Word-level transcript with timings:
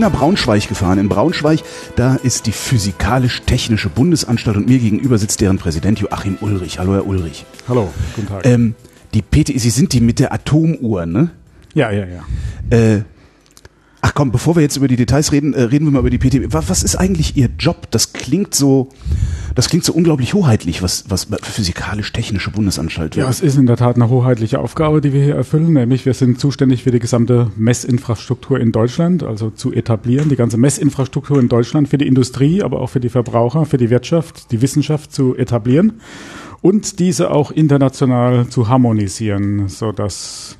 Bin 0.00 0.10
nach 0.10 0.18
Braunschweig 0.18 0.66
gefahren. 0.66 0.98
In 0.98 1.10
Braunschweig, 1.10 1.60
da 1.94 2.14
ist 2.14 2.46
die 2.46 2.52
Physikalisch-Technische 2.52 3.90
Bundesanstalt 3.90 4.56
und 4.56 4.66
mir 4.66 4.78
gegenüber 4.78 5.18
sitzt 5.18 5.42
deren 5.42 5.58
Präsident 5.58 6.00
Joachim 6.00 6.38
Ulrich. 6.40 6.78
Hallo, 6.78 6.94
Herr 6.94 7.06
Ulrich. 7.06 7.44
Hallo, 7.68 7.92
guten 8.16 8.28
Tag. 8.28 8.46
Ähm, 8.46 8.74
die 9.12 9.20
PT, 9.20 9.60
Sie 9.60 9.68
sind 9.68 9.92
die 9.92 10.00
mit 10.00 10.18
der 10.18 10.32
Atomuhr, 10.32 11.04
ne? 11.04 11.32
ja, 11.74 11.90
ja, 11.90 12.06
ja. 12.06 12.76
Äh, 12.76 13.02
ach 14.02 14.14
komm, 14.14 14.30
bevor 14.32 14.56
wir 14.56 14.62
jetzt 14.62 14.76
über 14.76 14.88
die 14.88 14.96
Details 14.96 15.32
reden, 15.32 15.54
äh, 15.54 15.62
reden 15.62 15.84
wir 15.86 15.92
mal 15.92 16.00
über 16.00 16.10
die 16.10 16.18
PT. 16.18 16.52
Was, 16.52 16.68
was 16.68 16.82
ist 16.82 16.96
eigentlich 16.96 17.36
Ihr 17.36 17.48
Job? 17.58 17.88
Das 17.90 18.12
klingt 18.12 18.54
so, 18.54 18.88
das 19.54 19.68
klingt 19.68 19.84
so 19.84 19.92
unglaublich 19.92 20.34
hoheitlich, 20.34 20.82
was, 20.82 21.04
was 21.08 21.28
Physikalisch-Technische 21.42 22.50
Bundesanstalt 22.50 23.16
Ja, 23.16 23.22
wäre. 23.22 23.30
es 23.30 23.40
ist 23.40 23.56
in 23.56 23.66
der 23.66 23.76
Tat 23.76 23.96
eine 23.96 24.08
hoheitliche 24.08 24.58
Aufgabe, 24.58 25.00
die 25.00 25.12
wir 25.12 25.22
hier 25.22 25.34
erfüllen, 25.36 25.72
nämlich 25.72 26.06
wir 26.06 26.14
sind 26.14 26.40
zuständig 26.40 26.82
für 26.84 26.90
die 26.90 26.98
gesamte 26.98 27.50
Messinfrastruktur 27.56 28.58
in 28.60 28.72
Deutschland, 28.72 29.22
also 29.22 29.50
zu 29.50 29.72
etablieren, 29.72 30.28
die 30.28 30.36
ganze 30.36 30.56
Messinfrastruktur 30.56 31.38
in 31.38 31.48
Deutschland 31.48 31.88
für 31.88 31.98
die 31.98 32.06
Industrie, 32.06 32.62
aber 32.62 32.80
auch 32.80 32.88
für 32.90 33.00
die 33.00 33.08
Verbraucher, 33.08 33.66
für 33.66 33.76
die 33.78 33.90
Wirtschaft, 33.90 34.50
die 34.52 34.62
Wissenschaft 34.62 35.12
zu 35.12 35.36
etablieren 35.36 36.00
und 36.62 36.98
diese 36.98 37.30
auch 37.30 37.50
international 37.50 38.48
zu 38.48 38.68
harmonisieren, 38.68 39.68
so 39.68 39.92
dass 39.92 40.56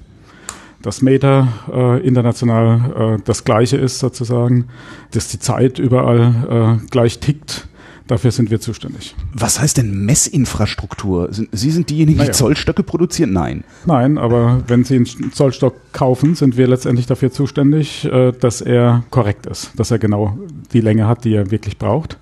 das 0.83 1.03
Meter 1.03 1.49
äh, 1.73 2.07
international 2.07 3.17
äh, 3.19 3.23
das 3.25 3.45
gleiche 3.45 3.77
ist 3.77 3.99
sozusagen, 3.99 4.67
dass 5.13 5.29
die 5.29 5.39
Zeit 5.39 5.79
überall 5.79 6.79
äh, 6.81 6.87
gleich 6.91 7.19
tickt. 7.19 7.67
Dafür 8.07 8.33
sind 8.33 8.51
wir 8.51 8.61
zuständig. 8.61 9.15
Was 9.35 9.61
heißt 9.61 9.77
denn 9.77 10.05
Messinfrastruktur? 10.05 11.29
Sie 11.31 11.71
sind 11.71 11.91
diejenigen, 11.91 12.19
die 12.19 12.25
Naja. 12.25 12.33
Zollstöcke 12.33 12.83
produzieren? 12.83 13.33
Nein. 13.33 13.63
Nein, 13.87 14.19
aber 14.19 14.65
wenn 14.67 14.83
Sie 14.83 14.97
einen 14.97 15.33
Zollstock 15.33 15.75
kaufen, 15.93 16.35
sind 16.35 16.57
wir 16.57 16.67
letztendlich 16.67 17.07
dafür 17.07 17.31
zuständig, 17.31 18.05
äh, 18.07 18.33
dass 18.33 18.63
er 18.63 19.05
korrekt 19.11 19.47
ist, 19.47 19.71
dass 19.77 19.93
er 19.93 20.01
genau 20.01 20.37
die 20.73 20.81
Länge 20.81 21.07
hat, 21.07 21.25
die 21.25 21.35
er 21.35 21.53
wirklich 21.53 21.79
braucht. 21.79 22.19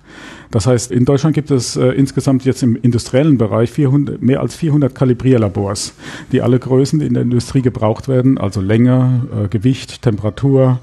Das 0.51 0.65
heißt, 0.65 0.91
in 0.91 1.05
Deutschland 1.05 1.35
gibt 1.35 1.51
es 1.51 1.75
äh, 1.75 1.89
insgesamt 1.89 2.43
jetzt 2.43 2.63
im 2.63 2.75
industriellen 2.75 3.37
Bereich 3.37 3.69
400, 3.71 4.21
mehr 4.21 4.39
als 4.39 4.55
400 4.55 4.95
Kalibrierlabors, 4.95 5.93
die 6.31 6.41
alle 6.41 6.57
Größen, 6.57 6.99
die 6.99 7.05
in 7.05 7.13
der 7.13 7.23
Industrie 7.23 7.61
gebraucht 7.61 8.07
werden, 8.07 8.37
also 8.37 8.59
Länge, 8.59 9.27
äh, 9.45 9.47
Gewicht, 9.47 10.01
Temperatur, 10.01 10.79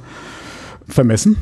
vermessen 0.88 1.36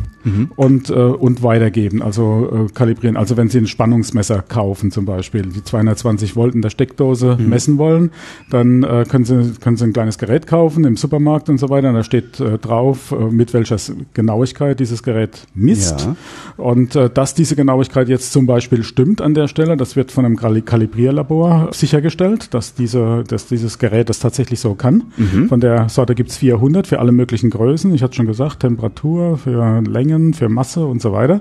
und, 0.57 0.91
äh, 0.91 0.93
und 0.95 1.43
weitergeben, 1.43 2.03
also 2.03 2.67
äh, 2.69 2.73
kalibrieren. 2.73 3.17
Also 3.17 3.37
wenn 3.37 3.49
Sie 3.49 3.59
ein 3.59 3.67
Spannungsmesser 3.67 4.43
kaufen 4.43 4.91
zum 4.91 5.05
Beispiel, 5.05 5.43
die 5.43 5.63
220 5.63 6.37
Volt 6.37 6.55
in 6.55 6.63
der 6.63 6.71
Steckdose 6.71 7.37
messen 7.39 7.79
wollen, 7.79 8.11
dann 8.51 8.83
äh, 8.83 9.05
können, 9.09 9.25
Sie, 9.25 9.53
können 9.61 9.77
Sie 9.77 9.85
ein 9.85 9.93
kleines 9.93 10.19
Gerät 10.19 10.47
kaufen 10.47 10.85
im 10.85 10.97
Supermarkt 10.97 11.49
und 11.49 11.59
so 11.59 11.69
weiter. 11.69 11.89
Und 11.89 11.95
da 11.95 12.05
steht 12.05 12.41
äh, 12.41 12.59
drauf, 12.59 13.13
äh, 13.13 13.33
mit 13.33 13.53
welcher 13.53 13.77
Genauigkeit 14.15 14.81
dieses 14.81 15.03
Gerät 15.03 15.47
misst. 15.55 16.03
Ja. 16.03 16.17
Und 16.57 16.97
äh, 16.97 17.11
dass 17.11 17.35
diese 17.35 17.57
Genauigkeit 17.57 18.09
jetzt 18.09 18.33
zum 18.33 18.47
Beispiel 18.47 18.83
stimmt 18.83 19.21
an 19.21 19.35
der 19.35 19.49
Stelle, 19.49 19.77
das 19.77 19.97
wird 19.97 20.11
von 20.13 20.25
einem 20.25 20.37
Kali- 20.37 20.63
Kalibrierlabor 20.63 21.69
sichergestellt, 21.73 22.55
dass, 22.55 22.75
diese, 22.75 23.25
dass 23.27 23.47
dieses 23.47 23.79
Gerät 23.79 24.09
das 24.09 24.21
tatsächlich 24.21 24.61
so 24.61 24.75
kann. 24.75 25.05
Von 25.49 25.61
der 25.61 25.89
Sorte 25.89 26.15
gibt's 26.15 26.37
400 26.37 26.87
für 26.87 26.99
alle 26.99 27.13
möglichen 27.13 27.51
Größen. 27.51 27.95
Ich 27.95 28.03
hatte 28.03 28.15
schon 28.15 28.27
gesagt, 28.27 28.61
Temperatur, 28.61 29.37
für 29.39 29.83
Längen, 30.15 30.35
für 30.35 30.49
Masse 30.49 30.85
und 30.87 31.03
so 31.03 31.13
weiter. 31.13 31.41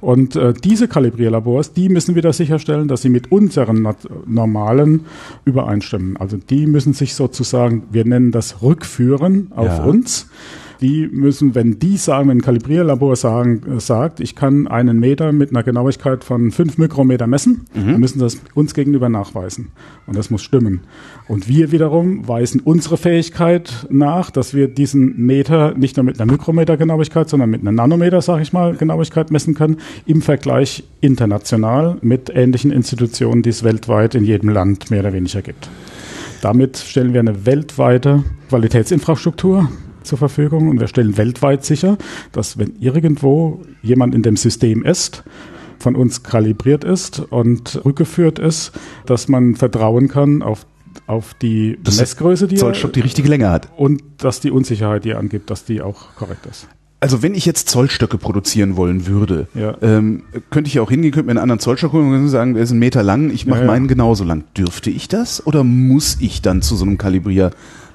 Und 0.00 0.36
äh, 0.36 0.52
diese 0.52 0.88
Kalibrierlabors, 0.88 1.72
die 1.72 1.88
müssen 1.88 2.14
wieder 2.14 2.32
sicherstellen, 2.32 2.88
dass 2.88 3.02
sie 3.02 3.08
mit 3.08 3.30
unseren 3.32 3.86
normalen 4.26 5.06
übereinstimmen. 5.44 6.16
Also 6.16 6.36
die 6.36 6.66
müssen 6.66 6.92
sich 6.92 7.14
sozusagen, 7.14 7.84
wir 7.90 8.04
nennen 8.04 8.32
das 8.32 8.62
Rückführen 8.62 9.50
auf 9.54 9.66
Ja. 9.66 9.84
uns. 9.84 10.28
Die 10.82 11.08
müssen, 11.10 11.54
wenn 11.54 11.78
die 11.78 11.96
sagen, 11.96 12.28
wenn 12.28 12.38
ein 12.38 12.42
Kalibrierlabor 12.42 13.14
sagen, 13.16 13.62
äh, 13.76 13.80
sagt, 13.80 14.20
ich 14.20 14.34
kann 14.34 14.66
einen 14.66 14.98
Meter 14.98 15.32
mit 15.32 15.50
einer 15.50 15.62
Genauigkeit 15.62 16.24
von 16.24 16.50
fünf 16.50 16.76
Mikrometer 16.76 17.26
messen, 17.26 17.66
dann 17.72 18.00
müssen 18.00 18.18
das 18.18 18.40
uns 18.54 18.74
gegenüber 18.74 19.08
nachweisen. 19.08 19.68
Und 20.06 20.16
das 20.16 20.30
muss 20.30 20.42
stimmen. 20.42 20.80
Und 21.28 21.48
wir 21.48 21.70
wiederum 21.70 22.26
weisen 22.26 22.60
unsere 22.60 22.96
Fähigkeit 22.96 23.86
nach, 23.90 24.30
dass 24.30 24.54
wir 24.54 24.66
diesen 24.66 25.24
Meter 25.24 25.74
nicht 25.74 25.96
nur 25.96 26.04
mit 26.04 26.20
einer 26.20 26.30
Mikrometer-Genauigkeit, 26.30 27.28
sondern 27.28 27.50
mit 27.50 27.60
einer 27.60 27.72
Nanometer, 27.72 28.20
sage 28.20 28.42
ich 28.42 28.52
mal, 28.52 28.74
Genauigkeit 28.74 29.30
messen 29.30 29.54
können, 29.54 29.76
im 30.06 30.20
Vergleich 30.20 30.84
international 31.00 31.98
mit 32.02 32.30
ähnlichen 32.34 32.72
Institutionen, 32.72 33.42
die 33.42 33.50
es 33.50 33.62
weltweit 33.62 34.16
in 34.16 34.24
jedem 34.24 34.48
Land 34.48 34.90
mehr 34.90 35.00
oder 35.00 35.12
weniger 35.12 35.42
gibt. 35.42 35.70
Damit 36.40 36.76
stellen 36.76 37.12
wir 37.12 37.20
eine 37.20 37.46
weltweite 37.46 38.24
Qualitätsinfrastruktur 38.48 39.68
zur 40.04 40.18
Verfügung 40.18 40.68
und 40.68 40.80
wir 40.80 40.86
stellen 40.88 41.16
weltweit 41.16 41.64
sicher, 41.64 41.96
dass 42.32 42.58
wenn 42.58 42.74
irgendwo 42.80 43.62
jemand 43.82 44.14
in 44.14 44.22
dem 44.22 44.36
System 44.36 44.84
ist, 44.84 45.22
von 45.78 45.96
uns 45.96 46.22
kalibriert 46.22 46.84
ist 46.84 47.18
und 47.20 47.80
rückgeführt 47.84 48.38
ist, 48.38 48.72
dass 49.06 49.28
man 49.28 49.56
vertrauen 49.56 50.08
kann 50.08 50.42
auf, 50.42 50.64
auf 51.06 51.34
die 51.34 51.76
der 51.84 51.94
Messgröße, 51.94 52.46
die 52.46 52.54
Zollstock 52.56 52.92
die 52.92 53.00
richtige 53.00 53.28
Länge 53.28 53.50
hat. 53.50 53.68
und 53.76 54.00
dass 54.18 54.38
die 54.40 54.50
Unsicherheit, 54.52 55.04
die 55.04 55.10
er 55.10 55.18
angibt, 55.18 55.50
dass 55.50 55.64
die 55.64 55.82
auch 55.82 56.14
korrekt 56.14 56.46
ist. 56.46 56.68
Also 57.00 57.20
wenn 57.20 57.34
ich 57.34 57.46
jetzt 57.46 57.68
Zollstöcke 57.68 58.16
produzieren 58.16 58.76
wollen 58.76 59.08
würde, 59.08 59.48
Ja. 59.56 59.76
ähm, 59.82 60.22
könnte 60.50 60.68
ich 60.68 60.74
ja 60.74 60.82
auch 60.82 60.90
hingehen, 60.90 61.10
könnte 61.10 61.26
mir 61.26 61.32
einen 61.32 61.40
anderen 61.40 61.58
Zollstock 61.58 61.92
holen 61.92 62.14
und 62.14 62.28
sagen, 62.28 62.54
der 62.54 62.62
ist 62.62 62.70
einen 62.70 62.78
Meter 62.78 63.02
lang, 63.02 63.30
ich 63.30 63.44
mache 63.44 63.58
Ja, 63.58 63.64
ja. 63.64 63.72
meinen 63.72 63.88
genauso 63.88 64.22
lang. 64.22 64.44
Dürfte 64.56 64.88
ich 64.90 65.08
das 65.08 65.44
oder 65.44 65.64
muss 65.64 66.18
ich 66.20 66.42
dann 66.42 66.62
zu 66.62 66.76
so 66.76 66.84
einem 66.84 66.98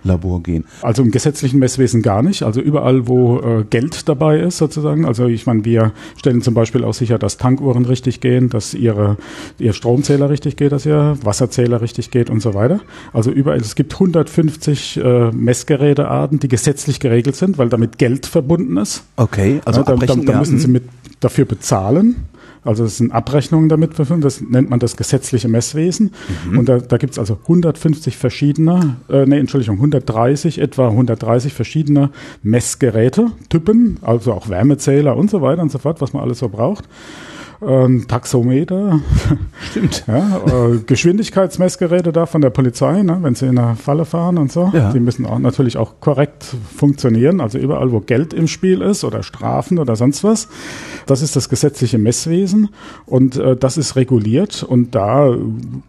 Kalibrierlabor 0.08 0.44
gehen? 0.44 0.66
Also 0.82 1.04
im 1.04 1.12
gesetzlichen 1.12 1.60
Messwesen 1.60 2.02
gar 2.02 2.22
nicht. 2.22 2.44
Also 2.44 2.62
überall, 2.62 3.08
wo 3.08 3.40
äh, 3.40 3.64
Geld 3.70 4.08
dabei 4.08 4.40
ist, 4.40 4.58
sozusagen. 4.58 5.06
Also 5.06 5.28
ich 5.28 5.46
meine, 5.46 5.66
wir 5.66 5.92
stellen 6.18 6.42
zum 6.42 6.54
Beispiel 6.54 6.84
auch 6.84 6.94
sicher, 6.94 7.18
dass 7.18 7.38
Tankuhren 7.38 7.86
richtig 7.86 8.20
gehen, 8.20 8.50
dass 8.50 8.74
ihre, 8.74 9.18
ihr 9.60 9.74
Stromzähler 9.74 10.30
richtig 10.30 10.56
geht, 10.56 10.72
dass 10.72 10.86
ihr 10.86 11.18
Wasserzähler 11.24 11.82
richtig 11.82 12.12
geht 12.12 12.30
und 12.30 12.42
so 12.42 12.54
weiter. 12.54 12.80
Also 13.14 13.32
überall, 13.32 13.60
es 13.60 13.76
gibt 13.76 13.94
150 13.94 14.98
äh, 14.98 15.32
Messgerätearten, 15.32 16.40
die 16.40 16.48
gesetzlich 16.48 17.00
geregelt 17.00 17.36
sind, 17.36 17.58
weil 17.58 17.70
damit 17.70 17.98
Geld 17.98 18.26
verbunden 18.26 18.78
ist. 18.78 19.04
Okay, 19.16 19.62
also 19.66 19.82
ja, 19.82 19.86
da, 19.86 19.96
da, 19.96 20.16
da 20.16 20.40
müssen 20.40 20.60
Sie 20.60 20.68
mit 20.68 20.84
dafür 21.20 21.46
bezahlen. 21.46 22.28
Also 22.68 22.84
es 22.84 22.98
sind 22.98 23.12
Abrechnungen 23.12 23.70
damit 23.70 23.94
verbunden, 23.94 24.22
das 24.22 24.42
nennt 24.42 24.70
man 24.70 24.80
das 24.80 24.98
gesetzliche 24.98 25.48
Messwesen. 25.48 26.12
Mhm. 26.50 26.60
Und 26.60 26.70
da, 26.70 26.80
da 26.80 26.98
gibt 26.98 27.14
es 27.14 27.20
also 27.20 27.38
150 27.44 28.18
verschiedene, 28.18 28.98
äh, 29.10 29.26
nee, 29.26 29.40
Entschuldigung, 29.40 29.78
130, 29.78 30.60
etwa 30.60 30.90
130 30.90 31.54
verschiedene 31.54 32.10
Messgeräte, 32.44 33.32
Typen, 33.50 33.98
also 34.02 34.34
auch 34.34 34.50
Wärmezähler 34.50 35.16
und 35.16 35.30
so 35.30 35.42
weiter 35.42 35.62
und 35.62 35.72
so 35.72 35.78
fort, 35.78 36.02
was 36.02 36.14
man 36.14 36.24
alles 36.24 36.40
so 36.40 36.50
braucht. 36.50 36.86
Ähm, 37.62 38.08
Taxometer, 38.08 39.00
Stimmt. 39.72 40.04
ja, 40.08 40.42
äh, 40.46 40.78
Geschwindigkeitsmessgeräte 40.86 42.12
da 42.12 42.28
von 42.28 42.42
der 42.42 42.52
Polizei, 42.52 43.02
ne, 43.02 43.18
wenn 43.22 43.34
sie 43.34 43.48
in 43.48 43.58
einer 43.58 43.76
Falle 43.76 44.06
fahren 44.06 44.38
und 44.38 44.52
so. 44.52 44.72
Ja. 44.74 44.92
Die 44.92 45.00
müssen 45.00 45.26
auch 45.26 45.40
natürlich 45.40 45.78
auch 45.78 46.00
korrekt 46.00 46.46
funktionieren. 46.76 47.42
Also 47.42 47.58
überall, 47.58 47.92
wo 47.92 48.00
Geld 48.00 48.34
im 48.34 48.48
Spiel 48.48 48.82
ist 48.82 49.04
oder 49.04 49.24
Strafen 49.24 49.80
oder 49.80 49.96
sonst 49.96 50.24
was. 50.24 50.48
Das 51.08 51.22
ist 51.22 51.36
das 51.36 51.50
gesetzliche 51.50 51.98
Messwesen 51.98 52.70
und 53.06 53.38
äh, 53.38 53.56
das 53.56 53.78
ist 53.78 53.96
reguliert 53.96 54.62
und 54.62 54.94
da 54.94 55.36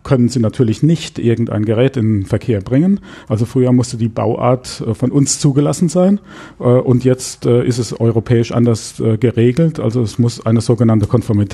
können 0.04 0.28
sie 0.28 0.40
natürlich 0.40 0.82
nicht 0.82 1.19
irgendein 1.19 1.64
Gerät 1.64 1.96
in 1.96 2.20
den 2.20 2.26
Verkehr 2.26 2.60
bringen. 2.60 3.00
Also 3.28 3.44
früher 3.44 3.72
musste 3.72 3.96
die 3.96 4.08
Bauart 4.08 4.82
äh, 4.87 4.94
von 4.94 5.10
uns 5.10 5.38
zugelassen 5.38 5.88
sein 5.88 6.20
äh, 6.60 6.62
und 6.62 7.04
jetzt 7.04 7.44
äh, 7.44 7.64
ist 7.64 7.78
es 7.78 7.98
europäisch 7.98 8.52
anders 8.52 9.00
äh, 9.00 9.19
geregelt. 9.19 9.81
Also 9.81 10.02
es 10.02 10.19
muss 10.19 10.44
eine 10.46 10.60
sogenannte 10.60 11.06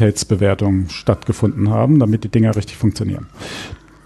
Konformitätsbewertung 0.04 0.88
stattgefunden 0.90 1.70
haben, 1.70 1.98
damit 1.98 2.24
die 2.24 2.28
Dinger 2.28 2.54
richtig 2.54 2.76
funktionieren. 2.76 3.26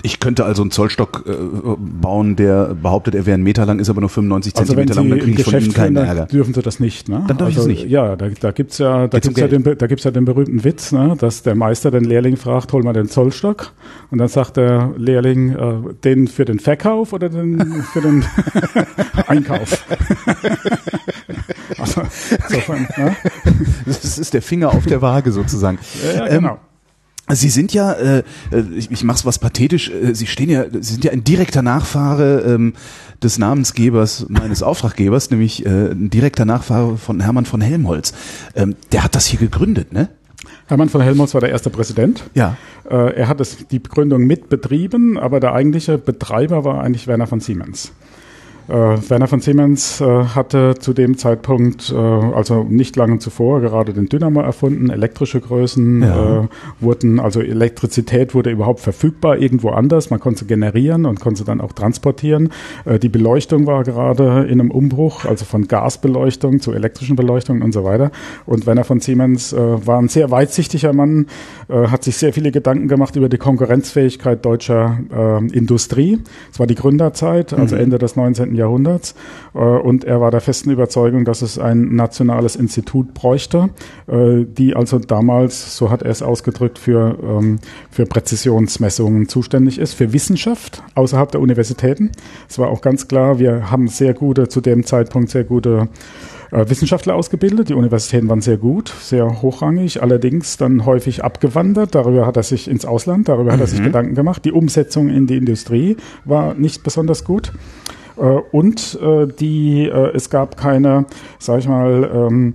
Ich 0.02 0.20
könnte 0.20 0.44
also 0.44 0.62
einen 0.62 0.70
Zollstock 0.70 1.24
äh, 1.26 1.32
bauen, 1.76 2.36
der 2.36 2.74
behauptet, 2.74 3.14
er 3.14 3.26
wäre 3.26 3.36
ein 3.36 3.42
Meter 3.42 3.66
lang, 3.66 3.78
ist 3.80 3.90
aber 3.90 4.00
nur 4.00 4.10
95 4.10 4.54
Also 4.56 4.72
Zentimeter 4.74 4.94
lang, 4.94 5.10
dann 5.10 5.18
kriege 5.18 5.40
ich 5.40 5.44
von 5.44 5.60
Ihnen 5.60 5.72
keinen 5.72 5.94
dann 5.96 6.06
Ärger. 6.06 6.26
dürfen 6.26 6.54
Sie 6.54 6.62
das 6.62 6.78
nicht. 6.78 7.08
Ne? 7.08 7.24
Dann 7.26 7.36
darf 7.36 7.48
ich 7.48 7.56
also, 7.56 7.68
es 7.68 7.78
nicht. 7.78 7.88
Ja, 7.90 8.14
da, 8.16 8.28
da 8.28 8.50
gibt's 8.52 8.78
ja, 8.78 9.08
da 9.08 9.18
Geht's 9.18 9.28
um 9.28 9.34
gibt's 9.34 9.52
ja, 9.52 9.58
den, 9.58 9.78
da 9.78 9.86
gibt's 9.86 10.04
ja 10.04 10.10
den 10.10 10.24
berühmten 10.24 10.62
Witz, 10.64 10.92
ne? 10.92 11.16
dass 11.18 11.42
der 11.42 11.54
Meister 11.54 11.90
den 11.90 12.04
Lehrling 12.04 12.36
fragt, 12.36 12.72
hol 12.72 12.82
mal 12.84 12.92
den 12.92 13.08
Zollstock. 13.08 13.72
Und 14.10 14.18
dann 14.18 14.28
sagt 14.28 14.56
der 14.56 14.92
Lehrling, 14.96 15.50
äh, 15.56 15.94
den 16.04 16.28
für 16.28 16.44
den 16.44 16.60
Verkauf 16.60 17.12
oder 17.12 17.28
den 17.28 17.60
für 17.92 18.00
den 18.00 18.24
Einkauf. 19.26 19.84
also, 21.78 22.02
insofern, 22.48 22.88
ne? 22.96 23.16
Das 23.86 24.18
ist 24.18 24.34
der 24.34 24.42
Finger 24.42 24.68
auf 24.70 24.86
der 24.86 25.02
Waage 25.02 25.32
sozusagen. 25.32 25.78
ja, 26.04 26.18
ja, 26.18 26.26
Ähm, 26.28 26.42
genau. 26.42 26.58
Sie 27.30 27.50
sind 27.50 27.72
ja, 27.72 27.92
äh, 27.92 28.18
äh 28.50 28.62
ich, 28.74 28.90
ich 28.90 29.04
mache 29.04 29.18
es 29.18 29.26
was 29.26 29.38
pathetisch, 29.38 29.90
äh, 29.90 30.14
Sie 30.14 30.26
stehen 30.26 30.50
ja, 30.50 30.64
Sie 30.70 30.92
sind 30.92 31.04
ja 31.04 31.12
ein 31.12 31.24
direkter 31.24 31.62
Nachfahre 31.62 32.40
ähm, 32.40 32.74
des 33.22 33.38
Namensgebers 33.38 34.26
meines 34.28 34.62
Auftraggebers, 34.62 35.30
nämlich 35.30 35.66
äh, 35.66 35.90
ein 35.90 36.10
direkter 36.10 36.44
Nachfahre 36.44 36.96
von 36.96 37.20
Hermann 37.20 37.46
von 37.46 37.60
Helmholtz. 37.60 38.12
Ähm, 38.54 38.76
der 38.92 39.04
hat 39.04 39.14
das 39.14 39.26
hier 39.26 39.38
gegründet, 39.38 39.92
ne? 39.92 40.08
Hermann 40.66 40.88
von 40.88 41.00
Helmholtz 41.00 41.34
war 41.34 41.40
der 41.40 41.50
erste 41.50 41.70
Präsident. 41.70 42.24
Ja. 42.34 42.56
Äh, 42.88 43.14
er 43.14 43.28
hat 43.28 43.40
es, 43.40 43.66
die 43.68 43.82
Gründung 43.82 44.26
mitbetrieben, 44.26 45.18
aber 45.18 45.40
der 45.40 45.52
eigentliche 45.54 45.98
Betreiber 45.98 46.64
war 46.64 46.82
eigentlich 46.82 47.06
Werner 47.06 47.26
von 47.26 47.40
Siemens. 47.40 47.92
Äh, 48.68 48.98
Werner 49.08 49.28
von 49.28 49.40
Siemens 49.40 50.02
äh, 50.02 50.04
hatte 50.04 50.74
zu 50.78 50.92
dem 50.92 51.16
Zeitpunkt, 51.16 51.90
äh, 51.90 51.96
also 51.96 52.64
nicht 52.68 52.96
lange 52.96 53.18
zuvor, 53.18 53.62
gerade 53.62 53.94
den 53.94 54.10
Dynamo 54.10 54.42
erfunden. 54.42 54.90
Elektrische 54.90 55.40
Größen 55.40 56.02
ja. 56.02 56.48
Wurden, 56.78 57.18
also 57.18 57.40
Elektrizität 57.40 58.34
wurde 58.34 58.50
überhaupt 58.50 58.80
verfügbar 58.80 59.38
irgendwo 59.38 59.70
anders. 59.70 60.10
Man 60.10 60.20
konnte 60.20 60.44
generieren 60.44 61.06
und 61.06 61.18
konnte 61.18 61.44
dann 61.44 61.62
auch 61.62 61.72
transportieren. 61.72 62.50
Die 63.02 63.08
Beleuchtung 63.08 63.66
war 63.66 63.84
gerade 63.84 64.44
in 64.44 64.60
einem 64.60 64.70
Umbruch, 64.70 65.24
also 65.24 65.44
von 65.44 65.66
Gasbeleuchtung 65.66 66.60
zu 66.60 66.72
elektrischen 66.72 67.16
Beleuchtung 67.16 67.62
und 67.62 67.72
so 67.72 67.84
weiter. 67.84 68.10
Und 68.46 68.66
Werner 68.66 68.84
von 68.84 69.00
Siemens 69.00 69.54
war 69.54 69.98
ein 69.98 70.08
sehr 70.08 70.30
weitsichtiger 70.30 70.92
Mann, 70.92 71.26
hat 71.68 72.04
sich 72.04 72.16
sehr 72.16 72.32
viele 72.32 72.52
Gedanken 72.52 72.88
gemacht 72.88 73.16
über 73.16 73.28
die 73.28 73.38
Konkurrenzfähigkeit 73.38 74.44
deutscher 74.44 74.98
Industrie. 75.52 76.18
Es 76.52 76.58
war 76.58 76.66
die 76.66 76.74
Gründerzeit, 76.74 77.52
also 77.52 77.74
mhm. 77.74 77.82
Ende 77.82 77.98
des 77.98 78.16
19. 78.16 78.57
Jahrhunderts. 78.58 79.14
Äh, 79.54 79.58
und 79.58 80.04
er 80.04 80.20
war 80.20 80.30
der 80.30 80.40
festen 80.40 80.70
Überzeugung, 80.70 81.24
dass 81.24 81.42
es 81.42 81.58
ein 81.58 81.94
nationales 81.94 82.56
Institut 82.56 83.14
bräuchte, 83.14 83.70
äh, 84.06 84.44
die 84.44 84.76
also 84.76 84.98
damals, 84.98 85.76
so 85.76 85.90
hat 85.90 86.02
er 86.02 86.10
es 86.10 86.22
ausgedrückt, 86.22 86.78
für, 86.78 87.16
ähm, 87.22 87.58
für 87.90 88.04
Präzisionsmessungen 88.04 89.28
zuständig 89.28 89.78
ist, 89.78 89.94
für 89.94 90.12
Wissenschaft 90.12 90.82
außerhalb 90.94 91.30
der 91.32 91.40
Universitäten. 91.40 92.12
Es 92.48 92.58
war 92.58 92.68
auch 92.68 92.80
ganz 92.80 93.08
klar, 93.08 93.38
wir 93.38 93.70
haben 93.70 93.88
sehr 93.88 94.14
gute, 94.14 94.48
zu 94.48 94.60
dem 94.60 94.84
Zeitpunkt 94.84 95.30
sehr 95.30 95.44
gute 95.44 95.88
äh, 96.50 96.68
Wissenschaftler 96.68 97.14
ausgebildet. 97.14 97.68
Die 97.68 97.74
Universitäten 97.74 98.28
waren 98.28 98.40
sehr 98.40 98.56
gut, 98.56 98.92
sehr 99.00 99.42
hochrangig, 99.42 100.02
allerdings 100.02 100.56
dann 100.56 100.86
häufig 100.86 101.22
abgewandert. 101.22 101.94
Darüber 101.94 102.26
hat 102.26 102.36
er 102.36 102.42
sich 102.42 102.68
ins 102.68 102.86
Ausland, 102.86 103.28
darüber 103.28 103.52
hat 103.52 103.60
er 103.60 103.66
sich 103.66 103.80
mhm. 103.80 103.84
Gedanken 103.84 104.14
gemacht. 104.14 104.44
Die 104.44 104.52
Umsetzung 104.52 105.08
in 105.08 105.26
die 105.26 105.36
Industrie 105.36 105.96
war 106.24 106.54
nicht 106.54 106.82
besonders 106.82 107.24
gut. 107.24 107.52
Äh, 108.18 108.22
und 108.52 108.98
äh, 109.00 109.26
die, 109.26 109.84
äh, 109.84 110.14
es 110.14 110.30
gab 110.30 110.56
keine, 110.56 111.06
sag 111.38 111.60
ich 111.60 111.68
mal, 111.68 112.10
ähm, 112.12 112.54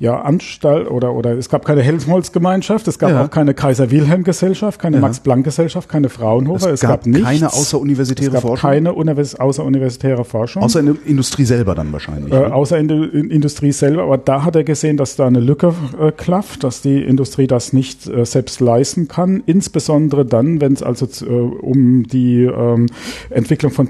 ja, 0.00 0.20
Anstalt 0.20 0.88
oder, 0.88 1.12
oder 1.12 1.36
es 1.36 1.48
gab 1.48 1.64
keine 1.64 1.82
Helmholtz-Gemeinschaft, 1.82 2.86
es 2.86 3.00
gab 3.00 3.10
ja. 3.10 3.24
auch 3.24 3.30
keine 3.30 3.52
Kaiser-Wilhelm-Gesellschaft, 3.52 4.80
keine 4.80 4.96
ja. 4.96 5.00
Max-Planck-Gesellschaft, 5.00 5.88
keine 5.88 6.08
Fraunhofer, 6.08 6.68
es, 6.68 6.74
es 6.74 6.80
gab, 6.80 6.90
gab 7.02 7.06
nichts, 7.06 7.26
keine 7.26 7.52
außeruniversitäre 7.52 8.28
es 8.28 8.32
gab 8.34 8.42
Forschung. 8.42 8.70
keine 8.70 8.92
Univers 8.92 9.34
außeruniversitäre 9.34 10.24
Forschung. 10.24 10.62
Außer 10.62 10.80
in 10.80 10.86
der 10.86 10.96
Industrie 11.04 11.44
selber 11.44 11.74
dann 11.74 11.92
wahrscheinlich. 11.92 12.32
Äh, 12.32 12.36
außer 12.36 12.78
in 12.78 12.86
der 12.86 13.12
Industrie 13.12 13.72
selber, 13.72 14.04
aber 14.04 14.18
da 14.18 14.44
hat 14.44 14.54
er 14.54 14.62
gesehen, 14.62 14.96
dass 14.98 15.16
da 15.16 15.26
eine 15.26 15.40
Lücke 15.40 15.74
äh, 16.00 16.12
klafft, 16.12 16.62
dass 16.62 16.80
die 16.80 17.02
Industrie 17.02 17.48
das 17.48 17.72
nicht 17.72 18.06
äh, 18.06 18.24
selbst 18.24 18.60
leisten 18.60 19.08
kann, 19.08 19.42
insbesondere 19.46 20.24
dann, 20.24 20.60
wenn 20.60 20.74
es 20.74 20.82
also 20.84 21.08
äh, 21.26 21.28
um 21.28 22.04
die 22.04 22.44
ähm, 22.44 22.86
Entwicklung 23.30 23.72
von 23.72 23.88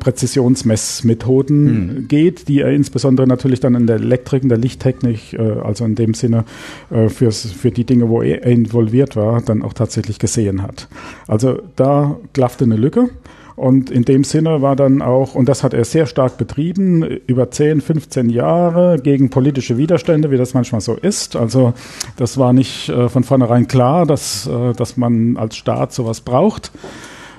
Präzisionsmessmethoden 0.98 1.68
hm. 1.68 2.08
geht, 2.08 2.48
die 2.48 2.60
er 2.60 2.70
insbesondere 2.70 3.26
natürlich 3.26 3.60
dann 3.60 3.74
in 3.74 3.86
der 3.86 3.96
Elektrik, 3.96 4.42
in 4.42 4.48
der 4.48 4.58
Lichttechnik, 4.58 5.32
äh, 5.34 5.60
also 5.62 5.84
in 5.84 5.94
dem 5.94 6.14
Sinne 6.14 6.44
äh, 6.90 7.08
fürs, 7.08 7.50
für 7.50 7.70
die 7.70 7.84
Dinge, 7.84 8.08
wo 8.08 8.22
er 8.22 8.44
involviert 8.44 9.16
war, 9.16 9.40
dann 9.42 9.62
auch 9.62 9.72
tatsächlich 9.72 10.18
gesehen 10.18 10.62
hat. 10.62 10.88
Also 11.26 11.60
da 11.76 12.16
klaffte 12.32 12.64
eine 12.64 12.76
Lücke. 12.76 13.10
Und 13.56 13.90
in 13.90 14.04
dem 14.04 14.22
Sinne 14.22 14.62
war 14.62 14.76
dann 14.76 15.02
auch, 15.02 15.34
und 15.34 15.48
das 15.48 15.64
hat 15.64 15.74
er 15.74 15.84
sehr 15.84 16.06
stark 16.06 16.38
betrieben, 16.38 17.02
über 17.02 17.50
10, 17.50 17.80
15 17.80 18.30
Jahre 18.30 19.00
gegen 19.02 19.30
politische 19.30 19.76
Widerstände, 19.76 20.30
wie 20.30 20.36
das 20.36 20.54
manchmal 20.54 20.80
so 20.80 20.94
ist. 20.94 21.34
Also 21.34 21.72
das 22.16 22.38
war 22.38 22.52
nicht 22.52 22.88
äh, 22.88 23.08
von 23.08 23.24
vornherein 23.24 23.66
klar, 23.66 24.06
dass, 24.06 24.46
äh, 24.46 24.74
dass 24.74 24.96
man 24.96 25.36
als 25.36 25.56
Staat 25.56 25.92
sowas 25.92 26.20
braucht. 26.20 26.70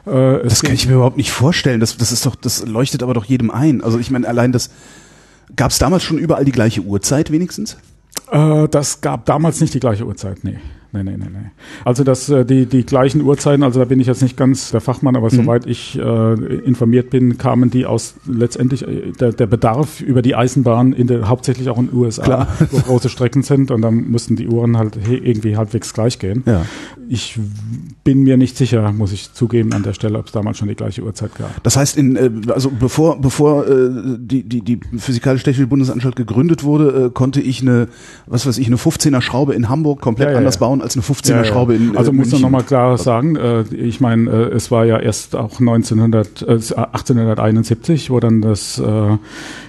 Äh, 0.05 0.43
das 0.43 0.61
kann 0.61 0.73
ich 0.73 0.87
mir 0.87 0.95
überhaupt 0.95 1.17
nicht 1.17 1.31
vorstellen. 1.31 1.79
Das, 1.79 1.97
das 1.97 2.11
ist 2.11 2.25
doch, 2.25 2.35
das 2.35 2.65
leuchtet 2.65 3.03
aber 3.03 3.13
doch 3.13 3.25
jedem 3.25 3.51
ein. 3.51 3.83
Also 3.83 3.99
ich 3.99 4.11
meine, 4.11 4.27
allein 4.27 4.51
das, 4.51 4.69
gab 5.55 5.71
es 5.71 5.79
damals 5.79 6.03
schon 6.03 6.17
überall 6.17 6.45
die 6.45 6.51
gleiche 6.51 6.81
Uhrzeit 6.81 7.31
wenigstens? 7.31 7.77
Äh, 8.31 8.67
das 8.69 9.01
gab 9.01 9.25
damals 9.25 9.61
nicht 9.61 9.73
die 9.73 9.79
gleiche 9.79 10.05
Uhrzeit, 10.05 10.43
nee. 10.43 10.59
Nee, 10.91 11.03
nee, 11.03 11.17
nee. 11.17 11.27
Also 11.85 12.03
das, 12.03 12.29
äh, 12.29 12.45
die, 12.45 12.65
die 12.65 12.83
gleichen 12.83 13.21
Uhrzeiten, 13.21 13.63
also 13.63 13.79
da 13.79 13.85
bin 13.85 13.99
ich 13.99 14.07
jetzt 14.07 14.23
nicht 14.23 14.35
ganz 14.35 14.71
der 14.71 14.81
Fachmann, 14.81 15.15
aber 15.15 15.27
mhm. 15.31 15.35
soweit 15.35 15.67
ich 15.67 15.99
äh, 15.99 16.33
informiert 16.65 17.11
bin, 17.11 17.37
kamen 17.37 17.69
die 17.69 17.85
aus 17.85 18.15
letztendlich 18.27 18.87
äh, 18.87 19.11
der, 19.11 19.31
der 19.31 19.45
Bedarf 19.45 20.01
über 20.01 20.23
die 20.23 20.35
Eisenbahn 20.35 20.93
in 20.93 21.05
der, 21.05 21.29
hauptsächlich 21.29 21.69
auch 21.69 21.77
in 21.77 21.87
den 21.87 21.95
USA, 21.95 22.23
Klar. 22.23 22.47
wo 22.71 22.79
große 22.79 23.09
Strecken 23.09 23.43
sind 23.43 23.69
und 23.69 23.81
dann 23.83 24.09
mussten 24.09 24.35
die 24.35 24.47
Uhren 24.47 24.77
halt 24.77 24.97
irgendwie 25.07 25.57
halbwegs 25.57 25.93
gleich 25.93 26.17
gehen. 26.17 26.43
Ja. 26.47 26.65
Ich 27.07 27.39
bin 28.03 28.23
mir 28.23 28.37
nicht 28.37 28.57
sicher, 28.57 28.91
muss 28.91 29.11
ich 29.11 29.33
zugeben 29.33 29.73
an 29.73 29.83
der 29.83 29.93
Stelle, 29.93 30.17
ob 30.17 30.25
es 30.25 30.31
damals 30.31 30.57
schon 30.57 30.67
die 30.67 30.75
gleiche 30.75 31.03
Uhrzeit 31.03 31.35
gab. 31.35 31.63
Das 31.63 31.77
heißt, 31.77 31.97
in, 31.97 32.15
äh, 32.15 32.31
also 32.51 32.71
bevor, 32.71 33.21
bevor 33.21 33.67
äh, 33.67 33.89
die, 34.17 34.41
die, 34.41 34.61
die 34.61 34.79
Physikalisch-Technische 34.97 35.67
Bundesanstalt 35.67 36.15
gegründet 36.15 36.63
wurde, 36.63 37.05
äh, 37.05 37.09
konnte 37.11 37.41
ich 37.41 37.61
eine, 37.61 37.89
was 38.25 38.47
weiß 38.47 38.57
ich, 38.57 38.65
eine 38.65 38.77
15er 38.77 39.21
Schraube 39.21 39.53
in 39.53 39.69
Hamburg 39.69 40.01
komplett 40.01 40.29
ja, 40.29 40.31
ja, 40.33 40.37
anders 40.39 40.57
bauen 40.57 40.78
bauen 40.79 40.81
als 40.81 40.95
eine 40.95 41.03
15er 41.03 41.35
ja, 41.35 41.43
Schraube 41.43 41.75
in 41.75 41.97
Also 41.97 42.11
äh, 42.11 42.13
muss 42.13 42.31
man 42.31 42.41
nochmal 42.41 42.63
klar 42.63 42.97
sagen, 42.97 43.35
äh, 43.35 43.61
ich 43.73 43.99
meine, 43.99 44.29
äh, 44.29 44.55
es 44.55 44.71
war 44.71 44.85
ja 44.85 44.99
erst 44.99 45.35
auch 45.35 45.59
1900, 45.59 46.41
äh, 46.41 46.45
1871, 46.45 48.09
wo 48.09 48.19
dann 48.19 48.41
das, 48.41 48.79
äh, 48.79 49.17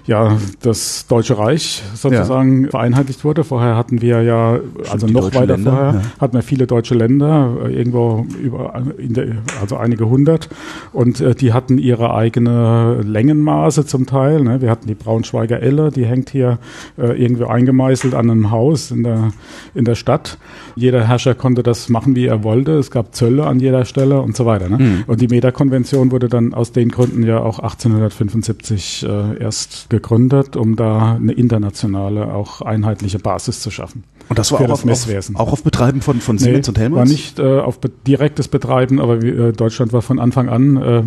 ja, 0.07 0.39
das 0.63 1.07
Deutsche 1.07 1.39
Reich 1.39 1.83
sozusagen 1.95 2.65
ja. 2.65 2.71
vereinheitlicht 2.71 3.25
wurde. 3.25 3.45
Vorher 3.45 3.77
hatten 3.77 4.03
wir 4.03 4.23
ja, 4.23 4.59
also 4.91 5.07
noch 5.07 5.35
weiter 5.35 5.57
Länder, 5.57 5.71
vorher, 5.71 5.95
ja. 5.95 6.03
hatten 6.21 6.35
wir 6.35 6.43
viele 6.43 6.67
deutsche 6.67 6.95
Länder, 6.95 7.57
äh, 7.65 7.75
irgendwo 7.75 8.27
über, 8.43 8.83
der, 8.99 9.37
also 9.61 9.77
einige 9.77 10.09
hundert. 10.09 10.49
Und 10.93 11.21
äh, 11.21 11.35
die 11.35 11.53
hatten 11.53 11.79
ihre 11.79 12.15
eigene 12.15 13.01
Längenmaße 13.03 13.87
zum 13.87 14.07
Teil. 14.07 14.43
Ne? 14.43 14.61
Wir 14.61 14.71
hatten 14.71 14.87
die 14.87 14.95
Braunschweiger 14.95 15.61
Elle, 15.61 15.91
die 15.91 16.07
hängt 16.07 16.31
hier 16.31 16.59
äh, 16.99 17.23
irgendwie 17.23 17.45
eingemeißelt 17.45 18.15
an 18.15 18.31
einem 18.31 18.51
Haus 18.51 18.91
in 18.91 19.03
der, 19.03 19.33
in 19.75 19.85
der 19.85 19.95
Stadt. 19.95 20.39
Jeder 20.77 21.07
Herrscher 21.07 21.35
konnte 21.35 21.63
das 21.63 21.89
machen, 21.89 22.17
wie 22.17 22.27
er 22.27 22.43
wollte. 22.45 22.73
Es 22.73 22.91
gab 22.91 23.15
Zölle 23.15 23.47
an 23.47 23.61
jeder 23.61 23.85
Stelle 23.85 24.21
und 24.21 24.37
so 24.37 24.47
weiter. 24.47 24.69
Ne? 24.69 24.79
Mhm. 24.79 25.05
Und 25.07 25.21
die 25.21 25.29
MEDA-Konvention 25.29 26.11
wurde 26.11 26.29
dann 26.29 26.55
aus 26.55 26.73
den 26.73 26.89
Gründen 26.89 27.23
ja 27.23 27.39
auch 27.41 27.59
1875 27.59 29.07
äh, 29.07 29.39
erst 29.39 29.90
gegründet, 29.91 30.57
um 30.57 30.77
da 30.77 31.17
eine 31.17 31.33
internationale, 31.33 32.33
auch 32.33 32.63
einheitliche 32.63 33.19
Basis 33.19 33.61
zu 33.61 33.71
schaffen. 33.71 34.05
Und 34.31 34.39
das 34.39 34.53
war 34.53 34.61
auch, 34.61 34.83
das 34.83 35.09
auf, 35.09 35.35
auch 35.35 35.53
auf 35.53 35.65
Betreiben 35.65 36.01
von, 36.01 36.21
von 36.21 36.39
Siemens 36.39 36.69
nee, 36.69 36.71
und 36.71 36.79
Helmholtz? 36.79 36.99
war 36.99 37.13
nicht 37.13 37.39
äh, 37.41 37.59
auf 37.59 37.81
be 37.81 37.91
direktes 38.07 38.47
Betreiben, 38.47 39.01
aber 39.01 39.23
äh, 39.23 39.53
Deutschland 39.53 39.93
war 39.93 40.03
von 40.03 40.21
Anfang 40.21 40.49
an 40.49 40.77
äh, 40.77 41.03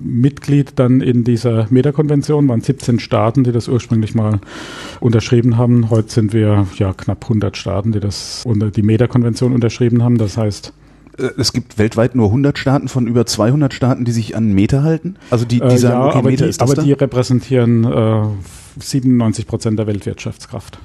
Mitglied 0.00 0.78
dann 0.78 1.00
in 1.00 1.24
dieser 1.24 1.66
MEDA-Konvention, 1.70 2.48
waren 2.48 2.60
17 2.60 3.00
Staaten, 3.00 3.42
die 3.42 3.50
das 3.50 3.66
ursprünglich 3.66 4.14
mal 4.14 4.38
unterschrieben 5.00 5.58
haben. 5.58 5.90
Heute 5.90 6.12
sind 6.12 6.32
wir 6.32 6.68
ja 6.76 6.92
knapp 6.92 7.24
100 7.24 7.56
Staaten, 7.56 7.90
die 7.90 8.00
das 8.00 8.44
unter 8.46 8.70
die 8.70 8.82
MEDA-Konvention 8.82 9.52
unterschrieben 9.52 10.04
haben. 10.04 10.16
Das 10.16 10.36
heißt, 10.36 10.72
es 11.36 11.52
gibt 11.52 11.78
weltweit 11.78 12.14
nur 12.14 12.26
100 12.26 12.58
Staaten 12.58 12.88
von 12.88 13.06
über 13.06 13.26
200 13.26 13.72
Staaten, 13.74 14.04
die 14.04 14.12
sich 14.12 14.36
an 14.36 14.52
Meter 14.52 14.82
halten? 14.82 15.16
Also 15.30 15.44
die, 15.44 15.60
die 15.60 15.66
äh, 15.66 15.78
sagen, 15.78 16.00
ja, 16.00 16.06
okay, 16.06 16.18
aber 16.18 16.30
Meter 16.30 16.44
die, 16.44 16.50
ist 16.50 16.60
das 16.60 16.68
aber 16.68 16.76
da? 16.76 16.82
die 16.82 16.92
repräsentieren 16.92 17.84
äh, 17.84 18.22
97 18.78 19.46
Prozent 19.46 19.78
der 19.78 19.86
Weltwirtschaftskraft. 19.86 20.78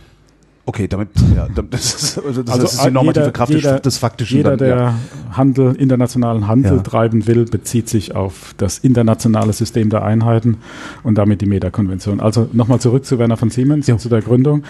Okay, 0.67 0.88
damit, 0.88 1.10
ja, 1.36 1.48
das 1.69 1.93
ist, 1.93 2.17
also 2.17 2.41
das 2.41 2.55
also 2.55 2.65
ist 2.65 2.84
die 2.84 2.91
normative 2.91 3.25
jeder, 3.25 3.31
Kraft 3.31 3.53
jeder, 3.53 3.79
des 3.79 4.00
Faktischen. 4.00 4.38
Jeder, 4.38 4.57
dann, 4.57 4.67
der 4.67 4.77
ja. 4.77 4.95
Handel, 5.31 5.75
internationalen 5.75 6.48
Handel 6.48 6.77
ja. 6.77 6.81
treiben 6.81 7.27
will, 7.27 7.45
bezieht 7.45 7.88
sich 7.88 8.15
auf 8.15 8.55
das 8.57 8.79
internationale 8.79 9.53
System 9.53 9.91
der 9.91 10.03
Einheiten 10.03 10.57
und 11.03 11.19
damit 11.19 11.41
die 11.41 11.45
MEDA-Konvention. 11.45 12.19
Also 12.19 12.50
nochmal 12.51 12.79
zurück 12.79 13.05
zu 13.05 13.19
Werner 13.19 13.38
von 13.38 13.51
Siemens, 13.51 13.86
ja. 13.86 14.00
zu 14.00 14.10
der 14.10 14.22
Gründung. 14.22 14.63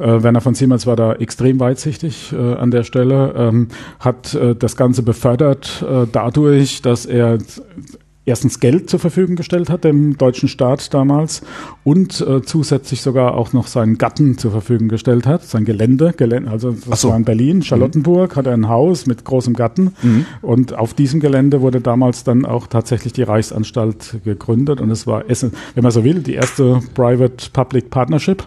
Äh, 0.00 0.24
Werner 0.24 0.40
von 0.40 0.54
Siemens 0.54 0.84
war 0.84 0.96
da 0.96 1.12
extrem 1.12 1.60
weitsichtig 1.60 2.32
äh, 2.32 2.54
an 2.54 2.72
der 2.72 2.82
Stelle, 2.82 3.32
ähm, 3.36 3.68
hat 4.00 4.34
äh, 4.34 4.56
das 4.56 4.76
Ganze 4.76 5.04
befördert 5.04 5.84
äh, 5.88 6.06
dadurch, 6.10 6.82
dass 6.82 7.06
er 7.06 7.38
erstens 8.26 8.60
Geld 8.60 8.90
zur 8.90 9.00
Verfügung 9.00 9.36
gestellt 9.36 9.70
hat, 9.70 9.84
dem 9.84 10.18
deutschen 10.18 10.48
Staat 10.48 10.92
damals, 10.92 11.42
und 11.84 12.20
äh, 12.20 12.42
zusätzlich 12.42 13.00
sogar 13.00 13.34
auch 13.34 13.52
noch 13.52 13.68
seinen 13.68 13.96
Gatten 13.96 14.36
zur 14.36 14.50
Verfügung 14.50 14.88
gestellt 14.88 15.26
hat, 15.26 15.44
sein 15.44 15.64
Gelände, 15.64 16.12
Gelände 16.14 16.50
also 16.50 16.72
das 16.72 17.00
so. 17.00 17.08
war 17.10 17.16
in 17.16 17.24
Berlin, 17.24 17.62
Charlottenburg, 17.62 18.32
mhm. 18.32 18.36
hat 18.36 18.46
er 18.46 18.52
ein 18.52 18.68
Haus 18.68 19.06
mit 19.06 19.24
großem 19.24 19.54
Gatten 19.54 19.94
mhm. 20.02 20.26
und 20.42 20.74
auf 20.74 20.92
diesem 20.92 21.20
Gelände 21.20 21.60
wurde 21.60 21.80
damals 21.80 22.24
dann 22.24 22.44
auch 22.44 22.66
tatsächlich 22.66 23.12
die 23.12 23.22
Reichsanstalt 23.22 24.18
gegründet 24.24 24.80
und 24.80 24.90
es 24.90 25.06
war, 25.06 25.24
wenn 25.28 25.82
man 25.82 25.92
so 25.92 26.04
will, 26.04 26.20
die 26.20 26.34
erste 26.34 26.80
Private-Public 26.94 27.90
Partnership 27.90 28.44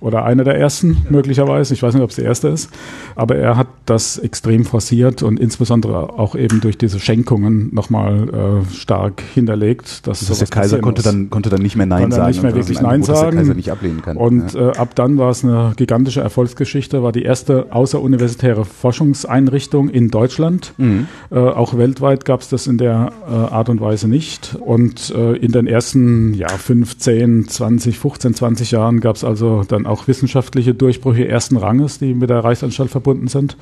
oder 0.00 0.24
einer 0.24 0.44
der 0.44 0.56
ersten 0.56 0.98
möglicherweise. 1.10 1.74
Ich 1.74 1.82
weiß 1.82 1.94
nicht, 1.94 2.02
ob 2.02 2.10
es 2.10 2.16
der 2.16 2.24
erste 2.24 2.48
ist, 2.48 2.70
aber 3.16 3.36
er 3.36 3.56
hat 3.56 3.66
das 3.86 4.18
extrem 4.18 4.64
forciert 4.64 5.22
und 5.22 5.40
insbesondere 5.40 6.18
auch 6.18 6.34
eben 6.34 6.60
durch 6.60 6.78
diese 6.78 7.00
Schenkungen 7.00 7.74
nochmal 7.74 8.62
äh, 8.68 8.74
stark 8.74 9.22
hinterlegt. 9.34 10.06
Dass 10.06 10.20
das 10.20 10.30
heißt, 10.30 10.40
der 10.40 10.48
Kaiser 10.48 10.78
konnte 10.80 11.02
dann, 11.02 11.30
konnte 11.30 11.50
dann 11.50 11.62
nicht 11.62 11.76
mehr 11.76 11.86
Nein 11.86 12.12
sagen. 12.12 12.28
nicht 12.28 12.42
mehr 12.42 12.54
wirklich 12.54 12.80
Nein 12.80 13.02
sagen. 13.02 13.32
Der 13.32 13.40
Kaiser 13.40 13.54
nicht 13.54 13.72
ablehnen 13.72 14.02
kann. 14.02 14.16
Und 14.16 14.54
ja. 14.54 14.70
äh, 14.70 14.76
ab 14.76 14.94
dann 14.94 15.18
war 15.18 15.30
es 15.30 15.44
eine 15.44 15.72
gigantische 15.76 16.20
Erfolgsgeschichte, 16.20 17.02
war 17.02 17.12
die 17.12 17.22
erste 17.22 17.66
außeruniversitäre 17.70 18.64
Forschungseinrichtung 18.64 19.88
in 19.88 20.10
Deutschland. 20.10 20.74
Mhm. 20.76 21.08
Äh, 21.30 21.38
auch 21.38 21.76
weltweit 21.76 22.24
gab 22.24 22.42
es 22.42 22.48
das 22.48 22.66
in 22.66 22.78
der 22.78 23.12
äh, 23.28 23.32
Art 23.32 23.68
und 23.68 23.80
Weise 23.80 24.06
nicht. 24.06 24.56
Und 24.60 25.10
äh, 25.10 25.34
in 25.36 25.52
den 25.52 25.66
ersten 25.66 26.34
ja, 26.34 26.48
15, 26.48 27.48
20, 27.48 27.98
15, 27.98 28.34
20 28.34 28.70
Jahren 28.70 29.00
gab 29.00 29.16
es 29.16 29.24
also 29.24 29.64
dann 29.66 29.86
auch 29.88 30.08
wissenschaftliche 30.08 30.74
Durchbrüche 30.74 31.26
ersten 31.26 31.56
Ranges, 31.56 31.98
die 31.98 32.14
mit 32.14 32.30
der 32.30 32.44
Reichsanstalt 32.44 32.90
verbunden 32.90 33.28
sind. 33.28 33.56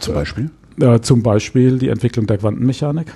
Zum 0.00 0.14
Beispiel? 0.14 0.50
Äh, 0.80 1.00
zum 1.00 1.22
Beispiel 1.22 1.78
die 1.78 1.88
Entwicklung 1.88 2.26
der 2.26 2.38
Quantenmechanik. 2.38 3.12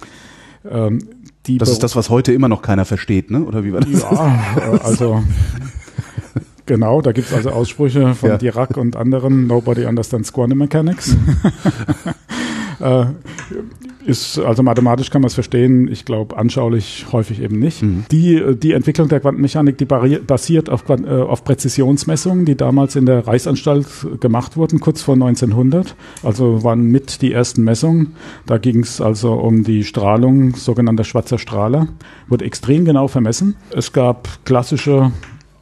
ähm, 0.70 1.00
das 1.46 1.68
ist 1.68 1.82
das, 1.82 1.94
was 1.94 2.08
heute 2.08 2.32
immer 2.32 2.48
noch 2.48 2.62
keiner 2.62 2.86
versteht, 2.86 3.30
ne? 3.30 3.44
Oder 3.44 3.64
wie 3.64 3.72
war 3.74 3.80
das? 3.80 4.00
Ja, 4.00 4.56
äh, 4.56 4.78
also 4.82 5.22
Genau, 6.66 7.02
da 7.02 7.12
gibt 7.12 7.28
es 7.28 7.34
also 7.34 7.50
Aussprüche 7.50 8.14
von 8.14 8.30
ja. 8.30 8.38
Dirac 8.38 8.76
und 8.76 8.96
anderen, 8.96 9.46
Nobody 9.46 9.84
understands 9.84 10.32
quantum 10.32 10.58
mechanics. 10.58 11.14
äh, 12.80 13.06
ist, 14.04 14.38
also 14.38 14.62
mathematisch 14.62 15.10
kann 15.10 15.22
man 15.22 15.28
es 15.28 15.34
verstehen, 15.34 15.88
ich 15.88 16.04
glaube 16.04 16.36
anschaulich 16.36 17.06
häufig 17.12 17.40
eben 17.40 17.58
nicht. 17.58 17.82
Mhm. 17.82 18.04
Die, 18.10 18.56
die 18.56 18.72
Entwicklung 18.72 19.08
der 19.08 19.20
Quantenmechanik, 19.20 19.78
die 19.78 19.84
basiert 19.84 20.70
auf, 20.70 20.84
äh, 20.88 21.08
auf 21.08 21.44
Präzisionsmessungen, 21.44 22.44
die 22.44 22.56
damals 22.56 22.96
in 22.96 23.06
der 23.06 23.26
Reichsanstalt 23.26 23.86
gemacht 24.20 24.56
wurden, 24.56 24.80
kurz 24.80 25.02
vor 25.02 25.14
1900. 25.14 25.96
Also 26.22 26.64
waren 26.64 26.84
mit 26.84 27.22
die 27.22 27.32
ersten 27.32 27.64
Messungen. 27.64 28.14
Da 28.46 28.58
ging 28.58 28.80
es 28.80 29.00
also 29.00 29.32
um 29.34 29.64
die 29.64 29.84
Strahlung, 29.84 30.54
sogenannter 30.54 31.04
schwarzer 31.04 31.38
Strahler, 31.38 31.88
wurde 32.28 32.44
extrem 32.44 32.84
genau 32.84 33.08
vermessen. 33.08 33.56
Es 33.70 33.92
gab 33.92 34.28
klassische 34.44 35.12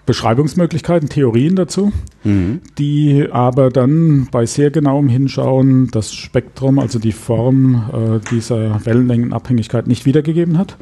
Beschreibungsmöglichkeiten, 0.06 1.08
Theorien 1.08 1.54
dazu, 1.56 1.92
mhm. 2.24 2.60
die 2.78 3.28
aber 3.30 3.70
dann 3.70 4.28
bei 4.30 4.46
sehr 4.46 4.70
genauem 4.70 5.08
Hinschauen 5.08 5.88
das 5.92 6.12
Spektrum, 6.12 6.78
also 6.78 6.98
die 6.98 7.12
Form 7.12 7.90
äh, 7.92 8.30
dieser 8.30 8.84
Wellenlängenabhängigkeit 8.84 9.86
nicht 9.86 10.04
wiedergegeben 10.04 10.58
hat. 10.58 10.76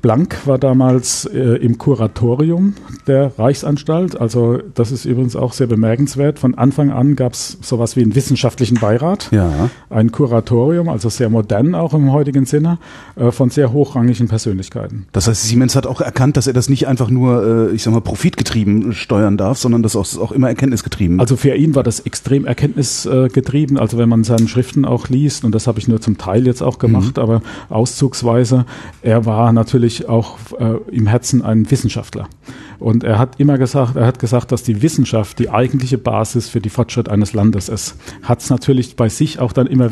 Blank 0.00 0.46
war 0.46 0.58
damals 0.58 1.24
äh, 1.24 1.38
im 1.38 1.78
Kuratorium 1.78 2.74
der 3.06 3.32
Reichsanstalt. 3.36 4.20
Also 4.20 4.58
das 4.74 4.92
ist 4.92 5.04
übrigens 5.04 5.34
auch 5.34 5.52
sehr 5.52 5.66
bemerkenswert. 5.66 6.38
Von 6.38 6.54
Anfang 6.54 6.90
an 6.90 7.16
gab 7.16 7.32
es 7.32 7.58
sowas 7.62 7.96
wie 7.96 8.02
einen 8.02 8.14
wissenschaftlichen 8.14 8.78
Beirat, 8.78 9.28
ja. 9.32 9.70
ein 9.90 10.12
Kuratorium, 10.12 10.88
also 10.88 11.08
sehr 11.08 11.30
modern 11.30 11.74
auch 11.74 11.94
im 11.94 12.12
heutigen 12.12 12.46
Sinne, 12.46 12.78
äh, 13.16 13.32
von 13.32 13.50
sehr 13.50 13.72
hochrangigen 13.72 14.28
Persönlichkeiten. 14.28 15.06
Das 15.12 15.26
heißt, 15.26 15.42
Siemens 15.44 15.74
hat 15.74 15.86
auch 15.86 16.00
erkannt, 16.00 16.36
dass 16.36 16.46
er 16.46 16.52
das 16.52 16.68
nicht 16.68 16.86
einfach 16.86 17.10
nur, 17.10 17.70
äh, 17.70 17.74
ich 17.74 17.82
sag 17.82 17.92
mal, 17.92 18.00
profitgetrieben 18.00 18.92
steuern 18.92 19.36
darf, 19.36 19.58
sondern 19.58 19.82
das 19.82 19.96
auch, 19.96 20.06
auch 20.18 20.30
immer 20.30 20.48
erkenntnisgetrieben. 20.48 21.18
Also 21.18 21.36
für 21.36 21.54
ihn 21.54 21.74
war 21.74 21.82
das 21.82 22.00
extrem 22.00 22.44
erkenntnisgetrieben. 22.44 23.78
Also 23.78 23.98
wenn 23.98 24.08
man 24.08 24.22
seine 24.22 24.46
Schriften 24.46 24.84
auch 24.84 25.08
liest, 25.08 25.44
und 25.44 25.54
das 25.54 25.66
habe 25.66 25.80
ich 25.80 25.88
nur 25.88 26.00
zum 26.00 26.18
Teil 26.18 26.46
jetzt 26.46 26.62
auch 26.62 26.78
gemacht, 26.78 27.16
mhm. 27.16 27.22
aber 27.22 27.42
auszugsweise, 27.68 28.64
er 29.02 29.26
war 29.26 29.52
natürlich 29.52 29.87
natürlich 29.88 30.08
auch 30.08 30.38
äh, 30.58 30.78
im 30.90 31.06
Herzen 31.06 31.42
ein 31.42 31.70
Wissenschaftler. 31.70 32.28
Und 32.78 33.04
er 33.04 33.18
hat 33.18 33.40
immer 33.40 33.58
gesagt, 33.58 33.96
er 33.96 34.06
hat 34.06 34.18
gesagt, 34.18 34.52
dass 34.52 34.62
die 34.62 34.82
Wissenschaft 34.82 35.38
die 35.38 35.50
eigentliche 35.50 35.98
Basis 35.98 36.48
für 36.48 36.60
die 36.60 36.68
Fortschritt 36.68 37.08
eines 37.08 37.32
Landes 37.32 37.68
ist. 37.68 37.96
Hat 38.22 38.40
es 38.40 38.50
natürlich 38.50 38.94
bei 38.96 39.08
sich 39.08 39.40
auch 39.40 39.52
dann 39.52 39.66
immer 39.66 39.90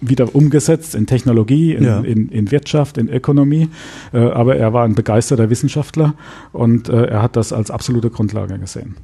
wieder 0.00 0.34
umgesetzt 0.34 0.94
in 0.94 1.06
Technologie, 1.06 1.74
in, 1.74 1.84
ja. 1.84 2.00
in, 2.00 2.28
in 2.28 2.50
Wirtschaft, 2.50 2.96
in 2.98 3.08
Ökonomie. 3.08 3.68
Äh, 4.12 4.18
aber 4.18 4.56
er 4.56 4.72
war 4.72 4.84
ein 4.84 4.94
begeisterter 4.94 5.50
Wissenschaftler 5.50 6.14
und 6.52 6.88
äh, 6.88 7.06
er 7.06 7.22
hat 7.22 7.36
das 7.36 7.52
als 7.52 7.70
absolute 7.70 8.10
Grundlage 8.10 8.58
gesehen. 8.58 8.96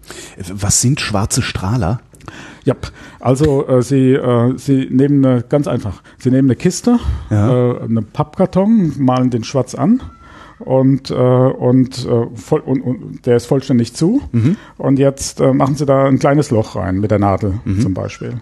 Was 0.52 0.80
sind 0.80 1.00
schwarze 1.00 1.42
Strahler? 1.42 2.00
Ja, 2.64 2.74
also 3.18 3.66
äh, 3.68 3.82
Sie, 3.82 4.12
äh, 4.12 4.54
Sie 4.56 4.88
nehmen 4.90 5.24
eine, 5.24 5.42
ganz 5.42 5.66
einfach, 5.66 6.02
Sie 6.18 6.30
nehmen 6.30 6.48
eine 6.48 6.56
Kiste, 6.56 6.98
ja. 7.30 7.72
äh, 7.72 7.82
einen 7.82 8.06
Pappkarton, 8.06 8.94
malen 8.98 9.30
den 9.30 9.44
schwarz 9.44 9.74
an 9.74 10.00
und, 10.58 11.10
äh, 11.10 11.14
und, 11.14 12.06
äh, 12.06 12.26
voll, 12.34 12.60
und, 12.60 12.82
und 12.82 13.26
der 13.26 13.36
ist 13.36 13.46
vollständig 13.46 13.94
zu. 13.94 14.22
Mhm. 14.32 14.56
Und 14.76 14.98
jetzt 14.98 15.40
äh, 15.40 15.52
machen 15.52 15.74
Sie 15.74 15.86
da 15.86 16.04
ein 16.04 16.18
kleines 16.18 16.50
Loch 16.50 16.76
rein 16.76 17.00
mit 17.00 17.10
der 17.10 17.18
Nadel 17.18 17.54
mhm. 17.64 17.80
zum 17.80 17.94
Beispiel. 17.94 18.34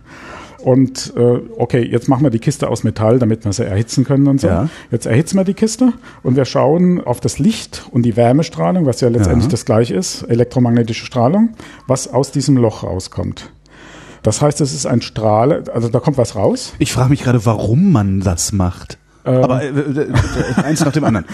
Und 0.62 1.14
äh, 1.16 1.40
okay, 1.56 1.82
jetzt 1.82 2.08
machen 2.08 2.24
wir 2.24 2.30
die 2.30 2.40
Kiste 2.40 2.68
aus 2.68 2.82
Metall, 2.82 3.20
damit 3.20 3.44
wir 3.44 3.52
sie 3.52 3.64
erhitzen 3.64 4.04
können 4.04 4.26
und 4.26 4.40
so. 4.40 4.48
Ja. 4.48 4.68
Jetzt 4.90 5.06
erhitzen 5.06 5.36
wir 5.36 5.44
die 5.44 5.54
Kiste 5.54 5.92
und 6.24 6.34
wir 6.34 6.44
schauen 6.44 7.00
auf 7.00 7.20
das 7.20 7.38
Licht 7.38 7.86
und 7.92 8.02
die 8.02 8.16
Wärmestrahlung, 8.16 8.84
was 8.84 9.00
ja 9.00 9.08
letztendlich 9.08 9.44
ja. 9.44 9.50
das 9.50 9.64
gleiche 9.64 9.94
ist, 9.94 10.22
elektromagnetische 10.24 11.06
Strahlung, 11.06 11.50
was 11.86 12.12
aus 12.12 12.32
diesem 12.32 12.56
Loch 12.56 12.82
rauskommt. 12.82 13.52
Das 14.22 14.42
heißt, 14.42 14.60
es 14.60 14.74
ist 14.74 14.86
ein 14.86 15.02
Strahl, 15.02 15.64
also 15.72 15.88
da 15.88 16.00
kommt 16.00 16.18
was 16.18 16.36
raus. 16.36 16.74
Ich 16.78 16.92
frage 16.92 17.10
mich 17.10 17.22
gerade, 17.22 17.44
warum 17.46 17.92
man 17.92 18.20
das 18.20 18.52
macht. 18.52 18.98
Ähm. 19.28 19.44
Aber 19.44 19.62
äh, 19.62 19.68
äh, 19.68 20.00
äh, 20.02 20.62
eins 20.62 20.84
nach 20.84 20.92
dem 20.92 21.04
anderen. 21.04 21.26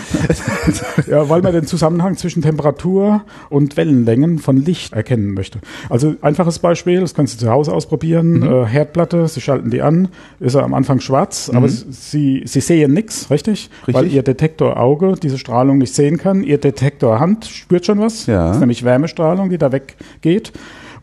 ja, 1.06 1.28
weil 1.28 1.42
man 1.42 1.52
den 1.52 1.66
Zusammenhang 1.66 2.16
zwischen 2.16 2.42
Temperatur 2.42 3.22
und 3.50 3.76
Wellenlängen 3.76 4.38
von 4.38 4.56
Licht 4.56 4.92
erkennen 4.92 5.32
möchte. 5.32 5.60
Also 5.88 6.14
einfaches 6.20 6.58
Beispiel, 6.58 7.00
das 7.00 7.14
kannst 7.14 7.34
du 7.34 7.46
zu 7.46 7.50
Hause 7.50 7.72
ausprobieren. 7.72 8.40
Mhm. 8.40 8.42
Äh, 8.42 8.66
Herdplatte, 8.66 9.28
Sie 9.28 9.40
schalten 9.40 9.70
die 9.70 9.82
an, 9.82 10.08
ist 10.40 10.54
er 10.54 10.64
am 10.64 10.74
Anfang 10.74 11.00
schwarz, 11.00 11.48
mhm. 11.50 11.58
aber 11.58 11.68
Sie, 11.68 12.42
Sie 12.44 12.60
sehen 12.60 12.92
nichts, 12.92 13.30
richtig? 13.30 13.70
richtig? 13.86 13.94
Weil 13.94 14.08
Ihr 14.08 14.22
Detektor 14.22 14.78
Auge 14.78 15.14
diese 15.22 15.38
Strahlung 15.38 15.78
nicht 15.78 15.94
sehen 15.94 16.18
kann. 16.18 16.42
Ihr 16.42 16.58
Detektor 16.58 17.20
Hand 17.20 17.44
spürt 17.44 17.86
schon 17.86 18.00
was. 18.00 18.26
Ja. 18.26 18.48
Das 18.48 18.56
ist 18.56 18.60
nämlich 18.60 18.84
Wärmestrahlung, 18.84 19.50
die 19.50 19.58
da 19.58 19.70
weggeht. 19.70 20.52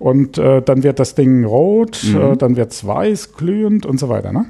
Und 0.02 0.40
äh, 0.40 0.64
dann 0.64 0.82
wird 0.82 1.00
das 1.00 1.14
Ding 1.14 1.46
rot, 1.46 2.02
mhm. 2.04 2.20
äh, 2.20 2.36
dann 2.36 2.56
wird's 2.56 2.88
weiß, 2.88 3.34
glühend 3.34 3.86
und 3.86 4.00
so 4.00 4.10
weiter. 4.10 4.32
Ne? 4.32 4.48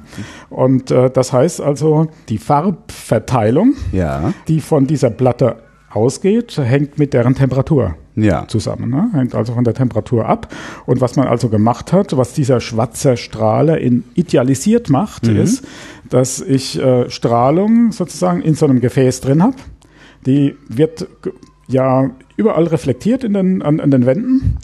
Und 0.48 0.90
äh, 0.90 1.10
das 1.10 1.34
heißt 1.34 1.60
also, 1.60 2.06
die 2.30 2.38
Farbverteilung, 2.38 3.74
ja. 3.92 4.32
die 4.48 4.62
von 4.62 4.86
dieser 4.86 5.10
Platte 5.10 5.56
ausgeht, 5.90 6.56
hängt 6.56 6.98
mit 6.98 7.12
deren 7.12 7.34
Temperatur 7.34 7.96
ja. 8.16 8.48
zusammen. 8.48 8.88
Ne? 8.88 9.10
Hängt 9.12 9.34
also 9.34 9.52
von 9.52 9.64
der 9.64 9.74
Temperatur 9.74 10.24
ab. 10.24 10.48
Und 10.86 11.02
was 11.02 11.16
man 11.16 11.28
also 11.28 11.50
gemacht 11.50 11.92
hat, 11.92 12.16
was 12.16 12.32
dieser 12.32 12.60
schwarze 12.60 13.18
Strahler 13.18 13.76
in 13.76 14.04
idealisiert 14.14 14.88
macht, 14.88 15.26
mhm. 15.26 15.36
ist, 15.36 15.66
dass 16.08 16.40
ich 16.40 16.80
äh, 16.80 17.10
Strahlung 17.10 17.92
sozusagen 17.92 18.40
in 18.40 18.54
so 18.54 18.64
einem 18.64 18.80
Gefäß 18.80 19.20
drin 19.20 19.42
habe. 19.42 19.56
Die 20.24 20.56
wird 20.66 21.08
ja 21.68 22.08
überall 22.38 22.64
reflektiert 22.64 23.22
in 23.22 23.34
den, 23.34 23.60
an, 23.60 23.80
an 23.80 23.90
den 23.90 24.06
Wänden 24.06 24.56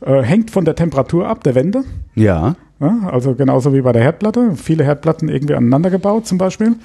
äh, 0.00 0.22
hängt 0.22 0.50
von 0.50 0.64
der 0.64 0.74
Temperatur 0.74 1.26
ab, 1.28 1.44
der 1.44 1.54
Wände. 1.54 1.84
Ja. 2.14 2.56
ja. 2.80 2.98
Also 3.10 3.34
genauso 3.34 3.72
wie 3.74 3.80
bei 3.80 3.92
der 3.92 4.02
Herdplatte. 4.02 4.52
Viele 4.56 4.84
Herdplatten 4.84 5.28
irgendwie 5.28 5.54
aneinander 5.54 5.90
gebaut 5.90 6.26
zum 6.26 6.38
Beispiel. 6.38 6.76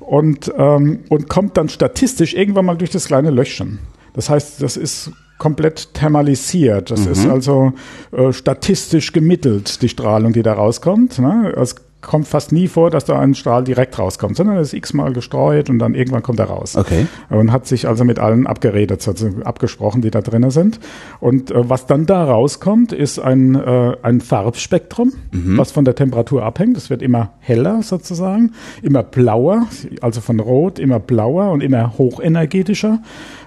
Und, 0.00 0.52
ähm, 0.56 1.00
und 1.08 1.28
kommt 1.28 1.56
dann 1.56 1.68
statistisch 1.68 2.34
irgendwann 2.34 2.66
mal 2.66 2.76
durch 2.76 2.90
das 2.90 3.06
kleine 3.06 3.30
Löchchen. 3.30 3.78
Das 4.12 4.30
heißt, 4.30 4.62
das 4.62 4.76
ist 4.76 5.10
komplett 5.38 5.94
thermalisiert. 5.94 6.90
Das 6.90 7.06
mhm. 7.06 7.12
ist 7.12 7.26
also 7.26 7.72
äh, 8.12 8.32
statistisch 8.32 9.12
gemittelt, 9.12 9.82
die 9.82 9.88
Strahlung, 9.88 10.32
die 10.32 10.42
da 10.42 10.52
rauskommt. 10.52 11.18
Ne? 11.18 11.52
Es 11.56 11.76
kommt 12.06 12.28
fast 12.28 12.52
nie 12.52 12.68
vor, 12.68 12.90
dass 12.90 13.04
da 13.04 13.18
ein 13.18 13.34
Strahl 13.34 13.64
direkt 13.64 13.98
rauskommt, 13.98 14.36
sondern 14.36 14.56
er 14.56 14.62
ist 14.62 14.72
x-mal 14.72 15.12
gestreut 15.12 15.70
und 15.70 15.78
dann 15.78 15.94
irgendwann 15.94 16.22
kommt 16.22 16.38
er 16.38 16.46
raus. 16.46 16.76
Okay. 16.76 17.06
Und 17.30 17.52
hat 17.52 17.66
sich 17.66 17.88
also 17.88 18.04
mit 18.04 18.18
allen 18.18 18.46
abgeredet, 18.46 19.06
also 19.06 19.28
abgesprochen, 19.44 20.02
die 20.02 20.10
da 20.10 20.20
drinnen 20.20 20.50
sind. 20.50 20.80
Und 21.20 21.50
äh, 21.50 21.68
was 21.68 21.86
dann 21.86 22.06
da 22.06 22.24
rauskommt, 22.24 22.92
ist 22.92 23.18
ein, 23.18 23.54
äh, 23.54 23.96
ein 24.02 24.20
Farbspektrum, 24.20 25.12
mhm. 25.32 25.58
was 25.58 25.72
von 25.72 25.84
der 25.84 25.94
Temperatur 25.94 26.42
abhängt. 26.42 26.76
Es 26.76 26.90
wird 26.90 27.02
immer 27.02 27.30
heller 27.40 27.82
sozusagen, 27.82 28.52
immer 28.82 29.02
blauer, 29.02 29.66
also 30.00 30.20
von 30.20 30.40
rot 30.40 30.78
immer 30.78 31.00
blauer 31.00 31.50
und 31.50 31.62
immer 31.62 31.96
hochenergetischer, 31.98 33.00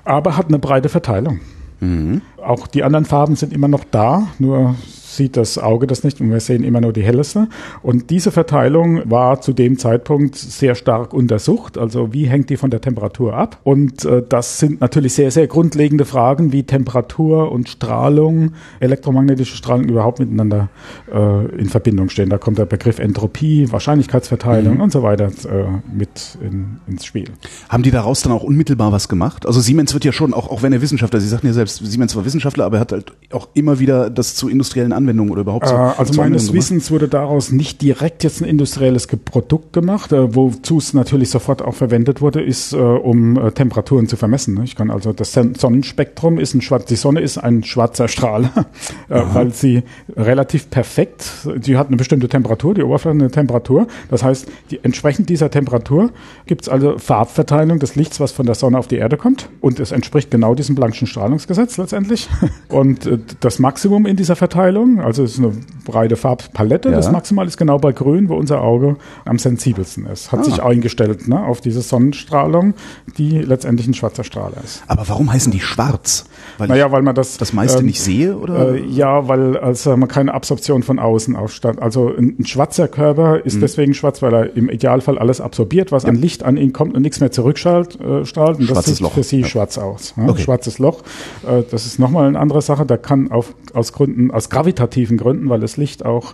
aber 0.03 0.37
hat 0.37 0.47
eine 0.47 0.59
breite 0.59 0.89
Verteilung. 0.89 1.39
Mhm. 1.79 2.21
Auch 2.37 2.67
die 2.67 2.83
anderen 2.83 3.05
Farben 3.05 3.35
sind 3.35 3.53
immer 3.53 3.67
noch 3.67 3.83
da, 3.89 4.27
nur 4.39 4.75
sieht 5.17 5.35
das 5.35 5.57
Auge 5.57 5.87
das 5.87 6.03
nicht 6.03 6.21
und 6.21 6.31
wir 6.31 6.39
sehen 6.39 6.63
immer 6.63 6.79
nur 6.79 6.93
die 6.93 7.03
helleste. 7.03 7.47
Und 7.81 8.09
diese 8.09 8.31
Verteilung 8.31 9.01
war 9.09 9.41
zu 9.41 9.51
dem 9.51 9.77
Zeitpunkt 9.77 10.35
sehr 10.35 10.75
stark 10.75 11.13
untersucht. 11.13 11.77
Also 11.77 12.13
wie 12.13 12.27
hängt 12.27 12.49
die 12.49 12.57
von 12.57 12.69
der 12.69 12.79
Temperatur 12.79 13.33
ab? 13.33 13.59
Und 13.63 14.05
äh, 14.05 14.23
das 14.27 14.59
sind 14.59 14.79
natürlich 14.79 15.13
sehr, 15.13 15.31
sehr 15.31 15.47
grundlegende 15.47 16.05
Fragen, 16.05 16.51
wie 16.53 16.63
Temperatur 16.63 17.51
und 17.51 17.67
Strahlung, 17.67 18.53
elektromagnetische 18.79 19.57
Strahlung 19.57 19.89
überhaupt 19.89 20.19
miteinander 20.19 20.69
äh, 21.11 21.45
in 21.57 21.67
Verbindung 21.67 22.09
stehen. 22.09 22.29
Da 22.29 22.37
kommt 22.37 22.57
der 22.57 22.65
Begriff 22.65 22.99
Entropie, 22.99 23.71
Wahrscheinlichkeitsverteilung 23.71 24.75
mhm. 24.75 24.81
und 24.81 24.91
so 24.91 25.03
weiter 25.03 25.25
äh, 25.27 25.65
mit 25.93 26.37
in, 26.41 26.79
ins 26.87 27.05
Spiel. 27.05 27.29
Haben 27.69 27.83
die 27.83 27.91
daraus 27.91 28.21
dann 28.21 28.31
auch 28.31 28.43
unmittelbar 28.43 28.91
was 28.91 29.09
gemacht? 29.09 29.45
Also 29.45 29.59
Siemens 29.59 29.93
wird 29.93 30.05
ja 30.05 30.11
schon, 30.11 30.33
auch, 30.33 30.49
auch 30.49 30.61
wenn 30.61 30.73
er 30.73 30.81
Wissenschaftler, 30.81 31.19
Sie 31.19 31.27
sagten 31.27 31.47
ja 31.47 31.53
selbst, 31.53 31.83
Siemens 31.83 32.15
war 32.15 32.23
Wissenschaftler, 32.23 32.65
aber 32.65 32.77
er 32.77 32.81
hat 32.81 32.91
halt 32.91 33.13
auch 33.31 33.49
immer 33.53 33.79
wieder 33.79 34.09
das 34.09 34.35
zu 34.35 34.47
industriellen 34.47 34.93
Anwendungen 34.93 35.06
oder 35.31 35.41
überhaupt 35.41 35.67
äh, 35.67 35.73
Also 35.73 36.21
meines 36.21 36.53
Wissens 36.53 36.91
wurde 36.91 37.07
daraus 37.07 37.51
nicht 37.51 37.81
direkt 37.81 38.23
jetzt 38.23 38.41
ein 38.41 38.45
industrielles 38.45 39.07
Produkt 39.07 39.73
gemacht, 39.73 40.11
äh, 40.11 40.35
wozu 40.35 40.77
es 40.77 40.93
natürlich 40.93 41.29
sofort 41.29 41.61
auch 41.61 41.75
verwendet 41.75 42.21
wurde, 42.21 42.41
ist, 42.41 42.73
äh, 42.73 42.77
um 42.77 43.37
äh, 43.37 43.51
Temperaturen 43.51 44.07
zu 44.07 44.17
vermessen. 44.17 44.55
Ne? 44.55 44.63
Ich 44.63 44.75
kann 44.75 44.91
also 44.91 45.13
das 45.13 45.33
Sonnenspektrum 45.33 46.39
ist 46.39 46.53
ein 46.53 46.61
schwarz, 46.61 46.85
die 46.85 46.95
Sonne 46.95 47.21
ist 47.21 47.37
ein 47.37 47.63
schwarzer 47.63 48.07
Strahl, 48.07 48.45
äh, 49.09 49.21
weil 49.33 49.53
sie 49.53 49.83
relativ 50.15 50.69
perfekt, 50.69 51.23
sie 51.61 51.77
hat 51.77 51.87
eine 51.87 51.97
bestimmte 51.97 52.27
Temperatur, 52.27 52.73
die 52.73 52.83
Oberfläche 52.83 53.15
eine 53.15 53.31
Temperatur. 53.31 53.87
Das 54.09 54.23
heißt, 54.23 54.47
die, 54.71 54.83
entsprechend 54.83 55.29
dieser 55.29 55.49
Temperatur 55.49 56.11
gibt 56.45 56.63
es 56.63 56.69
also 56.69 56.97
Farbverteilung 56.97 57.79
des 57.79 57.95
Lichts, 57.95 58.19
was 58.19 58.31
von 58.31 58.45
der 58.45 58.55
Sonne 58.55 58.77
auf 58.77 58.87
die 58.87 58.97
Erde 58.97 59.17
kommt. 59.17 59.49
Und 59.61 59.79
es 59.79 59.91
entspricht 59.91 60.31
genau 60.31 60.55
diesem 60.55 60.75
Planck'schen 60.75 61.07
Strahlungsgesetz 61.07 61.77
letztendlich. 61.77 62.29
Und 62.69 63.05
äh, 63.05 63.19
das 63.39 63.59
Maximum 63.59 64.05
in 64.05 64.15
dieser 64.15 64.35
Verteilung, 64.35 64.96
also 65.01 65.23
es 65.23 65.33
ist 65.33 65.39
eine 65.39 65.53
breite 65.85 66.15
Farbpalette, 66.15 66.89
ja. 66.89 66.95
das 66.95 67.11
Maximal 67.11 67.47
ist 67.47 67.57
genau 67.57 67.77
bei 67.77 67.91
Grün, 67.91 68.29
wo 68.29 68.35
unser 68.35 68.61
Auge 68.61 68.97
am 69.25 69.39
sensibelsten 69.39 70.05
ist. 70.05 70.31
Hat 70.31 70.41
ah. 70.41 70.43
sich 70.43 70.61
eingestellt 70.61 71.27
ne, 71.27 71.43
auf 71.43 71.61
diese 71.61 71.81
Sonnenstrahlung, 71.81 72.73
die 73.17 73.39
letztendlich 73.39 73.87
ein 73.87 73.93
schwarzer 73.93 74.23
Strahler 74.23 74.57
ist. 74.63 74.83
Aber 74.87 75.07
warum 75.07 75.31
heißen 75.31 75.51
die 75.51 75.59
schwarz? 75.59 76.25
Weil 76.57 76.67
naja, 76.67 76.91
weil 76.91 77.01
man 77.01 77.15
das 77.15 77.37
das 77.37 77.53
meiste 77.53 77.79
ähm, 77.79 77.85
nicht 77.85 78.01
sehe 78.01 78.37
oder? 78.37 78.75
Äh, 78.75 78.85
ja, 78.85 79.27
weil 79.27 79.57
also 79.57 79.95
man 79.95 80.09
keine 80.09 80.33
Absorption 80.33 80.83
von 80.83 80.99
außen 80.99 81.35
aufstand. 81.35 81.81
Also 81.81 82.13
ein, 82.15 82.35
ein 82.39 82.45
schwarzer 82.45 82.87
Körper 82.87 83.43
ist 83.45 83.55
mhm. 83.55 83.61
deswegen 83.61 83.93
schwarz, 83.93 84.21
weil 84.21 84.33
er 84.33 84.55
im 84.55 84.69
Idealfall 84.69 85.17
alles 85.17 85.41
absorbiert, 85.41 85.91
was 85.91 86.03
ja. 86.03 86.09
an 86.09 86.15
Licht 86.15 86.43
an 86.43 86.57
ihn 86.57 86.73
kommt 86.73 86.95
und 86.95 87.01
nichts 87.01 87.19
mehr 87.19 87.31
zurückstrahlt. 87.31 87.99
Äh, 87.99 88.25
strahlt. 88.25 88.59
Und 88.59 88.69
das 88.69 88.85
sieht 88.85 88.99
Loch. 88.99 89.13
für 89.13 89.23
sie 89.23 89.41
ja. 89.41 89.47
schwarz 89.47 89.77
aus. 89.77 90.13
Ja? 90.17 90.27
Okay. 90.27 90.41
Schwarzes 90.41 90.79
Loch. 90.79 91.01
Äh, 91.47 91.63
das 91.69 91.85
ist 91.85 91.99
nochmal 91.99 92.27
eine 92.27 92.39
andere 92.39 92.61
Sache. 92.61 92.85
Da 92.85 92.97
kann 92.97 93.31
auf, 93.31 93.53
aus 93.73 93.93
Gründen, 93.93 94.31
aus 94.31 94.49
gravitativen 94.87 95.17
Gründen, 95.17 95.49
weil 95.49 95.59
das 95.59 95.77
Licht 95.77 96.05
auch 96.05 96.33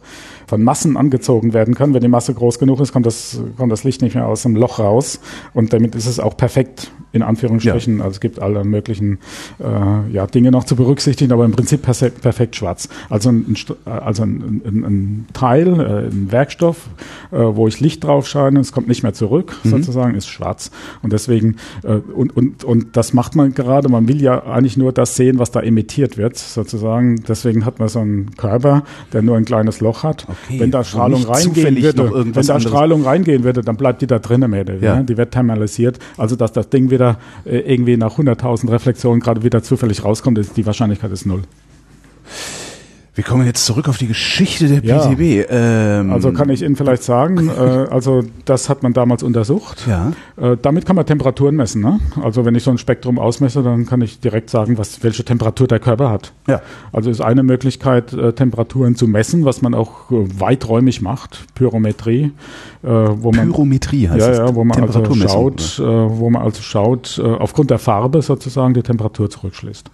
von 0.53 0.61
Massen 0.61 0.97
angezogen 0.97 1.51
werden 1.55 1.73
kann. 1.73 1.95
Wenn 1.95 2.01
die 2.01 2.07
Masse 2.07 2.31
groß 2.31 2.59
genug 2.59 2.79
ist, 2.79 2.93
kommt 2.93 3.07
das, 3.07 3.41
kommt 3.57 3.71
das 3.71 3.83
Licht 3.83 4.03
nicht 4.03 4.13
mehr 4.13 4.27
aus 4.27 4.43
dem 4.43 4.55
Loch 4.55 4.77
raus. 4.77 5.19
Und 5.55 5.73
damit 5.73 5.95
ist 5.95 6.05
es 6.05 6.19
auch 6.19 6.37
perfekt 6.37 6.91
in 7.11 7.23
Anführungsstrichen. 7.23 7.97
Ja. 7.97 8.03
Also 8.03 8.15
es 8.15 8.19
gibt 8.19 8.39
alle 8.39 8.63
möglichen 8.63 9.19
äh, 9.59 10.11
ja, 10.11 10.27
Dinge 10.27 10.51
noch 10.51 10.65
zu 10.65 10.75
berücksichtigen, 10.75 11.31
aber 11.31 11.45
im 11.45 11.53
Prinzip 11.53 11.81
perfekt, 11.81 12.55
schwarz. 12.55 12.89
Also 13.09 13.29
ein, 13.29 13.55
also 13.85 14.23
ein, 14.23 14.61
ein, 14.65 14.83
ein 14.83 15.27
Teil, 15.33 15.79
äh, 15.79 16.07
ein 16.09 16.31
Werkstoff, 16.31 16.89
äh, 17.31 17.37
wo 17.37 17.67
ich 17.67 17.79
Licht 17.79 18.03
drauf 18.03 18.27
scheine, 18.27 18.59
es 18.59 18.71
kommt 18.71 18.87
nicht 18.87 19.03
mehr 19.03 19.13
zurück, 19.13 19.55
mhm. 19.63 19.69
sozusagen, 19.69 20.15
ist 20.15 20.27
schwarz. 20.27 20.71
Und 21.01 21.13
deswegen, 21.13 21.57
äh, 21.83 21.93
und, 21.95 22.35
und, 22.35 22.63
und 22.63 22.97
das 22.97 23.13
macht 23.13 23.35
man 23.35 23.53
gerade, 23.53 23.89
man 23.89 24.07
will 24.07 24.21
ja 24.21 24.43
eigentlich 24.43 24.77
nur 24.77 24.91
das 24.91 25.15
sehen, 25.15 25.39
was 25.39 25.51
da 25.51 25.61
emittiert 25.61 26.17
wird, 26.17 26.37
sozusagen. 26.37 27.23
Deswegen 27.27 27.65
hat 27.65 27.79
man 27.79 27.89
so 27.89 27.99
einen 27.99 28.35
Körper, 28.35 28.83
der 29.13 29.21
nur 29.21 29.37
ein 29.37 29.45
kleines 29.45 29.81
Loch 29.81 30.03
hat. 30.03 30.27
Okay. 30.27 30.35
Wenn 30.49 30.71
da 30.71 30.83
Strahlung 30.83 31.23
reingehen 31.25 31.81
würde, 31.81 32.35
wenn 32.35 32.47
da 32.47 32.59
Strahlung 32.59 33.03
reingehen 33.03 33.43
würde, 33.43 33.61
dann 33.61 33.77
bleibt 33.77 34.01
die 34.01 34.07
da 34.07 34.19
drinnen 34.19 34.49
mehr. 34.49 34.63
Ja. 34.81 35.01
Die 35.01 35.17
wird 35.17 35.31
thermalisiert. 35.31 35.99
Also 36.17 36.35
dass 36.35 36.51
das 36.51 36.69
Ding 36.69 36.89
wieder 36.89 37.03
wieder 37.03 37.17
äh, 37.45 37.59
irgendwie 37.59 37.97
nach 37.97 38.17
100.000 38.17 38.71
Reflexionen 38.71 39.19
gerade 39.19 39.43
wieder 39.43 39.63
zufällig 39.63 40.03
rauskommt, 40.03 40.37
ist 40.37 40.55
die 40.57 40.65
Wahrscheinlichkeit 40.65 41.11
ist 41.11 41.25
null. 41.25 41.43
Wir 43.15 43.23
kommen 43.23 43.45
jetzt 43.45 43.67
zurück 43.67 43.87
auf 43.89 43.99
die 43.99 44.07
Geschichte 44.07 44.67
der 44.67 44.81
PCB. 44.81 45.51
Ja. 45.51 45.99
Ähm 45.99 46.11
also 46.11 46.31
kann 46.31 46.49
ich 46.49 46.63
Ihnen 46.63 46.75
vielleicht 46.75 47.03
sagen, 47.03 47.47
äh, 47.57 47.61
also 47.91 48.23
das 48.45 48.69
hat 48.69 48.81
man 48.81 48.93
damals 48.93 49.21
untersucht. 49.21 49.85
Ja. 49.87 50.13
Äh, 50.35 50.57
damit 50.59 50.87
kann 50.87 50.95
man 50.95 51.05
Temperaturen 51.05 51.55
messen. 51.55 51.81
Ne? 51.83 51.99
Also 52.23 52.43
wenn 52.43 52.55
ich 52.55 52.63
so 52.63 52.71
ein 52.71 52.79
Spektrum 52.79 53.19
ausmesse, 53.19 53.61
dann 53.61 53.85
kann 53.85 54.01
ich 54.01 54.19
direkt 54.19 54.49
sagen, 54.49 54.79
was, 54.79 55.03
welche 55.03 55.23
Temperatur 55.23 55.67
der 55.67 55.79
Körper 55.79 56.09
hat. 56.09 56.33
Ja. 56.47 56.61
Also 56.91 57.11
ist 57.11 57.21
eine 57.21 57.43
Möglichkeit, 57.43 58.13
äh, 58.13 58.33
Temperaturen 58.33 58.95
zu 58.95 59.07
messen, 59.07 59.45
was 59.45 59.61
man 59.61 59.75
auch 59.75 60.09
äh, 60.09 60.39
weiträumig 60.39 61.03
macht, 61.03 61.45
Pyrometrie. 61.53 62.31
Äh, 62.81 62.87
wo 62.87 63.31
man, 63.31 63.51
Pyrometrie 63.51 64.09
heißt 64.09 64.27
ja, 64.27 64.45
ja, 64.47 64.55
wo 64.55 64.63
man 64.63 64.81
also 64.81 65.05
schaut, 65.13 65.79
äh, 65.79 65.83
wo 65.83 66.31
man 66.31 66.41
also 66.41 66.63
schaut, 66.63 67.21
aufgrund 67.23 67.69
der 67.69 67.79
Farbe 67.79 68.21
sozusagen 68.23 68.73
die 68.73 68.81
Temperatur 68.81 69.29
zurückschließt. 69.29 69.91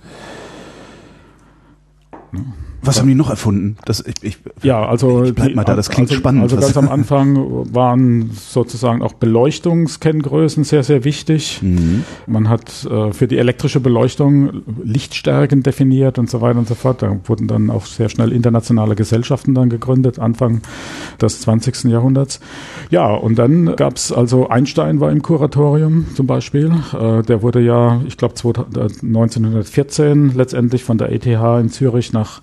Ja. 2.32 2.40
Was 2.82 3.00
haben 3.00 3.08
die 3.08 3.16
noch 3.16 3.30
erfunden? 3.30 3.78
Das, 3.86 4.04
ich, 4.06 4.16
ich, 4.22 4.38
ja, 4.64 4.86
also 4.86 5.24
ich 5.24 5.36
bleib 5.36 5.54
mal 5.56 5.66
da, 5.66 5.76
das 5.76 5.90
klingt 5.90 6.10
also, 6.10 6.20
spannend. 6.20 6.44
Also 6.44 6.56
ganz 6.56 6.78
am 6.78 6.88
Anfang 6.88 7.74
waren 7.74 8.32
sozusagen 8.32 9.02
auch 9.02 9.14
Beleuchtungskenngrößen 9.14 10.64
sehr, 10.64 10.84
sehr 10.84 11.04
wichtig. 11.04 11.60
Mhm. 11.62 12.04
Man 12.26 12.48
hat 12.48 12.86
äh, 12.86 13.12
für 13.12 13.28
die 13.28 13.38
elektrische 13.38 13.80
Beleuchtung 13.80 14.62
Lichtstärken 14.84 15.62
definiert 15.62 16.20
und 16.20 16.30
so 16.30 16.42
weiter 16.42 16.60
und 16.60 16.68
so 16.68 16.76
fort. 16.76 17.02
Da 17.02 17.18
wurden 17.26 17.48
dann 17.48 17.70
auch 17.70 17.86
sehr 17.86 18.08
schnell 18.08 18.32
internationale 18.32 18.96
Gesellschaften 18.96 19.54
dann 19.54 19.70
gegründet, 19.70 20.20
Anfang 20.20 20.62
des 21.22 21.42
20. 21.42 21.86
Jahrhunderts. 21.86 22.40
Ja, 22.92 23.14
und 23.14 23.38
dann 23.38 23.76
gab 23.76 23.98
es 23.98 24.12
also 24.12 24.48
Einstein 24.48 25.00
war 25.00 25.12
im 25.12 25.22
Kuratorium 25.22 26.06
zum 26.16 26.28
Beispiel. 26.28 26.72
Äh, 26.94 27.24
der 27.24 27.42
wurde 27.42 27.60
ja, 27.60 28.02
ich 28.08 28.18
glaube 28.18 28.36
1914 28.36 30.34
letztendlich 30.36 30.84
von 30.84 30.98
der 30.98 31.12
ETH 31.12 31.26
in 31.26 31.70
Zürich 31.70 32.14
nach 32.14 32.42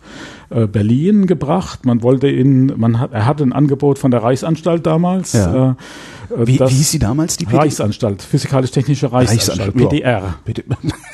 äh, 0.51 0.67
Berlin 0.67 1.27
gebracht. 1.27 1.85
Man 1.85 2.03
wollte 2.03 2.29
ihn, 2.29 2.73
man 2.77 3.01
hat, 3.01 3.13
er 3.13 3.27
hatte 3.27 3.43
ein 3.43 3.53
Angebot 3.53 3.99
von 3.99 4.11
der 4.11 4.23
Reichsanstalt 4.23 4.87
damals. 4.87 5.33
Ja. 5.33 5.71
Äh, 5.71 5.75
wie, 6.35 6.59
wie 6.59 6.67
hieß 6.67 6.91
sie 6.91 6.99
damals? 6.99 7.37
Die 7.37 7.45
PD 7.45 7.59
Reichsanstalt, 7.59 8.23
Physikalisch-Technische 8.23 9.13
Reichsanstalt, 9.13 9.75
PDR. 9.75 10.35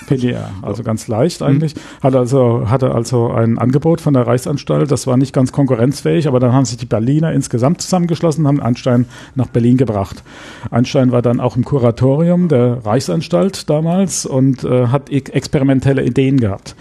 PDR, 0.07 0.51
also 0.63 0.83
ganz 0.83 1.09
leicht 1.09 1.43
eigentlich. 1.43 1.75
Hatte 2.03 2.19
also, 2.19 2.65
hatte 2.69 2.95
also 2.95 3.31
ein 3.31 3.59
Angebot 3.59 4.01
von 4.01 4.15
der 4.15 4.27
Reichsanstalt, 4.27 4.91
das 4.91 5.07
war 5.07 5.17
nicht 5.17 5.33
ganz 5.33 5.53
konkurrenzfähig, 5.53 6.29
aber 6.29 6.41
dann 6.41 6.53
haben 6.53 6.65
sich 6.65 6.79
die 6.79 6.87
Berliner 6.87 7.33
insgesamt 7.33 7.83
zusammengeschlossen, 7.83 8.47
haben 8.47 8.61
Einstein 8.61 9.07
nach 9.35 9.49
Berlin 9.49 9.77
gebracht. 9.77 10.23
Einstein 10.71 11.13
war 11.13 11.23
dann 11.23 11.41
auch 11.41 11.57
im 11.57 11.65
Kuratorium 11.65 12.49
der 12.49 12.85
Reichsanstalt 12.85 13.69
damals 13.69 14.27
und 14.27 14.65
äh, 14.65 14.89
hat 14.89 15.11
experimentelle 15.11 16.05
Ideen 16.05 16.41
gehabt. 16.41 16.75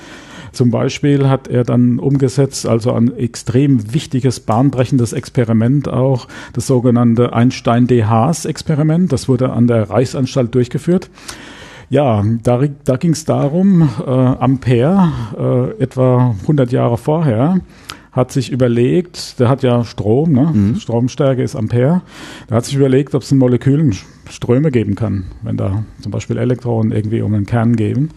Zum 0.51 0.71
Beispiel 0.71 1.29
hat 1.29 1.47
er 1.47 1.63
dann 1.63 1.99
umgesetzt, 1.99 2.67
also 2.67 2.93
ein 2.93 3.15
extrem 3.15 3.93
wichtiges, 3.93 4.39
bahnbrechendes 4.39 5.13
Experiment 5.13 5.87
auch, 5.87 6.27
das 6.53 6.67
sogenannte 6.67 7.33
Einstein-DHs-Experiment. 7.33 9.11
Das 9.11 9.29
wurde 9.29 9.51
an 9.51 9.67
der 9.67 9.89
Reichsanstalt 9.89 10.53
durchgeführt. 10.53 11.09
Ja, 11.89 12.23
da, 12.43 12.61
da 12.85 12.95
ging 12.95 13.11
es 13.11 13.25
darum, 13.25 13.89
äh, 14.05 14.09
Ampere, 14.09 15.11
äh, 15.37 15.83
etwa 15.83 16.35
100 16.41 16.71
Jahre 16.71 16.97
vorher, 16.97 17.59
hat 18.11 18.31
sich 18.31 18.51
überlegt, 18.51 19.39
der 19.39 19.49
hat 19.49 19.63
ja 19.63 19.83
Strom, 19.83 20.31
ne? 20.31 20.51
Mhm. 20.53 20.75
Stromstärke 20.75 21.43
ist 21.43 21.55
Ampere, 21.55 22.01
der 22.49 22.57
hat 22.57 22.65
sich 22.65 22.75
überlegt, 22.75 23.15
ob 23.15 23.23
es 23.23 23.31
ein 23.31 23.37
Molekülen 23.37 23.95
Ströme 24.32 24.72
geben 24.72 24.96
kann, 24.96 25.26
wenn 25.41 25.58
da 25.58 25.84
zum 26.02 26.12
Beispiel 26.12 26.38
Elektronen 26.38 26.91
irgendwie 26.91 27.22
um 27.22 27.34
den 27.34 27.46
Kern 27.46 27.76
geben. 27.76 28.10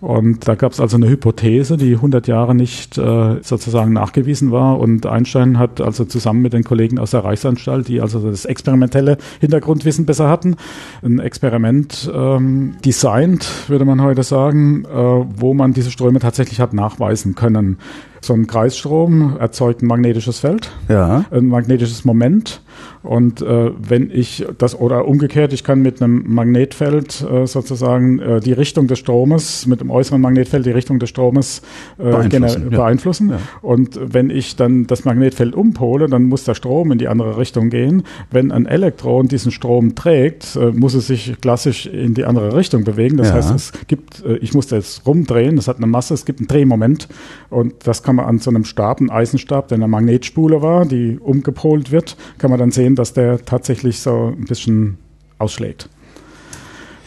Und 0.00 0.46
da 0.48 0.54
gab 0.54 0.72
es 0.72 0.80
also 0.80 0.96
eine 0.96 1.08
Hypothese, 1.08 1.76
die 1.76 1.94
100 1.94 2.26
Jahre 2.26 2.54
nicht 2.54 2.98
äh, 2.98 3.36
sozusagen 3.42 3.92
nachgewiesen 3.92 4.50
war. 4.50 4.78
Und 4.78 5.06
Einstein 5.06 5.58
hat 5.58 5.80
also 5.80 6.04
zusammen 6.04 6.42
mit 6.42 6.52
den 6.52 6.64
Kollegen 6.64 6.98
aus 6.98 7.12
der 7.12 7.24
Reichsanstalt, 7.24 7.88
die 7.88 8.00
also 8.00 8.18
das 8.18 8.44
experimentelle 8.44 9.18
Hintergrundwissen 9.40 10.06
besser 10.06 10.28
hatten, 10.28 10.56
ein 11.02 11.18
Experiment 11.18 12.10
ähm, 12.12 12.76
designt, 12.84 13.68
würde 13.68 13.84
man 13.84 14.02
heute 14.02 14.22
sagen, 14.22 14.84
äh, 14.84 14.88
wo 14.90 15.54
man 15.54 15.72
diese 15.72 15.90
Ströme 15.90 16.18
tatsächlich 16.18 16.60
hat 16.60 16.74
nachweisen 16.74 17.34
können. 17.34 17.78
So 18.20 18.34
ein 18.34 18.46
Kreisstrom 18.46 19.36
erzeugt 19.38 19.82
ein 19.82 19.86
magnetisches 19.86 20.40
Feld, 20.40 20.70
ja. 20.88 21.24
ein 21.30 21.46
magnetisches 21.46 22.04
Moment. 22.04 22.60
Und 23.02 23.40
äh, 23.40 23.70
wenn 23.78 24.10
ich 24.10 24.46
das 24.58 24.78
oder 24.78 25.08
umgekehrt, 25.08 25.54
ich 25.54 25.64
kann 25.64 25.80
mit 25.80 26.02
einem 26.02 26.24
Magnetfeld 26.26 27.22
äh, 27.22 27.46
sozusagen 27.46 28.18
äh, 28.18 28.40
die 28.40 28.52
Richtung 28.52 28.88
des 28.88 28.98
Stromes, 28.98 29.66
mit 29.66 29.80
dem 29.80 29.90
äußeren 29.90 30.20
Magnetfeld 30.20 30.66
die 30.66 30.70
Richtung 30.70 30.98
des 30.98 31.08
Stromes 31.08 31.62
äh, 31.98 32.02
beeinflussen. 32.02 32.62
Ja. 32.70 32.78
beeinflussen. 32.78 33.30
Ja. 33.30 33.38
Und 33.62 33.98
wenn 34.02 34.28
ich 34.28 34.56
dann 34.56 34.86
das 34.86 35.06
Magnetfeld 35.06 35.54
umpole, 35.54 36.08
dann 36.08 36.24
muss 36.24 36.44
der 36.44 36.54
Strom 36.54 36.92
in 36.92 36.98
die 36.98 37.08
andere 37.08 37.38
Richtung 37.38 37.70
gehen. 37.70 38.02
Wenn 38.30 38.52
ein 38.52 38.66
Elektron 38.66 39.28
diesen 39.28 39.50
Strom 39.50 39.94
trägt, 39.94 40.56
äh, 40.56 40.70
muss 40.72 40.92
es 40.92 41.06
sich 41.06 41.40
klassisch 41.40 41.86
in 41.86 42.12
die 42.12 42.26
andere 42.26 42.54
Richtung 42.54 42.84
bewegen. 42.84 43.16
Das 43.16 43.28
ja. 43.28 43.34
heißt, 43.34 43.54
es 43.54 43.72
gibt, 43.86 44.22
äh, 44.26 44.36
ich 44.36 44.52
muss 44.52 44.66
das 44.66 45.02
rumdrehen, 45.06 45.56
das 45.56 45.68
hat 45.68 45.78
eine 45.78 45.86
Masse, 45.86 46.12
es 46.12 46.26
gibt 46.26 46.40
ein 46.40 46.48
Drehmoment 46.48 47.08
und 47.48 47.74
das 47.84 48.02
kann 48.02 48.09
kann 48.10 48.16
man 48.16 48.26
an 48.26 48.40
so 48.40 48.50
einem 48.50 48.64
Stab, 48.64 48.98
einem 48.98 49.08
Eisenstab, 49.08 49.68
der 49.68 49.76
eine 49.76 49.86
Magnetspule 49.86 50.62
war, 50.62 50.84
die 50.84 51.16
umgepolt 51.20 51.92
wird, 51.92 52.16
kann 52.38 52.50
man 52.50 52.58
dann 52.58 52.72
sehen, 52.72 52.96
dass 52.96 53.12
der 53.12 53.44
tatsächlich 53.44 54.00
so 54.00 54.34
ein 54.36 54.46
bisschen 54.46 54.98
ausschlägt. 55.38 55.88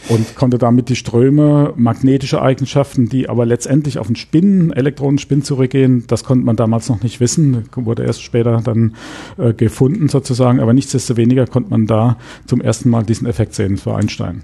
Und 0.08 0.34
konnte 0.34 0.56
damit 0.56 0.88
die 0.88 0.96
Ströme, 0.96 1.74
magnetische 1.76 2.40
Eigenschaften, 2.40 3.10
die 3.10 3.28
aber 3.28 3.44
letztendlich 3.44 3.98
auf 3.98 4.06
den 4.06 4.16
Spin, 4.16 4.72
Elektronenspin 4.72 5.42
zurückgehen, 5.42 6.04
das 6.06 6.24
konnte 6.24 6.46
man 6.46 6.56
damals 6.56 6.88
noch 6.88 7.02
nicht 7.02 7.20
wissen, 7.20 7.68
wurde 7.74 8.04
erst 8.04 8.22
später 8.22 8.62
dann 8.64 8.94
äh, 9.36 9.52
gefunden 9.52 10.08
sozusagen, 10.08 10.58
aber 10.58 10.72
nichtsdestoweniger 10.72 11.46
konnte 11.46 11.68
man 11.68 11.86
da 11.86 12.16
zum 12.46 12.62
ersten 12.62 12.88
Mal 12.88 13.04
diesen 13.04 13.26
Effekt 13.26 13.52
sehen 13.52 13.76
für 13.76 13.94
Einstein. 13.94 14.42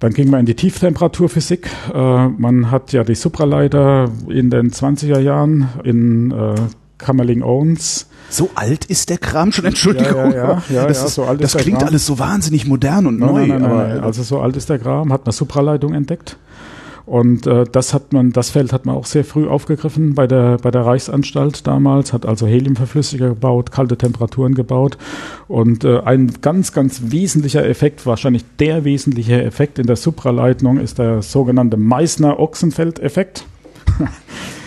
Dann 0.00 0.12
ging 0.12 0.30
man 0.30 0.40
in 0.40 0.46
die 0.46 0.54
Tieftemperaturphysik. 0.54 1.70
Äh, 1.94 2.28
man 2.28 2.70
hat 2.70 2.92
ja 2.92 3.04
die 3.04 3.14
Supraleiter 3.14 4.10
in 4.28 4.50
den 4.50 4.70
20er 4.70 5.20
Jahren 5.20 5.68
in 5.84 6.30
äh, 6.30 6.54
Kamerling-Owens 6.98 8.06
so 8.30 8.48
alt 8.54 8.84
ist 8.84 9.10
der 9.10 9.18
Kram 9.18 9.50
schon, 9.50 9.64
Entschuldigung. 9.64 10.32
Ja, 10.32 10.62
ja, 10.62 10.62
ja, 10.70 10.86
das, 10.86 11.04
ist, 11.04 11.14
so 11.16 11.24
alt 11.24 11.42
das 11.42 11.56
klingt 11.56 11.80
Kram. 11.80 11.88
alles 11.88 12.06
so 12.06 12.20
wahnsinnig 12.20 12.64
modern 12.64 13.06
und 13.06 13.18
neu. 13.18 13.40
Nein, 13.40 13.48
nein, 13.48 13.64
aber 13.64 13.88
nein, 13.88 14.00
also 14.00 14.22
so 14.22 14.40
alt 14.40 14.56
ist 14.56 14.70
der 14.70 14.78
Kram, 14.78 15.12
hat 15.12 15.26
man 15.26 15.32
Supraleitung 15.32 15.94
entdeckt. 15.94 16.36
Und 17.06 17.46
äh, 17.46 17.64
das 17.70 17.94
hat 17.94 18.12
man, 18.12 18.32
das 18.32 18.50
Feld 18.50 18.72
hat 18.72 18.86
man 18.86 18.94
auch 18.94 19.06
sehr 19.06 19.24
früh 19.24 19.48
aufgegriffen 19.48 20.14
bei 20.14 20.26
der 20.26 20.58
bei 20.58 20.70
der 20.70 20.86
Reichsanstalt 20.86 21.66
damals, 21.66 22.12
hat 22.12 22.26
also 22.26 22.46
Heliumverflüssiger 22.46 23.30
gebaut, 23.30 23.72
kalte 23.72 23.96
Temperaturen 23.96 24.54
gebaut 24.54 24.98
und 25.48 25.84
äh, 25.84 26.00
ein 26.00 26.32
ganz 26.40 26.72
ganz 26.72 27.02
wesentlicher 27.06 27.66
Effekt, 27.66 28.06
wahrscheinlich 28.06 28.44
der 28.58 28.84
wesentliche 28.84 29.42
Effekt 29.42 29.78
in 29.78 29.86
der 29.86 29.96
Supraleitung 29.96 30.78
ist 30.78 30.98
der 30.98 31.22
sogenannte 31.22 31.76
Meissner-Ochsenfeld-Effekt. 31.76 33.44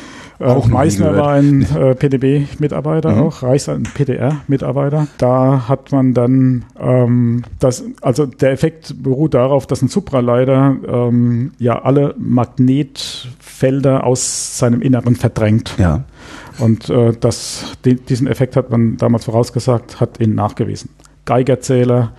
Auch 0.46 0.68
Äh, 0.68 0.72
Meissner 0.72 1.10
gehört. 1.10 1.26
war 1.26 1.32
ein 1.34 1.62
äh, 1.76 1.96
PDB-Mitarbeiter 1.96 3.12
Mhm. 3.16 3.22
auch, 3.22 3.44
Reichs 3.44 3.70
ein 3.70 3.84
PDR-Mitarbeiter. 3.84 5.08
Da 5.18 5.68
hat 5.68 5.92
man 5.92 6.14
dann 6.14 6.66
ähm, 6.80 7.44
das, 7.60 7.84
also 8.02 8.26
der 8.26 8.52
Effekt 8.52 9.02
beruht 9.04 9.34
darauf, 9.34 9.68
dass 9.68 9.82
ein 9.82 9.88
Supraleiter 9.88 10.76
ähm, 10.88 11.52
ja 11.60 11.82
alle 11.82 12.16
Magnetfelder 12.18 14.04
aus 14.06 14.58
seinem 14.58 14.82
Inneren 14.82 15.16
verdrängt. 15.16 15.76
ja. 15.78 16.04
Und 16.60 16.88
äh, 16.92 17.14
das, 17.20 17.74
die, 17.84 17.96
diesen 17.96 18.28
Effekt 18.28 18.56
hat 18.56 18.70
man 18.70 18.98
damals 18.98 19.26
vorausgesagt, 19.26 20.00
hat 20.00 20.20
ihn 20.20 20.36
nachgewiesen. 20.36 20.92
Geigerzähler 21.26 22.12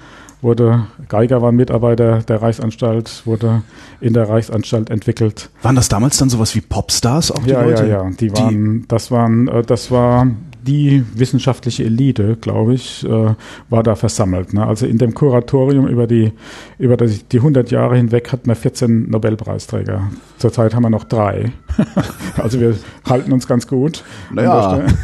wurde, 0.44 0.86
Geiger 1.08 1.42
war 1.42 1.50
ein 1.50 1.56
Mitarbeiter 1.56 2.20
der 2.20 2.40
Reichsanstalt, 2.40 3.22
wurde 3.24 3.62
in 4.00 4.12
der 4.12 4.28
Reichsanstalt 4.28 4.90
entwickelt. 4.90 5.50
Waren 5.62 5.74
das 5.74 5.88
damals 5.88 6.18
dann 6.18 6.28
sowas 6.30 6.54
wie 6.54 6.60
Popstars 6.60 7.32
auch 7.32 7.42
die 7.42 7.50
Ja, 7.50 7.62
Leute? 7.62 7.88
ja, 7.88 8.04
ja. 8.04 8.10
Die 8.10 8.30
waren, 8.32 8.84
das 8.86 9.10
waren, 9.10 9.48
äh, 9.48 9.62
das 9.62 9.90
war 9.90 10.28
die 10.62 11.04
wissenschaftliche 11.14 11.84
Elite, 11.84 12.36
glaube 12.40 12.74
ich, 12.74 13.04
äh, 13.04 13.34
war 13.68 13.82
da 13.82 13.96
versammelt. 13.96 14.54
Ne? 14.54 14.66
Also 14.66 14.86
in 14.86 14.98
dem 14.98 15.14
Kuratorium 15.14 15.86
über 15.86 16.06
die 16.06 16.32
über 16.78 16.96
die, 16.96 17.22
die 17.30 17.38
100 17.38 17.70
Jahre 17.70 17.96
hinweg 17.96 18.32
hatten 18.32 18.46
wir 18.46 18.56
14 18.56 19.10
Nobelpreisträger. 19.10 20.10
Zurzeit 20.38 20.74
haben 20.74 20.82
wir 20.82 20.90
noch 20.90 21.04
drei. 21.04 21.52
also 22.36 22.60
wir 22.60 22.76
halten 23.08 23.32
uns 23.32 23.46
ganz 23.46 23.66
gut. 23.66 24.04
Naja. 24.32 24.84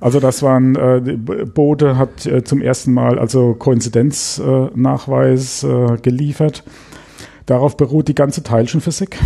Also 0.00 0.20
das 0.20 0.42
waren 0.42 0.76
äh, 0.76 1.16
Bode 1.54 1.96
hat 1.96 2.26
äh, 2.26 2.44
zum 2.44 2.60
ersten 2.60 2.92
Mal 2.92 3.18
also 3.18 3.54
Koinzidenznachweis 3.54 4.72
Nachweis, 4.74 5.64
äh, 5.64 5.96
geliefert. 6.02 6.62
Darauf 7.46 7.76
beruht 7.76 8.08
die 8.08 8.14
ganze 8.14 8.42
Teilchenphysik 8.42 9.18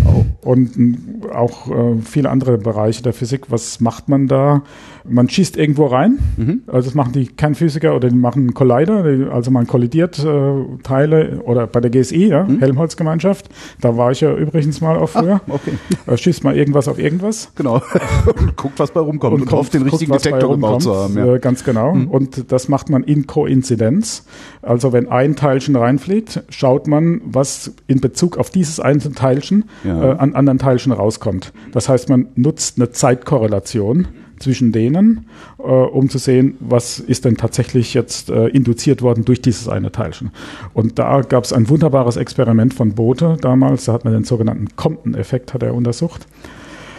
und 0.42 0.76
mh, 0.76 1.32
auch 1.32 1.70
äh, 1.70 2.00
viele 2.04 2.30
andere 2.30 2.58
Bereiche 2.58 3.02
der 3.02 3.12
Physik. 3.12 3.50
Was 3.50 3.80
macht 3.80 4.08
man 4.08 4.26
da? 4.26 4.62
Man 5.04 5.28
schießt 5.28 5.56
irgendwo 5.56 5.86
rein. 5.86 6.18
Also 6.66 6.88
das 6.88 6.94
machen 6.94 7.12
die 7.12 7.26
Kernphysiker 7.26 7.94
oder 7.94 8.08
die 8.08 8.16
machen 8.16 8.42
einen 8.42 8.54
Collider. 8.54 9.32
Also 9.32 9.50
man 9.50 9.66
kollidiert 9.66 10.18
äh, 10.18 10.52
Teile 10.82 11.42
oder 11.44 11.66
bei 11.66 11.80
der 11.80 11.90
GSI, 11.90 12.26
ja, 12.26 12.46
Helmholtz-Gemeinschaft. 12.46 13.48
Da 13.80 13.96
war 13.96 14.10
ich 14.10 14.20
ja 14.20 14.34
übrigens 14.34 14.80
mal 14.80 14.96
auch 14.96 15.08
früher. 15.08 15.40
okay. 15.48 15.72
Äh, 16.06 16.16
schießt 16.16 16.42
mal 16.42 16.56
irgendwas 16.56 16.88
auf 16.88 16.98
irgendwas. 16.98 17.52
Genau. 17.54 17.74
und 18.26 18.56
guckt, 18.56 18.78
was 18.78 18.90
bei 18.90 19.00
rumkommt 19.00 19.42
und, 19.42 19.52
hofft, 19.52 19.74
den 19.74 19.82
guckt, 19.82 19.92
richtigen 19.92 20.10
bei 20.10 20.18
Detektor 20.18 20.50
gebaut 20.50 20.82
zu 20.82 20.94
haben. 20.94 21.16
Ja. 21.16 21.34
Äh, 21.34 21.38
ganz 21.38 21.62
genau. 21.62 21.92
Und 21.92 22.50
das 22.50 22.68
macht 22.68 22.90
man 22.90 23.04
in 23.04 23.26
Koinzidenz. 23.26 24.24
Also 24.62 24.92
wenn 24.92 25.08
ein 25.08 25.36
Teilchen 25.36 25.76
reinfliegt, 25.76 26.42
schaut 26.48 26.88
man, 26.88 27.20
was 27.24 27.72
in 27.86 28.00
Bezug 28.08 28.38
auf 28.38 28.50
dieses 28.50 28.80
einzelne 28.80 29.14
Teilchen 29.14 29.64
Ja. 29.84 30.12
äh, 30.12 30.16
an 30.18 30.34
anderen 30.34 30.58
Teilchen 30.58 30.92
rauskommt. 30.92 31.52
Das 31.72 31.88
heißt, 31.88 32.08
man 32.08 32.28
nutzt 32.36 32.78
eine 32.78 32.90
Zeitkorrelation 32.90 34.08
zwischen 34.38 34.72
denen, 34.72 35.26
äh, 35.58 35.62
um 35.62 36.08
zu 36.08 36.18
sehen, 36.18 36.54
was 36.60 37.00
ist 37.00 37.24
denn 37.24 37.36
tatsächlich 37.36 37.92
jetzt 37.94 38.30
äh, 38.30 38.46
induziert 38.46 39.02
worden 39.02 39.24
durch 39.24 39.42
dieses 39.42 39.68
eine 39.68 39.90
Teilchen. 39.92 40.30
Und 40.74 40.98
da 40.98 41.20
gab 41.22 41.44
es 41.44 41.52
ein 41.52 41.68
wunderbares 41.68 42.16
Experiment 42.16 42.72
von 42.72 42.94
Bothe 42.94 43.36
damals, 43.40 43.84
da 43.86 43.92
hat 43.92 44.04
man 44.04 44.12
den 44.14 44.24
sogenannten 44.24 44.68
Compton-Effekt 44.76 45.54
hat 45.54 45.62
er 45.62 45.74
untersucht. 45.74 46.26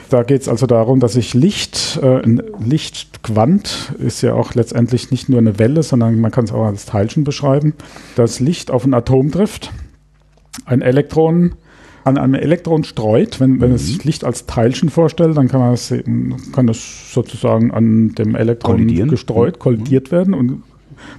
Da 0.09 0.23
geht 0.23 0.41
es 0.41 0.49
also 0.49 0.65
darum, 0.65 0.99
dass 0.99 1.13
sich 1.13 1.33
Licht, 1.33 1.99
äh, 2.01 2.21
ein 2.23 2.41
Lichtquant 2.59 3.93
ist 3.99 4.21
ja 4.21 4.33
auch 4.33 4.55
letztendlich 4.55 5.11
nicht 5.11 5.29
nur 5.29 5.39
eine 5.39 5.59
Welle, 5.59 5.83
sondern 5.83 6.19
man 6.19 6.31
kann 6.31 6.45
es 6.45 6.51
auch 6.51 6.65
als 6.65 6.85
Teilchen 6.85 7.23
beschreiben, 7.23 7.73
dass 8.15 8.39
Licht 8.39 8.71
auf 8.71 8.85
ein 8.85 8.93
Atom 8.93 9.31
trifft, 9.31 9.71
ein 10.65 10.81
Elektron 10.81 11.53
an 12.05 12.17
einem 12.17 12.33
Elektron 12.35 12.83
streut, 12.85 13.39
wenn, 13.39 13.59
wenn 13.61 13.73
es 13.73 13.87
sich 13.87 14.03
Licht 14.05 14.23
als 14.23 14.45
Teilchen 14.45 14.89
vorstellt, 14.89 15.35
dann 15.37 15.47
kann 15.49 15.59
man 15.59 15.73
es, 15.73 15.91
eben- 15.91 16.35
kann 16.53 16.65
das 16.65 17.13
sozusagen 17.13 17.71
an 17.71 18.15
dem 18.15 18.35
Elektron 18.35 18.87
gestreut, 19.09 19.59
kollidiert 19.59 20.11
werden 20.11 20.33
und 20.33 20.63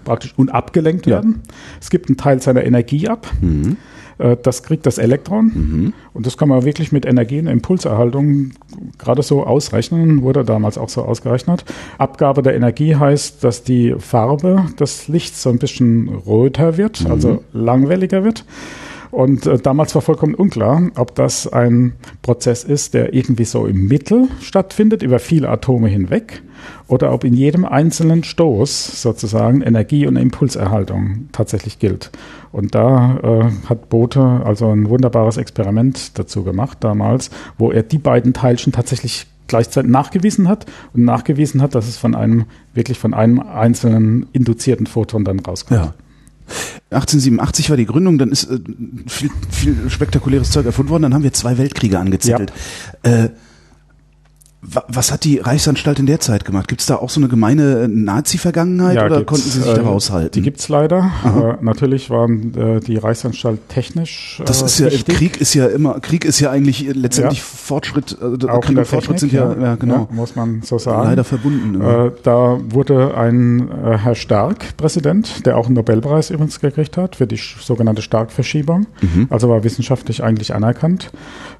praktisch 0.05 0.33
und 0.37 0.49
abgelenkt 0.51 1.07
Ja. 1.07 1.17
werden. 1.17 1.43
Es 1.81 1.91
gibt 1.91 2.09
einen 2.09 2.17
Teil 2.17 2.41
seiner 2.41 2.65
Energie 2.65 3.09
ab. 3.09 3.31
Mhm. 3.41 3.77
Äh, 4.19 4.37
Das 4.43 4.63
kriegt 4.63 4.85
das 4.87 4.99
Elektron 4.99 5.93
und 6.13 6.27
das 6.27 6.37
kann 6.37 6.49
man 6.49 6.65
wirklich 6.65 6.93
mit 6.93 7.07
Energie- 7.07 7.39
und 7.41 7.47
Impulserhaltung 7.47 8.51
gerade 8.99 9.23
so 9.23 9.45
ausrechnen, 9.47 10.23
wurde 10.23 10.45
damals 10.45 10.77
auch 10.77 10.89
so 10.89 11.03
ausgerechnet. 11.03 11.65
Abgabe 11.99 12.43
der 12.43 12.55
Energie 12.55 12.97
heißt, 12.97 13.45
dass 13.45 13.63
die 13.63 13.95
Farbe 13.99 14.65
des 14.79 15.09
Lichts 15.09 15.43
so 15.43 15.51
ein 15.51 15.59
bisschen 15.59 16.09
röter 16.09 16.77
wird, 16.79 17.07
also 17.09 17.43
langwelliger 17.53 18.25
wird. 18.25 18.45
Und 19.11 19.47
äh, 19.47 19.59
damals 19.59 19.95
war 19.95 20.03
vollkommen 20.03 20.35
unklar, 20.35 20.91
ob 20.97 21.15
das 21.15 21.47
ein 21.53 21.95
Prozess 22.23 22.65
ist, 22.65 22.95
der 22.95 23.13
irgendwie 23.13 23.45
so 23.45 23.67
im 23.67 23.87
Mittel 23.89 24.29
stattfindet, 24.41 25.03
über 25.03 25.19
viele 25.19 25.49
Atome 25.49 25.89
hinweg, 25.89 26.43
oder 26.89 27.13
ob 27.13 27.25
in 27.25 27.35
jedem 27.35 27.65
einzelnen 27.65 28.23
Stoß 28.23 29.01
sozusagen 29.03 29.63
Energie- 29.63 30.07
und 30.07 30.17
Impulserhaltung 30.17 31.29
tatsächlich 31.33 31.79
gilt. 31.79 32.11
Und 32.53 32.75
da 32.75 33.19
äh, 33.23 33.69
hat 33.69 33.89
Bothe 33.89 34.43
also 34.45 34.71
ein 34.71 34.89
wunderbares 34.89 35.37
Experiment 35.37 36.19
dazu 36.19 36.43
gemacht 36.43 36.79
damals, 36.81 37.31
wo 37.59 37.71
er 37.71 37.83
die 37.83 37.99
beiden 37.99 38.33
Teilchen 38.33 38.73
tatsächlich 38.73 39.27
gleichzeitig 39.47 39.91
nachgewiesen 39.91 40.49
hat 40.49 40.67
und 40.95 41.05
nachgewiesen 41.05 41.61
hat, 41.61 41.75
dass 41.75 41.89
es 41.89 41.97
von 41.97 42.15
einem 42.15 42.45
wirklich 42.75 42.99
von 42.99 43.15
einem 43.15 43.41
einzelnen 43.41 44.27
induzierten 44.33 44.87
Photon 44.87 45.25
dann 45.25 45.41
rauskommt. 45.41 45.81
Ja. 45.81 45.95
1887 46.91 47.71
war 47.71 47.77
die 47.77 47.87
Gründung, 47.87 48.19
dann 48.19 48.31
ist 48.31 48.45
äh, 48.51 48.59
viel, 49.07 49.31
viel 49.51 49.91
spektakuläres 49.91 50.51
Zeug 50.51 50.67
erfunden 50.67 50.91
worden, 50.91 51.03
dann 51.05 51.15
haben 51.15 51.23
wir 51.23 51.33
zwei 51.33 51.59
Weltkriege 51.59 51.99
angezettelt. 51.99 52.53
Äh, 53.03 53.29
wa- 53.29 53.31
was 54.63 55.11
hat 55.11 55.25
die 55.25 55.39
Reichsanstalt 55.39 55.99
in 56.01 56.07
der 56.07 56.21
Zeit 56.21 56.45
gemacht? 56.45 56.69
Gibt 56.69 56.83
es 56.83 56.87
da 56.87 56.97
auch 56.97 57.09
so 57.09 57.19
eine 57.19 57.29
gemeine 57.29 57.85
äh, 57.85 57.89
Nazi-Vergangenheit 57.89 58.99
oder 58.99 59.17
gibt's, 59.17 59.27
konnten 59.27 59.49
sie 59.49 59.59
sich 59.61 59.71
äh, 59.73 59.75
da 59.77 59.83
raushalten? 59.83 60.33
Die 60.33 60.43
gibt's 60.43 60.69
leider. 60.69 61.11
Äh, 61.25 61.65
natürlich 61.65 62.11
waren 62.11 62.55
äh, 62.55 62.81
die 62.81 62.99
Reichsanstalt 62.99 63.69
technisch. 63.71 64.43
das 64.45 64.61
äh, 64.61 64.67
ist 64.67 64.79
ja, 64.81 64.87
wichtig. 64.93 65.17
Krieg 65.17 65.41
ist 65.41 65.55
ja 65.55 65.67
immer, 65.67 65.99
Krieg 66.01 66.27
ist 66.27 66.41
ja 66.41 66.51
eigentlich 66.51 66.83
letztendlich 66.95 67.39
Ja. 67.39 67.45
Fortschritt, 67.45 68.19
äh, 68.21 68.47
Auch 68.49 68.61
Krieg 68.61 68.77
und 68.77 68.87
Fortschritt 68.87 69.19
Technik, 69.21 69.31
sind 69.31 69.33
ja, 69.33 69.57
ja, 69.63 69.75
genau, 69.77 70.09
ja, 70.11 70.15
muss 70.15 70.37
man 70.37 70.61
so 70.63 70.79
sagen. 70.79 71.05
leider 71.09 71.25
verbunden. 71.25 71.81
da 72.23 72.59
wurde 72.69 73.17
ein 73.17 73.71
Herr 73.97 74.15
Stark 74.15 74.77
Präsident, 74.77 75.47
der 75.47 75.57
auch 75.57 75.67
einen 75.67 75.75
Nobelpreis 75.77 76.29
übrigens 76.31 76.61
gekriegt 76.61 76.99
hat 76.99 77.17
für 77.17 77.27
die 77.27 77.37
sogenannte 77.39 78.03
Stark-Verschiebung, 78.03 78.87
Mhm. 79.01 79.27
also 79.31 79.49
war 79.49 79.65
wissenschaftlich 79.65 80.23
eigentlich 80.23 80.55
anerkannt. 80.55 81.11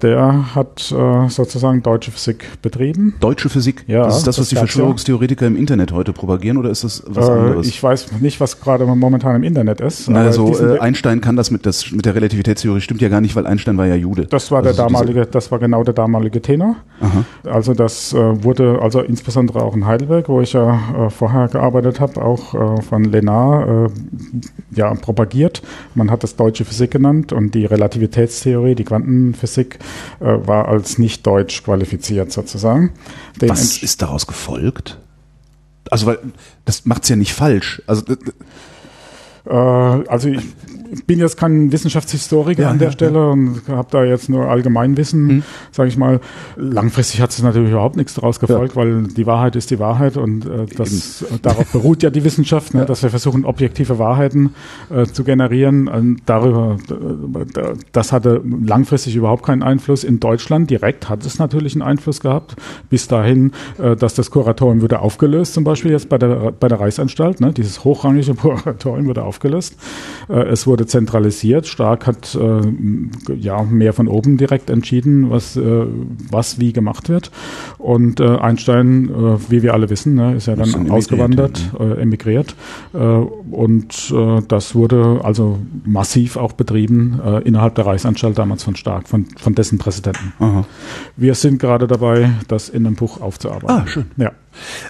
Der 0.03 0.55
hat 0.55 0.81
sozusagen 1.29 1.83
deutsche 1.83 2.11
Physik 2.11 2.45
betrieben. 2.61 2.90
Deutsche 3.21 3.49
Physik, 3.49 3.85
Ja, 3.87 4.05
das 4.05 4.19
ist 4.19 4.27
das, 4.27 4.37
was 4.39 4.45
das 4.45 4.49
die. 4.51 4.57
Verschwörungstheoretiker 4.57 5.47
im 5.47 5.57
Internet 5.57 5.93
heute 5.93 6.13
propagieren 6.13 6.57
oder 6.57 6.71
ist 6.71 6.85
das 6.85 7.03
was 7.07 7.29
Äh, 7.29 7.33
anderes? 7.33 7.67
ich 7.67 7.83
weiß 7.83 8.21
nicht, 8.21 8.41
was 8.41 8.61
gerade 8.61 8.87
momentan 8.87 9.37
im 9.37 9.43
Internet 9.45 9.81
ist. 9.81 10.09
Naja, 10.09 10.25
aber 10.27 10.33
so 10.33 10.49
diesen- 10.49 10.77
äh, 10.77 10.79
Einstein 10.79 11.21
kann 11.21 11.37
das 11.37 11.51
mit, 11.51 11.67
das 11.67 11.91
mit 11.91 12.05
der 12.07 12.15
Relativitätstheorie 12.15 12.81
stimmt 12.81 13.01
ja 13.03 13.09
gar 13.09 13.21
nicht, 13.21 13.37
weil 13.37 13.47
Einstein 13.47 13.77
war 13.77 13.87
ja 13.87 13.95
Jude. 13.95 14.27
Das 14.27 14.51
war 14.51 14.63
der 14.63 14.71
Also 14.71 14.83
so 14.83 14.89
diese- 14.89 14.99
damalige, 14.99 15.27
das 15.27 15.51
war 15.51 15.59
genau 15.59 15.85
der 15.85 15.95
damalige 15.95 16.41
Tenor. 16.43 16.77
Also 17.45 17.75
das 17.75 18.13
äh, 18.13 18.45
wurde 18.45 18.79
also 18.83 19.01
insbesondere 19.01 19.63
auch 19.63 19.75
in 19.75 19.87
Heidelberg, 19.87 20.29
wo 20.29 20.41
ich 20.41 20.53
ja 20.53 21.07
äh, 21.07 21.11
vorher 21.11 21.49
gearbeitet 21.49 22.01
habe, 22.01 22.23
auch 22.23 22.55
äh, 22.79 22.83
von 22.83 23.05
Lenar 23.05 23.87
äh, 23.87 23.91
ja 24.75 24.93
propagiert. 24.95 25.63
Man 25.95 26.11
hat 26.11 26.23
das 26.23 26.37
deutsche 26.37 26.65
Physik 26.65 26.91
genannt 26.91 27.33
und 27.33 27.55
die 27.55 27.65
Relativitätstheorie, 27.65 28.75
die 28.75 28.85
Quantenphysik, 28.85 29.79
war 30.21 30.69
als 30.69 30.99
nicht 30.99 31.27
deutsch 31.27 31.63
qualifiziert 31.63 32.33
sozusagen. 32.33 32.80
Den 33.41 33.49
Was 33.49 33.79
ist 33.83 34.03
daraus 34.03 34.27
gefolgt? 34.27 34.99
Also, 35.91 36.07
weil 36.07 36.19
das 36.65 36.87
macht's 36.87 37.09
ja 37.09 37.17
nicht 37.17 37.35
falsch. 37.35 37.83
Also 37.87 38.03
äh, 39.47 39.55
also 39.55 40.29
ich 40.29 41.07
bin 41.07 41.19
jetzt 41.19 41.37
kein 41.37 41.71
Wissenschaftshistoriker 41.71 42.63
ja, 42.63 42.71
an 42.71 42.79
der 42.79 42.89
ja, 42.89 42.93
Stelle 42.93 43.19
ja. 43.19 43.31
und 43.31 43.63
habe 43.69 43.89
da 43.91 44.05
jetzt 44.05 44.29
nur 44.29 44.49
Allgemeinwissen, 44.49 45.23
mhm. 45.23 45.43
sage 45.71 45.89
ich 45.89 45.97
mal. 45.97 46.21
Langfristig 46.57 47.21
hat 47.21 47.31
es 47.31 47.43
natürlich 47.43 47.71
überhaupt 47.71 47.97
nichts 47.97 48.15
daraus 48.15 48.41
gefolgt, 48.41 48.77
weil 48.77 49.05
die 49.05 49.27
Wahrheit 49.27 49.57
ist 49.57 49.71
die 49.71 49.79
Wahrheit 49.79 50.17
und 50.17 50.47
äh, 50.47 50.67
das, 50.77 51.25
darauf 51.43 51.71
beruht 51.73 52.03
ja 52.03 52.11
die 52.11 52.25
Wissenschaft, 52.25 52.75
ne, 52.75 52.85
dass 52.87 53.03
wir 53.03 53.11
versuchen, 53.11 53.45
objektive 53.45 53.99
Wahrheiten 53.99 54.55
äh, 54.91 55.05
zu 55.05 55.23
generieren. 55.25 55.89
Und 55.89 56.23
darüber, 56.27 56.77
äh, 56.91 57.75
das 57.93 58.13
hatte 58.13 58.43
langfristig 58.45 59.15
überhaupt 59.15 59.45
keinen 59.45 59.63
Einfluss. 59.63 60.03
In 60.03 60.19
Deutschland 60.19 60.71
direkt 60.71 61.09
hat 61.09 61.25
es 61.25 61.39
natürlich 61.39 61.75
einen 61.75 61.83
Einfluss 61.83 62.21
gehabt, 62.21 62.57
bis 62.89 63.07
dahin, 63.07 63.53
äh, 63.79 63.95
dass 63.95 64.15
das 64.15 64.31
Kuratorium 64.31 64.83
wurde 64.83 65.01
aufgelöst, 65.01 65.55
zum 65.55 65.65
Beispiel 65.65 65.93
jetzt 65.93 66.09
bei 66.09 66.19
der, 66.19 66.53
bei 66.53 66.69
der 66.69 66.81
Reichsanstalt. 66.81 67.41
Ne, 67.41 67.53
dieses 67.53 67.85
hochrangige 67.85 68.35
Kuratorium 68.41 69.07
wurde 69.07 69.23
aufgelöst. 69.23 69.30
Äh, 70.29 70.49
es 70.49 70.67
wurde 70.67 70.87
zentralisiert. 70.87 71.67
Stark 71.67 72.07
hat 72.07 72.35
äh, 72.35 72.61
ja 73.35 73.63
mehr 73.63 73.93
von 73.93 74.09
oben 74.09 74.37
direkt 74.37 74.71
entschieden, 74.71 75.31
was, 75.31 75.57
äh, 75.57 75.87
was 76.31 76.59
wie 76.59 76.73
gemacht 76.73 77.09
wird. 77.09 77.31
Und 77.79 78.21
Einstein, 78.21 79.11
wie 79.49 79.63
wir 79.63 79.75
alle 79.75 79.89
wissen, 79.91 80.15
ne, 80.15 80.35
ist 80.35 80.47
ja 80.47 80.55
dann 80.55 80.91
ausgewandert, 80.91 81.71
ja. 81.79 81.95
emigriert. 81.95 82.55
und 82.93 84.15
das 84.49 84.75
wurde 84.75 85.21
also 85.23 85.59
massiv 85.85 86.37
auch 86.37 86.53
betrieben 86.53 87.21
innerhalb 87.45 87.75
der 87.77 87.87
Reichsanstalt 87.87 88.39
damals 88.39 88.63
von 88.63 88.77
Stark, 88.77 89.09
von, 89.09 89.27
von 89.37 89.55
dessen 89.55 89.79
Präsidenten. 89.79 90.33
Aha. 90.39 90.65
Wir 91.17 91.35
sind 91.35 91.59
gerade 91.59 91.87
dabei, 91.87 92.31
das 92.49 92.69
in 92.69 92.87
einem 92.87 92.97
Buch 92.97 93.21
aufzuarbeiten. 93.21 93.71
Ah, 93.71 93.87
schön. 93.87 94.07
Ja. 94.17 94.33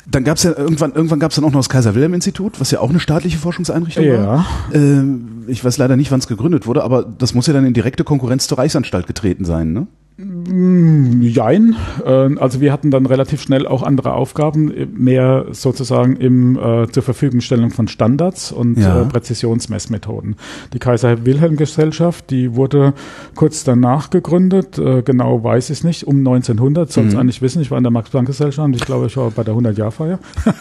Dann 0.06 0.24
gab 0.24 0.36
es 0.36 0.42
ja 0.42 0.56
irgendwann, 0.56 0.92
irgendwann 0.92 1.20
gab 1.20 1.30
es 1.30 1.36
dann 1.36 1.44
auch 1.44 1.52
noch 1.52 1.60
das 1.60 1.68
Kaiser-Wilhelm-Institut, 1.68 2.60
was 2.60 2.70
ja 2.70 2.80
auch 2.80 2.90
eine 2.90 3.00
staatliche 3.00 3.38
Forschungseinrichtung 3.38 4.04
ja. 4.04 4.26
war. 4.26 4.46
Ähm, 4.72 5.44
ich 5.46 5.64
weiß 5.64 5.78
leider 5.78 5.96
nicht, 5.96 6.10
wann 6.10 6.20
es 6.20 6.26
gegründet 6.26 6.66
wurde, 6.66 6.82
aber 6.82 7.04
das 7.04 7.34
muss 7.34 7.46
ja 7.46 7.52
dann 7.52 7.64
in 7.64 7.74
direkte 7.74 8.04
Konkurrenz 8.04 8.46
zur 8.46 8.58
Reichsanstalt 8.58 9.06
getreten 9.06 9.44
sein, 9.44 9.72
ne? 9.72 9.86
Mm, 10.22 11.22
jein. 11.22 11.76
Ähm, 12.04 12.38
also 12.38 12.60
wir 12.60 12.72
hatten 12.72 12.90
dann 12.90 13.06
relativ 13.06 13.40
schnell 13.40 13.66
auch 13.66 13.82
andere 13.82 14.12
Aufgaben, 14.12 14.72
mehr 14.94 15.46
sozusagen 15.52 16.16
im 16.16 16.58
äh, 16.58 16.88
zur 16.90 17.02
Verfügungstellung 17.02 17.70
von 17.70 17.88
Standards 17.88 18.52
und 18.52 18.78
ja. 18.78 19.00
äh, 19.00 19.04
Präzisionsmessmethoden. 19.06 20.36
Die 20.74 20.78
Kaiser 20.78 21.24
Wilhelm 21.24 21.56
Gesellschaft, 21.56 22.30
die 22.30 22.54
wurde 22.54 22.92
kurz 23.34 23.64
danach 23.64 24.10
gegründet. 24.10 24.78
Äh, 24.78 25.02
genau 25.02 25.42
weiß 25.42 25.70
ich 25.70 25.78
es 25.78 25.84
nicht. 25.84 26.06
Um 26.06 26.18
1900 26.18 26.92
soll 26.92 27.06
es 27.06 27.14
mhm. 27.14 27.20
eigentlich 27.20 27.40
wissen. 27.40 27.62
Ich 27.62 27.70
war 27.70 27.78
in 27.78 27.84
der 27.84 27.92
Max 27.92 28.10
Planck 28.10 28.26
Gesellschaft 28.26 28.66
und 28.66 28.76
ich 28.76 28.84
glaube, 28.84 29.06
ich 29.06 29.16
war 29.16 29.30
bei 29.30 29.42
der 29.42 29.52
100 29.52 29.78
Jahr 29.78 29.90
Feier. 29.90 30.18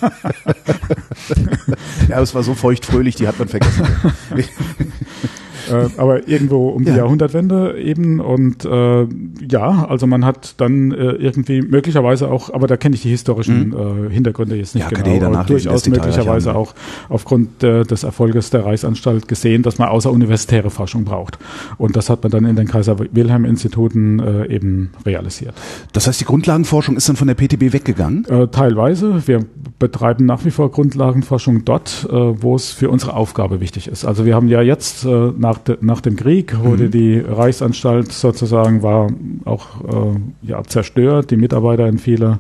ja, 2.07 2.21
es 2.21 2.33
war 2.33 2.43
so 2.43 2.53
feuchtfröhlich, 2.53 3.15
die 3.15 3.27
hat 3.27 3.37
man 3.37 3.49
vergessen. 3.49 3.85
äh, 5.69 5.89
aber 5.97 6.27
irgendwo 6.27 6.69
um 6.69 6.83
die 6.83 6.91
ja. 6.91 6.97
Jahrhundertwende 6.97 7.77
eben. 7.79 8.19
Und 8.19 8.65
äh, 8.65 9.07
ja, 9.49 9.85
also 9.87 10.07
man 10.07 10.25
hat 10.25 10.55
dann 10.57 10.91
äh, 10.91 11.11
irgendwie 11.11 11.61
möglicherweise 11.61 12.29
auch, 12.29 12.53
aber 12.53 12.67
da 12.67 12.77
kenne 12.77 12.95
ich 12.95 13.01
die 13.01 13.09
historischen 13.09 13.69
mhm. 13.69 14.07
äh, 14.07 14.13
Hintergründe 14.13 14.55
jetzt 14.55 14.75
nicht 14.75 14.89
ja, 14.89 15.01
genau, 15.01 15.27
aber 15.27 15.43
durchaus 15.43 15.87
möglicherweise 15.87 16.55
auch 16.55 16.73
aufgrund 17.09 17.63
äh, 17.63 17.83
des 17.83 18.03
Erfolges 18.03 18.49
der 18.49 18.65
Reichsanstalt 18.65 19.27
gesehen, 19.27 19.63
dass 19.63 19.77
man 19.77 19.89
außeruniversitäre 19.89 20.69
Forschung 20.69 21.05
braucht. 21.05 21.37
Und 21.77 21.95
das 21.95 22.09
hat 22.09 22.23
man 22.23 22.31
dann 22.31 22.45
in 22.45 22.55
den 22.55 22.67
Kaiser-Wilhelm-Instituten 22.67 24.19
äh, 24.19 24.47
eben 24.47 24.91
realisiert. 25.05 25.53
Das 25.93 26.07
heißt, 26.07 26.19
die 26.19 26.25
Grundlagenforschung 26.25 26.95
ist 26.97 27.09
dann 27.09 27.15
von 27.15 27.27
der 27.27 27.35
PTB 27.35 27.73
weggegangen? 27.73 28.25
Teilweise. 28.51 29.27
Wir 29.27 29.45
betreiben 29.77 30.25
nach 30.25 30.45
wie 30.45 30.51
vor 30.51 30.71
Grundlagenforschung 30.71 31.65
dort, 31.65 32.07
wo 32.09 32.55
es 32.55 32.71
für 32.71 32.89
unsere 32.89 33.13
Aufgabe 33.13 33.59
wichtig 33.59 33.87
ist. 33.87 34.05
Also 34.05 34.25
wir 34.25 34.35
haben 34.35 34.47
ja 34.47 34.61
jetzt 34.61 35.05
nach 35.05 35.58
de, 35.67 35.77
nach 35.81 36.01
dem 36.01 36.15
Krieg 36.15 36.57
wurde 36.63 36.85
mhm. 36.85 36.91
die 36.91 37.19
Reichsanstalt 37.19 38.11
sozusagen 38.11 38.83
war 38.83 39.11
auch 39.45 39.67
äh, 39.81 40.19
ja, 40.47 40.63
zerstört, 40.63 41.31
die 41.31 41.37
Mitarbeiter 41.37 41.87
in 41.87 41.97
viele 41.97 42.39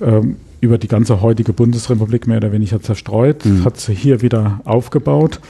ähm, 0.00 0.36
über 0.60 0.78
die 0.78 0.88
ganze 0.88 1.20
heutige 1.20 1.52
Bundesrepublik 1.52 2.26
mehr 2.26 2.38
oder 2.38 2.52
weniger 2.52 2.80
zerstreut, 2.80 3.44
mhm. 3.44 3.64
hat 3.64 3.78
sie 3.78 3.94
hier 3.94 4.22
wieder 4.22 4.60
aufgebaut 4.64 5.40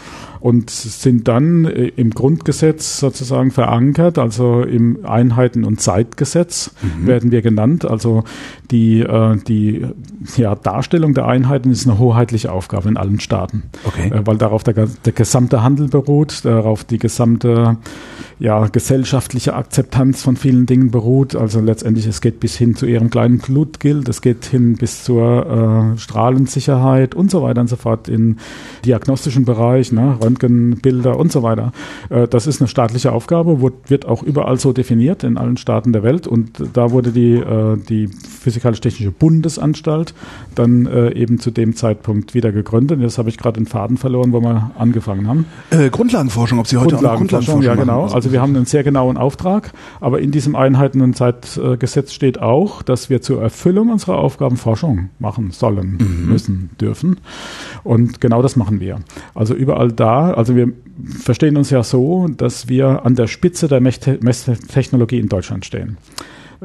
und 0.41 0.71
sind 0.71 1.29
dann 1.29 1.65
äh, 1.65 1.89
im 1.97 2.11
Grundgesetz 2.11 2.99
sozusagen 2.99 3.51
verankert, 3.51 4.19
also 4.19 4.63
im 4.63 5.05
Einheiten- 5.05 5.65
und 5.65 5.81
Zeitgesetz 5.81 6.73
mhm. 6.83 7.07
werden 7.07 7.31
wir 7.31 7.43
genannt. 7.43 7.85
Also 7.85 8.25
die, 8.71 9.01
äh, 9.01 9.37
die 9.37 9.87
ja, 10.37 10.55
Darstellung 10.55 11.15
der 11.15 11.27
Einheiten 11.27 11.71
ist 11.71 11.87
eine 11.87 11.99
hoheitliche 11.99 12.53
Aufgabe 12.53 12.89
in 12.89 12.97
allen 12.97 13.21
Staaten, 13.21 13.65
okay. 13.85 14.11
äh, 14.11 14.27
weil 14.27 14.39
darauf 14.39 14.65
der, 14.65 14.89
der 15.05 15.13
gesamte 15.13 15.63
Handel 15.63 15.89
beruht, 15.89 16.45
darauf 16.45 16.85
die 16.85 16.99
gesamte 16.99 17.77
ja, 18.39 18.67
gesellschaftliche 18.67 19.55
Akzeptanz 19.55 20.23
von 20.23 20.37
vielen 20.37 20.67
Dingen 20.67 20.91
beruht. 20.91 21.35
Also 21.35 21.61
letztendlich, 21.61 22.07
es 22.07 22.21
geht 22.21 22.39
bis 22.41 22.57
hin 22.57 22.75
zu 22.75 22.87
ihrem 22.87 23.09
kleinen 23.09 23.39
Blutgild, 23.39 24.09
es 24.09 24.21
geht 24.21 24.45
hin 24.45 24.77
bis 24.77 25.05
zur 25.05 25.95
äh, 25.95 25.99
Strahlensicherheit 25.99 27.15
und 27.15 27.31
so 27.31 27.43
weiter 27.43 27.63
und 27.63 27.69
so 27.69 27.77
fort 27.77 28.09
im 28.09 28.37
diagnostischen 28.85 29.45
Bereich, 29.45 29.93
ne, 29.93 30.19
Röntgenbilder 30.27 31.17
und 31.17 31.33
so 31.33 31.43
weiter. 31.43 31.73
Äh, 32.11 32.29
das 32.29 32.47
ist 32.47 32.61
eine 32.61 32.69
staatliche 32.69 33.13
Aufgabe, 33.13 33.61
wird 33.87 34.07
auch 34.07 34.23
überall 34.23 34.59
so 34.59 34.73
definiert 34.73 35.25
in 35.25 35.39
allen 35.39 35.57
Staaten 35.57 35.93
der 35.93 36.03
Welt 36.03 36.27
und 36.27 36.63
da 36.73 36.91
wurde 36.91 37.13
die, 37.13 37.35
äh, 37.35 37.77
die 37.89 38.09
Physikalisch-Technische 38.09 39.13
Bundesanstalt 39.13 40.15
dann 40.55 40.87
äh, 40.87 41.13
eben 41.13 41.39
zu 41.39 41.51
dem 41.51 41.77
Zeitpunkt 41.77 42.35
wieder 42.35 42.53
gegründet. 42.53 43.01
Jetzt 43.01 43.19
habe 43.19 43.29
ich 43.29 43.39
gerade 43.39 43.61
den 43.61 43.67
Faden 43.67 43.97
verloren, 43.97 44.33
wo 44.33 44.41
wir 44.41 44.71
angefangen 44.79 45.29
haben. 45.29 45.47
Äh, 45.71 45.91
Grundlagenforschung, 45.91 46.59
ob 46.59 46.67
Sie 46.67 46.77
heute 46.77 46.97
Grundlagenforschung, 46.97 47.61
Grundlagenforschung 47.61 47.63
ja 47.63 47.75
genau. 47.75 48.03
Machen. 48.03 48.15
Also 48.15 48.33
wir 48.33 48.41
haben 48.41 48.57
einen 48.57 48.67
sehr 48.67 48.85
genauen 48.85 49.17
Auftrag, 49.17 49.73
aber 50.01 50.21
in 50.21 50.31
diesem 50.31 50.57
Einheiten- 50.57 51.01
und 51.01 51.17
Zeitgesetz 51.17 52.13
steht 52.13 52.41
auch, 52.41 52.83
dass 52.83 53.11
wir 53.11 53.23
zur 53.23 53.43
Erfüllung 53.43 53.91
unserer 53.91 54.19
Aufgaben 54.19 54.57
Forschung 54.57 55.11
machen 55.19 55.51
sollen, 55.51 55.99
mhm. 55.99 56.29
müssen, 56.29 56.71
dürfen. 56.81 57.19
Und 57.85 58.21
genau 58.21 58.43
das 58.43 58.57
machen 58.57 58.81
wir. 58.81 59.01
Also 59.35 59.55
überall 59.55 59.93
da, 59.93 60.16
also 60.25 60.57
wir 60.57 60.73
verstehen 61.23 61.57
uns 61.57 61.71
ja 61.71 61.83
so, 61.83 62.29
dass 62.29 62.69
wir 62.69 63.05
an 63.05 63.15
der 63.15 63.27
Spitze 63.27 63.69
der 63.69 63.81
Messtechnologie 63.81 65.19
in 65.19 65.29
Deutschland 65.29 65.65
stehen. 65.65 65.99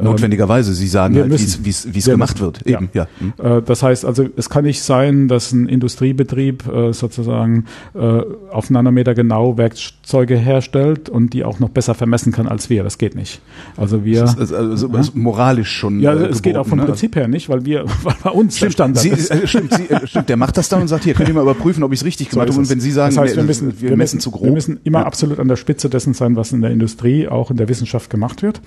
Ähm, 0.01 0.11
Notwendigerweise, 0.11 0.73
Sie 0.73 0.87
sagen 0.87 1.15
halt, 1.15 1.31
wie 1.31 1.69
es 1.69 2.05
gemacht 2.05 2.35
müssen. 2.35 2.45
wird. 2.45 2.67
Eben, 2.67 2.89
ja. 2.93 3.07
ja. 3.19 3.57
Hm. 3.59 3.65
Das 3.65 3.83
heißt 3.83 4.05
also, 4.05 4.27
es 4.35 4.49
kann 4.49 4.65
nicht 4.65 4.81
sein, 4.81 5.27
dass 5.27 5.51
ein 5.51 5.67
Industriebetrieb 5.67 6.67
äh, 6.67 6.93
sozusagen 6.93 7.65
äh, 7.93 8.21
auf 8.51 8.69
Nanometer 8.69 9.13
genau 9.13 9.57
Werkzeuge 9.57 10.37
herstellt 10.37 11.09
und 11.09 11.33
die 11.33 11.43
auch 11.43 11.59
noch 11.59 11.69
besser 11.69 11.93
vermessen 11.93 12.31
kann 12.31 12.47
als 12.47 12.69
wir. 12.69 12.83
Das 12.83 12.97
geht 12.97 13.15
nicht. 13.15 13.41
Also 13.77 14.03
wir 14.03 14.21
das 14.21 14.35
ist 14.35 14.53
also, 14.53 14.87
ja? 14.87 15.01
moralisch 15.13 15.71
schon. 15.71 15.99
Ja, 15.99 16.13
äh, 16.13 16.25
es 16.25 16.41
geht 16.41 16.57
auch 16.57 16.67
vom 16.67 16.79
ne? 16.79 16.85
Prinzip 16.85 17.15
her 17.15 17.27
nicht, 17.27 17.49
weil 17.49 17.65
wir 17.65 17.85
weil 18.03 18.15
bei 18.23 18.29
uns 18.31 18.57
stimmt, 18.57 18.73
Standard 18.73 19.03
Sie, 19.03 19.09
ist. 19.09 19.31
Äh, 19.31 19.47
stimmt, 19.47 19.73
Sie, 19.73 19.89
äh, 19.89 20.07
stimmt, 20.07 20.29
der 20.29 20.37
macht 20.37 20.57
das 20.57 20.69
dann 20.69 20.81
und 20.81 20.87
sagt, 20.87 21.03
hier 21.03 21.13
könnt 21.13 21.29
ihr 21.29 21.35
mal 21.35 21.43
überprüfen, 21.43 21.83
ob 21.83 21.91
ich 21.93 21.99
es 21.99 22.05
richtig 22.05 22.29
gemacht 22.29 22.49
habe. 22.49 22.59
und 22.59 22.69
wenn 22.69 22.79
Sie 22.79 22.91
sagen, 22.91 23.15
das 23.15 23.23
heißt, 23.23 23.35
wir, 23.35 23.43
müssen, 23.43 23.81
wir, 23.81 23.89
wir 23.89 23.97
messen 23.97 24.19
zu 24.19 24.31
grob. 24.31 24.45
Wir 24.45 24.51
müssen 24.51 24.79
immer 24.83 24.99
ja. 24.99 25.05
absolut 25.05 25.39
an 25.39 25.47
der 25.47 25.55
Spitze 25.55 25.89
dessen 25.89 26.13
sein, 26.13 26.35
was 26.35 26.51
in 26.51 26.61
der 26.61 26.71
Industrie, 26.71 27.27
auch 27.27 27.51
in 27.51 27.57
der 27.57 27.69
Wissenschaft 27.69 28.09
gemacht 28.09 28.41
wird. 28.41 28.61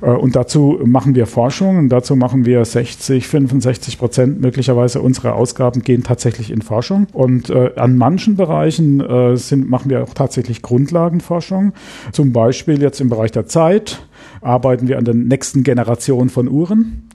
Und 0.00 0.36
dazu 0.36 0.75
machen 0.84 1.14
wir 1.14 1.26
Forschung 1.26 1.46
Forschung 1.46 1.78
und 1.78 1.88
dazu 1.90 2.16
machen 2.16 2.44
wir 2.44 2.64
60, 2.64 3.28
65 3.28 3.98
Prozent 3.98 4.40
möglicherweise 4.40 5.00
unserer 5.00 5.34
Ausgaben 5.34 5.82
gehen 5.82 6.02
tatsächlich 6.02 6.50
in 6.50 6.60
Forschung. 6.60 7.06
Und 7.12 7.50
äh, 7.50 7.72
an 7.76 7.96
manchen 7.96 8.36
Bereichen 8.36 9.00
äh, 9.00 9.36
sind, 9.36 9.70
machen 9.70 9.90
wir 9.90 10.02
auch 10.02 10.12
tatsächlich 10.12 10.62
Grundlagenforschung. 10.62 11.72
Zum 12.12 12.32
Beispiel 12.32 12.82
jetzt 12.82 13.00
im 13.00 13.08
Bereich 13.08 13.30
der 13.30 13.46
Zeit 13.46 14.06
arbeiten 14.40 14.88
wir 14.88 14.98
an 14.98 15.04
der 15.04 15.14
nächsten 15.14 15.62
Generation 15.62 16.28
von 16.28 16.48
Uhren. 16.48 17.05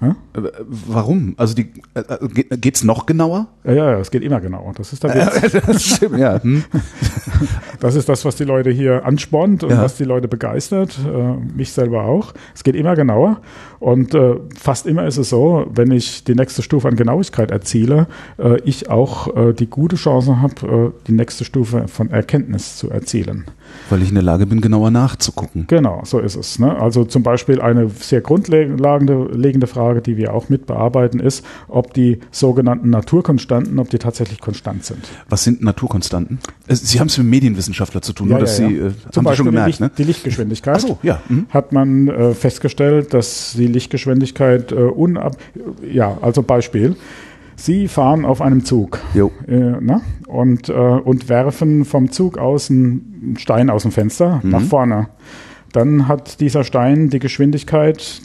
Ja? 0.00 0.10
Äh, 0.34 0.50
warum? 0.68 1.34
Also 1.36 1.54
die 1.54 1.72
äh, 1.94 2.00
äh 2.00 2.56
geht's 2.56 2.84
noch 2.84 3.06
genauer? 3.06 3.48
Ja, 3.64 3.72
ja, 3.72 3.98
es 3.98 4.10
geht 4.10 4.22
immer 4.22 4.40
genauer. 4.40 4.72
Das 4.76 4.92
ist 4.92 5.02
der 5.02 5.14
Witz. 5.14 5.52
das 5.66 5.84
stimmt, 5.84 6.18
ja. 6.18 6.42
Hm. 6.42 6.64
Das 7.80 7.94
ist 7.94 8.08
das, 8.08 8.24
was 8.24 8.34
die 8.34 8.44
Leute 8.44 8.70
hier 8.70 9.04
anspornt 9.06 9.62
und 9.62 9.70
ja. 9.70 9.80
was 9.80 9.96
die 9.96 10.02
Leute 10.02 10.26
begeistert, 10.26 10.98
äh, 11.06 11.34
mich 11.56 11.70
selber 11.70 12.02
auch. 12.06 12.34
Es 12.52 12.64
geht 12.64 12.74
immer 12.74 12.96
genauer 12.96 13.40
und 13.80 14.14
äh, 14.14 14.36
fast 14.58 14.86
immer 14.86 15.06
ist 15.06 15.18
es 15.18 15.30
so, 15.30 15.66
wenn 15.72 15.90
ich 15.90 16.24
die 16.24 16.34
nächste 16.34 16.62
Stufe 16.62 16.88
an 16.88 16.96
Genauigkeit 16.96 17.50
erziele, 17.50 18.06
äh, 18.38 18.60
ich 18.64 18.90
auch 18.90 19.28
die 19.52 19.66
gute 19.66 19.96
Chance 19.96 20.40
habe, 20.40 20.92
die 21.06 21.12
nächste 21.12 21.44
Stufe 21.44 21.88
von 21.88 22.10
Erkenntnis 22.10 22.76
zu 22.76 22.90
erzielen. 22.90 23.44
Weil 23.90 24.02
ich 24.02 24.08
in 24.08 24.14
der 24.14 24.24
Lage 24.24 24.46
bin, 24.46 24.60
genauer 24.60 24.90
nachzugucken. 24.90 25.64
Genau, 25.68 26.02
so 26.04 26.18
ist 26.18 26.36
es. 26.36 26.58
Ne? 26.58 26.78
Also 26.78 27.04
zum 27.04 27.22
Beispiel 27.22 27.60
eine 27.60 27.88
sehr 27.88 28.20
grundlegende 28.20 29.66
Frage, 29.66 30.02
die 30.02 30.16
wir 30.16 30.34
auch 30.34 30.48
mit 30.48 30.66
bearbeiten, 30.66 31.20
ist, 31.20 31.44
ob 31.68 31.94
die 31.94 32.20
sogenannten 32.30 32.90
Naturkonstanten, 32.90 33.78
ob 33.78 33.90
die 33.90 33.98
tatsächlich 33.98 34.40
konstant 34.40 34.84
sind. 34.84 35.00
Was 35.28 35.44
sind 35.44 35.62
Naturkonstanten? 35.62 36.38
Sie 36.68 37.00
haben 37.00 37.06
es 37.08 37.18
mit 37.18 37.26
Medienwissenschaftler 37.26 38.02
zu 38.02 38.12
tun, 38.12 38.28
ja, 38.28 38.34
nur 38.34 38.40
dass 38.40 38.58
ja, 38.58 38.68
Sie 38.68 38.76
äh, 38.76 38.92
zum 39.10 39.24
Beispiel 39.24 39.36
schon 39.36 39.46
gemerkt, 39.46 39.66
die, 39.66 39.70
Licht, 39.70 39.80
ne? 39.80 39.90
die 39.96 40.04
Lichtgeschwindigkeit. 40.04 40.76
Ach 40.76 40.80
so, 40.80 40.98
ja. 41.02 41.22
Mhm. 41.28 41.46
Hat 41.50 41.72
man 41.72 42.08
äh, 42.08 42.34
festgestellt, 42.34 43.14
dass 43.14 43.54
die 43.56 43.66
Lichtgeschwindigkeit 43.66 44.72
äh, 44.72 44.74
unab, 44.74 45.36
ja, 45.90 46.18
also 46.20 46.42
Beispiel. 46.42 46.96
Sie 47.56 47.88
fahren 47.88 48.24
auf 48.24 48.40
einem 48.40 48.64
Zug 48.64 49.00
Jo. 49.14 49.32
äh, 49.48 49.56
ne? 49.56 50.00
und, 50.28 50.68
äh, 50.68 50.72
und 50.72 51.28
werfen 51.28 51.84
vom 51.84 52.12
Zug 52.12 52.38
aus 52.38 52.70
einen 52.70 53.34
Stein 53.38 53.68
aus 53.68 53.82
dem 53.82 53.90
Fenster 53.90 54.40
Mhm. 54.42 54.50
nach 54.50 54.62
vorne. 54.62 55.08
Dann 55.72 56.06
hat 56.06 56.40
dieser 56.40 56.62
Stein 56.64 57.10
die 57.10 57.18
Geschwindigkeit 57.18 58.22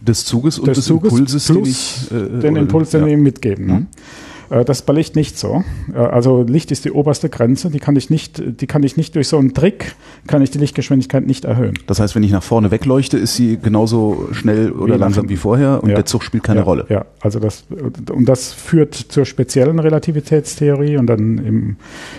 Des 0.00 0.24
Zuges 0.24 0.58
und 0.58 0.68
des 0.68 0.78
des, 0.78 0.84
Zuges 0.86 1.12
Impulses, 1.12 1.46
den 1.46 1.64
ich, 1.64 2.10
äh, 2.12 2.40
den 2.40 2.56
Impuls, 2.56 2.90
den 2.90 3.00
ja. 3.00 3.06
wir 3.06 3.14
ihm 3.14 3.22
mitgeben. 3.22 3.66
Ne? 3.66 3.74
Äh, 3.74 4.25
Das 4.48 4.78
ist 4.80 4.86
bei 4.86 4.92
Licht 4.92 5.16
nicht 5.16 5.38
so. 5.38 5.64
Äh, 5.94 5.98
Also 5.98 6.42
Licht 6.42 6.70
ist 6.70 6.84
die 6.84 6.92
oberste 6.92 7.28
Grenze, 7.28 7.70
die 7.70 7.78
kann 7.80 7.96
ich 7.96 8.10
nicht, 8.10 8.42
die 8.60 8.66
kann 8.66 8.82
ich 8.82 8.96
nicht 8.96 9.14
durch 9.14 9.28
so 9.28 9.38
einen 9.38 9.54
Trick, 9.54 9.94
kann 10.26 10.42
ich 10.42 10.50
die 10.50 10.58
Lichtgeschwindigkeit 10.58 11.26
nicht 11.26 11.44
erhöhen. 11.44 11.74
Das 11.86 12.00
heißt, 12.00 12.14
wenn 12.14 12.22
ich 12.22 12.30
nach 12.32 12.42
vorne 12.42 12.70
wegleuchte, 12.70 13.18
ist 13.18 13.34
sie 13.36 13.58
genauso 13.58 14.28
schnell 14.32 14.72
oder 14.72 14.94
Wie 14.94 14.98
langsam 14.98 15.28
wie 15.28 15.36
vorher 15.36 15.82
und 15.82 15.88
Ja. 15.90 15.96
der 15.96 16.06
Zug 16.06 16.22
spielt 16.22 16.44
keine 16.44 16.60
ja, 16.60 16.64
Rolle. 16.64 16.86
Ja, 16.88 17.04
also 17.20 17.38
das 17.40 17.64
und 18.10 18.28
das 18.28 18.52
führt 18.52 18.94
zur 18.94 19.24
speziellen 19.26 19.78
Relativitätstheorie 19.78 20.96
und 20.96 21.06
dann 21.06 21.38
im, 21.38 21.76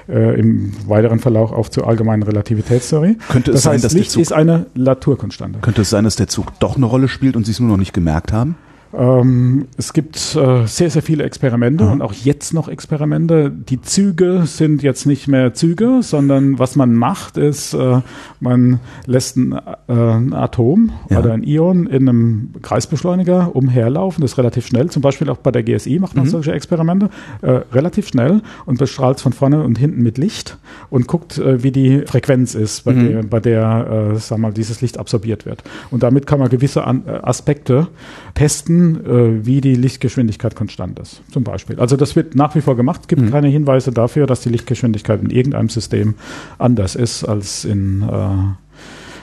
äh, 0.09 0.39
im 0.39 0.71
weiteren 0.87 1.19
Verlauf 1.19 1.51
auch 1.51 1.69
zur 1.69 1.87
allgemeinen 1.87 2.23
Relativitätstheorie. 2.23 3.17
Könnte 3.29 3.51
es 3.51 3.55
das 3.57 3.63
sein, 3.63 3.73
heißt, 3.73 3.85
dass 3.85 3.91
der 3.93 3.99
Licht 3.99 4.11
Zug- 4.11 4.21
ist 4.21 4.33
eine 4.33 4.65
Naturkonstante. 4.75 5.59
Könnte 5.59 5.81
es 5.81 5.89
sein, 5.89 6.03
dass 6.03 6.15
der 6.15 6.27
Zug 6.27 6.47
doch 6.59 6.75
eine 6.77 6.85
Rolle 6.85 7.07
spielt 7.07 7.35
und 7.35 7.45
sie 7.45 7.51
es 7.51 7.59
nur 7.59 7.69
noch 7.69 7.77
nicht 7.77 7.93
gemerkt 7.93 8.31
haben? 8.33 8.55
Ähm, 8.93 9.67
es 9.77 9.93
gibt 9.93 10.15
äh, 10.35 10.65
sehr, 10.65 10.89
sehr 10.89 11.01
viele 11.01 11.23
Experimente 11.23 11.85
und 11.85 12.01
auch 12.01 12.13
jetzt 12.13 12.53
noch 12.53 12.67
Experimente. 12.67 13.51
Die 13.51 13.81
Züge 13.81 14.43
sind 14.45 14.81
jetzt 14.83 15.05
nicht 15.05 15.27
mehr 15.27 15.53
Züge, 15.53 15.99
sondern 16.01 16.57
was 16.59 16.75
man 16.75 16.93
macht, 16.93 17.37
ist, 17.37 17.73
äh, 17.73 18.01
man 18.39 18.79
lässt 19.05 19.35
ein, 19.37 19.53
äh, 19.53 19.93
ein 19.93 20.33
Atom 20.33 20.91
Ja. 21.09 21.19
oder 21.19 21.33
ein 21.33 21.43
Ion 21.43 21.87
in 21.87 22.07
einem 22.07 22.49
Kreisbeschleuniger 22.61 23.55
umherlaufen. 23.55 24.21
Das 24.21 24.31
ist 24.33 24.37
relativ 24.37 24.67
schnell. 24.67 24.89
Zum 24.89 25.01
Beispiel 25.01 25.29
auch 25.29 25.37
bei 25.37 25.51
der 25.51 25.63
GSI 25.63 25.99
macht 25.99 26.15
man 26.15 26.27
solche 26.27 26.53
Experimente. 26.53 27.09
Äh, 27.41 27.61
relativ 27.73 28.07
schnell 28.07 28.41
und 28.65 28.79
bestrahlt 28.79 29.19
von 29.19 29.33
vorne 29.33 29.63
und 29.63 29.77
hinten 29.77 30.01
mit 30.01 30.17
Licht 30.17 30.57
und 30.89 31.07
guckt, 31.07 31.37
äh, 31.37 31.61
wie 31.63 31.71
die 31.71 32.01
Frequenz 32.05 32.55
ist, 32.55 32.85
bei 32.85 32.93
der, 32.93 33.23
bei 33.23 33.39
der 33.39 34.11
äh, 34.13 34.15
sag 34.17 34.37
mal, 34.39 34.53
dieses 34.53 34.81
Licht 34.81 34.97
absorbiert 34.97 35.45
wird. 35.45 35.63
Und 35.91 36.03
damit 36.03 36.25
kann 36.25 36.39
man 36.39 36.49
gewisse 36.49 36.85
An 36.85 37.03
Aspekte 37.21 37.87
testen, 38.33 38.86
äh, 38.95 39.45
wie 39.45 39.61
die 39.61 39.75
Lichtgeschwindigkeit 39.75 40.55
konstant 40.55 40.97
ist, 40.99 41.21
zum 41.31 41.43
Beispiel. 41.43 41.79
Also 41.79 41.97
das 41.97 42.15
wird 42.15 42.35
nach 42.35 42.55
wie 42.55 42.61
vor 42.61 42.75
gemacht. 42.75 43.01
Es 43.01 43.07
gibt 43.07 43.29
keine 43.31 43.47
Hinweise 43.47 43.91
dafür, 43.91 44.25
dass 44.27 44.41
die 44.41 44.49
Lichtgeschwindigkeit 44.49 45.21
in 45.21 45.29
irgendeinem 45.29 45.69
System 45.69 46.15
anders 46.57 46.95
ist 46.95 47.23
als 47.23 47.65
in 47.65 48.01
äh, 48.03 48.07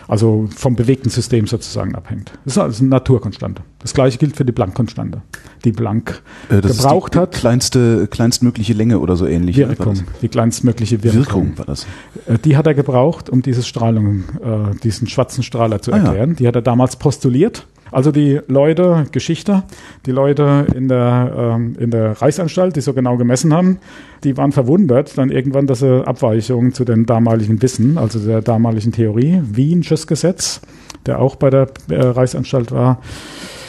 also 0.07 0.48
vom 0.55 0.77
bewegten 0.77 1.09
System 1.09 1.46
sozusagen 1.46 1.94
abhängt. 1.94 2.31
Das 2.44 2.55
ist 2.55 2.59
also 2.59 2.81
eine 2.83 2.90
Naturkonstante. 2.90 3.62
Das 3.79 3.94
gleiche 3.94 4.18
gilt 4.18 4.37
für 4.37 4.44
die 4.44 4.53
Planck-Konstante, 4.53 5.22
die 5.64 5.72
Planck 5.72 6.22
Äh, 6.50 6.61
das 6.61 6.77
gebraucht 6.77 7.14
ist 7.14 7.14
die 7.14 7.20
hat. 7.20 7.33
kleinste, 7.33 8.07
kleinstmögliche 8.09 8.74
Länge 8.74 8.98
oder 8.98 9.16
so 9.16 9.27
ähnlich. 9.27 9.57
Wirkung, 9.57 10.03
die 10.20 10.29
kleinstmögliche 10.29 11.03
Wirkung. 11.03 11.22
Wirkung 11.24 11.59
war 11.59 11.64
das. 11.64 11.87
Äh, 12.27 12.38
Die 12.44 12.59
hat 12.59 12.66
er 12.66 12.74
gebraucht, 12.74 13.31
um 13.31 13.40
diese 13.40 13.62
Strahlung, 13.62 14.24
äh, 14.42 14.77
diesen 14.83 15.09
schwarzen 15.09 15.42
Strahler 15.42 15.81
zu 15.81 15.90
Ah, 15.92 15.96
ja. 15.96 16.05
erklären. 16.05 16.37
Die 16.37 16.46
hat 16.46 16.55
er 16.57 16.62
damals 16.62 16.96
postuliert. 16.96 17.66
Also 17.94 18.11
die 18.11 18.40
Leute, 18.48 19.07
Geschichte, 19.12 19.62
die 20.04 20.11
Leute 20.11 20.66
in 20.74 20.88
der, 20.88 21.54
ähm, 21.57 21.76
in 21.78 21.92
der 21.92 22.20
Reichsanstalt, 22.20 22.74
die 22.74 22.80
so 22.80 22.92
genau 22.92 23.16
gemessen 23.16 23.54
haben, 23.54 23.78
die 24.24 24.37
waren 24.37 24.50
verwundert 24.50 25.16
dann 25.16 25.30
irgendwann, 25.30 25.68
dass 25.68 25.78
sie 25.78 26.04
Abweichungen 26.04 26.72
zu 26.72 26.85
dem 26.85 27.07
damaligen 27.07 27.62
Wissen, 27.62 27.96
also 27.96 28.18
der 28.18 28.42
damaligen 28.42 28.90
Theorie, 28.90 29.40
Wiensches 29.44 30.09
Gesetz, 30.09 30.61
der 31.07 31.20
auch 31.20 31.37
bei 31.37 31.50
der 31.50 31.68
äh, 31.88 32.00
Reichsanstalt 32.00 32.72
war, 32.72 33.00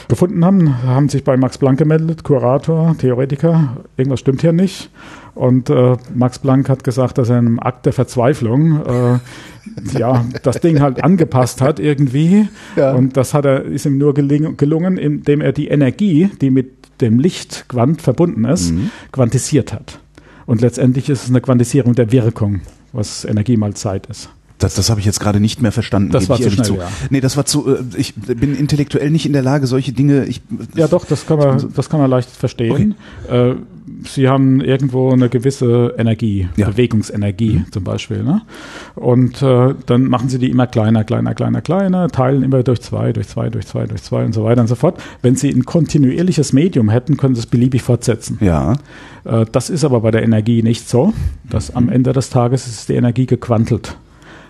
gefunden 0.07 0.43
haben, 0.45 0.83
haben 0.83 1.09
sich 1.09 1.23
bei 1.23 1.37
Max 1.37 1.57
Planck 1.57 1.77
gemeldet, 1.79 2.23
Kurator, 2.23 2.95
Theoretiker, 2.97 3.77
irgendwas 3.97 4.19
stimmt 4.19 4.41
hier 4.41 4.53
nicht. 4.53 4.89
Und 5.33 5.69
äh, 5.69 5.97
Max 6.13 6.39
Planck 6.39 6.69
hat 6.69 6.83
gesagt, 6.83 7.17
dass 7.17 7.29
er 7.29 7.39
in 7.39 7.47
einem 7.47 7.59
Akt 7.59 7.85
der 7.85 7.93
Verzweiflung 7.93 8.85
äh, 8.85 9.19
ja 9.97 10.23
das 10.43 10.61
Ding 10.61 10.79
halt 10.79 11.03
angepasst 11.03 11.61
hat 11.61 11.79
irgendwie. 11.79 12.47
Ja. 12.75 12.93
Und 12.93 13.17
das 13.17 13.33
hat 13.33 13.45
er, 13.45 13.63
ist 13.63 13.85
ihm 13.85 13.97
nur 13.97 14.13
geling, 14.13 14.55
gelungen, 14.57 14.97
indem 14.97 15.41
er 15.41 15.51
die 15.51 15.67
Energie, 15.67 16.29
die 16.41 16.51
mit 16.51 17.01
dem 17.01 17.19
Lichtquant 17.19 18.01
verbunden 18.01 18.45
ist, 18.45 18.71
Mhm. 18.71 18.89
quantisiert 19.11 19.73
hat. 19.73 19.99
Und 20.45 20.61
letztendlich 20.61 21.09
ist 21.09 21.23
es 21.23 21.29
eine 21.29 21.41
Quantisierung 21.41 21.95
der 21.95 22.11
Wirkung, 22.11 22.61
was 22.93 23.25
Energie 23.25 23.57
mal 23.57 23.73
Zeit 23.73 24.05
ist. 24.05 24.29
Das, 24.57 24.75
das 24.75 24.89
habe 24.89 24.99
ich 24.99 25.05
jetzt 25.05 25.19
gerade 25.19 25.39
nicht 25.39 25.61
mehr 25.61 25.71
verstanden. 25.71 26.11
Das 26.11 26.23
gebe 26.23 26.29
war 26.29 26.39
ich 26.39 26.45
zu 26.45 26.51
schnell, 26.51 26.65
zu. 26.65 26.75
ja. 26.75 26.87
Nee, 27.09 27.19
das 27.21 27.35
war 27.35 27.45
zu. 27.45 27.67
Äh, 27.67 27.79
ich 27.97 28.13
bin 28.15 28.55
intellektuell 28.55 29.11
nicht 29.11 29.25
in 29.25 29.33
der 29.33 29.41
Lage, 29.41 29.67
solche 29.67 29.91
Dinge. 29.91 30.25
Ich, 30.25 30.41
Ja, 30.75 30.87
doch, 30.87 31.05
das 31.05 31.25
kann 31.25 31.39
man, 31.39 31.73
das 31.75 31.89
kann 31.89 31.99
man 31.99 32.09
leicht 32.09 32.29
verstehen. 32.29 32.95
Äh, 33.29 33.55
Sie 34.03 34.27
haben 34.27 34.61
irgendwo 34.61 35.11
eine 35.11 35.29
gewisse 35.29 35.93
Energie, 35.97 36.47
Ja. 36.55 36.69
Bewegungsenergie 36.69 37.65
zum 37.71 37.83
Beispiel. 37.83 38.23
Ne? 38.23 38.41
Und 38.95 39.41
äh, 39.41 39.75
dann 39.85 40.05
machen 40.05 40.29
Sie 40.29 40.39
die 40.39 40.49
immer 40.49 40.67
kleiner, 40.67 41.03
kleiner, 41.03 41.35
kleiner, 41.35 41.61
kleiner, 41.61 42.07
teilen 42.07 42.41
immer 42.43 42.63
durch 42.63 42.81
zwei, 42.81 43.13
durch 43.13 43.27
zwei, 43.27 43.49
durch 43.49 43.67
zwei, 43.67 43.85
durch 43.85 44.01
zwei 44.01 44.25
und 44.25 44.33
so 44.33 44.43
weiter 44.43 44.61
und 44.61 44.67
so 44.67 44.75
fort. 44.75 45.01
Wenn 45.21 45.35
Sie 45.35 45.49
ein 45.49 45.65
kontinuierliches 45.65 46.51
Medium 46.53 46.89
hätten, 46.89 47.17
können 47.17 47.35
Sie 47.35 47.41
es 47.41 47.45
beliebig 47.45 47.83
fortsetzen. 47.83 48.37
Ja. 48.41 48.73
Äh, 49.23 49.45
das 49.51 49.69
ist 49.69 49.83
aber 49.83 50.01
bei 50.01 50.11
der 50.11 50.23
Energie 50.23 50.63
nicht 50.63 50.89
so. 50.89 51.13
Dass 51.49 51.75
am 51.75 51.89
Ende 51.89 52.13
des 52.13 52.29
Tages 52.29 52.67
ist 52.67 52.89
die 52.89 52.93
Energie 52.95 53.25
gequantelt. 53.27 53.97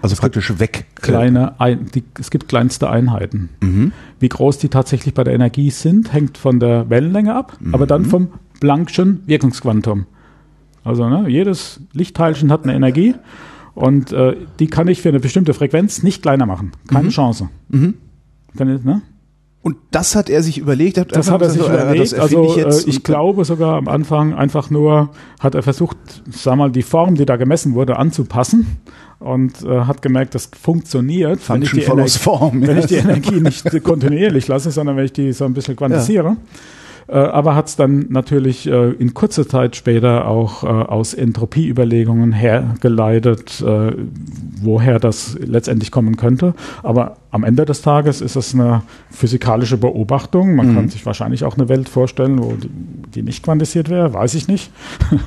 Also 0.05 0.17
praktisch 0.17 0.59
weg. 0.59 0.85
Kleine, 1.01 1.59
ein, 1.59 1.87
die, 1.95 2.03
es 2.19 2.29
gibt 2.29 2.47
kleinste 2.47 2.91
Einheiten. 2.91 3.49
Mhm. 3.59 3.91
Wie 4.19 4.29
groß 4.29 4.59
die 4.59 4.69
tatsächlich 4.69 5.15
bei 5.15 5.23
der 5.23 5.33
Energie 5.33 5.71
sind, 5.71 6.13
hängt 6.13 6.37
von 6.37 6.59
der 6.59 6.91
Wellenlänge 6.91 7.33
ab, 7.33 7.57
aber 7.71 7.85
Mhm. 7.85 7.89
dann 7.89 8.05
vom 8.05 8.27
Planck'schen 8.61 9.21
Wirkungsquantum. 9.25 10.05
Also 10.83 11.09
ne, 11.09 11.27
jedes 11.27 11.79
Lichtteilchen 11.93 12.51
hat 12.51 12.65
eine 12.65 12.75
Energie 12.75 13.15
und 13.73 14.11
äh, 14.11 14.35
die 14.59 14.67
kann 14.67 14.87
ich 14.89 15.01
für 15.01 15.09
eine 15.09 15.19
bestimmte 15.19 15.55
Frequenz 15.55 16.03
nicht 16.03 16.21
kleiner 16.21 16.45
machen. 16.45 16.73
Keine 16.87 17.09
Chance. 17.09 17.49
Kann 17.71 18.75
ich, 18.75 18.83
ne? 18.83 19.01
Und 19.65 19.77
das 19.89 20.15
hat 20.15 20.29
er 20.29 20.43
sich 20.43 20.59
überlegt. 20.59 20.99
hat 20.99 21.15
Das 21.15 21.31
hat 21.31 21.41
er 21.41 21.49
sich 21.49 21.59
so, 21.59 21.67
äh, 21.67 21.73
überlegt. 21.73 22.11
Das 22.11 22.13
erfinde 22.13 22.49
Also 22.65 22.79
ich, 22.79 22.87
äh, 22.87 22.89
ich 22.91 23.03
glaube 23.03 23.45
sogar 23.45 23.77
am 23.77 23.87
Anfang 23.87 24.35
einfach 24.35 24.69
nur 24.69 25.09
hat 25.39 25.55
er 25.55 25.63
versucht, 25.63 25.97
sag 26.29 26.57
mal, 26.57 26.69
die 26.71 26.83
Form, 26.83 27.15
die 27.15 27.25
da 27.25 27.35
gemessen 27.35 27.73
wurde, 27.73 27.97
anzupassen 27.97 28.77
und 29.17 29.63
äh, 29.63 29.85
hat 29.85 30.03
gemerkt, 30.03 30.35
das 30.35 30.51
funktioniert, 30.61 31.49
wenn 31.49 31.63
ich, 31.63 31.69
Function 31.71 31.79
die 31.79 31.85
follows 31.87 32.15
Energie, 32.17 32.23
form. 32.23 32.61
wenn 32.61 32.77
ja. 32.77 32.83
ich 32.83 32.85
die 32.85 32.95
Energie 32.95 33.41
nicht 33.41 33.83
kontinuierlich 33.83 34.47
lasse, 34.47 34.69
sondern 34.69 34.97
wenn 34.97 35.05
ich 35.05 35.13
die 35.13 35.33
so 35.33 35.45
ein 35.45 35.55
bisschen 35.55 35.75
quantisiere. 35.75 36.29
Äh, 36.29 36.35
aber 37.13 37.55
hat 37.55 37.67
es 37.67 37.75
dann 37.75 38.07
natürlich 38.09 38.67
äh, 38.67 38.91
in 38.91 39.13
kurzer 39.13 39.47
Zeit 39.47 39.75
später 39.75 40.27
auch 40.27 40.63
äh, 40.63 40.67
aus 40.67 41.13
Entropieüberlegungen 41.13 42.31
hergeleitet, 42.31 43.61
äh, 43.61 43.93
woher 44.61 44.99
das 44.99 45.37
letztendlich 45.39 45.91
kommen 45.91 46.17
könnte. 46.17 46.55
Aber 46.81 47.17
am 47.35 47.43
Ende 47.43 47.65
des 47.65 47.81
Tages 47.81 48.21
ist 48.21 48.35
es 48.35 48.53
eine 48.53 48.83
physikalische 49.11 49.77
Beobachtung. 49.77 50.55
Man 50.55 50.73
kann 50.73 50.87
sich 50.87 51.05
wahrscheinlich 51.05 51.43
auch 51.43 51.57
eine 51.57 51.67
Welt 51.67 51.89
vorstellen, 51.89 52.41
wo 52.41 52.53
die, 52.53 52.69
die 53.13 53.21
nicht 53.23 53.43
quantisiert 53.43 53.89
wäre, 53.89 54.13
weiß 54.13 54.35
ich 54.35 54.47
nicht. 54.47 54.71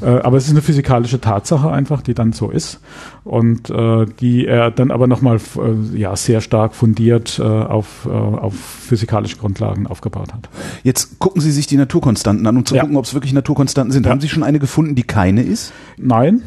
Äh, 0.00 0.06
aber 0.06 0.38
es 0.38 0.46
ist 0.46 0.52
eine 0.52 0.62
physikalische 0.62 1.20
Tatsache 1.20 1.70
einfach, 1.70 2.00
die 2.00 2.14
dann 2.14 2.32
so 2.32 2.50
ist 2.50 2.80
und 3.24 3.68
äh, 3.68 4.06
die 4.20 4.46
er 4.46 4.70
dann 4.70 4.90
aber 4.90 5.06
nochmal 5.06 5.36
äh, 5.36 5.98
ja, 5.98 6.16
sehr 6.16 6.40
stark 6.40 6.74
fundiert 6.74 7.38
äh, 7.38 7.42
auf, 7.42 8.06
äh, 8.06 8.10
auf 8.10 8.54
physikalische 8.54 9.36
Grundlagen 9.36 9.86
aufgebaut 9.86 10.32
hat. 10.32 10.48
Jetzt 10.82 11.18
gucken 11.22 11.40
Sie 11.40 11.52
sich 11.52 11.68
die 11.68 11.76
Naturkonstanten 11.76 12.44
an, 12.46 12.56
um 12.56 12.66
zu 12.66 12.74
Ja. 12.74 12.80
gucken, 12.82 12.96
ob 12.96 13.04
es 13.04 13.14
wirklich 13.14 13.32
Naturkonstanten 13.32 13.92
sind. 13.92 14.04
Ja. 14.06 14.10
Haben 14.10 14.20
Sie 14.20 14.28
schon 14.28 14.42
eine 14.42 14.58
gefunden, 14.58 14.96
die 14.96 15.04
keine 15.04 15.42
ist? 15.42 15.72
Nein. 15.96 16.42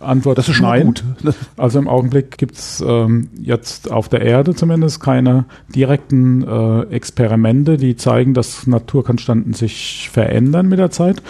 Antwort 0.00 0.38
Das 0.38 0.48
ist 0.48 0.54
schon 0.56 0.64
nein. 0.66 0.86
gut. 0.86 1.04
Also 1.58 1.78
im 1.78 1.88
Augenblick 1.88 2.38
gibt 2.38 2.54
es 2.56 2.82
ähm, 2.86 3.28
jetzt 3.38 3.90
auf 3.90 4.08
der 4.08 4.22
Erde 4.22 4.54
zumindest 4.54 5.00
keine 5.00 5.44
direkten 5.74 6.42
äh, 6.42 6.82
Experimente, 6.84 7.76
die 7.76 7.94
zeigen, 7.96 8.32
dass 8.32 8.66
Naturkonstanten 8.66 9.52
sich 9.52 10.08
verändern 10.10 10.68
mit 10.68 10.78
der 10.78 10.90
Zeit. 10.90 11.22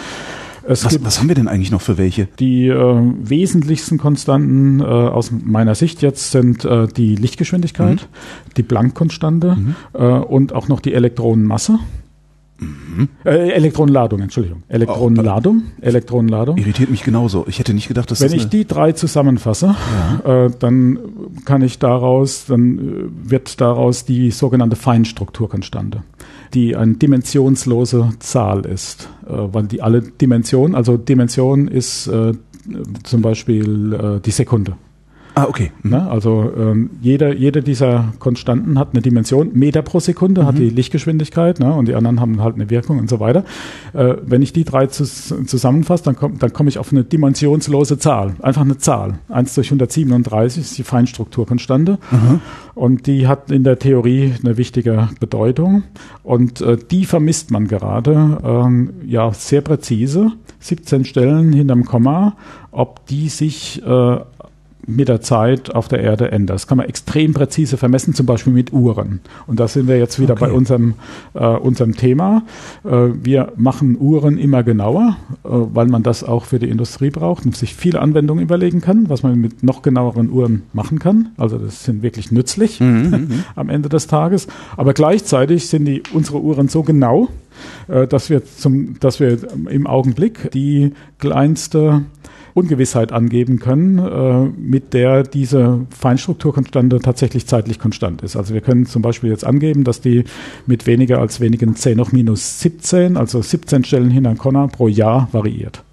Was, 0.65 1.03
was 1.03 1.19
haben 1.19 1.27
wir 1.27 1.35
denn 1.35 1.49
eigentlich 1.49 1.69
noch 1.69 1.81
für 1.81 1.97
welche? 1.97 2.27
die 2.39 2.69
äh, 2.69 2.75
wesentlichsten 3.21 3.97
Konstanten 3.97 4.79
äh, 4.79 4.83
aus 4.85 5.31
meiner 5.31 5.75
Sicht 5.75 6.01
jetzt 6.01 6.31
sind 6.31 6.63
äh, 6.63 6.87
die 6.87 7.15
Lichtgeschwindigkeit, 7.17 8.07
die 8.55 8.63
Planck-Konstante 8.63 9.57
äh, 9.93 10.01
und 10.01 10.53
auch 10.53 10.69
noch 10.69 10.79
die 10.79 10.93
Elektronenmasse. 10.93 11.77
Äh, 13.25 13.51
Elektronenladung, 13.51 14.21
Entschuldigung. 14.21 14.63
Elektronenladung, 14.69 15.63
Elektronenladung. 15.81 16.57
Irritiert 16.57 16.89
mich 16.89 17.03
genauso. 17.03 17.45
Ich 17.47 17.59
hätte 17.59 17.73
nicht 17.73 17.87
gedacht, 17.87 18.09
dass 18.11 18.21
Wenn 18.21 18.31
das 18.31 18.43
ich 18.43 18.47
die 18.47 18.65
drei 18.65 18.93
zusammenfasse, 18.93 19.75
äh, 20.23 20.49
dann 20.59 20.99
kann 21.43 21.61
ich 21.61 21.79
daraus, 21.79 22.45
dann 22.45 22.79
äh, 22.79 23.29
wird 23.29 23.59
daraus 23.59 24.05
die 24.05 24.31
sogenannte 24.31 24.77
Feinstrukturkonstante, 24.77 26.03
die 26.53 26.75
eine 26.75 26.93
dimensionslose 26.93 28.11
Zahl 28.19 28.65
ist, 28.65 29.09
äh, 29.27 29.31
weil 29.31 29.63
die 29.63 29.81
alle 29.81 30.01
Dimensionen, 30.01 30.75
also 30.75 30.95
Dimension 30.95 31.67
ist 31.67 32.07
äh, 32.07 32.33
zum 33.03 33.21
Beispiel 33.21 33.93
äh, 33.93 34.21
die 34.21 34.31
Sekunde. 34.31 34.77
Ah, 35.35 35.47
okay. 35.49 35.71
Mhm. 35.83 35.91
Ne? 35.91 36.09
Also 36.09 36.51
ähm, 36.57 36.89
jeder, 37.01 37.33
jeder 37.33 37.61
dieser 37.61 38.13
Konstanten 38.19 38.79
hat 38.79 38.89
eine 38.93 39.01
Dimension. 39.01 39.51
Meter 39.53 39.81
pro 39.81 39.99
Sekunde 39.99 40.45
hat 40.45 40.57
die 40.57 40.69
Lichtgeschwindigkeit 40.69 41.59
ne? 41.59 41.73
und 41.73 41.89
die 41.89 41.93
anderen 41.93 42.21
haben 42.21 42.41
halt 42.41 42.55
eine 42.55 42.69
Wirkung 42.69 42.99
und 42.99 43.09
so 43.09 43.19
weiter. 43.19 43.43
Äh, 43.93 44.15
wenn 44.25 44.41
ich 44.41 44.53
die 44.53 44.63
drei 44.63 44.87
zus 44.87 45.33
zusammenfasse, 45.45 46.05
dann 46.05 46.15
komme 46.15 46.37
dann 46.39 46.53
komm 46.53 46.69
ich 46.69 46.79
auf 46.79 46.91
eine 46.91 47.03
dimensionslose 47.03 47.97
Zahl. 47.99 48.35
Einfach 48.41 48.61
eine 48.61 48.77
Zahl. 48.77 49.19
1 49.27 49.55
durch 49.55 49.67
137 49.67 50.61
ist 50.61 50.77
die 50.77 50.83
Feinstrukturkonstante. 50.83 51.99
Und 52.73 53.07
die 53.07 53.27
hat 53.27 53.51
in 53.51 53.63
der 53.63 53.77
Theorie 53.77 54.33
eine 54.41 54.57
wichtige 54.57 55.09
Bedeutung. 55.19 55.83
Und 56.23 56.61
äh, 56.61 56.77
die 56.77 57.05
vermisst 57.05 57.51
man 57.51 57.67
gerade 57.67 58.37
ähm, 58.43 58.93
ja 59.05 59.33
sehr 59.33 59.61
präzise. 59.61 60.31
17 60.59 61.05
Stellen 61.05 61.53
hinterm 61.53 61.85
Komma, 61.85 62.35
ob 62.71 63.05
die 63.05 63.29
sich 63.29 63.83
äh, 63.85 64.17
mit 64.87 65.07
der 65.07 65.21
Zeit 65.21 65.73
auf 65.73 65.87
der 65.87 65.99
Erde 66.01 66.31
ändert. 66.31 66.55
Das 66.55 66.67
kann 66.67 66.77
man 66.77 66.87
extrem 66.87 67.33
präzise 67.33 67.77
vermessen, 67.77 68.13
zum 68.13 68.25
Beispiel 68.25 68.53
mit 68.53 68.71
Uhren. 68.73 69.19
Und 69.47 69.59
da 69.59 69.67
sind 69.67 69.87
wir 69.87 69.97
jetzt 69.97 70.19
wieder 70.19 70.33
Okay. 70.33 70.45
bei 70.45 70.51
unserem, 70.51 70.93
äh, 71.33 71.45
unserem 71.45 71.95
Thema. 71.95 72.43
Äh, 72.83 72.89
wir 73.23 73.53
machen 73.55 73.97
Uhren 73.99 74.37
immer 74.37 74.63
genauer, 74.63 75.17
äh, 75.43 75.47
weil 75.49 75.87
man 75.87 76.03
das 76.03 76.23
auch 76.23 76.45
für 76.45 76.59
die 76.59 76.69
Industrie 76.69 77.09
braucht 77.09 77.45
und 77.45 77.55
sich 77.55 77.75
viele 77.75 78.01
Anwendungen 78.01 78.43
überlegen 78.43 78.81
kann, 78.81 79.09
was 79.09 79.23
man 79.23 79.39
mit 79.39 79.63
noch 79.63 79.81
genaueren 79.81 80.29
Uhren 80.29 80.63
machen 80.73 80.99
kann. 80.99 81.29
Also 81.37 81.57
das 81.57 81.83
sind 81.83 82.03
wirklich 82.03 82.31
nützlich 82.31 82.81
am 83.55 83.69
Ende 83.69 83.89
des 83.89 84.07
Tages. 84.07 84.47
Aber 84.77 84.93
gleichzeitig 84.93 85.67
sind 85.67 85.85
die, 85.85 86.03
unsere 86.13 86.41
Uhren 86.41 86.67
so 86.67 86.83
genau, 86.83 87.29
äh, 87.87 88.07
dass 88.07 88.29
wir 88.29 88.43
zum, 88.45 88.99
dass 88.99 89.19
wir 89.19 89.37
im 89.69 89.87
Augenblick 89.87 90.51
die 90.51 90.93
kleinste 91.19 92.03
Ungewissheit 92.55 93.11
angeben 93.11 93.59
können, 93.59 93.99
äh, 93.99 94.45
mit 94.57 94.93
der 94.93 95.23
diese 95.23 95.81
Feinstrukturkonstante 95.89 96.99
tatsächlich 96.99 97.47
zeitlich 97.47 97.79
konstant 97.79 98.21
ist. 98.21 98.37
Also 98.37 98.53
wir 98.53 98.61
können 98.61 98.85
zum 98.85 99.01
Beispiel 99.01 99.29
jetzt 99.29 99.45
angeben, 99.45 99.83
dass 99.83 99.99
die 99.99 100.23
mit 100.65 100.87
weniger 100.87 101.19
als 101.19 101.41
wenigen 101.41 101.75
10 101.75 101.99
hoch 101.99 102.13
minus 102.13 102.61
17, 102.61 103.17
also 103.17 103.41
17 103.41 103.83
Stellen 103.83 104.09
hinter 104.09 104.33
Connor 104.35 104.69
pro 104.69 104.87
Jahr 104.87 105.27
variiert. 105.33 105.83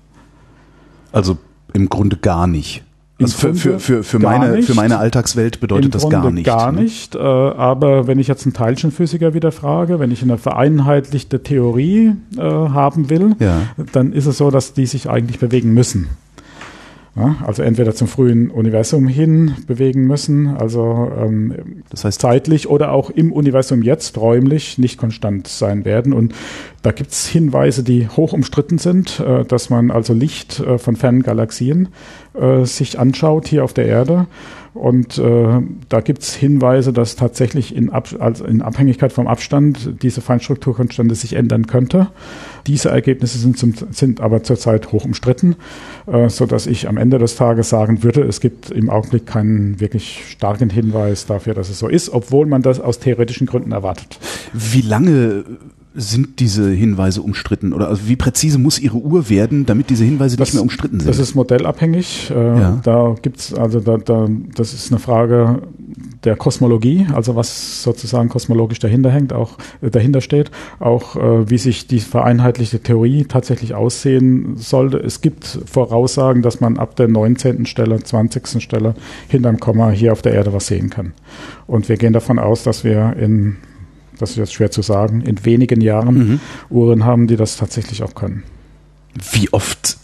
Also 1.10 1.36
im 1.72 1.88
Grunde 1.88 2.16
gar 2.16 2.46
nicht. 2.46 2.84
Also 3.20 3.36
für, 3.36 3.54
für, 3.54 3.80
für, 3.80 4.04
für, 4.04 4.18
meine, 4.20 4.52
nicht. 4.56 4.66
für 4.66 4.74
meine 4.74 4.98
Alltagswelt 4.98 5.58
bedeutet 5.60 5.86
Im 5.86 5.90
das 5.90 6.02
Grunde 6.02 6.20
gar 6.20 6.30
nicht. 6.30 6.46
Gar 6.46 6.72
ne? 6.72 6.82
nicht. 6.82 7.14
Äh, 7.16 7.18
aber 7.18 8.06
wenn 8.06 8.20
ich 8.20 8.28
jetzt 8.28 8.46
einen 8.46 8.52
Teilchenphysiker 8.52 9.34
wieder 9.34 9.50
frage, 9.50 9.98
wenn 9.98 10.12
ich 10.12 10.22
eine 10.22 10.38
vereinheitlichte 10.38 11.42
Theorie 11.42 12.12
äh, 12.36 12.40
haben 12.40 13.10
will, 13.10 13.34
Ja. 13.40 13.62
dann 13.92 14.12
ist 14.12 14.26
es 14.26 14.38
so, 14.38 14.50
dass 14.50 14.74
die 14.74 14.86
sich 14.86 15.10
eigentlich 15.10 15.40
bewegen 15.40 15.74
müssen. 15.74 16.08
Ja, 17.14 17.36
also 17.46 17.62
entweder 17.62 17.94
zum 17.94 18.08
frühen 18.08 18.50
Universum 18.50 19.06
hin 19.06 19.54
bewegen 19.66 20.06
müssen, 20.06 20.48
also 20.48 21.10
ähm, 21.14 21.82
Das 21.90 22.06
heißt, 22.06 22.22
zeitlich 22.22 22.70
oder 22.70 22.92
auch 22.92 23.10
im 23.10 23.32
Universum 23.32 23.82
jetzt 23.82 24.16
räumlich 24.16 24.78
nicht 24.78 24.96
konstant 24.96 25.46
sein 25.46 25.84
werden. 25.84 26.14
Und 26.14 26.34
da 26.80 26.90
gibt 26.90 27.10
es 27.10 27.26
Hinweise, 27.26 27.82
die 27.82 28.08
hoch 28.08 28.32
umstritten 28.32 28.78
sind, 28.78 29.20
äh, 29.20 29.44
dass 29.44 29.68
man 29.68 29.90
also 29.90 30.14
Licht 30.14 30.60
äh, 30.60 30.78
von 30.78 30.96
fernen 30.96 31.22
Galaxien 31.22 31.88
äh, 32.32 32.64
sich 32.64 32.98
anschaut 32.98 33.46
hier 33.46 33.62
auf 33.62 33.74
der 33.74 33.84
Erde. 33.84 34.26
Und 34.74 35.18
äh, 35.18 35.60
da 35.90 36.00
gibt 36.00 36.22
es 36.22 36.34
Hinweise, 36.34 36.94
dass 36.94 37.14
tatsächlich 37.16 37.76
in, 37.76 37.90
Ab 37.90 38.08
also 38.18 38.46
in 38.46 38.62
Abhängigkeit 38.62 39.12
vom 39.12 39.26
Abstand 39.26 40.02
diese 40.02 40.22
Feinstrukturkonstante 40.22 41.14
sich 41.14 41.34
ändern 41.34 41.66
könnte. 41.66 42.08
Diese 42.66 42.88
Ergebnisse 42.88 43.38
sind, 43.38 43.58
zum, 43.58 43.74
sind 43.90 44.20
aber 44.22 44.42
zurzeit 44.42 44.90
hoch 44.92 45.04
umstritten, 45.04 45.56
äh, 46.06 46.30
so 46.30 46.46
dass 46.46 46.66
ich 46.66 46.88
am 46.88 46.96
Ende 46.96 47.18
des 47.18 47.36
Tages 47.36 47.68
sagen 47.68 48.02
würde, 48.02 48.22
es 48.22 48.40
gibt 48.40 48.70
im 48.70 48.88
Augenblick 48.88 49.26
keinen 49.26 49.78
wirklich 49.78 50.24
starken 50.28 50.70
Hinweis 50.70 51.26
dafür, 51.26 51.52
dass 51.52 51.68
es 51.68 51.78
so 51.78 51.88
ist, 51.88 52.08
obwohl 52.10 52.46
man 52.46 52.62
das 52.62 52.80
aus 52.80 52.98
theoretischen 52.98 53.46
Gründen 53.46 53.72
erwartet. 53.72 54.18
wie 54.54 54.82
lange 54.82 55.44
sind 55.94 56.40
diese 56.40 56.70
Hinweise 56.70 57.22
umstritten? 57.22 57.72
Oder 57.72 57.88
also 57.88 58.08
wie 58.08 58.16
präzise 58.16 58.58
muss 58.58 58.78
Ihre 58.78 58.96
Uhr 58.96 59.28
werden, 59.28 59.66
damit 59.66 59.90
diese 59.90 60.04
Hinweise 60.04 60.38
nicht 60.38 60.54
mehr 60.54 60.62
umstritten 60.62 61.00
sind? 61.00 61.08
Das 61.08 61.18
ist 61.18 61.34
modellabhängig. 61.34 62.30
Äh, 62.30 62.34
Ja. 62.34 62.80
Da 62.82 63.14
gibt's 63.20 63.54
also 63.54 63.80
da, 63.80 63.98
da, 63.98 64.28
das 64.54 64.74
ist 64.74 64.90
eine 64.90 64.98
Frage 64.98 65.62
der 66.24 66.36
Kosmologie, 66.36 67.06
also 67.12 67.34
was 67.34 67.82
sozusagen 67.82 68.28
kosmologisch 68.28 68.78
dahinter 68.78 69.10
hängt, 69.10 69.32
auch 69.32 69.58
äh, 69.80 69.90
dahinter 69.90 70.20
steht, 70.20 70.50
auch 70.78 71.16
äh, 71.16 71.50
wie 71.50 71.58
sich 71.58 71.86
die 71.86 72.00
vereinheitlichte 72.00 72.80
Theorie 72.80 73.24
tatsächlich 73.24 73.74
aussehen 73.74 74.56
sollte. 74.56 74.98
Es 74.98 75.20
gibt 75.20 75.58
Voraussagen, 75.66 76.42
dass 76.42 76.60
man 76.60 76.78
ab 76.78 76.96
der 76.96 77.08
19. 77.08 77.66
Stelle, 77.66 78.02
20. 78.02 78.62
Stelle 78.62 78.94
hinterm 79.28 79.58
Komma 79.58 79.90
hier 79.90 80.12
auf 80.12 80.22
der 80.22 80.32
Erde 80.32 80.52
was 80.52 80.66
sehen 80.68 80.90
kann. 80.90 81.12
Und 81.66 81.88
wir 81.88 81.96
gehen 81.96 82.12
davon 82.12 82.38
aus, 82.38 82.62
dass 82.62 82.84
wir 82.84 83.16
in 83.18 83.56
das 84.18 84.30
ist 84.30 84.36
jetzt 84.36 84.52
schwer 84.54 84.70
zu 84.70 84.82
sagen, 84.82 85.20
in 85.22 85.44
wenigen 85.44 85.80
Jahren 85.80 86.14
Mhm. 86.14 86.40
Uhren 86.70 87.04
haben, 87.04 87.26
die 87.26 87.36
das 87.36 87.56
tatsächlich 87.56 88.02
auch 88.02 88.14
können. 88.14 88.42
Wie 89.32 89.52
oft? 89.52 89.98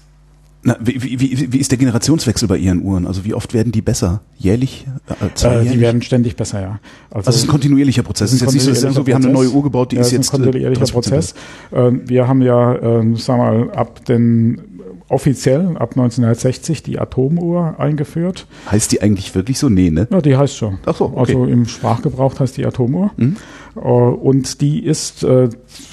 Na, 0.63 0.77
wie, 0.81 1.01
wie, 1.01 1.53
wie, 1.53 1.59
ist 1.59 1.71
der 1.71 1.79
Generationswechsel 1.79 2.49
bei 2.49 2.57
Ihren 2.59 2.83
Uhren? 2.83 3.07
Also 3.07 3.25
wie 3.25 3.33
oft 3.33 3.55
werden 3.55 3.71
die 3.73 3.81
besser? 3.81 4.21
Jährlich? 4.37 4.87
Äh, 5.09 5.27
Äh, 5.27 5.35
zweijährlich? 5.35 5.73
die 5.73 5.81
werden 5.81 6.03
ständig 6.03 6.37
besser, 6.37 6.61
ja. 6.61 6.81
also 7.11 7.31
es 7.31 7.37
ist 7.37 7.45
ein 7.45 7.49
kontinuierlicher 7.49 8.03
Prozess. 8.03 8.31
Es 8.33 8.35
ist 8.35 8.41
jetzt 8.43 8.67
nicht 8.67 8.81
so, 8.81 8.91
so, 8.91 9.07
wir 9.07 9.15
haben 9.15 9.25
eine 9.25 9.33
neue 9.33 9.51
Uhr 9.51 9.63
gebaut, 9.63 9.93
die 9.93 9.97
ja, 9.97 10.03
ist 10.03 10.11
jetzt 10.11 10.35
ein 10.35 10.41
äh, 10.41 10.45
kontinuierlicher 10.45 10.85
30% 10.85 10.93
Prozess. 10.93 11.35
Äh, 11.71 11.93
wir 12.07 12.27
haben 12.27 12.43
ja, 12.43 12.75
äh, 12.75 13.17
sagen 13.17 13.17
wir 13.17 13.37
mal, 13.37 13.71
ab 13.71 14.05
den 14.07 14.61
offiziell 15.09 15.77
ab 15.79 15.91
1960 15.93 16.83
die 16.83 16.99
Atomuhr 16.99 17.77
eingeführt. 17.79 18.47
Heißt 18.71 18.93
die 18.93 19.01
eigentlich 19.01 19.35
wirklich 19.35 19.59
so? 19.59 19.69
Nee, 19.69 19.91
ne? 19.91 20.07
Ja, 20.11 20.21
die 20.21 20.37
heißt 20.37 20.57
schon. 20.57 20.79
Ach 20.85 20.95
so, 20.97 21.07
okay. 21.07 21.19
Also 21.33 21.45
im 21.47 21.67
Sprachgebrauch 21.67 22.39
heißt 22.39 22.57
die 22.57 22.67
Atomuhr. 22.67 23.11
Mhm. 23.17 23.37
Äh, 23.83 23.89
Und 23.89 24.61
die 24.61 24.85
ist 24.85 25.25
äh, 25.25 25.49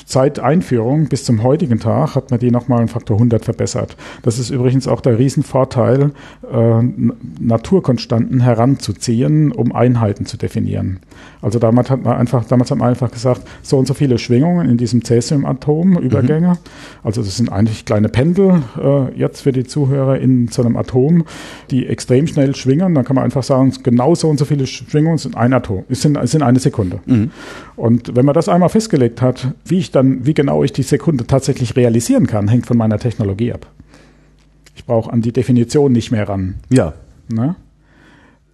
seit 0.05 0.39
Einführung 0.39 1.07
bis 1.07 1.23
zum 1.23 1.43
heutigen 1.43 1.79
Tag 1.79 2.15
hat 2.15 2.31
man 2.31 2.39
die 2.39 2.51
nochmal 2.51 2.79
einen 2.79 2.87
Faktor 2.87 3.17
100 3.17 3.45
verbessert. 3.45 3.97
Das 4.23 4.39
ist 4.39 4.49
übrigens 4.49 4.87
auch 4.87 5.01
der 5.01 5.19
Riesenvorteil, 5.19 6.11
äh, 6.51 6.81
Naturkonstanten 7.39 8.39
heranzuziehen, 8.41 9.51
um 9.51 9.71
Einheiten 9.73 10.25
zu 10.25 10.37
definieren. 10.37 10.99
Also 11.41 11.59
damals 11.59 11.89
hat 11.89 12.03
man 12.03 12.17
einfach, 12.17 12.45
damals 12.45 12.71
hat 12.71 12.77
man 12.77 12.89
einfach 12.89 13.11
gesagt, 13.11 13.41
so 13.61 13.77
und 13.77 13.87
so 13.87 13.93
viele 13.93 14.17
Schwingungen 14.17 14.69
in 14.69 14.77
diesem 14.77 15.03
Cäsiumatom, 15.03 15.97
Übergänge. 15.97 16.57
Also 17.03 17.21
das 17.21 17.37
sind 17.37 17.51
eigentlich 17.51 17.85
kleine 17.85 18.09
Pendel 18.09 18.63
jetzt 19.15 19.41
für 19.41 19.51
die 19.51 19.63
Zuhörer 19.63 20.19
in 20.19 20.47
so 20.47 20.63
einem 20.63 20.77
Atom, 20.77 21.23
die 21.71 21.85
extrem 21.85 22.27
schnell 22.27 22.55
schwingen. 22.55 22.95
Dann 22.95 23.05
kann 23.05 23.15
man 23.15 23.23
einfach 23.25 23.43
sagen, 23.43 23.73
genau 23.83 24.15
so 24.15 24.29
und 24.29 24.39
so 24.39 24.45
viele 24.45 24.65
Schwingungen 24.67 25.17
sind 25.17 25.37
ein 25.37 25.53
Atom, 25.53 25.83
sind, 25.89 26.17
sind 26.27 26.41
eine 26.41 26.59
Sekunde. 26.59 26.99
Und 27.75 28.15
wenn 28.15 28.25
man 28.25 28.33
das 28.33 28.47
einmal 28.47 28.69
festgelegt 28.69 29.21
hat, 29.21 29.49
wie 29.65 29.79
ich 29.79 29.91
dann, 29.91 30.25
wie 30.25 30.33
genau 30.33 30.63
ich 30.63 30.71
die 30.71 30.83
Sekunde 30.83 31.27
tatsächlich 31.27 31.75
realisieren 31.75 32.25
kann, 32.27 32.47
hängt 32.47 32.65
von 32.65 32.77
meiner 32.77 32.99
Technologie 32.99 33.51
ab. 33.51 33.67
Ich 34.75 34.85
brauche 34.85 35.11
an 35.11 35.21
die 35.21 35.33
Definition 35.33 35.91
nicht 35.91 36.11
mehr 36.11 36.27
ran. 36.27 36.55
Ja. 36.69 36.93
Ne? 37.27 37.55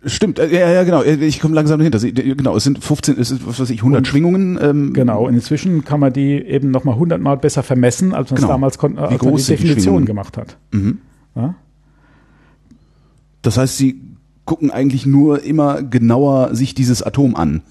Stimmt, 0.03 0.39
äh, 0.39 0.47
ja, 0.51 0.69
ja, 0.71 0.83
genau. 0.83 1.03
Ich 1.03 1.39
komme 1.39 1.53
langsam 1.53 1.77
dahinter. 1.77 1.99
Genau, 1.99 2.55
es 2.55 2.63
sind 2.63 2.83
15, 2.83 3.19
es 3.19 3.29
ist, 3.29 3.45
was 3.47 3.59
weiß 3.59 3.69
ich, 3.69 3.81
100 3.83 3.99
Und- 3.99 4.07
Schwingungen. 4.07 4.57
Ähm, 4.59 4.93
Genau, 4.93 5.27
und 5.27 5.35
inzwischen 5.35 5.83
kann 5.85 5.99
man 5.99 6.11
die 6.11 6.33
eben 6.41 6.71
nochmal 6.71 6.95
hundertmal 6.95 7.37
besser 7.37 7.61
vermessen, 7.61 8.13
als 8.15 8.31
man 8.31 8.37
Genau. 8.37 8.47
es 8.47 8.51
damals 8.51 8.77
kon- 8.79 8.97
als 8.97 9.11
die 9.11 9.17
die 9.19 9.35
Definition 9.51 9.79
Schwingungen? 9.83 10.05
gemacht 10.05 10.37
hat. 10.37 10.57
Mhm. 10.71 10.97
Ja? 11.35 11.53
Das 13.43 13.57
heißt, 13.57 13.77
Sie 13.77 14.01
gucken 14.45 14.71
eigentlich 14.71 15.05
nur 15.05 15.43
immer 15.43 15.83
genauer 15.83 16.55
sich 16.55 16.73
dieses 16.73 17.03
Atom 17.03 17.35
an. 17.35 17.61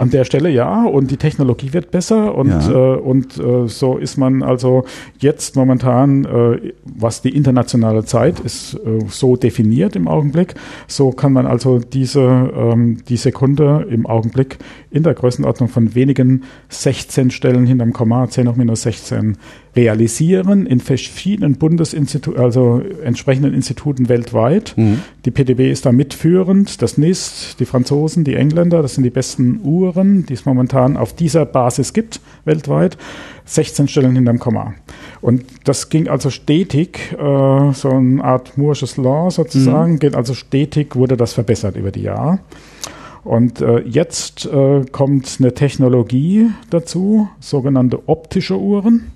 An 0.00 0.10
der 0.10 0.24
Stelle 0.24 0.48
ja, 0.48 0.84
und 0.86 1.10
die 1.10 1.18
Technologie 1.18 1.74
wird 1.74 1.90
besser 1.90 2.34
und, 2.34 2.48
Ja. 2.48 2.94
äh, 2.94 2.96
und 2.96 3.36
äh, 3.38 3.68
so 3.68 3.98
ist 3.98 4.16
man 4.16 4.42
also 4.42 4.84
jetzt 5.18 5.56
momentan, 5.56 6.24
äh, 6.24 6.72
was 6.84 7.20
die 7.20 7.36
internationale 7.36 8.04
Zeit 8.06 8.40
ist, 8.40 8.74
äh, 8.74 9.04
so 9.08 9.36
definiert 9.36 9.96
im 9.96 10.08
Augenblick. 10.08 10.54
So 10.86 11.10
kann 11.10 11.34
man 11.34 11.46
also 11.46 11.78
diese 11.80 12.20
ähm, 12.22 12.98
die 13.10 13.18
Sekunde 13.18 13.86
im 13.90 14.06
Augenblick 14.06 14.56
in 14.90 15.02
der 15.02 15.12
Größenordnung 15.12 15.68
von 15.68 15.94
wenigen 15.94 16.44
16 16.70 17.30
Stellen 17.30 17.66
hinterm 17.66 17.92
Komma, 17.92 18.26
10 18.26 18.48
hoch 18.48 18.56
minus 18.56 18.82
16, 18.82 19.36
realisieren 19.76 20.66
in 20.66 20.80
verschiedenen 20.80 21.54
Bundesinstituten, 21.54 22.40
also 22.40 22.82
entsprechenden 23.04 23.54
Instituten 23.54 24.08
weltweit. 24.08 24.74
Mhm. 24.76 25.00
Die 25.24 25.30
PDB 25.30 25.70
ist 25.70 25.86
da 25.86 25.92
mitführend, 25.92 26.82
das 26.82 26.98
NIST, 26.98 27.60
die 27.60 27.64
Franzosen, 27.64 28.24
die 28.24 28.34
Engländer, 28.34 28.82
das 28.82 28.94
sind 28.94 29.04
die 29.04 29.10
besten 29.10 29.60
Uhren, 29.62 30.26
die 30.26 30.34
es 30.34 30.44
momentan 30.44 30.96
auf 30.96 31.14
dieser 31.14 31.46
Basis 31.46 31.92
gibt 31.92 32.20
weltweit. 32.44 32.96
16 33.44 33.88
Stellen 33.88 34.14
hinterm 34.14 34.38
Komma. 34.38 34.74
Und 35.20 35.44
das 35.64 35.88
ging 35.88 36.08
also 36.08 36.30
stetig, 36.30 37.12
äh, 37.12 37.72
so 37.72 37.90
eine 37.90 38.22
Art 38.22 38.56
Moore's 38.56 38.96
Law 38.96 39.30
sozusagen, 39.30 39.94
mhm. 39.94 39.98
geht 39.98 40.14
also 40.14 40.34
stetig, 40.34 40.94
wurde 40.94 41.16
das 41.16 41.32
verbessert 41.32 41.76
über 41.76 41.90
die 41.90 42.02
Jahre. 42.02 42.38
Und 43.24 43.60
äh, 43.60 43.80
jetzt 43.80 44.46
äh, 44.46 44.84
kommt 44.92 45.36
eine 45.40 45.52
Technologie 45.52 46.50
dazu, 46.70 47.28
sogenannte 47.40 48.08
optische 48.08 48.58
Uhren 48.58 49.10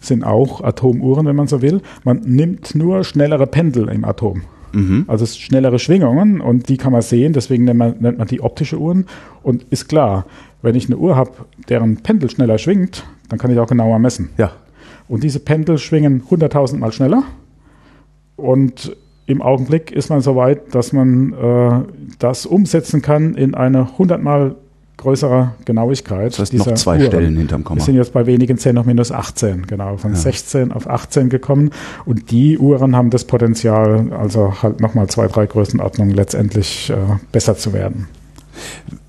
sind 0.00 0.24
auch 0.24 0.62
Atomuhren, 0.62 1.26
wenn 1.26 1.36
man 1.36 1.48
so 1.48 1.62
will. 1.62 1.80
Man 2.04 2.20
nimmt 2.20 2.74
nur 2.74 3.04
schnellere 3.04 3.46
Pendel 3.46 3.88
im 3.88 4.04
Atom. 4.04 4.42
Mhm. 4.72 5.04
Also 5.06 5.26
schnellere 5.26 5.78
Schwingungen 5.78 6.40
und 6.40 6.68
die 6.68 6.76
kann 6.76 6.92
man 6.92 7.02
sehen, 7.02 7.32
deswegen 7.32 7.64
nennt 7.64 7.78
man, 7.78 7.96
nennt 8.00 8.18
man 8.18 8.28
die 8.28 8.40
optische 8.40 8.78
Uhren. 8.78 9.06
Und 9.42 9.64
ist 9.70 9.88
klar, 9.88 10.26
wenn 10.62 10.74
ich 10.74 10.86
eine 10.86 10.96
Uhr 10.96 11.16
habe, 11.16 11.30
deren 11.68 11.98
Pendel 11.98 12.30
schneller 12.30 12.58
schwingt, 12.58 13.04
dann 13.28 13.38
kann 13.38 13.50
ich 13.50 13.58
auch 13.58 13.68
genauer 13.68 13.98
messen. 13.98 14.30
Ja. 14.36 14.52
Und 15.08 15.22
diese 15.22 15.40
Pendel 15.40 15.78
schwingen 15.78 16.22
100.000 16.28 16.78
Mal 16.78 16.92
schneller. 16.92 17.22
Und 18.36 18.96
im 19.26 19.42
Augenblick 19.42 19.90
ist 19.90 20.10
man 20.10 20.20
so 20.20 20.36
weit, 20.36 20.74
dass 20.74 20.92
man 20.92 21.32
äh, 21.32 21.82
das 22.18 22.46
umsetzen 22.46 23.02
kann 23.02 23.34
in 23.34 23.54
eine 23.54 23.82
100 23.92 24.22
Mal 24.22 24.56
größerer 24.96 25.54
Genauigkeit. 25.64 26.32
Das 26.32 26.38
heißt 26.38 26.54
noch 26.54 26.72
zwei 26.74 26.98
Uhren. 26.98 27.06
Stellen 27.06 27.36
hinterm 27.36 27.64
Komma. 27.64 27.80
Wir 27.80 27.84
sind 27.84 27.96
jetzt 27.96 28.12
bei 28.12 28.26
wenigen 28.26 28.58
10 28.58 28.74
noch 28.74 28.84
minus 28.84 29.12
18, 29.12 29.66
genau, 29.66 29.96
von 29.96 30.12
ja. 30.12 30.16
16 30.16 30.72
auf 30.72 30.88
18 30.88 31.28
gekommen. 31.28 31.70
Und 32.04 32.30
die 32.30 32.58
Uhren 32.58 32.96
haben 32.96 33.10
das 33.10 33.24
Potenzial, 33.24 34.12
also 34.12 34.62
halt 34.62 34.80
nochmal 34.80 35.08
zwei, 35.08 35.28
drei 35.28 35.46
Größenordnungen 35.46 36.14
letztendlich 36.14 36.90
äh, 36.90 36.96
besser 37.32 37.56
zu 37.56 37.72
werden. 37.72 38.08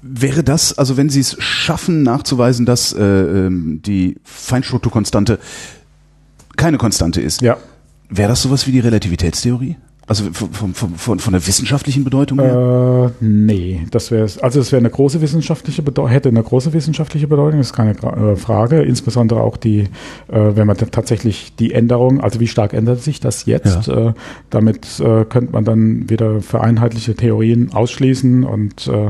Wäre 0.01 0.43
das, 0.43 0.77
also 0.77 0.97
wenn 0.97 1.09
Sie 1.09 1.21
es 1.21 1.41
schaffen 1.41 2.03
nachzuweisen, 2.03 2.65
dass 2.65 2.93
äh, 2.93 3.01
ähm, 3.01 3.81
die 3.85 4.17
Feinstrukturkonstante 4.23 5.39
keine 6.57 6.77
Konstante 6.77 7.21
ist, 7.21 7.41
ja. 7.41 7.57
wäre 8.09 8.29
das 8.29 8.41
sowas 8.41 8.67
wie 8.67 8.71
die 8.71 8.79
Relativitätstheorie? 8.79 9.77
Also 10.09 10.23
von, 10.31 10.73
von, 10.73 10.95
von, 10.95 11.19
von 11.19 11.33
der 11.33 11.45
wissenschaftlichen 11.45 12.05
Bedeutung 12.05 12.39
her? 12.39 13.11
Äh, 13.21 13.25
nee, 13.25 13.85
das 13.91 14.09
wäre 14.09 14.25
also 14.41 14.61
es 14.61 14.71
wäre 14.71 14.79
eine 14.79 14.89
große 14.89 15.19
wissenschaftliche 15.19 15.81
Bedeutung, 15.81 16.09
hätte 16.09 16.29
eine 16.29 16.41
große 16.41 16.71
wissenschaftliche 16.71 17.27
Bedeutung, 17.27 17.59
das 17.59 17.67
ist 17.67 17.73
keine 17.73 17.91
äh, 17.91 18.37
Frage. 18.37 18.83
Insbesondere 18.83 19.41
auch 19.41 19.57
die, 19.57 19.81
äh, 19.81 19.87
wenn 20.29 20.65
man 20.65 20.77
tatsächlich 20.77 21.53
die 21.57 21.73
Änderung, 21.73 22.21
also 22.21 22.39
wie 22.39 22.47
stark 22.47 22.71
ändert 22.71 23.01
sich 23.01 23.19
das 23.19 23.45
jetzt? 23.47 23.87
Ja. 23.87 24.09
Äh, 24.09 24.13
damit 24.49 24.97
äh, 25.01 25.25
könnte 25.25 25.51
man 25.51 25.65
dann 25.65 26.09
wieder 26.09 26.39
vereinheitliche 26.39 27.13
Theorien 27.13 27.73
ausschließen 27.73 28.45
und 28.45 28.87
äh, 28.87 29.09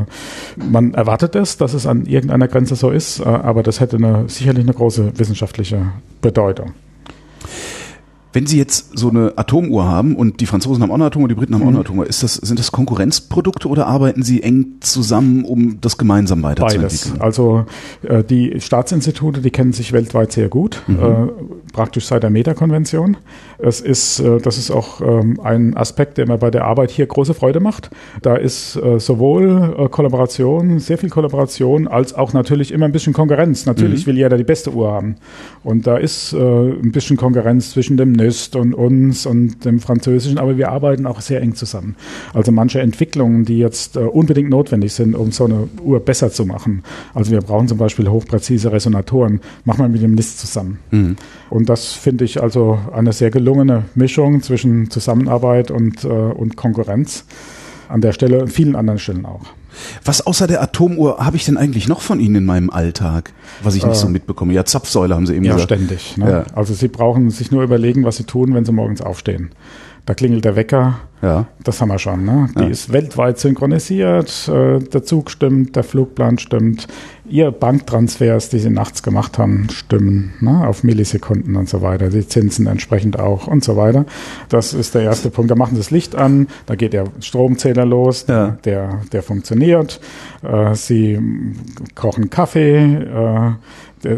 man 0.55 0.95
erwartet 0.95 1.35
es, 1.35 1.57
dass 1.57 1.75
es 1.75 1.85
an 1.85 2.07
irgendeiner 2.07 2.47
Grenze 2.47 2.75
so 2.75 2.89
ist, 2.89 3.19
äh, 3.19 3.25
aber 3.25 3.61
das 3.61 3.79
hätte 3.79 3.97
eine, 3.97 4.23
sicherlich 4.29 4.63
eine 4.63 4.73
große 4.73 5.11
wissenschaftliche 5.19 5.91
Bedeutung. 6.21 6.73
Wenn 8.37 8.45
Sie 8.45 8.59
jetzt 8.59 8.95
so 8.95 9.09
eine 9.09 9.33
Atomuhr 9.35 9.85
haben 9.85 10.15
und 10.15 10.41
die 10.41 10.45
Franzosen 10.45 10.83
haben 10.83 10.91
auch 10.91 10.95
eine 10.95 11.05
Atomuhr, 11.05 11.27
die 11.27 11.33
Briten 11.33 11.55
haben 11.55 11.63
auch 11.63 11.69
eine 11.69 11.77
mhm. 11.77 11.81
Atomuhr, 11.81 12.05
ist 12.05 12.21
das, 12.21 12.35
sind 12.35 12.59
das 12.59 12.71
Konkurrenzprodukte 12.71 13.67
oder 13.67 13.87
arbeiten 13.87 14.21
Sie 14.21 14.43
eng 14.43 14.75
zusammen, 14.79 15.43
um 15.43 15.81
das 15.81 15.97
gemeinsam 15.97 16.43
weiterzuentwickeln? 16.43 17.17
Beides. 17.17 17.19
Also 17.19 17.65
äh, 18.03 18.23
die 18.23 18.61
Staatsinstitute, 18.61 19.41
die 19.41 19.49
kennen 19.49 19.73
sich 19.73 19.91
weltweit 19.91 20.33
sehr 20.33 20.49
gut, 20.49 20.83
mhm. 20.85 20.99
äh, 20.99 21.73
praktisch 21.73 22.05
seit 22.05 22.21
der 22.21 22.29
Meta-Konvention. 22.29 23.17
Es 23.57 23.81
ist, 23.81 24.19
äh, 24.19 24.37
das 24.37 24.59
ist 24.59 24.69
auch 24.69 25.01
ähm, 25.01 25.39
ein 25.43 25.75
Aspekt, 25.75 26.19
der 26.19 26.27
mir 26.27 26.37
bei 26.37 26.51
der 26.51 26.65
Arbeit 26.65 26.91
hier 26.91 27.07
große 27.07 27.33
Freude 27.33 27.59
macht. 27.59 27.89
Da 28.21 28.35
ist 28.35 28.75
äh, 28.75 28.99
sowohl 28.99 29.75
äh, 29.79 29.89
Kollaboration, 29.89 30.77
sehr 30.77 30.99
viel 30.99 31.09
Kollaboration, 31.09 31.87
als 31.87 32.13
auch 32.13 32.33
natürlich 32.33 32.71
immer 32.71 32.85
ein 32.85 32.91
bisschen 32.91 33.13
Konkurrenz. 33.13 33.65
Natürlich 33.65 34.05
mhm. 34.05 34.11
will 34.11 34.17
jeder 34.17 34.37
die 34.37 34.43
beste 34.43 34.71
Uhr 34.73 34.91
haben. 34.91 35.15
Und 35.63 35.87
da 35.87 35.97
ist 35.97 36.33
äh, 36.33 36.37
ein 36.37 36.91
bisschen 36.91 37.17
Konkurrenz 37.17 37.71
zwischen 37.71 37.97
dem 37.97 38.11
NIST 38.27 38.55
und 38.57 38.73
uns 38.73 39.25
und 39.25 39.63
dem 39.63 39.79
Französischen, 39.79 40.37
aber 40.37 40.57
wir 40.57 40.69
arbeiten 40.69 41.05
auch 41.05 41.21
sehr 41.21 41.41
eng 41.41 41.55
zusammen. 41.55 41.95
Also 42.33 42.51
manche 42.51 42.81
Entwicklungen, 42.81 43.45
die 43.45 43.57
jetzt 43.57 43.95
äh, 43.95 43.99
unbedingt 43.99 44.49
notwendig 44.49 44.93
sind, 44.93 45.15
um 45.15 45.31
so 45.31 45.45
eine 45.45 45.69
Uhr 45.81 45.99
besser 46.01 46.29
zu 46.29 46.45
machen. 46.45 46.83
Also 47.13 47.31
wir 47.31 47.39
brauchen 47.39 47.67
zum 47.67 47.77
Beispiel 47.77 48.09
hochpräzise 48.09 48.71
Resonatoren, 48.71 49.39
machen 49.63 49.83
wir 49.83 49.89
mit 49.89 50.01
dem 50.01 50.15
NIST 50.15 50.39
zusammen. 50.39 50.79
Mhm. 50.91 51.15
Und 51.49 51.69
das 51.69 51.93
finde 51.93 52.25
ich 52.25 52.41
also 52.41 52.77
eine 52.93 53.13
sehr 53.13 53.31
gelungene 53.31 53.85
Mischung 53.95 54.41
zwischen 54.41 54.89
Zusammenarbeit 54.89 55.71
und, 55.71 56.03
äh, 56.03 56.07
und 56.07 56.57
Konkurrenz. 56.57 57.25
An 57.89 58.01
der 58.01 58.11
Stelle 58.11 58.41
und 58.41 58.49
vielen 58.49 58.75
anderen 58.75 58.99
Stellen 58.99 59.25
auch. 59.25 59.45
Was 60.03 60.25
außer 60.25 60.47
der 60.47 60.61
Atomuhr 60.61 61.17
habe 61.19 61.37
ich 61.37 61.45
denn 61.45 61.57
eigentlich 61.57 61.87
noch 61.87 62.01
von 62.01 62.19
Ihnen 62.19 62.35
in 62.35 62.45
meinem 62.45 62.69
Alltag, 62.69 63.33
was 63.63 63.75
ich 63.75 63.85
nicht 63.85 63.95
äh, 63.95 63.99
so 63.99 64.07
mitbekomme? 64.09 64.53
Ja, 64.53 64.65
Zapfsäule 64.65 65.15
haben 65.15 65.25
Sie 65.25 65.35
eben 65.35 65.45
ja, 65.45 65.53
gesagt. 65.53 65.71
Ständig. 65.71 66.17
Ne? 66.17 66.29
Ja. 66.29 66.45
Also 66.55 66.73
Sie 66.73 66.87
brauchen 66.87 67.29
sich 67.29 67.51
nur 67.51 67.63
überlegen, 67.63 68.03
was 68.03 68.17
Sie 68.17 68.23
tun, 68.23 68.53
wenn 68.53 68.65
Sie 68.65 68.71
morgens 68.71 69.01
aufstehen. 69.01 69.51
Da 70.07 70.13
klingelt 70.13 70.45
der 70.45 70.55
Wecker. 70.55 71.01
Ja. 71.21 71.47
Das 71.63 71.81
haben 71.81 71.89
wir 71.89 71.99
schon. 71.99 72.23
Ne? 72.23 72.47
Die 72.57 72.63
ja. 72.63 72.69
ist 72.69 72.93
weltweit 72.93 73.39
synchronisiert. 73.39 74.47
Äh, 74.47 74.79
der 74.79 75.03
Zug 75.03 75.29
stimmt, 75.29 75.75
der 75.75 75.83
Flugplan 75.83 76.37
stimmt. 76.37 76.87
Ihr 77.27 77.51
Banktransfers, 77.51 78.47
die 78.47 78.59
Sie 78.59 78.69
nachts 78.69 79.03
gemacht 79.03 79.37
haben, 79.37 79.67
stimmen 79.69 80.33
ne? 80.39 80.65
auf 80.65 80.85
Millisekunden 80.85 81.57
und 81.57 81.67
so 81.67 81.81
weiter. 81.81 82.09
Die 82.09 82.25
Zinsen 82.25 82.67
entsprechend 82.67 83.19
auch 83.19 83.47
und 83.47 83.65
so 83.65 83.75
weiter. 83.75 84.05
Das 84.47 84.73
ist 84.73 84.95
der 84.95 85.01
erste 85.01 85.29
Punkt. 85.29 85.51
Da 85.51 85.55
machen 85.55 85.75
Sie 85.75 85.81
das 85.81 85.91
Licht 85.91 86.15
an, 86.15 86.47
da 86.67 86.75
geht 86.75 86.93
der 86.93 87.07
Stromzähler 87.19 87.85
los, 87.85 88.27
ja. 88.29 88.57
der, 88.63 89.01
der 89.11 89.23
funktioniert. 89.23 89.99
Äh, 90.41 90.73
Sie 90.73 91.19
kochen 91.95 92.29
Kaffee. 92.29 92.77
Äh, 92.95 93.51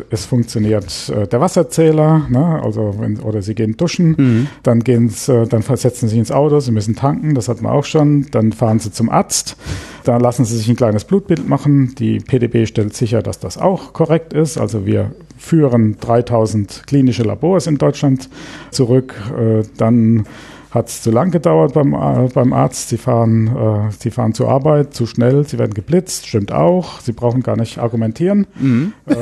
es 0.10 0.26
funktioniert 0.26 1.10
äh, 1.10 1.28
der 1.28 1.42
Wasserzähler, 1.42 2.28
ne? 2.30 2.62
also 2.64 2.96
wenn, 3.00 3.20
oder 3.20 3.42
sie 3.42 3.56
gehen 3.56 3.78
duschen, 3.78 4.16
mhm. 4.18 4.48
dann 4.64 4.82
gehen 4.82 5.10
sie, 5.10 5.46
dann 5.48 5.64
versetzen 5.64 6.08
sie 6.08 6.12
sich 6.12 6.20
ins 6.20 6.32
Auto, 6.32 6.60
sie 6.60 6.72
müssen 6.72 6.96
tanken, 6.96 7.36
das 7.36 7.50
hatten 7.50 7.64
wir 7.64 7.72
auch 7.72 7.86
schon, 7.86 8.28
dann 8.32 8.52
fahren 8.52 8.80
sie 8.80 8.92
zum 8.92 9.10
Arzt, 9.10 9.58
da 10.04 10.18
lassen 10.18 10.46
sie 10.46 10.58
sich 10.58 10.70
ein 10.70 10.76
kleines 10.76 11.06
Blutbild 11.06 11.48
machen, 11.48 11.96
die 11.98 12.20
PDB 12.20 12.66
stellt 12.66 12.96
sicher, 12.96 13.22
dass 13.22 13.40
das 13.40 13.58
auch 13.58 13.94
korrekt 13.94 14.34
ist, 14.34 14.58
also 14.58 14.86
wir 14.86 15.12
führen 15.38 15.98
3000 16.00 16.84
klinische 16.86 17.24
Labors 17.24 17.68
in 17.68 17.78
Deutschland 17.78 18.30
zurück, 18.72 19.16
äh, 19.38 19.64
dann 19.78 20.26
hat 20.72 20.88
es 20.88 21.02
zu 21.02 21.10
lang 21.10 21.32
gedauert 21.32 21.74
beim, 21.74 21.94
äh, 21.94 22.30
beim 22.34 22.54
Arzt. 22.54 22.90
Sie 22.90 22.98
fahren, 22.98 23.48
äh, 23.48 23.92
sie 23.98 24.12
fahren 24.12 24.34
zur 24.34 24.50
Arbeit 24.50 24.94
zu 24.94 25.08
schnell, 25.08 25.48
sie 25.48 25.58
werden 25.58 25.74
geblitzt, 25.74 26.28
stimmt 26.28 26.52
auch. 26.52 27.00
Sie 27.02 27.12
brauchen 27.12 27.42
gar 27.42 27.56
nicht 27.56 27.80
argumentieren. 27.80 28.46
Mhm. 28.60 28.94
Äh. 29.08 29.16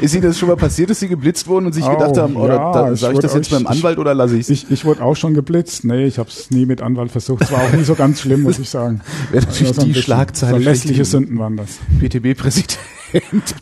Ist 0.04 0.14
Ihnen 0.14 0.24
das 0.24 0.38
schon 0.38 0.48
mal 0.48 0.56
passiert, 0.56 0.90
dass 0.90 1.00
Sie 1.00 1.08
geblitzt 1.08 1.48
wurden 1.48 1.66
und 1.66 1.72
sich 1.72 1.84
oh, 1.84 1.90
gedacht 1.90 2.18
haben, 2.18 2.36
oder 2.36 2.54
ja, 2.54 2.72
da, 2.72 2.96
sage 2.96 3.14
ich 3.14 3.20
das 3.20 3.34
jetzt 3.34 3.50
beim 3.50 3.66
Anwalt 3.66 3.98
oder 3.98 4.14
lasse 4.14 4.36
ich 4.36 4.42
es? 4.42 4.50
Ich, 4.50 4.70
ich 4.70 4.84
wurde 4.84 5.02
auch 5.02 5.16
schon 5.16 5.32
geblitzt. 5.32 5.84
Nee, 5.84 6.04
ich 6.04 6.18
habe 6.18 6.28
es 6.28 6.50
nie 6.50 6.66
mit 6.66 6.82
Anwalt 6.82 7.10
versucht. 7.10 7.44
Es 7.44 7.52
war 7.52 7.62
auch 7.62 7.72
nie 7.72 7.84
so 7.84 7.94
ganz 7.94 8.20
schlimm, 8.20 8.42
muss 8.42 8.58
ich 8.58 8.68
sagen. 8.68 9.00
Wäre 9.30 9.46
natürlich 9.46 9.68
also 9.68 9.86
die 9.86 9.94
Schlagzeile. 9.94 10.52
Verlässliche 10.52 11.04
Sünden 11.06 11.38
waren 11.38 11.56
das. 11.56 11.78
PTB-Präsident 11.98 12.76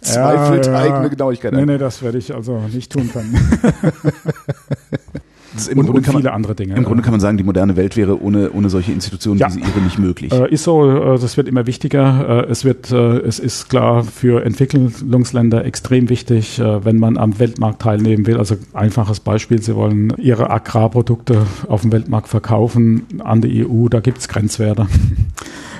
zweifelt 0.00 0.66
ja, 0.66 0.72
ja. 0.72 0.78
eigene 0.78 1.10
Genauigkeit. 1.10 1.52
Nee, 1.52 1.66
nee, 1.66 1.78
das 1.78 2.02
werde 2.02 2.18
ich 2.18 2.34
also 2.34 2.60
nicht 2.72 2.90
tun 2.90 3.10
können. 3.12 3.38
Im 5.66 5.78
und, 5.78 5.86
Grunde 5.86 5.98
und 5.98 6.06
viele 6.06 6.24
man, 6.24 6.34
andere 6.34 6.54
Dinge. 6.54 6.76
Im 6.76 6.84
Grunde 6.84 7.02
kann 7.02 7.12
man 7.12 7.20
sagen, 7.20 7.36
die 7.36 7.44
moderne 7.44 7.76
Welt 7.76 7.96
wäre 7.96 8.22
ohne, 8.22 8.52
ohne 8.52 8.70
solche 8.70 8.92
Institutionen 8.92 9.40
ja. 9.40 9.52
wie 9.52 9.60
ihre 9.60 9.80
nicht 9.80 9.98
möglich. 9.98 10.32
Äh, 10.32 10.48
ist 10.52 10.64
so, 10.64 11.14
äh, 11.14 11.18
das 11.18 11.36
wird 11.36 11.48
immer 11.48 11.66
wichtiger. 11.66 12.44
Äh, 12.46 12.50
es 12.50 12.64
wird, 12.64 12.92
äh, 12.92 13.18
es 13.18 13.38
ist 13.38 13.68
klar 13.68 14.04
für 14.04 14.44
Entwicklungsländer 14.44 15.64
extrem 15.64 16.08
wichtig, 16.08 16.58
äh, 16.58 16.84
wenn 16.84 16.98
man 16.98 17.16
am 17.16 17.38
Weltmarkt 17.38 17.82
teilnehmen 17.82 18.26
will. 18.26 18.36
Also 18.36 18.56
einfaches 18.74 19.20
Beispiel, 19.20 19.60
sie 19.60 19.74
wollen 19.74 20.12
ihre 20.18 20.50
Agrarprodukte 20.50 21.46
auf 21.66 21.82
dem 21.82 21.92
Weltmarkt 21.92 22.28
verkaufen 22.28 23.06
an 23.18 23.40
die 23.40 23.66
EU, 23.66 23.88
da 23.88 24.00
gibt 24.00 24.18
es 24.18 24.28
Grenzwerte. 24.28 24.86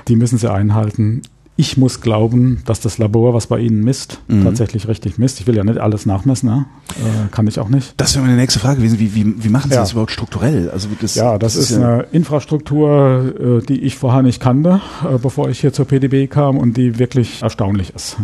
Die 0.09 0.16
müssen 0.16 0.39
sie 0.39 0.51
einhalten. 0.51 1.20
Ich 1.61 1.76
muss 1.76 2.00
glauben, 2.00 2.62
dass 2.66 2.78
das 2.78 2.98
Labor, 2.98 3.34
was 3.34 3.48
bei 3.48 3.59
Ihnen 3.59 3.82
misst, 3.82 4.20
mhm. 4.28 4.44
tatsächlich 4.44 4.86
richtig 4.86 5.18
misst. 5.18 5.40
Ich 5.40 5.48
will 5.48 5.56
ja 5.56 5.64
nicht 5.64 5.78
alles 5.80 6.06
nachmessen, 6.06 6.48
ne? 6.48 6.66
äh, 6.90 7.32
kann 7.32 7.48
ich 7.48 7.59
auch 7.59 7.68
nicht. 7.68 7.94
Das 7.96 8.14
wäre 8.14 8.24
meine 8.24 8.36
nächste 8.36 8.61
Frage 8.61 8.76
gewesen. 8.76 9.00
Wie, 9.00 9.16
wie, 9.16 9.42
wie 9.42 9.48
machen 9.48 9.68
Sie 9.68 9.74
ja. 9.74 9.80
das 9.80 9.90
überhaupt 9.90 10.12
strukturell? 10.12 10.70
Also 10.70 10.86
das, 11.00 11.16
ja, 11.16 11.36
das, 11.36 11.54
das 11.54 11.64
ist, 11.64 11.70
ist 11.72 11.78
ja 11.78 11.94
eine 11.94 12.02
Infrastruktur, 12.12 13.61
äh, 13.61 13.66
die 13.66 13.80
ich 13.80 13.96
vorher 13.96 14.22
nicht 14.22 14.40
kannte, 14.40 14.80
äh, 15.02 15.18
bevor 15.18 15.48
ich 15.48 15.59
hier 15.59 15.72
zur 15.72 15.86
PDB 15.86 16.28
kam 16.30 16.59
und 16.59 16.76
die 16.76 17.00
wirklich 17.00 17.42
erstaunlich 17.42 17.92
ist. 17.92 18.18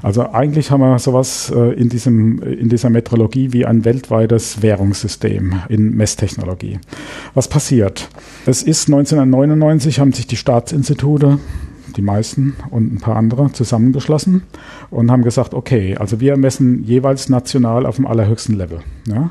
Also 0.00 0.30
eigentlich 0.30 0.70
haben 0.70 0.80
wir 0.80 0.96
sowas 1.00 1.52
äh, 1.52 1.72
in, 1.72 1.88
diesem, 1.88 2.40
in 2.40 2.68
dieser 2.68 2.88
Metrologie 2.88 3.52
wie 3.52 3.66
ein 3.66 3.84
weltweites 3.84 4.62
Währungssystem 4.62 5.62
in 5.68 5.96
Messtechnologie. 5.96 6.78
Was 7.34 7.48
passiert? 7.48 8.10
Es 8.46 8.62
ist 8.62 8.86
1999, 8.86 9.98
haben 9.98 10.12
sich 10.12 10.28
die 10.28 10.36
Staatsinstitute 10.36 11.40
die 11.92 12.02
meisten 12.02 12.56
und 12.70 12.92
ein 12.92 12.98
paar 12.98 13.16
andere 13.16 13.52
zusammengeschlossen 13.52 14.42
und 14.90 15.10
haben 15.10 15.22
gesagt, 15.22 15.54
okay, 15.54 15.96
also 15.96 16.20
wir 16.20 16.36
messen 16.36 16.84
jeweils 16.84 17.28
national 17.28 17.86
auf 17.86 17.96
dem 17.96 18.06
allerhöchsten 18.06 18.56
Level. 18.56 18.80
Ja? 19.06 19.30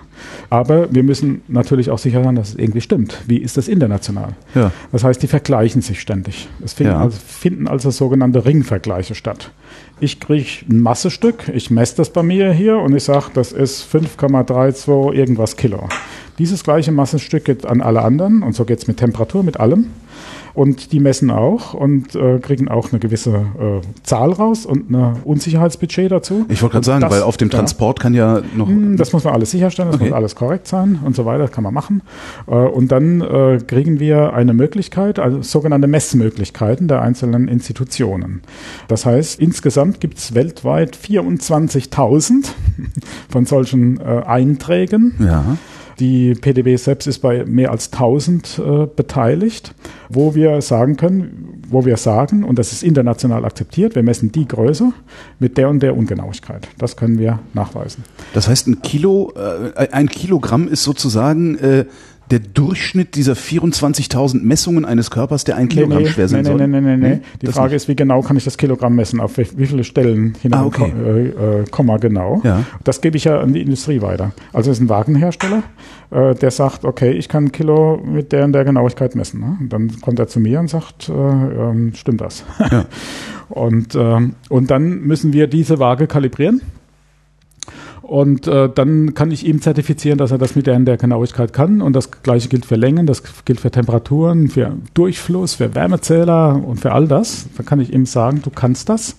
Aber 0.50 0.94
wir 0.94 1.04
müssen 1.04 1.42
natürlich 1.48 1.90
auch 1.90 2.00
sicher 2.00 2.24
sein, 2.24 2.36
dass 2.36 2.50
es 2.50 2.56
irgendwie 2.56 2.82
stimmt. 2.82 3.22
Wie 3.28 3.38
ist 3.38 3.58
das 3.58 3.68
international? 3.68 4.34
Ja. 4.56 4.72
Das 4.92 5.04
heißt, 5.04 5.22
die 5.22 5.28
vergleichen 5.28 5.82
sich 5.82 6.00
ständig. 6.00 6.48
Es 6.64 6.74
finden, 6.74 6.94
ja. 6.94 7.02
also, 7.02 7.18
finden 7.26 7.68
also 7.68 7.92
sogenannte 7.92 8.46
Ringvergleiche 8.46 9.16
statt. 9.16 9.52
Ich 10.00 10.20
kriege 10.20 10.50
ein 10.70 10.80
Massestück, 10.80 11.50
ich 11.54 11.70
messe 11.70 11.98
das 11.98 12.12
bei 12.12 12.24
mir 12.24 12.54
hier 12.54 12.78
und 12.78 12.96
ich 12.96 13.04
sage, 13.04 13.26
das 13.34 13.52
ist 13.52 13.84
5,32 13.94 15.14
irgendwas 15.14 15.58
Kilo. 15.58 15.90
Dieses 16.38 16.64
gleiche 16.64 16.94
Massenstück 16.94 17.44
geht 17.44 17.66
an 17.66 17.82
alle 17.82 18.02
anderen 18.02 18.44
und 18.44 18.56
so 18.56 18.64
geht 18.64 18.80
es 18.80 18.88
mit 18.88 18.98
Temperatur, 18.98 19.44
mit 19.44 19.60
allem. 19.60 19.88
Und 20.60 20.92
die 20.92 21.00
messen 21.00 21.32
auch 21.32 21.74
und 21.74 22.16
äh, 22.16 22.38
kriegen 22.40 22.68
auch 22.68 22.92
eine 22.92 23.00
gewisse 23.00 23.30
äh, 23.30 23.80
Zahl 24.04 24.34
raus 24.34 24.66
und 24.66 24.92
ein 24.92 25.16
Unsicherheitsbudget 25.24 26.12
dazu. 26.12 26.46
Ich 26.50 26.62
wollte 26.62 26.74
gerade 26.74 26.86
sagen, 26.86 27.00
das, 27.00 27.14
weil 27.14 27.22
auf 27.22 27.38
dem 27.38 27.50
Transport 27.50 28.00
ja, 28.00 28.04
kann 28.04 28.14
ja 28.14 28.42
noch. 28.58 28.68
Hm, 28.68 28.98
das 28.98 29.14
muss 29.14 29.24
man 29.24 29.36
alles 29.36 29.52
sicherstellen, 29.52 29.88
das 29.92 30.02
okay. 30.02 30.10
muss 30.10 30.18
alles 30.18 30.36
korrekt 30.36 30.68
sein 30.68 31.00
und 31.06 31.16
so 31.16 31.24
weiter, 31.24 31.44
das 31.44 31.54
kann 31.54 31.64
man 31.64 31.74
machen. 31.74 32.02
Äh, 32.46 32.56
und 32.56 32.92
dann 32.92 33.22
äh, 33.22 33.60
kriegen 33.66 34.02
wir 34.02 34.34
eine 34.34 34.54
Möglichkeit, 34.54 35.18
also 35.18 35.42
sogenannte 35.42 35.88
Messmöglichkeiten 35.88 36.90
der 36.90 37.04
einzelnen 37.04 37.48
Institutionen. 37.48 38.42
Das 38.90 39.06
heißt, 39.06 39.40
insgesamt 39.40 40.02
gibt 40.02 40.18
es 40.18 40.36
weltweit 40.36 40.98
24.000 40.98 42.48
von 43.30 43.46
solchen 43.46 44.02
äh, 44.02 44.24
Einträgen. 44.26 45.14
Ja. 45.20 45.56
Die 46.00 46.34
PDB 46.34 46.78
selbst 46.78 47.08
ist 47.08 47.20
bei 47.20 47.46
mehr 47.46 47.72
als 47.72 47.92
1000 47.92 48.60
äh, 48.60 48.88
beteiligt, 48.88 49.74
wo 50.08 50.34
wir 50.34 50.62
sagen 50.62 50.96
können, 50.96 51.62
wo 51.68 51.86
wir 51.86 51.98
sagen, 51.98 52.44
und 52.44 52.58
das 52.58 52.72
ist 52.72 52.84
international 52.84 53.46
akzeptiert, 53.46 53.96
wir 53.96 54.04
messen 54.04 54.32
die 54.32 54.48
Größe 54.48 54.94
mit 55.40 55.58
der 55.58 55.70
und 55.70 55.82
der 55.82 55.98
Ungenauigkeit. 55.98 56.68
Das 56.78 56.96
können 56.96 57.20
wir 57.20 57.40
nachweisen. 57.54 58.04
Das 58.34 58.48
heißt, 58.48 58.68
ein 58.68 58.82
Kilo, 58.82 59.34
äh, 59.36 59.90
ein 59.92 60.08
Kilogramm 60.08 60.68
ist 60.68 60.84
sozusagen 60.84 61.58
äh, 61.58 61.86
der 62.32 62.40
Durchschnitt 62.40 63.16
dieser 63.16 63.34
24.000 63.34 64.42
Messungen 64.44 64.86
eines 64.86 65.10
Körpers, 65.10 65.44
der 65.44 65.56
ein 65.56 65.70
Kilogramm 65.70 66.04
nee, 66.04 66.10
schwer 66.10 66.28
sein 66.28 66.42
nee, 66.42 66.48
soll? 66.48 66.58
Nee, 66.58 66.68
nee, 66.68 66.82
nee, 66.82 66.98
nee. 66.98 67.20
Die 67.42 67.48
das 67.48 67.56
Frage 67.56 67.74
nicht. 67.74 67.84
ist, 67.84 67.88
wie 67.88 67.96
genau 67.96 68.22
kann 68.22 68.38
ich 68.38 68.44
das 68.44 68.58
Kilogramm 68.58 68.96
messen? 68.96 69.20
Auf 69.20 69.38
wie, 69.38 69.48
wie 69.56 69.66
viele 69.66 69.84
Stellen 69.84 70.36
hinein, 70.42 70.60
ah, 70.60 70.66
okay. 70.66 70.92
äh, 71.06 71.28
äh, 71.62 71.66
Komma 71.72 71.98
genau. 71.98 72.42
Ja. 72.44 72.64
Das 72.84 73.02
gebe 73.02 73.18
ich 73.18 73.24
ja 73.24 73.40
an 73.40 73.54
die 73.54 73.62
Industrie 73.62 74.02
weiter. 74.02 74.32
Also 74.54 74.70
es 74.72 74.78
ist 74.78 74.84
ein 74.84 74.90
Wagenhersteller, 74.90 75.64
äh, 76.12 76.36
der 76.36 76.52
sagt, 76.52 76.86
okay, 76.86 77.12
ich 77.12 77.30
kann 77.30 77.46
ein 77.46 77.52
Kilo 77.52 77.98
mit 77.98 78.32
der 78.32 78.46
und 78.46 78.54
der 78.54 78.64
Genauigkeit 78.64 79.16
messen. 79.16 79.40
Ne? 79.40 79.58
Und 79.60 79.74
dann 79.74 80.02
kommt 80.02 80.20
er 80.20 80.28
zu 80.28 80.40
mir 80.40 80.60
und 80.60 80.70
sagt, 80.70 81.10
äh, 81.10 81.12
ähm, 81.14 81.94
stimmt 81.96 82.22
das? 82.22 82.44
Ja. 82.72 82.86
und, 83.50 83.96
ähm, 83.96 84.36
und 84.50 84.70
dann 84.70 85.02
müssen 85.02 85.34
wir 85.34 85.48
diese 85.48 85.80
Waage 85.80 86.08
kalibrieren 86.08 86.62
und 88.10 88.48
äh, 88.48 88.70
dann 88.74 89.14
kann 89.14 89.30
ich 89.30 89.46
ihm 89.46 89.62
zertifizieren, 89.62 90.18
dass 90.18 90.32
er 90.32 90.40
das 90.40 90.56
mit 90.56 90.66
der, 90.66 90.80
der 90.80 90.98
Genauigkeit 90.98 91.54
kann. 91.54 91.80
Und 91.80 91.94
das 91.94 92.10
gleiche 92.24 92.50
gilt 92.50 92.66
für 92.66 92.76
Längen, 92.76 93.06
das 93.06 93.22
gilt 93.46 93.60
für 93.60 93.70
Temperaturen, 93.70 94.48
für 94.48 94.72
Durchfluss, 94.96 95.54
für 95.54 95.76
Wärmezähler 95.76 96.60
und 96.66 96.80
für 96.80 96.92
all 96.92 97.08
das. 97.08 97.46
Da 97.56 97.62
kann 97.62 97.80
ich 97.80 97.94
ihm 97.94 98.08
sagen, 98.08 98.42
du 98.44 98.50
kannst 98.50 98.90
das. 98.90 99.16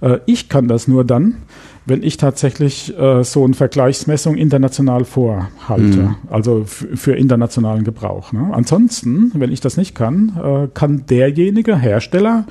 Äh, 0.00 0.18
ich 0.26 0.48
kann 0.48 0.68
das 0.68 0.86
nur 0.86 1.04
dann, 1.04 1.38
wenn 1.86 2.04
ich 2.04 2.18
tatsächlich 2.18 2.96
äh, 2.96 3.24
so 3.24 3.44
eine 3.44 3.54
Vergleichsmessung 3.54 4.36
international 4.36 5.04
vorhalte, 5.04 5.82
mhm. 5.82 6.14
also 6.30 6.62
für 6.66 7.16
internationalen 7.16 7.82
Gebrauch. 7.82 8.32
Ne? 8.32 8.50
Ansonsten, 8.52 9.32
wenn 9.34 9.50
ich 9.50 9.60
das 9.60 9.76
nicht 9.76 9.96
kann, 9.96 10.38
äh, 10.40 10.68
kann 10.72 11.04
derjenige 11.06 11.76
Hersteller 11.76 12.44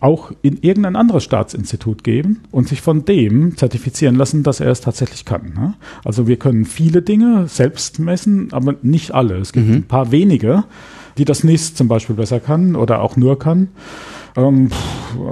auch 0.00 0.32
in 0.42 0.58
irgendein 0.62 0.96
anderes 0.96 1.24
Staatsinstitut 1.24 2.02
geben 2.02 2.40
und 2.50 2.68
sich 2.68 2.80
von 2.80 3.04
dem 3.04 3.56
zertifizieren 3.56 4.16
lassen, 4.16 4.42
dass 4.42 4.60
er 4.60 4.70
es 4.70 4.80
tatsächlich 4.80 5.24
kann. 5.24 5.52
Ne? 5.54 5.74
Also 6.04 6.26
wir 6.26 6.38
können 6.38 6.64
viele 6.64 7.02
Dinge 7.02 7.46
selbst 7.48 7.98
messen, 7.98 8.52
aber 8.52 8.74
nicht 8.82 9.12
alle. 9.12 9.36
Es 9.36 9.52
gibt 9.52 9.68
mhm. 9.68 9.74
ein 9.74 9.84
paar 9.84 10.10
wenige, 10.10 10.64
die 11.18 11.26
das 11.26 11.44
NIST 11.44 11.76
zum 11.76 11.88
Beispiel 11.88 12.16
besser 12.16 12.40
kann 12.40 12.76
oder 12.76 13.02
auch 13.02 13.16
nur 13.16 13.38
kann. 13.38 13.68
Ähm, 14.36 14.70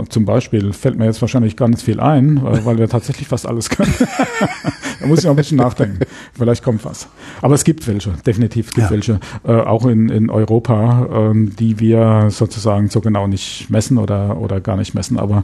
zum 0.09 0.25
Beispiel 0.25 0.73
fällt 0.73 0.99
mir 0.99 1.05
jetzt 1.05 1.21
wahrscheinlich 1.21 1.57
ganz 1.57 1.83
viel 1.83 2.01
ein, 2.01 2.43
weil, 2.43 2.65
weil 2.65 2.79
wir 2.79 2.89
tatsächlich 2.89 3.29
fast 3.29 3.47
alles 3.47 3.71
können. 3.71 3.95
da 5.01 5.07
muss 5.07 5.21
ich 5.21 5.25
noch 5.25 5.33
ein 5.33 5.37
bisschen 5.37 5.59
nachdenken. 5.59 6.01
Vielleicht 6.35 6.63
kommt 6.63 6.85
was. 6.85 7.09
Aber 7.41 7.55
es 7.55 7.65
gibt 7.65 7.87
welche, 7.87 8.11
definitiv 8.27 8.75
gibt 8.75 8.87
ja. 8.87 8.91
welche, 8.91 9.21
äh, 9.45 9.53
auch 9.53 9.87
in, 9.87 10.09
in 10.09 10.31
Europa, 10.31 11.07
ähm, 11.13 11.55
die 11.57 11.79
wir 11.79 12.27
sozusagen 12.31 12.89
so 12.89 13.01
genau 13.01 13.27
nicht 13.27 13.71
messen 13.71 13.99
oder, 13.99 14.39
oder 14.39 14.61
gar 14.61 14.77
nicht 14.77 14.95
messen. 14.95 15.19
Aber 15.19 15.43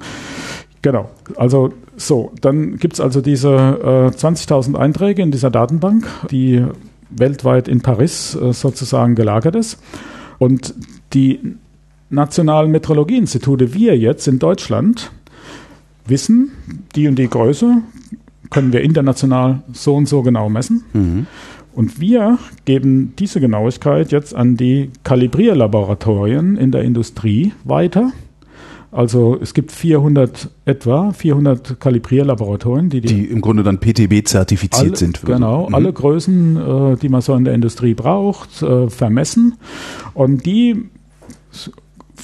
Genau, 0.85 1.09
also 1.37 1.73
so, 1.97 2.31
dann 2.43 2.77
gibt 2.77 2.93
es 2.93 3.01
also 3.01 3.23
diese 3.23 3.49
äh, 3.49 4.15
20.000 4.15 4.77
Einträge 4.77 5.23
in 5.23 5.31
dieser 5.31 5.51
Datenbank, 5.51 6.07
die 6.31 6.63
weltweit 7.09 7.69
in 7.69 7.81
Paris 7.81 8.35
äh, 8.35 8.53
sozusagen 8.53 9.15
gelagert 9.15 9.57
ist. 9.57 9.79
Und 10.39 10.75
die 11.15 11.57
nationalen 12.15 12.71
Metrologieinstitute, 12.71 13.75
wir 13.75 13.97
jetzt 13.99 14.27
in 14.29 14.39
Deutschland, 14.39 15.11
wissen, 16.07 16.53
die 16.95 17.09
und 17.09 17.19
die 17.19 17.29
Größe 17.29 17.79
können 18.51 18.73
wir 18.73 18.83
international 18.83 19.63
so 19.73 19.95
und 19.95 20.09
so 20.09 20.23
genau 20.23 20.49
messen. 20.49 20.85
Mhm. 20.93 21.27
Und 21.75 22.01
wir 22.01 22.39
geben 22.65 23.15
diese 23.19 23.41
Genauigkeit 23.41 24.13
jetzt 24.13 24.35
an 24.35 24.57
die 24.57 24.91
Kalibrierlaboratorien 25.03 26.57
in 26.57 26.71
der 26.71 26.83
Industrie 26.83 27.53
weiter. 27.65 28.13
Also 28.93 29.37
es 29.41 29.55
gibt 29.55 29.73
400 29.73 30.51
etwa 30.67 31.13
400 31.13 31.81
Kalibrierlaboratorien, 31.81 32.91
die, 32.91 33.01
die, 33.01 33.09
die 33.09 33.25
im 33.25 33.41
Grunde 33.41 33.65
dann 33.65 33.81
PTB 33.81 34.25
zertifiziert 34.25 34.91
alle, 34.91 34.97
sind. 34.97 35.23
Genau, 35.23 35.69
mhm. 35.69 35.75
alle 35.75 35.93
Größen, 35.93 36.93
äh, 36.93 36.97
die 36.99 37.09
man 37.09 37.21
so 37.21 37.35
in 37.35 37.45
der 37.45 37.55
Industrie 37.55 37.95
braucht, 37.95 38.63
äh, 38.63 38.89
vermessen 38.89 39.57
und 40.15 40.47
die 40.47 40.91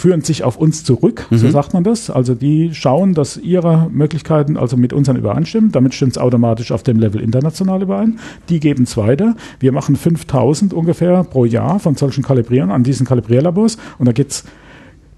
führen 0.01 0.23
sich 0.23 0.45
auf 0.45 0.57
uns 0.57 0.83
zurück, 0.83 1.27
mhm. 1.31 1.37
so 1.37 1.51
sagt 1.51 1.75
man 1.75 1.85
das. 1.85 2.09
Also 2.09 2.35
die 2.35 2.75
schauen, 2.75 3.15
dass 3.15 3.37
ihre 3.37 3.89
Möglichkeiten 3.93 4.57
also 4.57 4.77
mit 4.77 4.93
unseren 4.93 5.17
übereinstimmen. 5.17 5.73
Damit 5.73 5.95
stimmt 5.95 6.13
es 6.13 6.19
automatisch 6.19 6.73
auf 6.73 6.83
dem 6.83 6.99
Level 6.99 7.21
international 7.21 7.83
überein. 7.83 8.19
Die 8.49 8.61
geben 8.61 8.85
es 8.85 8.97
weiter. 8.97 9.37
Wir 9.61 9.73
machen 9.73 9.97
5000 9.97 10.73
ungefähr 10.73 11.23
pro 11.25 11.45
Jahr 11.45 11.79
von 11.79 11.97
solchen 11.97 12.25
Kalibrieren 12.25 12.71
an 12.71 12.83
diesen 12.83 13.07
Kalibrierlabors 13.07 13.77
und 13.99 14.07
da 14.07 14.13
geht's 14.13 14.45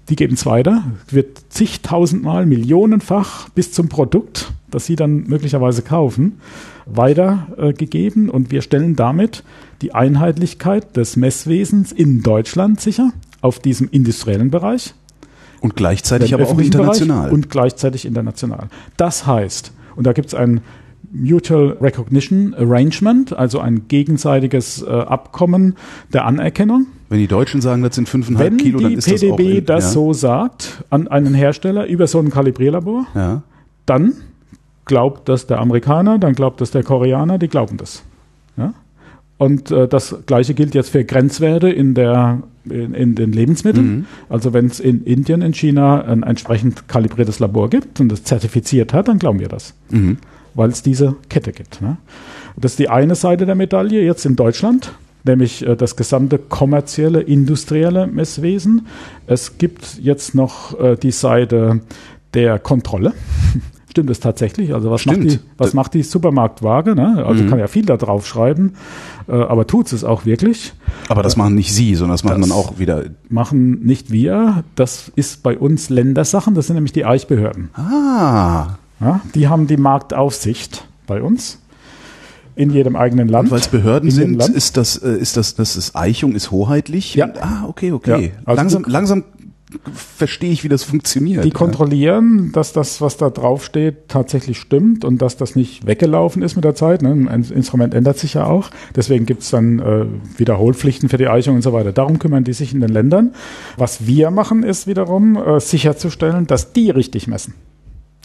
die 0.09 0.17
geben 0.17 0.33
es 0.33 0.45
weiter, 0.45 0.83
wird 1.09 1.39
zigtausendmal, 1.47 2.45
millionenfach 2.45 3.47
bis 3.47 3.71
zum 3.71 3.87
Produkt, 3.87 4.51
das 4.69 4.85
sie 4.85 4.97
dann 4.97 5.23
möglicherweise 5.27 5.81
kaufen, 5.81 6.41
weitergegeben 6.85 8.27
äh, 8.27 8.31
und 8.31 8.51
wir 8.51 8.61
stellen 8.61 8.97
damit 8.97 9.45
die 9.81 9.95
Einheitlichkeit 9.95 10.97
des 10.97 11.15
Messwesens 11.15 11.93
in 11.93 12.21
Deutschland 12.21 12.81
sicher 12.81 13.13
auf 13.43 13.59
diesem 13.59 13.89
industriellen 13.91 14.49
Bereich. 14.49 14.93
Und 15.59 15.75
gleichzeitig 15.75 16.33
aber 16.33 16.47
auch 16.47 16.57
international. 16.57 17.21
Bereich 17.21 17.33
und 17.33 17.49
gleichzeitig 17.49 18.05
international. 18.05 18.67
Das 18.97 19.25
heißt, 19.25 19.71
und 19.95 20.07
da 20.07 20.13
gibt 20.13 20.29
es 20.29 20.33
ein 20.33 20.61
Mutual 21.11 21.77
Recognition 21.79 22.55
Arrangement, 22.55 23.33
also 23.37 23.59
ein 23.59 23.87
gegenseitiges 23.87 24.81
äh, 24.81 24.89
Abkommen 24.89 25.75
der 26.11 26.25
Anerkennung. 26.25 26.87
Wenn 27.09 27.19
die 27.19 27.27
Deutschen 27.27 27.61
sagen, 27.61 27.83
das 27.83 27.95
sind 27.95 28.09
5,5 28.09 28.57
Kilo, 28.57 28.79
dann 28.79 28.93
ist 28.93 29.05
PDB 29.05 29.21
das 29.21 29.31
auch... 29.31 29.37
Wenn 29.37 29.45
die 29.45 29.51
PDB 29.53 29.65
das 29.67 29.93
so 29.93 30.13
sagt 30.13 30.83
an 30.89 31.07
einen 31.07 31.35
Hersteller 31.35 31.85
über 31.85 32.07
so 32.07 32.19
ein 32.19 32.31
Kalibrierlabor, 32.31 33.05
ja. 33.13 33.43
dann 33.85 34.13
glaubt 34.85 35.29
das 35.29 35.47
der 35.47 35.59
Amerikaner, 35.59 36.17
dann 36.17 36.33
glaubt 36.33 36.61
das 36.61 36.71
der 36.71 36.83
Koreaner, 36.83 37.37
die 37.37 37.47
glauben 37.47 37.77
das. 37.77 38.03
Ja? 38.57 38.73
Und 39.37 39.71
äh, 39.71 39.87
das 39.87 40.15
Gleiche 40.25 40.53
gilt 40.53 40.73
jetzt 40.73 40.89
für 40.89 41.05
Grenzwerte 41.05 41.69
in, 41.69 41.93
der, 41.93 42.41
in, 42.69 42.93
in 42.93 43.15
den 43.15 43.31
Lebensmitteln. 43.31 43.95
Mhm. 43.95 44.05
Also 44.29 44.53
wenn 44.53 44.67
es 44.67 44.79
in 44.79 45.03
Indien, 45.03 45.41
in 45.41 45.53
China 45.53 46.03
ein 46.03 46.23
entsprechend 46.23 46.87
kalibriertes 46.87 47.39
Labor 47.39 47.69
gibt 47.69 47.99
und 47.99 48.09
das 48.09 48.23
zertifiziert 48.23 48.93
hat, 48.93 49.07
dann 49.07 49.19
glauben 49.19 49.39
wir 49.39 49.49
das. 49.49 49.73
Mhm. 49.89 50.17
Weil 50.53 50.69
es 50.69 50.83
diese 50.83 51.15
Kette 51.29 51.51
gibt. 51.51 51.81
Ne? 51.81 51.97
Das 52.55 52.73
ist 52.73 52.79
die 52.79 52.89
eine 52.89 53.15
Seite 53.15 53.45
der 53.45 53.55
Medaille 53.55 54.03
jetzt 54.03 54.25
in 54.25 54.35
Deutschland, 54.35 54.93
nämlich 55.23 55.65
äh, 55.65 55.75
das 55.75 55.95
gesamte 55.95 56.37
kommerzielle, 56.37 57.21
industrielle 57.21 58.07
Messwesen. 58.07 58.87
Es 59.27 59.57
gibt 59.57 59.99
jetzt 60.01 60.35
noch 60.35 60.79
äh, 60.79 60.95
die 60.95 61.11
Seite 61.11 61.81
der 62.33 62.59
Kontrolle. 62.59 63.13
Stimmt 63.93 64.09
es 64.09 64.19
tatsächlich? 64.19 64.73
Also 64.73 64.89
was, 64.89 65.05
macht 65.05 65.23
die, 65.23 65.39
was 65.55 65.75
macht 65.75 65.93
die 65.93 66.01
Supermarktwaage? 66.01 66.95
Ne? 66.95 67.23
Also 67.27 67.43
mhm. 67.43 67.49
kann 67.51 67.59
ja 67.59 67.67
viel 67.67 67.85
da 67.85 67.95
drauf 67.95 68.25
schreiben, 68.25 68.73
äh, 69.27 69.33
aber 69.33 69.67
tut 69.67 69.93
es 69.93 70.03
auch 70.03 70.25
wirklich. 70.25 70.73
Aber 71.09 71.21
das 71.21 71.37
machen 71.37 71.53
nicht 71.53 71.71
Sie, 71.71 71.93
sondern 71.93 72.15
das 72.15 72.23
machen 72.23 72.41
das 72.41 72.49
dann 72.49 72.57
auch 72.57 72.79
wieder. 72.79 73.03
Machen 73.29 73.85
nicht 73.85 74.09
wir. 74.09 74.63
Das 74.73 75.11
ist 75.15 75.43
bei 75.43 75.55
uns 75.59 75.91
Ländersachen. 75.91 76.55
Das 76.55 76.65
sind 76.65 76.73
nämlich 76.73 76.91
die 76.91 77.05
Eichbehörden. 77.05 77.69
Ah. 77.75 78.77
Ja, 78.99 79.21
die 79.35 79.47
haben 79.47 79.67
die 79.67 79.77
Marktaufsicht 79.77 80.87
bei 81.05 81.21
uns 81.21 81.59
in 82.55 82.71
jedem 82.71 82.95
eigenen 82.95 83.27
Land. 83.27 83.51
Weil 83.51 83.59
es 83.59 83.67
Behörden 83.67 84.09
sind, 84.09 84.41
ist 84.41 84.75
das, 84.75 84.97
äh, 84.97 85.11
ist 85.11 85.37
das, 85.37 85.53
das 85.53 85.75
ist 85.75 85.95
Eichung 85.95 86.33
ist 86.33 86.49
hoheitlich. 86.49 87.13
Ja. 87.13 87.31
ah, 87.39 87.65
okay, 87.67 87.91
okay. 87.91 88.31
Ja, 88.33 88.39
also 88.45 88.57
langsam, 88.57 88.85
langsam 88.87 89.23
verstehe 89.93 90.51
ich, 90.51 90.63
wie 90.63 90.69
das 90.69 90.83
funktioniert. 90.83 91.43
Die 91.45 91.51
kontrollieren, 91.51 92.51
dass 92.51 92.73
das, 92.73 93.01
was 93.01 93.17
da 93.17 93.29
draufsteht, 93.29 94.07
tatsächlich 94.07 94.59
stimmt 94.59 95.05
und 95.05 95.21
dass 95.21 95.37
das 95.37 95.55
nicht 95.55 95.85
weggelaufen 95.85 96.41
ist 96.41 96.55
mit 96.55 96.65
der 96.65 96.75
Zeit. 96.75 97.01
Ne? 97.01 97.09
Ein 97.29 97.43
Instrument 97.43 97.93
ändert 97.93 98.17
sich 98.17 98.35
ja 98.35 98.45
auch. 98.45 98.69
Deswegen 98.95 99.25
gibt 99.25 99.43
es 99.43 99.49
dann 99.49 99.79
äh, 99.79 100.05
Wiederholpflichten 100.37 101.09
für 101.09 101.17
die 101.17 101.27
Eichung 101.27 101.55
und 101.55 101.61
so 101.61 101.73
weiter. 101.73 101.91
Darum 101.91 102.19
kümmern 102.19 102.43
die 102.43 102.53
sich 102.53 102.73
in 102.73 102.81
den 102.81 102.89
Ländern. 102.89 103.33
Was 103.77 104.07
wir 104.07 104.31
machen, 104.31 104.63
ist 104.63 104.87
wiederum 104.87 105.35
äh, 105.35 105.59
sicherzustellen, 105.59 106.47
dass 106.47 106.73
die 106.73 106.89
richtig 106.89 107.27
messen. 107.27 107.53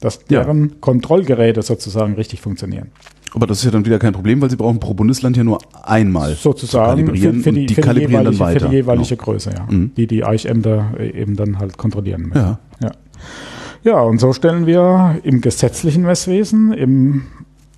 Dass 0.01 0.25
deren 0.25 0.69
ja. 0.69 0.75
Kontrollgeräte 0.81 1.63
sozusagen 1.63 2.15
richtig 2.15 2.41
funktionieren. 2.41 2.91
Aber 3.35 3.47
das 3.47 3.59
ist 3.59 3.65
ja 3.65 3.71
dann 3.71 3.85
wieder 3.85 3.99
kein 3.99 4.13
Problem, 4.13 4.41
weil 4.41 4.51
sie 4.51 4.57
brauchen 4.57 4.81
pro 4.81 4.95
Bundesland 4.95 5.37
ja 5.37 5.45
nur 5.45 5.59
einmal 5.83 6.35
sozusagen 6.35 7.07
kalibrieren 7.07 7.37
für, 7.37 7.43
für 7.43 7.53
die, 7.53 7.67
die 7.67 7.75
für 7.75 7.81
kalibrieren 7.81 8.25
die 8.25 8.31
dann 8.31 8.39
weiter. 8.39 8.61
Für 8.61 8.69
die 8.69 8.77
jeweilige 8.77 9.09
genau. 9.09 9.23
Größe, 9.23 9.51
ja. 9.51 9.67
Mhm. 9.71 9.93
Die 9.97 10.07
die 10.07 10.25
Eichämter 10.25 10.93
eben 10.99 11.37
dann 11.37 11.59
halt 11.59 11.77
kontrollieren 11.77 12.23
müssen. 12.23 12.37
Ja. 12.37 12.59
ja. 12.83 12.91
Ja, 13.85 14.01
und 14.01 14.19
so 14.19 14.33
stellen 14.33 14.67
wir 14.67 15.21
im 15.23 15.41
gesetzlichen 15.41 16.03
Messwesen, 16.03 16.73
im, 16.73 17.23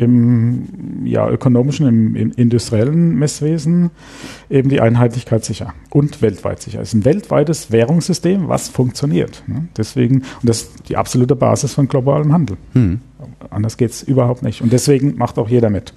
im 0.00 1.04
ja, 1.04 1.28
ökonomischen, 1.28 1.86
im, 1.86 2.16
im 2.16 2.32
industriellen 2.32 3.16
Messwesen 3.18 3.90
eben 4.48 4.70
die 4.70 4.80
Einheitlichkeit 4.80 5.44
sicher 5.44 5.74
und 5.90 6.22
weltweit 6.22 6.62
sicher. 6.62 6.80
Es 6.80 6.88
ist 6.88 6.94
ein 6.94 7.04
weltweites 7.04 7.70
Währungssystem, 7.70 8.48
was 8.48 8.68
funktioniert. 8.68 9.42
Ne? 9.46 9.68
Deswegen, 9.76 10.20
und 10.20 10.48
das 10.48 10.62
ist 10.62 10.88
die 10.88 10.96
absolute 10.96 11.36
Basis 11.36 11.74
von 11.74 11.86
globalem 11.86 12.32
Handel. 12.32 12.56
Hm. 12.72 13.00
Anders 13.50 13.76
geht's 13.76 14.02
überhaupt 14.02 14.42
nicht. 14.42 14.62
Und 14.62 14.72
deswegen 14.72 15.16
macht 15.16 15.38
auch 15.38 15.48
jeder 15.50 15.68
mit, 15.68 15.92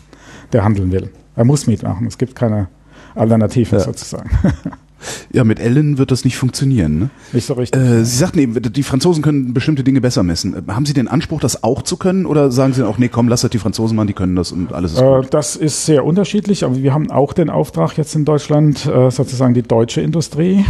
der 0.52 0.66
handeln 0.66 0.92
will. 0.92 1.10
Er 1.36 1.46
muss 1.46 1.66
mitmachen. 1.66 2.06
Es 2.06 2.18
gibt 2.18 2.36
keine 2.36 2.68
Alternative 3.16 3.78
Ja. 3.78 3.82
sozusagen. 3.82 4.30
Ja, 5.32 5.44
mit 5.44 5.60
Ellen 5.60 5.98
wird 5.98 6.12
das 6.12 6.24
nicht 6.26 6.38
funktionieren. 6.38 7.00
Ne? 7.00 7.10
nicht 7.32 7.46
so 7.46 7.54
richtig. 7.54 7.82
Äh, 7.82 8.04
Sie 8.06 8.18
sagten 8.18 8.40
eben, 8.40 8.62
die 8.62 8.84
Franzosen 8.84 9.24
können 9.24 9.54
bestimmte 9.54 9.84
Dinge 9.84 10.02
besser 10.02 10.24
messen. 10.24 10.54
Äh, 10.68 10.72
Haben 10.72 10.86
Sie 10.86 10.94
den 10.94 11.08
Anspruch, 11.08 11.40
das 11.40 11.64
auch 11.64 11.82
zu 11.82 11.98
können? 11.98 12.26
Oder 12.26 12.52
sagen 12.52 12.74
Sie 12.74 12.86
auch, 12.88 12.98
nee, 12.98 13.10
komm, 13.10 13.28
lass 13.28 13.42
das 13.42 13.52
die 13.52 13.60
Franzosen 13.60 13.96
machen, 13.96 14.08
die 14.08 14.14
können 14.14 14.36
das 14.36 14.52
und 14.52 14.74
alles 14.74 14.94
ist 14.94 15.02
Äh, 15.02 15.22
gut? 15.22 15.34
Das 15.34 15.56
ist 15.56 15.86
sehr 15.86 16.06
unterschiedlich, 16.06 16.64
aber 16.64 16.76
wir 16.78 16.94
haben 16.94 17.12
auch 17.12 17.34
den 17.34 17.50
Auftrag 17.50 17.98
jetzt 17.98 18.16
in 18.16 18.26
Deutschland, 18.26 18.86
äh, 18.86 19.10
sozusagen 19.12 19.54
die 19.54 19.64
deutsche 19.64 20.02
Industrie, 20.02 20.66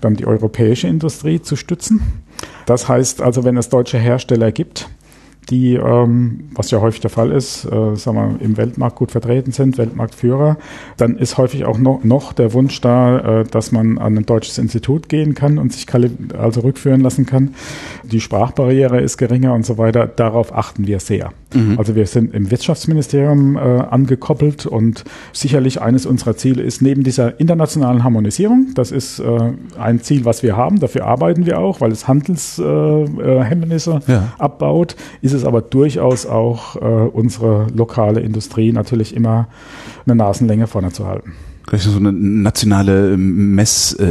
dann 0.00 0.14
die 0.14 0.26
europäische 0.26 0.88
Industrie 0.88 1.40
zu 1.40 1.56
stützen. 1.56 2.00
Das 2.66 2.88
heißt 2.88 3.22
also, 3.22 3.44
wenn 3.44 3.56
es 3.56 3.68
deutsche 3.68 3.98
Hersteller 3.98 4.52
gibt, 4.52 4.88
die, 5.50 5.74
ähm, 5.74 6.48
was 6.54 6.70
ja 6.70 6.80
häufig 6.80 7.00
der 7.00 7.10
Fall 7.10 7.30
ist, 7.32 7.64
äh, 7.64 7.94
sagen 7.96 8.38
wir, 8.38 8.44
im 8.44 8.56
Weltmarkt 8.56 8.96
gut 8.96 9.10
vertreten 9.12 9.52
sind, 9.52 9.78
Weltmarktführer, 9.78 10.56
dann 10.96 11.16
ist 11.16 11.38
häufig 11.38 11.64
auch 11.64 11.78
noch, 11.78 12.02
noch 12.04 12.32
der 12.32 12.52
Wunsch 12.52 12.80
da, 12.80 13.40
äh, 13.40 13.44
dass 13.44 13.72
man 13.72 13.98
an 13.98 14.16
ein 14.18 14.26
deutsches 14.26 14.58
Institut 14.58 15.08
gehen 15.08 15.34
kann 15.34 15.58
und 15.58 15.72
sich 15.72 15.86
also 16.36 16.60
rückführen 16.60 17.00
lassen 17.00 17.26
kann. 17.26 17.54
Die 18.02 18.20
Sprachbarriere 18.20 19.00
ist 19.00 19.16
geringer 19.18 19.54
und 19.54 19.64
so 19.64 19.78
weiter. 19.78 20.06
Darauf 20.06 20.54
achten 20.54 20.86
wir 20.86 21.00
sehr. 21.00 21.30
Also 21.78 21.94
wir 21.94 22.06
sind 22.06 22.34
im 22.34 22.50
Wirtschaftsministerium 22.50 23.56
äh, 23.56 23.60
angekoppelt 23.60 24.66
und 24.66 25.04
sicherlich 25.32 25.80
eines 25.80 26.04
unserer 26.04 26.36
Ziele 26.36 26.62
ist 26.62 26.82
neben 26.82 27.02
dieser 27.02 27.40
internationalen 27.40 28.04
Harmonisierung, 28.04 28.72
das 28.74 28.90
ist 28.90 29.20
äh, 29.20 29.38
ein 29.78 30.00
Ziel, 30.00 30.24
was 30.26 30.42
wir 30.42 30.56
haben, 30.56 30.80
dafür 30.80 31.06
arbeiten 31.06 31.46
wir 31.46 31.58
auch, 31.58 31.80
weil 31.80 31.92
es 31.92 32.06
Handelshemmnisse 32.08 33.44
Hemmnisse 33.44 34.00
Ja. 34.06 34.34
abbaut, 34.38 34.96
ist 35.22 35.32
es 35.36 35.44
aber 35.44 35.62
durchaus 35.62 36.26
auch 36.26 36.76
äh, 36.76 36.78
unsere 36.80 37.66
lokale 37.74 38.20
Industrie 38.20 38.72
natürlich 38.72 39.14
immer 39.14 39.48
eine 40.06 40.16
Nasenlänge 40.16 40.66
vorne 40.66 40.90
zu 40.92 41.06
halten. 41.06 41.32
Gleich 41.66 41.82
so 41.82 41.98
eine 41.98 42.12
nationale 42.12 43.16
Mess, 43.16 43.92
äh, 43.98 44.04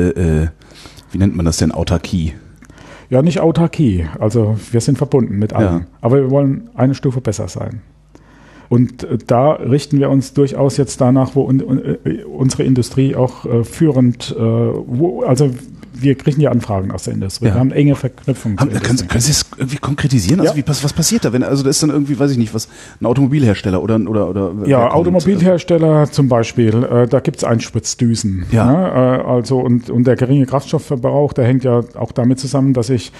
äh, 0.43 0.47
wie 1.11 1.17
nennt 1.17 1.35
man 1.35 1.45
das 1.45 1.57
denn, 1.57 1.71
Autarkie? 1.71 2.33
Ja, 3.09 3.21
nicht 3.21 3.39
Autarkie, 3.39 4.05
also 4.19 4.57
wir 4.71 4.81
sind 4.81 4.97
verbunden 4.97 5.37
mit 5.37 5.53
allem, 5.53 5.73
Ja. 5.81 5.85
aber 6.01 6.17
wir 6.21 6.31
wollen 6.31 6.69
eine 6.75 6.95
Stufe 6.95 7.21
besser 7.21 7.47
sein. 7.47 7.81
Und 8.67 9.03
äh, 9.03 9.17
da 9.25 9.51
richten 9.53 9.99
wir 9.99 10.09
uns 10.09 10.33
durchaus 10.33 10.77
jetzt 10.77 10.99
danach, 10.99 11.35
wo 11.35 11.49
äh, 11.51 12.23
unsere 12.23 12.63
Industrie 12.63 13.15
auch 13.15 13.45
führend, 13.63 14.35
also 14.35 15.51
wir 16.01 16.15
kriegen 16.15 16.41
ja 16.41 16.51
Anfragen 16.51 16.91
aus 16.91 17.03
der 17.03 17.13
Industrie. 17.13 17.47
Ja. 17.47 17.53
Wir 17.53 17.59
haben 17.59 17.71
enge 17.71 17.95
Verknüpfungen. 17.95 18.57
Haben, 18.59 18.71
zur 18.71 18.81
können, 18.81 19.07
können 19.07 19.21
Sie 19.21 19.31
es 19.31 19.45
irgendwie 19.57 19.77
konkretisieren? 19.77 20.39
Also 20.39 20.53
Ja. 20.53 20.57
wie, 20.57 20.67
was, 20.67 20.83
was 20.83 20.93
passiert 20.93 21.25
da? 21.25 21.33
Wenn, 21.33 21.43
also 21.43 21.63
da 21.63 21.69
ist 21.69 21.81
dann 21.83 21.89
irgendwie, 21.89 22.17
weiß 22.19 22.31
ich 22.31 22.37
nicht, 22.37 22.53
was, 22.53 22.67
ein 23.01 23.05
Automobilhersteller 23.05 23.81
oder, 23.81 23.99
oder, 23.99 24.29
oder 24.29 24.53
Ja, 24.67 24.81
kommt? 24.81 24.93
Automobilhersteller 24.93 26.11
zum 26.11 26.29
Beispiel, 26.29 26.83
äh, 26.83 27.07
da 27.07 27.19
gibt's 27.19 27.43
Einspritzdüsen. 27.43 28.45
Ja. 28.51 28.65
Ne? 28.71 29.21
Äh, 29.23 29.27
also 29.27 29.59
und, 29.59 29.89
und 29.89 30.05
der 30.05 30.15
geringe 30.15 30.45
Kraftstoffverbrauch, 30.45 31.33
der 31.33 31.45
hängt 31.45 31.63
ja 31.63 31.81
auch 31.95 32.11
damit 32.11 32.39
zusammen, 32.39 32.73
dass 32.73 32.89
ich 32.89 33.11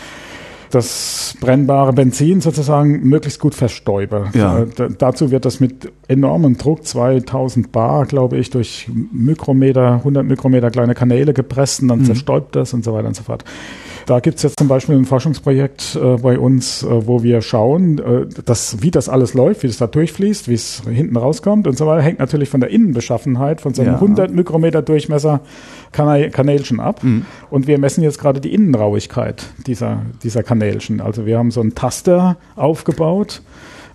das 0.72 1.36
brennbare 1.40 1.94
Benzin 1.94 2.42
sozusagen 2.42 3.08
möglichst 3.08 3.40
gut 3.40 3.56
verstäube. 3.56 4.26
Ja. 4.34 4.60
Äh, 4.60 4.68
da, 4.76 4.88
dazu 4.90 5.32
wird 5.32 5.46
das 5.46 5.60
mit 5.60 5.92
enormem 6.08 6.58
Druck, 6.58 6.86
2000 6.86 7.72
Bar, 7.72 8.06
glaube 8.06 8.38
ich, 8.38 8.50
durch 8.50 8.90
Mikrometer, 9.12 9.94
100 9.96 10.26
Mikrometer 10.26 10.72
kleine 10.72 10.94
Kanäle 10.96 11.34
gepresst 11.34 11.82
und 11.82 11.88
dann 11.90 12.00
Mhm. 12.00 12.06
zerstäubt 12.06 12.56
das 12.56 12.74
und 12.74 12.84
so 12.84 12.94
weiter 12.94 13.08
und 13.08 13.16
so 13.16 13.24
fort. 13.24 13.44
Da 14.06 14.20
gibt's 14.20 14.44
jetzt 14.44 14.60
zum 14.60 14.68
Beispiel 14.68 14.96
ein 14.96 15.06
Forschungsprojekt 15.06 15.96
äh, 15.96 16.18
bei 16.18 16.38
uns, 16.38 16.84
äh, 16.84 17.08
wo 17.08 17.24
wir 17.24 17.42
schauen, 17.42 17.98
äh, 17.98 18.28
dass, 18.46 18.84
wie 18.84 18.92
das 18.92 19.10
alles 19.10 19.34
läuft, 19.34 19.64
wie 19.64 19.68
das 19.68 19.78
da 19.78 19.88
durchfließt, 19.88 20.48
wie 20.48 20.54
es 20.54 20.84
hinten 20.88 21.18
rauskommt 21.18 21.66
und 21.66 21.76
so 21.76 21.88
weiter, 21.88 22.04
hängt 22.04 22.20
natürlich 22.20 22.50
von 22.50 22.60
der 22.60 22.70
Innenbeschaffenheit, 22.70 23.62
von 23.62 23.74
so 23.74 23.82
einem 23.82 23.94
Ja. 23.94 24.00
100 24.00 24.32
Mikrometer 24.32 24.84
Durchmesser 24.84 25.42
Kanälchen 25.92 26.80
ab. 26.80 27.02
Und 27.50 27.68
wir 27.68 27.80
messen 27.80 28.04
jetzt 28.04 28.20
gerade 28.20 28.42
die 28.42 28.54
Innenrauigkeit 28.54 29.44
dieser, 29.66 30.02
dieser 30.24 30.44
Kanälchen. 30.44 31.02
Also 31.02 31.26
wir 31.26 31.38
haben 31.38 31.52
so 31.52 31.62
einen 31.62 31.74
Taster 31.74 32.38
aufgebaut 32.56 33.42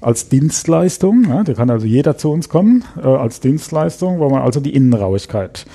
als 0.00 0.28
Dienstleistung. 0.28 1.26
Ja, 1.28 1.44
da 1.44 1.54
kann 1.54 1.70
also 1.70 1.86
jeder 1.86 2.16
zu 2.16 2.32
uns 2.32 2.48
kommen 2.48 2.84
äh, 3.02 3.06
als 3.06 3.40
Dienstleistung, 3.40 4.18
wo 4.18 4.28
man 4.28 4.42
also 4.42 4.60
die 4.60 4.74
Innenrauigkeit 4.74 5.66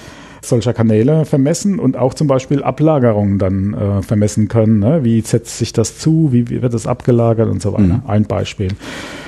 solcher 0.50 0.74
Kanäle 0.74 1.26
vermessen 1.26 1.80
und 1.80 1.98
auch 1.98 2.14
zum 2.14 2.28
Beispiel 2.28 2.64
Ablagerungen 2.64 3.40
dann 3.40 3.74
äh, 3.74 4.02
vermessen 4.02 4.48
können. 4.48 4.80
Ne? 4.80 5.04
Wie 5.04 5.22
setzt 5.22 5.58
sich 5.58 5.74
das 5.74 5.98
zu? 5.98 6.30
Wie, 6.32 6.50
wie 6.50 6.62
wird 6.62 6.74
das 6.74 6.88
abgelagert 6.88 7.50
und 7.50 7.62
so 7.62 7.74
weiter? 7.74 8.02
Ein 8.08 8.24
Beispiel. 8.24 8.70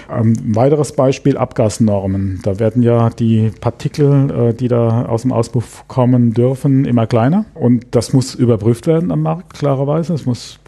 Ähm, 0.09 0.33
ein 0.33 0.55
weiteres 0.55 0.93
Beispiel 0.93 1.37
Abgasnormen. 1.37 2.39
Da 2.43 2.59
werden 2.59 2.81
ja 2.81 3.09
die 3.09 3.51
Partikel, 3.59 4.31
äh, 4.31 4.53
die 4.53 4.67
da 4.67 5.05
aus 5.05 5.23
dem 5.23 5.31
Auspuff 5.31 5.85
kommen 5.87 6.33
dürfen, 6.33 6.85
immer 6.85 7.07
kleiner. 7.07 7.45
Und 7.53 7.87
das 7.91 8.13
muss 8.13 8.35
überprüft 8.35 8.87
werden 8.87 9.11
am 9.11 9.21
Markt, 9.21 9.53
klarerweise. 9.53 10.13
Es 10.13 10.25
muss 10.25 10.59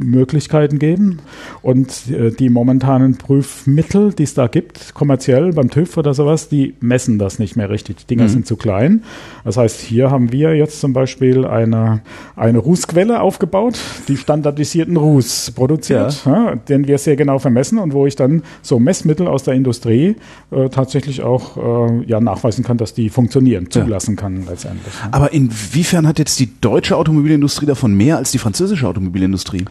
Prüfmöglichkeiten 0.00 0.78
geben. 0.78 1.18
Und 1.62 2.10
äh, 2.10 2.30
die 2.30 2.48
momentanen 2.48 3.16
Prüfmittel, 3.16 4.12
die 4.12 4.24
es 4.24 4.34
da 4.34 4.46
gibt, 4.46 4.94
kommerziell 4.94 5.52
beim 5.52 5.70
TÜV 5.70 5.96
oder 5.96 6.14
sowas, 6.14 6.48
die 6.48 6.74
messen 6.80 7.18
das 7.18 7.38
nicht 7.38 7.56
mehr 7.56 7.70
richtig. 7.70 7.96
Die 7.98 8.06
Dinger 8.06 8.28
sind 8.28 8.46
zu 8.46 8.56
klein. 8.56 9.02
Das 9.44 9.56
heißt, 9.56 9.80
hier 9.80 10.10
haben 10.10 10.32
wir 10.32 10.56
jetzt 10.56 10.80
zum 10.80 10.92
Beispiel 10.92 11.44
eine, 11.44 12.00
eine 12.36 12.58
Rußquelle 12.58 13.20
aufgebaut, 13.20 13.78
die 14.08 14.16
standardisierten 14.16 14.96
Ruß 14.96 15.52
produziert, 15.52 16.24
ja. 16.24 16.56
den 16.56 16.86
wir 16.86 16.98
sehr 16.98 17.16
genau 17.16 17.38
vermessen 17.38 17.78
und 17.78 17.92
wo 17.92 18.06
ich 18.06 18.16
dann 18.16 18.42
so 18.62 18.78
Messmittel 18.78 19.26
aus 19.26 19.42
der 19.42 19.54
Industrie 19.54 20.16
äh, 20.50 20.68
tatsächlich 20.68 21.22
auch 21.22 21.88
äh, 21.88 22.04
ja, 22.06 22.20
nachweisen 22.20 22.64
kann, 22.64 22.76
dass 22.76 22.94
die 22.94 23.10
funktionieren, 23.10 23.70
zulassen 23.70 24.16
kann 24.16 24.44
letztendlich. 24.48 24.92
Aber 25.10 25.32
inwiefern 25.32 26.06
hat 26.06 26.18
jetzt 26.18 26.38
die 26.40 26.50
deutsche 26.60 26.96
Automobilindustrie 26.96 27.66
davon 27.66 27.94
mehr 27.94 28.16
als 28.16 28.30
die 28.30 28.38
französische 28.38 28.86
Automobilindustrie? 28.86 29.64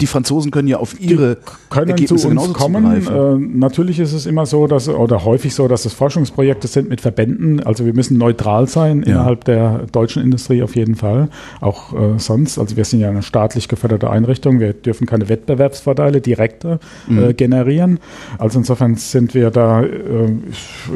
Die 0.00 0.06
Franzosen 0.06 0.52
können 0.52 0.68
ja 0.68 0.76
auf 0.76 1.00
ihre 1.00 1.38
können 1.70 1.88
Ergebnisse 1.90 2.14
zu 2.14 2.28
uns 2.28 2.52
kommen. 2.52 2.86
Äh, 3.08 3.34
natürlich 3.36 3.98
ist 3.98 4.12
es 4.12 4.26
immer 4.26 4.46
so, 4.46 4.68
dass 4.68 4.88
oder 4.88 5.24
häufig 5.24 5.52
so, 5.56 5.66
dass 5.66 5.84
es 5.86 5.92
Forschungsprojekte 5.92 6.68
sind 6.68 6.88
mit 6.88 7.00
Verbänden. 7.00 7.60
Also 7.64 7.84
wir 7.84 7.92
müssen 7.94 8.16
neutral 8.16 8.68
sein 8.68 9.02
Ja. 9.02 9.14
innerhalb 9.14 9.42
der 9.44 9.86
deutschen 9.90 10.22
Industrie 10.22 10.62
auf 10.62 10.76
jeden 10.76 10.94
Fall. 10.94 11.30
Auch 11.60 11.92
äh, 11.94 12.16
sonst. 12.18 12.60
Also 12.60 12.76
wir 12.76 12.84
sind 12.84 13.00
ja 13.00 13.08
eine 13.08 13.22
staatlich 13.22 13.66
geförderte 13.66 14.08
Einrichtung. 14.08 14.60
Wir 14.60 14.72
dürfen 14.72 15.04
keine 15.08 15.28
Wettbewerbsvorteile 15.28 16.20
direkte 16.20 16.78
Mhm. 17.08 17.18
äh, 17.18 17.34
generieren. 17.34 17.98
Also 18.38 18.60
insofern 18.60 18.94
sind 18.94 19.34
wir 19.34 19.50
da 19.50 19.82
äh, 19.82 20.28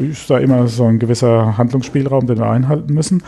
ist 0.09 0.29
da 0.29 0.37
immer 0.37 0.67
so 0.67 0.85
ein 0.85 0.99
gewisser 0.99 1.57
Handlungsspielraum, 1.57 2.25
den 2.25 2.37
wir 2.37 2.49
einhalten 2.49 2.93
müssen. 2.93 3.21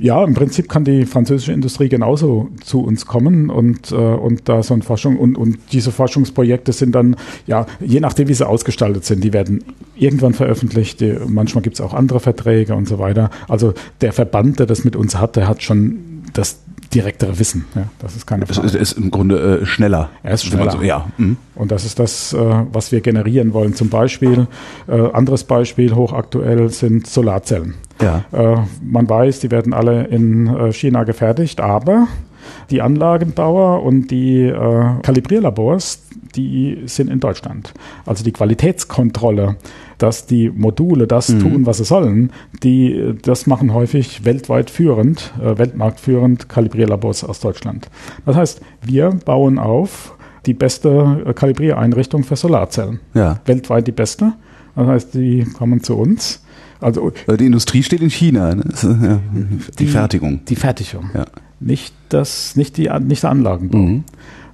Ja, 0.00 0.22
im 0.22 0.34
Prinzip 0.34 0.68
kann 0.68 0.84
die 0.84 1.06
französische 1.06 1.52
Industrie 1.52 1.88
genauso 1.88 2.50
zu 2.62 2.84
uns 2.84 3.06
kommen 3.06 3.50
und, 3.50 3.90
äh, 3.90 3.96
und 3.96 4.48
da 4.48 4.62
so 4.62 4.74
eine 4.74 4.84
Forschung 5.08 5.16
und, 5.18 5.36
und 5.36 5.58
diese 5.72 5.92
Forschungsprojekte 5.92 6.72
sind 6.72 6.94
dann, 6.94 7.16
ja, 7.46 7.66
je 7.80 8.00
nachdem, 8.00 8.28
wie 8.28 8.34
sie 8.34 8.46
ausgestaltet 8.46 9.04
sind, 9.04 9.24
die 9.24 9.32
werden 9.32 9.64
irgendwann 9.96 10.34
veröffentlicht, 10.34 11.00
die, 11.00 11.16
manchmal 11.26 11.62
gibt 11.62 11.76
es 11.76 11.80
auch 11.80 11.94
andere 11.94 12.20
Verträge 12.20 12.74
und 12.74 12.88
so 12.88 12.98
weiter. 12.98 13.30
Also 13.48 13.74
der 14.00 14.12
Verband, 14.12 14.58
der 14.58 14.66
das 14.66 14.84
mit 14.84 14.96
uns 14.96 15.16
hat, 15.16 15.36
der 15.36 15.48
hat 15.48 15.62
schon 15.62 16.22
das 16.32 16.60
direktere 16.94 17.38
Wissen. 17.38 17.66
Ja, 17.74 17.84
das 17.98 18.16
ist 18.16 18.26
keine 18.26 18.44
Es 18.48 18.56
Frage. 18.56 18.66
ist, 18.66 18.74
ist 18.74 18.92
im 18.92 19.10
Grunde 19.10 19.60
äh, 19.60 19.66
schneller. 19.66 20.08
Er 20.22 20.34
ist 20.34 20.44
schneller. 20.44 20.70
So, 20.70 20.82
ja. 20.82 21.06
mhm. 21.18 21.36
Und 21.54 21.70
das 21.70 21.84
ist 21.84 21.98
das, 21.98 22.32
äh, 22.32 22.38
was 22.72 22.92
wir 22.92 23.00
generieren 23.02 23.52
wollen. 23.52 23.74
Zum 23.74 23.90
Beispiel, 23.90 24.46
äh, 24.86 24.92
anderes 25.12 25.44
Beispiel, 25.44 25.94
hochaktuell 25.94 26.70
sind 26.70 27.06
Solarzellen. 27.06 27.74
Ja. 28.00 28.24
Äh, 28.32 28.62
man 28.82 29.08
weiß, 29.08 29.40
die 29.40 29.50
werden 29.50 29.74
alle 29.74 30.04
in 30.04 30.46
äh, 30.46 30.72
China 30.72 31.04
gefertigt, 31.04 31.60
aber 31.60 32.06
Die 32.70 32.82
Anlagenbauer 32.82 33.82
und 33.82 34.10
die 34.10 34.42
äh, 34.42 34.84
Kalibrierlabors, 35.02 36.02
die 36.34 36.82
sind 36.86 37.10
in 37.10 37.20
Deutschland. 37.20 37.72
Also 38.06 38.24
die 38.24 38.32
Qualitätskontrolle, 38.32 39.56
dass 39.98 40.26
die 40.26 40.50
Module 40.50 41.06
das 41.06 41.28
mhm. 41.28 41.40
tun, 41.40 41.66
was 41.66 41.78
sie 41.78 41.84
sollen, 41.84 42.32
die 42.62 43.14
das 43.22 43.46
machen 43.46 43.74
häufig 43.74 44.24
weltweit 44.24 44.70
führend, 44.70 45.32
äh, 45.42 45.58
weltmarktführend 45.58 46.48
Kalibrierlabors 46.48 47.24
aus 47.24 47.40
Deutschland. 47.40 47.88
Das 48.24 48.36
heißt, 48.36 48.60
wir 48.82 49.10
bauen 49.24 49.58
auf 49.58 50.14
die 50.46 50.54
beste 50.54 51.24
äh, 51.26 51.32
Kalibriereinrichtung 51.34 52.24
für 52.24 52.36
Solarzellen. 52.36 53.00
Ja. 53.14 53.40
Weltweit 53.44 53.86
die 53.86 53.92
beste. 53.92 54.34
Das 54.74 54.86
heißt, 54.86 55.14
die 55.14 55.44
kommen 55.44 55.82
zu 55.82 55.96
uns. 55.96 56.42
Also 56.80 57.10
die 57.10 57.46
Industrie 57.46 57.82
steht 57.82 58.00
in 58.00 58.10
China, 58.10 58.54
ne? 58.54 58.62
die, 59.32 59.84
die, 59.84 59.86
Fertigung. 59.86 60.44
Die 60.44 60.54
Fertigung. 60.54 61.10
Ja. 61.12 61.26
Nicht 61.60 61.94
das, 62.08 62.56
nicht 62.56 62.76
die, 62.76 62.90
nicht 63.00 63.22
der 63.22 63.30
Anlagenbau. 63.30 63.78
Mhm. 63.78 64.04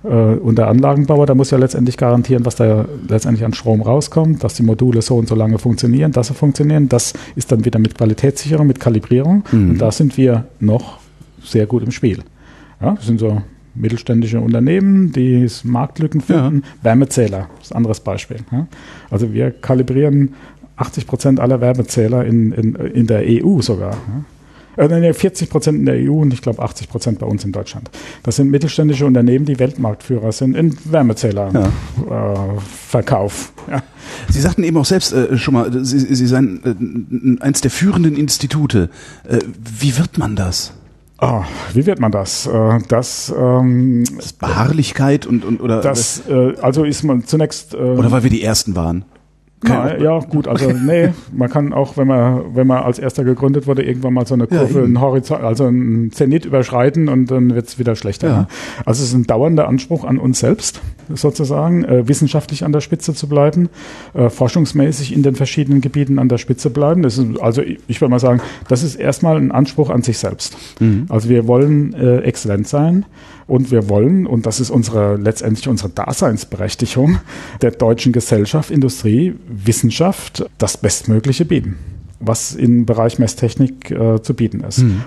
Äh, 0.05 0.09
und 0.09 0.57
der 0.59 0.69
Anlagenbauer, 0.69 1.27
der 1.27 1.35
muss 1.35 1.51
ja 1.51 1.59
letztendlich 1.59 1.97
garantieren, 1.97 2.45
was 2.45 2.57
da 2.57 2.85
letztendlich 3.09 3.45
an 3.45 3.53
Strom 3.53 3.83
rauskommt, 3.83 4.45
dass 4.45 4.55
die 4.55 4.63
Module 4.63 5.03
so 5.03 5.17
und 5.17 5.29
so 5.29 5.35
lange 5.35 5.59
funktionieren, 5.59 6.13
dass 6.13 6.29
sie 6.29 6.35
funktionieren. 6.35 6.89
Das 6.89 7.15
ist 7.37 7.51
dann 7.53 7.65
wieder 7.65 7.79
mit 7.79 7.97
Qualitätssicherung, 7.97 8.67
mit 8.67 8.81
Kalibrierung. 8.81 9.45
Mhm. 9.51 9.71
Und 9.71 9.79
da 9.79 9.91
sind 9.91 10.17
wir 10.17 10.47
noch 10.61 10.99
sehr 11.43 11.67
gut 11.67 11.83
im 11.83 11.91
Spiel. 11.91 12.23
Ja, 12.81 12.95
das 12.95 13.07
sind 13.07 13.21
so 13.21 13.43
mittelständische 13.75 14.41
Unternehmen, 14.41 15.13
die 15.13 15.47
Marktlücken 15.65 16.21
finden. 16.21 16.63
Ja. 16.65 16.85
Wärmezähler 16.91 17.49
ist 17.61 17.73
ein 17.73 17.79
anderes 17.79 18.01
Beispiel. 18.01 18.39
Ja. 18.53 18.67
Also 19.11 19.33
wir 19.33 19.51
kalibrieren 19.51 20.35
80 20.77 21.07
Prozent 21.07 21.41
aller 21.41 21.61
Wärmezähler 21.61 22.25
in, 22.25 22.53
in, 22.53 22.75
in 22.75 23.07
der 23.07 23.23
EU 23.27 23.61
sogar. 23.61 23.93
Ja. 23.93 24.25
40 24.77 25.49
äh, 25.49 25.51
Prozent 25.51 25.79
in 25.79 25.87
der 25.87 25.97
EU 25.97 26.21
und 26.21 26.33
ich 26.33 26.43
glaube 26.43 26.63
80 26.63 26.89
Prozent 26.89 27.19
bei 27.19 27.27
uns 27.27 27.45
in 27.45 27.51
Deutschland. 27.53 27.91
Das 28.23 28.37
sind 28.37 28.51
mittelständische 28.51 29.07
Unternehmen, 29.07 29.45
die 29.45 29.59
Weltmarktführer 29.59 30.33
sind 30.33 30.57
in 30.57 30.77
Wärmezählerverkauf. 30.85 33.53
Ja. 33.69 33.73
Äh, 33.73 33.77
ja. 33.77 33.83
Sie 34.29 34.41
sagten 34.41 34.65
eben 34.65 34.77
auch 34.77 34.85
selbst 34.85 35.13
äh, 35.13 35.39
schon 35.39 35.55
mal, 35.55 35.85
Sie, 35.85 35.99
Sie 35.99 36.27
seien 36.27 37.39
äh, 37.41 37.43
eins 37.43 37.61
der 37.61 37.71
führenden 37.71 38.17
Institute. 38.17 38.91
Äh, 39.29 39.39
wie 39.59 39.97
wird 39.99 40.19
man 40.19 40.37
das? 40.37 40.73
Oh, 41.21 41.43
wie 41.73 41.87
wird 41.87 42.01
man 42.01 42.13
das? 42.13 42.47
Äh, 42.47 42.79
das, 42.89 43.33
ähm, 43.37 44.05
das 44.17 44.33
Beharrlichkeit 44.33 45.27
und, 45.27 45.45
und 45.45 45.61
oder 45.61 45.81
das 45.81 46.23
äh, 46.29 46.55
also 46.61 46.85
ist 46.85 47.05
man 47.05 47.25
zunächst 47.25 47.75
ähm, 47.75 47.99
oder 47.99 48.11
weil 48.11 48.25
wir 48.25 48.31
die 48.31 48.43
ersten 48.43 48.75
waren. 48.75 49.05
Nein, 49.69 50.03
ja, 50.03 50.19
gut, 50.19 50.47
also 50.47 50.71
nee, 50.71 51.11
man 51.33 51.49
kann 51.49 51.73
auch, 51.73 51.97
wenn 51.97 52.07
man, 52.07 52.55
wenn 52.55 52.67
man 52.67 52.83
als 52.83 52.99
erster 52.99 53.25
gegründet 53.25 53.67
wurde, 53.67 53.83
irgendwann 53.83 54.15
mal 54.15 54.27
so 54.27 54.35
eine 54.35 54.47
Kurve, 54.47 54.81
ja, 54.81 54.85
einen 54.85 55.01
Horizont, 55.01 55.43
also 55.43 55.65
einen 55.65 56.13
Zenit 56.13 56.45
überschreiten 56.45 57.09
und 57.09 57.31
dann 57.31 57.55
wird's 57.55 57.79
wieder 57.79 57.97
schlechter. 57.97 58.29
Ja. 58.29 58.49
Also 58.85 59.03
es 59.03 59.09
ist 59.09 59.15
ein 59.15 59.27
dauernder 59.27 59.67
Anspruch 59.67 60.05
an 60.05 60.19
uns 60.19 60.41
selbst, 60.41 60.81
sozusagen, 61.13 61.85
äh, 61.85 62.07
wissenschaftlich 62.09 62.65
an 62.65 62.73
der 62.73 62.81
Spitze 62.81 63.15
zu 63.15 63.29
bleiben, 63.29 63.69
äh, 64.13 64.29
forschungsmäßig 64.29 65.15
in 65.15 65.23
den 65.23 65.35
verschiedenen 65.35 65.81
Gebieten 65.81 66.19
an 66.19 66.29
der 66.29 66.39
Spitze 66.39 66.71
bleiben. 66.71 67.03
Das 67.03 67.19
ist, 67.19 67.41
also 67.41 67.63
ich 67.63 68.01
würde 68.01 68.11
mal 68.11 68.21
sagen, 68.21 68.41
das 68.69 68.83
ist 68.83 68.97
erstmal 68.97 69.37
ein 69.37 69.51
Anspruch 69.51 69.91
an 69.91 70.03
sich 70.03 70.19
selbst. 70.19 70.57
Mhm. 70.81 71.07
Also 71.09 71.29
wir 71.29 71.47
wollen 71.47 71.95
äh, 71.95 72.19
exzellent 72.19 72.69
sein. 72.69 73.07
Und 73.47 73.71
wir 73.71 73.89
wollen, 73.89 74.27
und 74.27 74.47
das 74.47 74.61
ist 74.61 74.71
unsere 74.71 75.17
letztendlich 75.17 75.69
unsere 75.69 75.91
Daseinsberechtigung 75.91 77.19
der 77.61 77.73
deutschen 77.73 78.13
Gesellschaft, 78.13 78.71
Industrie, 78.71 79.35
Wissenschaft, 79.49 80.49
das 80.59 80.77
Bestmögliche 80.77 81.45
bieten, 81.45 81.77
was 82.21 82.55
im 82.55 82.87
Bereich 82.87 83.19
Messtechnik 83.19 83.91
äh, 83.91 84.23
zu 84.23 84.35
bieten 84.35 84.61
ist. 84.61 84.79
Mhm 84.79 85.03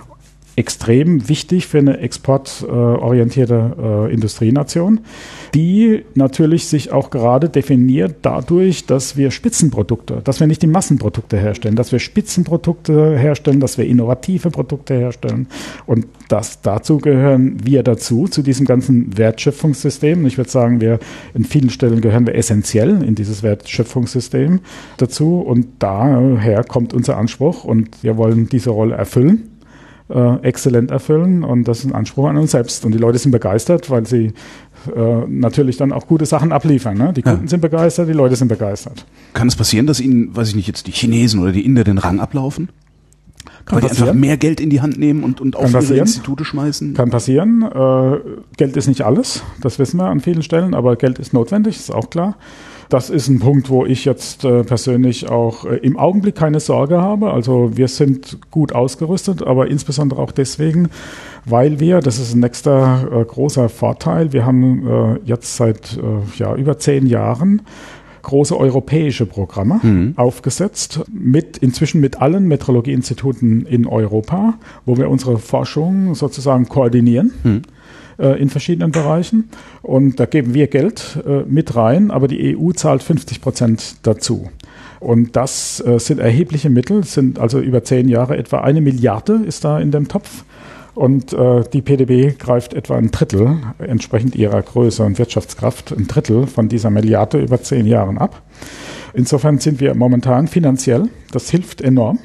extrem 0.57 1.29
wichtig 1.29 1.67
für 1.67 1.77
eine 1.77 1.99
exportorientierte 1.99 4.07
äh, 4.09 4.13
Industrienation, 4.13 5.01
die 5.53 6.03
natürlich 6.15 6.65
sich 6.65 6.91
auch 6.91 7.11
gerade 7.11 7.47
definiert 7.47 8.15
dadurch, 8.23 8.87
dass 8.87 9.15
wir 9.15 9.29
Spitzenprodukte, 9.29 10.21
dass 10.23 10.39
wir 10.39 10.47
nicht 10.47 10.63
die 10.63 10.67
Massenprodukte 10.67 11.37
herstellen, 11.37 11.75
dass 11.75 11.91
wir 11.91 11.99
Spitzenprodukte 11.99 13.17
herstellen, 13.17 13.59
dass 13.59 13.77
wir 13.77 13.85
innovative 13.85 14.49
Produkte 14.49 14.95
herstellen. 14.95 15.47
Und 15.85 16.07
das, 16.27 16.59
dazu 16.61 16.97
gehören 16.97 17.57
wir 17.63 17.83
dazu, 17.83 18.27
zu 18.27 18.41
diesem 18.41 18.65
ganzen 18.65 19.15
Wertschöpfungssystem. 19.15 20.25
Ich 20.25 20.39
würde 20.39 20.49
sagen, 20.49 20.81
wir 20.81 20.97
in 21.35 21.43
vielen 21.43 21.69
Stellen 21.69 22.01
gehören 22.01 22.25
wir 22.25 22.33
essentiell 22.33 23.03
in 23.03 23.13
dieses 23.13 23.43
Wertschöpfungssystem 23.43 24.61
dazu. 24.97 25.39
Und 25.39 25.67
daher 25.77 26.63
kommt 26.63 26.95
unser 26.95 27.17
Anspruch 27.17 27.63
und 27.63 28.01
wir 28.01 28.17
wollen 28.17 28.49
diese 28.49 28.71
Rolle 28.71 28.95
erfüllen 28.95 29.51
äh, 30.09 30.35
exzellent 30.41 30.91
erfüllen 30.91 31.43
und 31.43 31.67
das 31.67 31.79
ist 31.79 31.85
ein 31.85 31.93
Anspruch 31.93 32.27
an 32.27 32.37
uns 32.37 32.51
selbst. 32.51 32.85
Und 32.85 32.93
die 32.93 32.97
Leute 32.97 33.17
sind 33.17 33.31
begeistert, 33.31 33.89
weil 33.89 34.05
sie 34.05 34.33
äh, 34.95 35.25
natürlich 35.27 35.77
dann 35.77 35.91
auch 35.91 36.07
gute 36.07 36.25
Sachen 36.25 36.51
abliefern. 36.51 36.97
Ne? 36.97 37.13
Die 37.13 37.21
Kunden 37.21 37.43
ja. 37.43 37.49
sind 37.49 37.61
begeistert, 37.61 38.07
die 38.07 38.13
Leute 38.13 38.35
sind 38.35 38.47
begeistert. 38.47 39.05
Kann 39.33 39.47
es 39.47 39.55
passieren, 39.55 39.87
dass 39.87 39.99
Ihnen, 39.99 40.35
weiß 40.35 40.49
ich 40.49 40.55
nicht, 40.55 40.67
jetzt 40.67 40.87
die 40.87 40.91
Chinesen 40.91 41.41
oder 41.41 41.51
die 41.51 41.65
Inder 41.65 41.83
den 41.83 41.97
Rang 41.97 42.19
ablaufen? 42.19 42.69
Kann 43.65 43.81
Weil 43.81 43.89
die 43.89 43.89
einfach 43.89 44.13
mehr 44.13 44.37
Geld 44.37 44.61
in 44.61 44.69
die 44.69 44.79
Hand 44.79 44.97
nehmen 44.97 45.23
und, 45.23 45.41
und 45.41 45.57
auf 45.57 45.73
ihre 45.73 45.97
Institute 45.97 46.45
schmeißen? 46.45 46.93
Kann 46.93 47.09
passieren. 47.09 47.63
Äh, 47.63 48.19
Geld 48.55 48.77
ist 48.77 48.87
nicht 48.87 49.01
alles, 49.01 49.43
das 49.61 49.77
wissen 49.77 49.97
wir 49.97 50.05
an 50.05 50.21
vielen 50.21 50.41
Stellen, 50.41 50.73
aber 50.73 50.95
Geld 50.95 51.19
ist 51.19 51.33
notwendig, 51.33 51.75
ist 51.75 51.93
auch 51.93 52.09
klar. 52.09 52.37
Das 52.89 53.09
ist 53.09 53.27
ein 53.27 53.39
Punkt, 53.39 53.69
wo 53.69 53.85
ich 53.85 54.05
jetzt 54.05 54.45
äh, 54.45 54.63
persönlich 54.63 55.29
auch 55.29 55.65
äh, 55.65 55.77
im 55.77 55.97
Augenblick 55.97 56.35
keine 56.35 56.59
Sorge 56.59 57.01
habe. 57.01 57.31
Also 57.31 57.75
wir 57.75 57.87
sind 57.87 58.37
gut 58.49 58.73
ausgerüstet, 58.73 59.43
aber 59.43 59.67
insbesondere 59.67 60.21
auch 60.21 60.31
deswegen, 60.31 60.89
weil 61.45 61.79
wir, 61.79 61.99
das 61.99 62.17
ist 62.19 62.33
ein 62.33 62.39
nächster 62.39 63.07
äh, 63.11 63.25
großer 63.25 63.67
Vorteil, 63.69 64.31
wir 64.31 64.45
haben 64.45 64.87
äh, 64.87 65.19
jetzt 65.25 65.57
seit 65.57 65.97
äh, 65.97 66.39
ja, 66.39 66.55
über 66.55 66.77
zehn 66.77 67.07
Jahren 67.07 67.63
große 68.21 68.57
europäische 68.57 69.25
Programme 69.25 69.79
mhm. 69.81 70.13
aufgesetzt, 70.17 71.01
mit 71.09 71.57
inzwischen 71.57 72.01
mit 72.01 72.21
allen 72.21 72.45
Metrologieinstituten 72.47 73.65
in 73.65 73.85
Europa, 73.85 74.55
wo 74.85 74.97
wir 74.97 75.09
unsere 75.09 75.37
Forschung 75.37 76.13
sozusagen 76.13 76.67
koordinieren. 76.67 77.31
Mhm 77.43 77.61
äh, 78.17 78.39
in 78.41 78.49
verschiedenen 78.49 78.91
Bereichen. 78.91 79.49
Und 79.81 80.19
da 80.19 80.25
geben 80.25 80.53
wir 80.53 80.67
Geld 80.67 81.19
äh, 81.25 81.43
mit 81.47 81.75
rein, 81.75 82.11
aber 82.11 82.27
die 82.27 82.57
EU 82.57 82.71
zahlt 82.71 83.03
50 83.03 83.41
Prozent 83.41 83.95
dazu. 84.03 84.49
Und 84.99 85.35
das 85.35 85.83
äh, 85.85 85.99
sind 85.99 86.19
erhebliche 86.19 86.69
Mittel, 86.69 87.03
sind 87.03 87.39
also 87.39 87.59
über 87.59 87.83
zehn 87.83 88.09
Jahre 88.09 88.37
etwa 88.37 88.61
eine 88.61 88.81
Milliarde 88.81 89.41
ist 89.45 89.63
da 89.63 89.79
in 89.79 89.91
dem 89.91 90.07
Topf. 90.07 90.43
Und 90.95 91.31
äh, 91.31 91.63
die 91.71 91.83
PDB 91.83 92.35
greift 92.39 92.73
etwa 92.73 92.97
ein 92.97 93.11
Drittel, 93.11 93.57
entsprechend 93.77 94.35
ihrer 94.35 94.63
Größe 94.63 95.03
und 95.03 95.19
Wirtschaftskraft, 95.19 95.91
ein 95.91 96.07
Drittel 96.07 96.47
von 96.47 96.69
dieser 96.69 96.89
Milliarde 96.89 97.39
über 97.39 97.61
zehn 97.61 97.85
Jahren 97.85 98.17
ab. 98.17 98.41
Insofern 99.13 99.59
sind 99.59 99.79
wir 99.79 99.93
momentan 99.93 100.47
finanziell, 100.47 101.09
das 101.31 101.51
hilft 101.51 101.81
enorm 101.81 102.17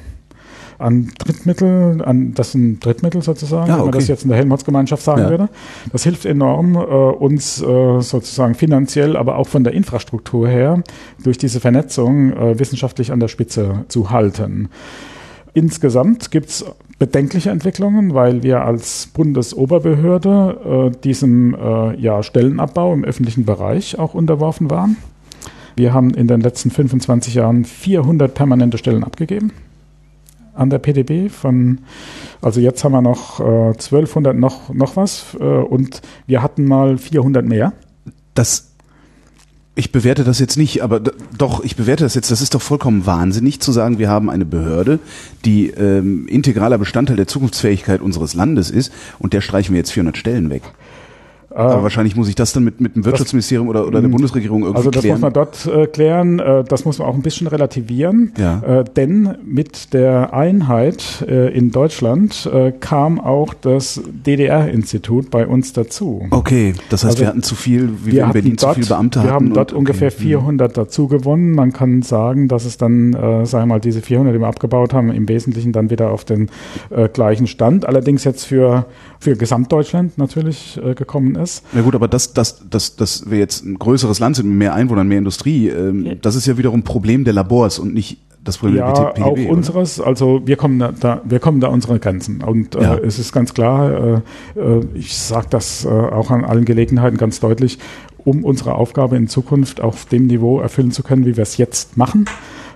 an 0.77 1.11
Drittmittel, 1.17 2.01
an 2.03 2.33
das 2.33 2.51
sind 2.51 2.83
Drittmittel 2.83 3.21
sozusagen, 3.21 3.67
ja, 3.67 3.75
okay. 3.75 3.85
wenn 3.85 3.91
man 3.91 3.99
das 3.99 4.07
jetzt 4.07 4.23
in 4.23 4.29
der 4.29 4.37
Helmholtz-Gemeinschaft 4.37 5.03
sagen 5.03 5.21
ja. 5.21 5.29
würde. 5.29 5.49
Das 5.91 6.03
hilft 6.03 6.25
enorm, 6.25 6.75
äh, 6.75 6.79
uns 6.79 7.61
äh, 7.61 8.01
sozusagen 8.01 8.55
finanziell, 8.55 9.15
aber 9.17 9.37
auch 9.37 9.47
von 9.47 9.63
der 9.63 9.73
Infrastruktur 9.73 10.47
her, 10.47 10.83
durch 11.23 11.37
diese 11.37 11.59
Vernetzung 11.59 12.33
äh, 12.33 12.59
wissenschaftlich 12.59 13.11
an 13.11 13.19
der 13.19 13.27
Spitze 13.27 13.85
zu 13.87 14.09
halten. 14.09 14.69
Insgesamt 15.53 16.31
gibt 16.31 16.49
es 16.49 16.65
bedenkliche 16.97 17.51
Entwicklungen, 17.51 18.13
weil 18.13 18.43
wir 18.43 18.61
als 18.61 19.07
Bundesoberbehörde 19.13 20.91
äh, 20.93 21.01
diesem 21.03 21.53
äh, 21.53 21.95
ja, 21.99 22.23
Stellenabbau 22.23 22.93
im 22.93 23.03
öffentlichen 23.03 23.45
Bereich 23.45 23.99
auch 23.99 24.13
unterworfen 24.13 24.71
waren. 24.71 24.97
Wir 25.75 25.93
haben 25.93 26.11
in 26.11 26.27
den 26.27 26.41
letzten 26.41 26.71
25 26.71 27.35
Jahren 27.35 27.65
400 27.65 28.33
permanente 28.33 28.77
Stellen 28.77 29.03
abgegeben 29.03 29.51
an 30.53 30.69
der 30.69 30.79
PDB 30.79 31.29
von, 31.29 31.79
also 32.41 32.59
jetzt 32.59 32.83
haben 32.83 32.91
wir 32.91 33.01
noch 33.01 33.39
äh, 33.39 33.71
1200 33.71 34.35
noch, 34.35 34.73
noch 34.73 34.95
was 34.95 35.35
äh, 35.39 35.43
und 35.43 36.01
wir 36.27 36.41
hatten 36.41 36.65
mal 36.65 36.97
400 36.97 37.45
mehr. 37.45 37.73
Das 38.33 38.73
ich 39.75 39.91
bewerte 39.91 40.23
das 40.23 40.37
jetzt 40.37 40.55
nicht, 40.55 40.83
aber 40.83 40.99
doch, 40.99 41.63
ich 41.63 41.75
bewerte 41.75 42.03
das 42.03 42.13
jetzt. 42.13 42.29
Das 42.29 42.41
ist 42.41 42.53
doch 42.53 42.61
vollkommen 42.61 43.07
wahnsinnig 43.07 43.59
zu 43.59 43.71
sagen, 43.71 43.97
wir 43.97 44.07
haben 44.07 44.29
eine 44.29 44.45
Behörde, 44.45 44.99
die 45.45 45.69
ähm, 45.69 46.27
integraler 46.27 46.77
Bestandteil 46.77 47.15
der 47.15 47.27
Zukunftsfähigkeit 47.27 47.99
unseres 47.99 48.35
Landes 48.35 48.69
ist 48.69 48.93
und 49.17 49.33
der 49.33 49.41
streichen 49.41 49.73
wir 49.73 49.79
jetzt 49.79 49.91
400 49.91 50.15
Stellen 50.15 50.51
weg. 50.51 50.61
Aber 51.55 51.79
äh, 51.79 51.83
wahrscheinlich 51.83 52.15
muss 52.15 52.27
ich 52.27 52.35
das 52.35 52.53
dann 52.53 52.63
mit, 52.63 52.81
mit 52.81 52.95
dem 52.95 53.05
Wirtschaftsministerium 53.05 53.67
oder, 53.67 53.87
oder 53.87 54.01
der 54.01 54.07
Bundesregierung 54.09 54.63
irgendwie 54.63 54.81
klären. 54.81 54.87
Also 54.87 54.91
das 54.91 55.01
klären. 55.01 55.15
muss 55.15 55.21
man 55.21 55.33
dort 55.33 55.65
äh, 55.65 55.87
klären. 55.87 56.39
Äh, 56.39 56.63
das 56.63 56.85
muss 56.85 56.99
man 56.99 57.07
auch 57.07 57.13
ein 57.13 57.21
bisschen 57.21 57.47
relativieren. 57.47 58.33
Ja. 58.37 58.61
Äh, 58.61 58.83
denn 58.83 59.37
mit 59.45 59.93
der 59.93 60.33
Einheit 60.33 61.23
äh, 61.27 61.55
in 61.55 61.71
Deutschland 61.71 62.49
äh, 62.51 62.71
kam 62.71 63.19
auch 63.19 63.53
das 63.53 64.01
DDR-Institut 64.25 65.29
bei 65.29 65.47
uns 65.47 65.73
dazu. 65.73 66.25
Okay, 66.31 66.73
das 66.89 67.03
heißt, 67.03 67.13
also 67.13 67.21
wir 67.21 67.27
hatten 67.27 67.43
zu 67.43 67.55
viel, 67.55 67.89
wie 68.03 68.13
wir 68.13 68.25
in 68.25 68.31
Berlin 68.31 68.55
dort, 68.55 68.75
zu 68.75 68.81
viele 68.81 68.87
Beamte 68.87 69.19
wir 69.19 69.23
hatten. 69.23 69.29
Wir 69.29 69.33
haben 69.33 69.53
dort 69.53 69.73
und, 69.73 69.79
ungefähr 69.79 70.07
okay. 70.07 70.21
400 70.21 70.71
mhm. 70.71 70.73
dazu 70.73 71.07
gewonnen. 71.07 71.51
Man 71.51 71.73
kann 71.73 72.01
sagen, 72.01 72.47
dass 72.47 72.65
es 72.65 72.77
dann, 72.77 73.13
äh, 73.13 73.45
sagen 73.45 73.63
wir 73.63 73.75
mal, 73.75 73.79
diese 73.79 74.01
400, 74.01 74.35
die 74.35 74.39
wir 74.39 74.47
abgebaut 74.47 74.93
haben, 74.93 75.11
im 75.11 75.27
Wesentlichen 75.29 75.71
dann 75.71 75.89
wieder 75.89 76.11
auf 76.11 76.25
den 76.25 76.49
äh, 76.89 77.09
gleichen 77.09 77.47
Stand. 77.47 77.85
Allerdings 77.85 78.23
jetzt 78.23 78.45
für 78.45 78.85
für 79.23 79.35
Gesamtdeutschland 79.35 80.17
natürlich 80.17 80.79
äh, 80.83 80.93
gekommen 80.93 81.35
ist. 81.35 81.63
Na 81.71 81.81
gut, 81.81 81.95
aber 81.95 82.07
das, 82.07 82.33
das, 82.33 82.69
das, 82.69 82.95
das 82.97 83.29
wir 83.29 83.39
jetzt 83.39 83.65
ein 83.65 83.79
größeres 83.79 84.19
Land 84.19 84.35
sind 84.35 84.49
mit 84.49 84.57
mehr 84.57 84.73
Einwohnern, 84.73 85.07
mehr 85.07 85.17
Industrie, 85.17 85.69
ähm, 85.69 86.05
ja. 86.05 86.15
das 86.15 86.35
ist 86.35 86.45
ja 86.45 86.57
wiederum 86.57 86.81
ein 86.81 86.83
Problem 86.83 87.23
der 87.23 87.33
Labors 87.33 87.79
und 87.79 87.93
nicht 87.93 88.17
das 88.43 88.57
Problem 88.57 88.79
ja, 88.79 88.91
der 88.91 89.03
PGB, 89.11 89.21
auch 89.23 89.31
oder? 89.31 89.49
unseres. 89.49 90.01
Also 90.01 90.41
wir 90.45 90.57
kommen 90.57 90.79
da, 90.79 90.91
da, 90.91 91.21
wir 91.23 91.39
kommen 91.39 91.61
da 91.61 91.69
unsere 91.69 91.97
Grenzen 91.99 92.43
und 92.43 92.75
äh, 92.75 92.99
es 92.99 93.17
ist 93.17 93.31
ganz 93.31 93.53
klar. 93.53 94.21
Äh, 94.55 94.59
äh 94.59 94.85
ich 94.93 95.17
sage 95.17 95.47
das 95.49 95.85
äh, 95.85 95.87
auch 95.87 96.29
an 96.29 96.43
allen 96.43 96.65
Gelegenheiten 96.65 97.17
ganz 97.17 97.39
deutlich. 97.39 97.79
Um 98.25 98.43
unsere 98.43 98.75
Aufgabe 98.75 99.17
in 99.17 99.27
Zukunft 99.27 99.81
auf 99.81 100.05
dem 100.05 100.27
Niveau 100.27 100.59
erfüllen 100.59 100.91
zu 100.91 101.03
können, 101.03 101.25
wie 101.25 101.37
wir 101.37 101.43
es 101.43 101.57
jetzt 101.57 101.97
machen, 101.97 102.25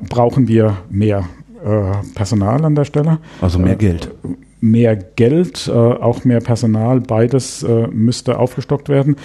brauchen 0.10 0.48
wir 0.48 0.78
mehr 0.90 1.28
äh, 1.64 1.92
Personal 2.16 2.64
an 2.64 2.76
der 2.76 2.86
Stelle. 2.86 3.20
Also 3.42 3.60
mehr 3.60 3.76
Geld 3.76 4.12
mehr 4.60 4.96
Geld, 4.96 5.68
äh, 5.68 5.72
auch 5.72 6.26
mehr 6.26 6.40
Personal, 6.40 7.02
beides 7.02 7.64
äh, 7.64 7.88
müsste 7.88 8.40
aufgestockt 8.40 8.90
werden, 8.90 9.18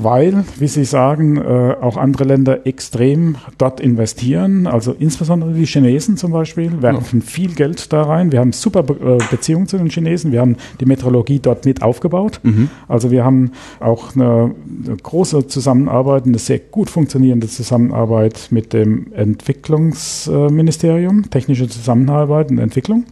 weil, 0.00 0.44
wie 0.58 0.68
Sie 0.68 0.84
sagen, 0.84 1.38
äh, 1.38 1.74
auch 1.80 1.96
andere 1.96 2.22
Länder 2.22 2.64
extrem 2.66 3.34
dort 3.58 3.80
investieren. 3.80 4.68
Also 4.68 4.94
insbesondere 4.96 5.52
die 5.52 5.66
Chinesen 5.66 6.16
zum 6.16 6.30
Beispiel 6.30 6.80
werfen 6.80 7.18
ja. 7.18 7.26
viel 7.26 7.52
Geld 7.52 7.92
da 7.92 8.02
rein. 8.02 8.30
Wir 8.30 8.38
haben 8.38 8.52
super 8.52 8.84
Be 8.84 8.94
äh, 8.94 9.18
Beziehungen 9.28 9.66
zu 9.66 9.76
den 9.76 9.90
Chinesen. 9.90 10.30
Wir 10.30 10.40
haben 10.40 10.54
die 10.78 10.86
Metrologie 10.86 11.40
dort 11.40 11.64
mit 11.64 11.82
aufgebaut. 11.82 12.38
Mhm. 12.44 12.70
Also 12.86 13.10
wir 13.10 13.24
haben 13.24 13.50
auch 13.80 14.14
eine, 14.14 14.54
eine 14.86 14.96
große 15.02 15.48
Zusammenarbeit, 15.48 16.26
eine 16.26 16.38
sehr 16.38 16.60
gut 16.60 16.90
funktionierende 16.90 17.48
Zusammenarbeit 17.48 18.46
mit 18.50 18.72
dem 18.72 19.12
Entwicklungsministerium, 19.12 21.28
technische 21.28 21.68
Zusammenarbeit 21.68 22.52
und 22.52 22.58
Entwicklung 22.58 23.04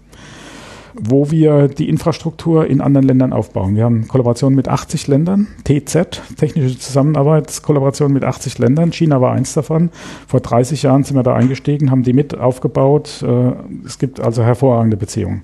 wo 1.00 1.30
wir 1.30 1.68
die 1.68 1.88
Infrastruktur 1.88 2.66
in 2.66 2.80
anderen 2.80 3.06
Ländern 3.06 3.32
aufbauen. 3.32 3.76
Wir 3.76 3.84
haben 3.84 4.08
Kollaboration 4.08 4.54
mit 4.54 4.68
80 4.68 5.08
Ländern, 5.08 5.48
TZ, 5.64 6.22
technische 6.36 6.78
Zusammenarbeitskollaboration 6.78 8.12
mit 8.12 8.24
80 8.24 8.58
Ländern. 8.58 8.92
China 8.92 9.20
war 9.20 9.32
eins 9.32 9.54
davon. 9.54 9.90
Vor 10.26 10.40
30 10.40 10.82
Jahren 10.82 11.04
sind 11.04 11.16
wir 11.16 11.22
da 11.22 11.34
eingestiegen, 11.34 11.90
haben 11.90 12.02
die 12.02 12.12
mit 12.12 12.36
aufgebaut. 12.36 13.22
Äh, 13.22 13.52
es 13.84 13.98
gibt 13.98 14.20
also 14.20 14.42
hervorragende 14.42 14.96
Beziehungen 14.96 15.42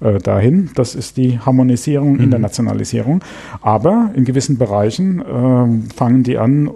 äh, 0.00 0.18
dahin. 0.18 0.70
Das 0.74 0.94
ist 0.94 1.16
die 1.16 1.38
Harmonisierung, 1.38 2.14
mhm. 2.14 2.20
Internationalisierung. 2.20 3.20
Aber 3.60 4.10
in 4.14 4.24
gewissen 4.24 4.58
Bereichen 4.58 5.20
äh, 5.20 5.94
fangen 5.94 6.22
die 6.22 6.38
an, 6.38 6.70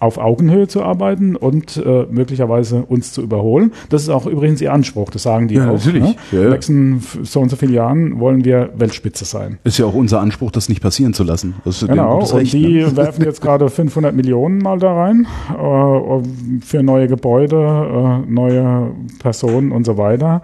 auf 0.00 0.18
Augenhöhe 0.18 0.68
zu 0.68 0.82
arbeiten 0.82 1.36
und 1.36 1.76
äh, 1.76 2.06
möglicherweise 2.10 2.82
uns 2.82 3.12
zu 3.12 3.22
überholen. 3.22 3.72
Das 3.88 4.02
ist 4.02 4.08
auch 4.08 4.26
übrigens 4.26 4.60
ihr 4.60 4.72
Anspruch, 4.72 5.10
das 5.10 5.22
sagen 5.22 5.48
die 5.48 5.54
ja, 5.54 5.68
auch. 5.68 5.74
Natürlich. 5.74 6.02
Ne? 6.02 6.16
Ja, 6.32 6.38
In 6.38 6.42
den 6.42 6.50
nächsten 6.50 7.02
so 7.22 7.40
und 7.40 7.48
so 7.48 7.56
vielen 7.56 7.72
Jahren 7.72 8.18
wollen 8.20 8.44
wir 8.44 8.70
Weltspitze 8.76 9.24
sein. 9.24 9.58
Ist 9.64 9.78
ja 9.78 9.86
auch 9.86 9.94
unser 9.94 10.20
Anspruch, 10.20 10.50
das 10.50 10.68
nicht 10.68 10.82
passieren 10.82 11.14
zu 11.14 11.22
lassen. 11.22 11.54
genau, 11.86 12.20
und 12.20 12.34
Recht, 12.34 12.52
die 12.52 12.82
ne? 12.82 12.96
werfen 12.96 13.24
jetzt 13.24 13.40
gerade 13.40 13.68
500 13.68 14.14
Millionen 14.14 14.58
mal 14.58 14.78
da 14.78 14.94
rein 14.94 15.26
äh, 15.50 16.60
für 16.60 16.82
neue 16.82 17.08
Gebäude, 17.08 17.56
äh, 17.56 18.30
neue 18.30 18.90
Personen 19.20 19.72
und 19.72 19.86
so 19.86 19.96
weiter. 19.96 20.42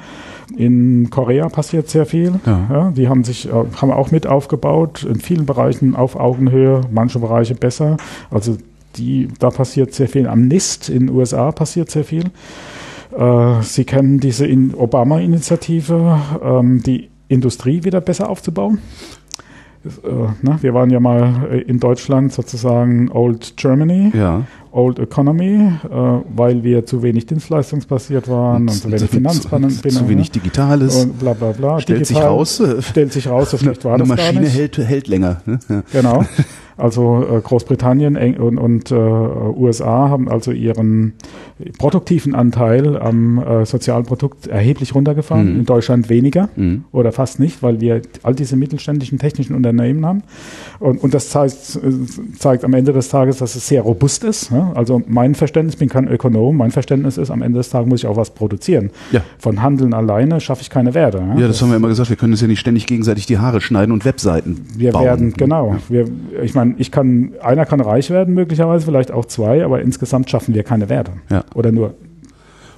In 0.57 1.11
Korea 1.11 1.49
passiert 1.49 1.89
sehr 1.89 2.07
viel. 2.07 2.35
Ja. 2.47 2.67
ja. 2.71 2.91
die 2.91 3.09
haben 3.09 3.25
sich 3.25 3.49
äh, 3.49 3.53
haben 3.53 3.91
auch 3.91 4.11
mit 4.11 4.27
aufgebaut, 4.27 5.05
in 5.09 5.21
vielen 5.21 5.47
Bereichen 5.47 5.97
auf 5.97 6.17
Augenhöhe, 6.17 6.83
manche 6.91 7.19
Bereiche 7.19 7.55
besser. 7.55 7.97
Also 8.31 8.57
die, 8.97 9.29
da 9.39 9.51
passiert 9.51 9.95
sehr 9.95 10.09
viel. 10.09 10.27
Am 10.27 10.49
NIST 10.49 10.89
in 10.89 11.07
den 11.07 11.17
USA 11.17 11.53
passiert 11.53 11.91
sehr 11.91 12.05
viel. 12.05 12.25
Äh, 13.17 13.63
Sie 13.63 13.85
kennen 13.85 14.21
diese 14.21 14.49
Obama-Initiative, 14.77 16.21
ähm, 16.43 16.83
die 16.83 17.11
Industrie 17.29 17.85
wieder 17.85 18.01
besser 18.01 18.29
aufzubauen. 18.29 18.79
Äh, 19.83 19.89
ne, 20.43 20.59
wir 20.61 20.75
waren 20.75 20.91
ja 20.91 21.01
mal 21.01 21.63
in 21.67 21.81
Deutschland 21.81 22.33
sozusagen 22.35 23.11
Old 23.11 23.57
Germany, 23.57 24.13
ja. 24.15 24.45
Old 24.73 24.99
Economy, 24.99 25.55
äh, 25.55 25.89
weil 26.37 26.63
wir 26.63 26.85
zu 26.85 27.03
wenig 27.03 27.27
dienstleistungsbasiert 27.27 28.29
waren 28.29 28.63
und, 28.63 28.69
und 28.69 28.75
zu 28.75 28.89
wenig 28.91 29.11
Finanzbindung. 29.11 29.71
Zu, 29.71 29.89
zu 29.89 30.09
wenig 30.09 30.31
Digitales. 30.31 31.05
Und 31.05 31.19
bla 31.19 31.33
bla 31.33 31.53
bla. 31.53 31.81
Stellt 31.81 32.01
Digital, 32.01 32.23
sich 32.23 32.31
raus. 32.31 32.61
Äh, 32.61 32.83
stellt 32.83 33.13
sich 33.13 33.29
raus, 33.29 33.51
so 33.51 33.59
schlecht 33.59 33.85
war 33.85 33.95
eine 33.95 34.05
das 34.05 34.09
Maschine 34.09 34.47
hält, 34.47 34.77
hält 34.77 35.09
länger. 35.09 35.41
Ne? 35.47 35.59
Ja. 35.69 35.83
Genau. 35.93 36.25
Also 36.81 37.25
äh, 37.25 37.41
Großbritannien 37.41 38.17
und, 38.39 38.59
und 38.59 38.91
äh, 38.91 38.95
USA 38.95 40.09
haben 40.09 40.29
also 40.29 40.53
ihren 40.53 41.15
produktiven 41.79 42.35
Anteil 42.35 42.97
am 42.97 43.39
äh, 43.39 43.67
Sozialprodukt 43.67 44.47
erheblich 44.47 44.95
runtergefahren. 44.95 45.53
Mhm. 45.53 45.61
In 45.61 45.67
Deutschland 45.67 46.09
weniger 46.09 46.49
mhm. 46.57 46.85
oder 46.93 47.13
fast 47.13 47.41
nicht, 47.41 47.63
weil 47.63 47.81
wir 47.81 48.03
all 48.23 48.35
diese 48.35 48.57
mittelständischen 48.57 49.19
technischen 49.19 49.55
Unternehmen 49.55 50.05
haben. 50.07 50.23
Und, 50.79 51.03
und 51.03 51.15
das 51.15 51.29
zeigt, 51.31 51.57
zeigt 52.39 52.65
am 52.65 52.75
Ende 52.75 52.93
des 52.93 53.09
Tages, 53.09 53.39
dass 53.39 53.55
es 53.55 53.67
sehr 53.67 53.83
robust 53.83 54.25
ist. 54.25 54.51
Ne? 54.51 54.73
Also 54.75 55.03
mein 55.07 55.35
Verständnis, 55.35 55.75
ich 55.75 55.79
bin 55.79 55.89
kein 55.89 56.09
Ökonom, 56.09 56.57
mein 56.57 56.71
Verständnis 56.71 57.19
ist, 57.19 57.31
am 57.31 57.43
Ende 57.43 57.59
des 57.59 57.71
Tages 57.71 57.89
muss 57.89 58.01
ich 58.01 58.07
auch 58.07 58.17
was 58.17 58.31
produzieren. 58.31 58.91
Ja. 59.13 59.21
Von 59.39 59.63
Handeln 59.63 59.95
alleine 59.95 60.41
schaffe 60.41 60.63
ich 60.63 60.71
keine 60.71 60.95
Werte. 60.95 61.19
Ja, 61.19 61.27
ja 61.27 61.41
das, 61.41 61.49
das, 61.49 61.63
haben 61.63 61.71
wir 61.71 61.77
immer 61.77 61.89
gesagt, 61.89 62.11
wir 62.11 62.17
können 62.17 62.33
uns 62.33 62.41
ja 62.41 62.47
nicht 62.47 62.61
ständig 62.61 62.87
gegenseitig 62.87 63.27
die 63.27 63.39
Haare 63.39 63.61
schneiden 63.61 63.93
und 63.93 64.05
Webseiten 64.05 64.65
Wir 64.77 64.93
bauen. 64.93 65.05
werden, 65.05 65.33
genau. 65.35 65.77
Wir, 65.89 66.07
ich 66.43 66.55
meine, 66.55 66.70
ich 66.79 66.91
kann, 66.91 67.35
einer 67.43 67.67
kann 67.67 67.81
reich 67.81 68.11
werden 68.11 68.35
möglicherweise, 68.35 68.87
vielleicht 68.87 69.11
auch 69.13 69.25
zwei, 69.25 69.65
aber 69.65 69.81
insgesamt 69.81 70.31
schaffen 70.31 70.55
wir 70.55 70.63
keine 70.63 70.89
Werte. 70.89 71.13
Ja. 71.31 71.45
Oder 71.55 71.73
nur 71.73 71.95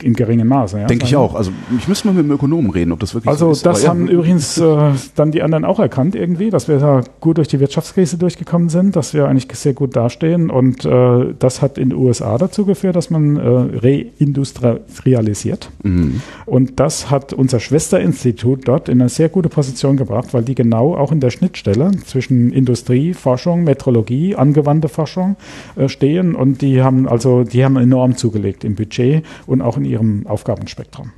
in 0.02 0.14
geringem 0.14 0.48
Maße. 0.48 0.80
Ja, 0.80 0.86
Denke 0.86 1.04
ich 1.06 1.16
auch. 1.16 1.34
Also 1.34 1.52
ich 1.78 1.88
müsste 1.88 2.08
mal 2.08 2.14
mit 2.14 2.24
dem 2.24 2.32
Ökonomen 2.32 2.70
reden, 2.70 2.92
ob 2.92 3.00
das 3.00 3.14
wirklich 3.14 3.28
also 3.28 3.46
so 3.46 3.52
ist. 3.52 3.66
Also 3.66 3.80
das 3.80 3.88
haben 3.88 4.06
ja. 4.06 4.12
übrigens 4.12 4.58
äh, 4.58 4.90
dann 5.14 5.32
die 5.32 5.42
anderen 5.42 5.64
auch 5.64 5.78
erkannt 5.78 6.14
irgendwie, 6.14 6.50
dass 6.50 6.68
wir 6.68 6.78
da 6.78 7.02
gut 7.20 7.38
durch 7.38 7.48
die 7.48 7.60
Wirtschaftskrise 7.60 8.18
durchgekommen 8.18 8.68
sind, 8.68 8.96
dass 8.96 9.14
wir 9.14 9.28
eigentlich 9.28 9.48
sehr 9.52 9.74
gut 9.74 9.96
dastehen 9.96 10.50
und 10.50 10.84
äh, 10.84 11.34
das 11.38 11.62
hat 11.62 11.78
in 11.78 11.90
den 11.90 11.98
USA 11.98 12.38
dazu 12.38 12.64
geführt, 12.64 12.96
dass 12.96 13.10
man 13.10 13.36
äh, 13.36 13.42
reindustrialisiert 13.78 15.70
mhm. 15.82 16.22
und 16.46 16.80
das 16.80 17.10
hat 17.10 17.32
unser 17.32 17.60
Schwesterinstitut 17.60 18.68
dort 18.68 18.88
in 18.88 19.00
eine 19.00 19.08
sehr 19.08 19.28
gute 19.28 19.48
Position 19.48 19.96
gebracht, 19.96 20.32
weil 20.32 20.42
die 20.42 20.54
genau 20.54 20.94
auch 20.94 21.12
in 21.12 21.20
der 21.20 21.30
Schnittstelle 21.30 21.90
zwischen 22.04 22.52
Industrie, 22.52 23.14
Forschung, 23.14 23.64
Metrologie, 23.64 24.36
angewandte 24.36 24.88
Forschung 24.88 25.36
äh, 25.76 25.88
stehen 25.88 26.34
und 26.34 26.62
die 26.62 26.82
haben 26.82 27.08
also 27.08 27.44
die 27.44 27.64
haben 27.64 27.76
enorm 27.76 28.16
zugelegt 28.16 28.64
im 28.64 28.74
Budget 28.74 29.24
und 29.46 29.62
auch 29.62 29.76
in 29.76 29.84
ihrem 29.92 30.26
Aufgabenspektrum. 30.26 31.12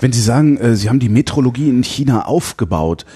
Wenn 0.00 0.12
Sie 0.12 0.22
sagen, 0.22 0.56
äh, 0.56 0.76
Sie 0.76 0.88
haben 0.88 0.98
die 0.98 1.08
Metrologie 1.08 1.68
in 1.68 1.82
China 1.82 2.26
aufgebaut, 2.26 3.06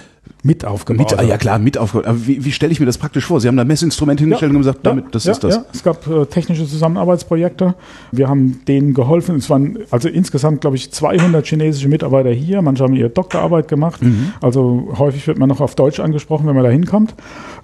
mit 0.45 0.62
aufgebaut. 0.66 1.11
Mit, 1.11 1.18
ah, 1.18 1.22
ja 1.22 1.38
klar, 1.38 1.59
mit 1.59 1.78
aufgebaut. 1.78 2.07
Aber 2.07 2.26
wie, 2.26 2.45
wie 2.45 2.53
stelle 2.53 2.70
ich 2.70 2.78
mir 2.78 2.84
das 2.84 2.99
praktisch 2.99 3.24
vor? 3.24 3.40
Sie 3.40 3.49
haben 3.49 3.57
da 3.57 3.64
Messinstrumente 3.64 4.22
hingestellt 4.22 4.53
ja, 4.53 4.57
und 4.57 4.61
gesagt, 4.61 4.80
damit, 4.82 5.14
das 5.14 5.24
ja, 5.24 5.32
ist 5.32 5.42
das. 5.42 5.55
Ja, 5.57 5.64
es 5.72 5.82
gab 5.82 6.07
äh, 6.07 6.26
technische 6.26 6.66
Zusammenarbeitsprojekte. 6.66 7.74
Wir 8.12 8.28
haben 8.28 8.61
denen 8.68 8.92
geholfen. 8.92 9.36
Es 9.36 9.49
waren 9.49 9.78
also 9.90 10.11
insgesamt, 10.11 10.61
glaube 10.61 10.76
ich, 10.76 10.92
200 10.92 11.47
chinesische 11.47 11.88
Mitarbeiter 11.88 12.28
hier. 12.30 12.61
Manche 12.61 12.84
haben 12.84 12.95
ihre 12.95 13.09
Doktorarbeit 13.09 13.68
gemacht. 13.68 14.03
Mhm. 14.03 14.34
Also 14.42 14.92
häufig 14.99 15.26
wird 15.26 15.38
man 15.38 15.49
noch 15.49 15.62
auf 15.62 15.76
Deutsch 15.76 15.99
angesprochen, 15.99 16.47
wenn 16.47 16.55
man 16.55 16.64
da 16.64 16.70
hinkommt. 16.70 17.14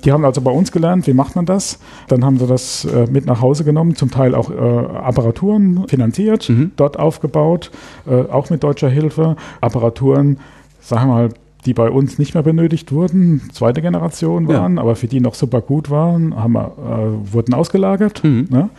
Die 0.06 0.12
haben 0.12 0.24
also 0.24 0.40
bei 0.40 0.50
uns 0.50 0.72
gelernt, 0.72 1.06
wie 1.06 1.12
macht 1.12 1.36
man 1.36 1.44
das. 1.44 1.78
Dann 2.08 2.24
haben 2.24 2.38
sie 2.38 2.46
das 2.46 2.86
äh, 2.86 3.06
mit 3.10 3.26
nach 3.26 3.42
Hause 3.42 3.64
genommen, 3.64 3.94
zum 3.94 4.10
Teil 4.10 4.34
auch 4.34 4.50
äh, 4.50 4.54
Apparaturen 4.54 5.86
finanziert, 5.86 6.48
mhm. 6.48 6.72
dort 6.76 6.98
aufgebaut, 6.98 7.70
äh, 8.08 8.22
auch 8.30 8.48
mit 8.48 8.64
deutscher 8.64 8.88
Hilfe. 8.88 9.36
Apparaturen, 9.60 10.38
sagen 10.80 11.10
wir 11.10 11.14
mal, 11.14 11.28
die 11.66 11.74
bei 11.74 11.90
uns 11.90 12.18
nicht 12.18 12.34
mehr 12.34 12.42
benötigt 12.42 12.92
wurden, 12.92 13.42
zweite 13.52 13.82
Generation 13.82 14.48
waren, 14.48 14.76
ja. 14.76 14.82
aber 14.82 14.96
für 14.96 15.08
die 15.08 15.20
noch 15.20 15.34
super 15.34 15.60
gut 15.60 15.90
waren, 15.90 16.34
haben 16.36 16.52
wir, 16.52 16.72
äh, 16.78 17.32
wurden 17.32 17.54
ausgelagert. 17.54 18.24
Mhm. 18.24 18.46
Ne? 18.50 18.70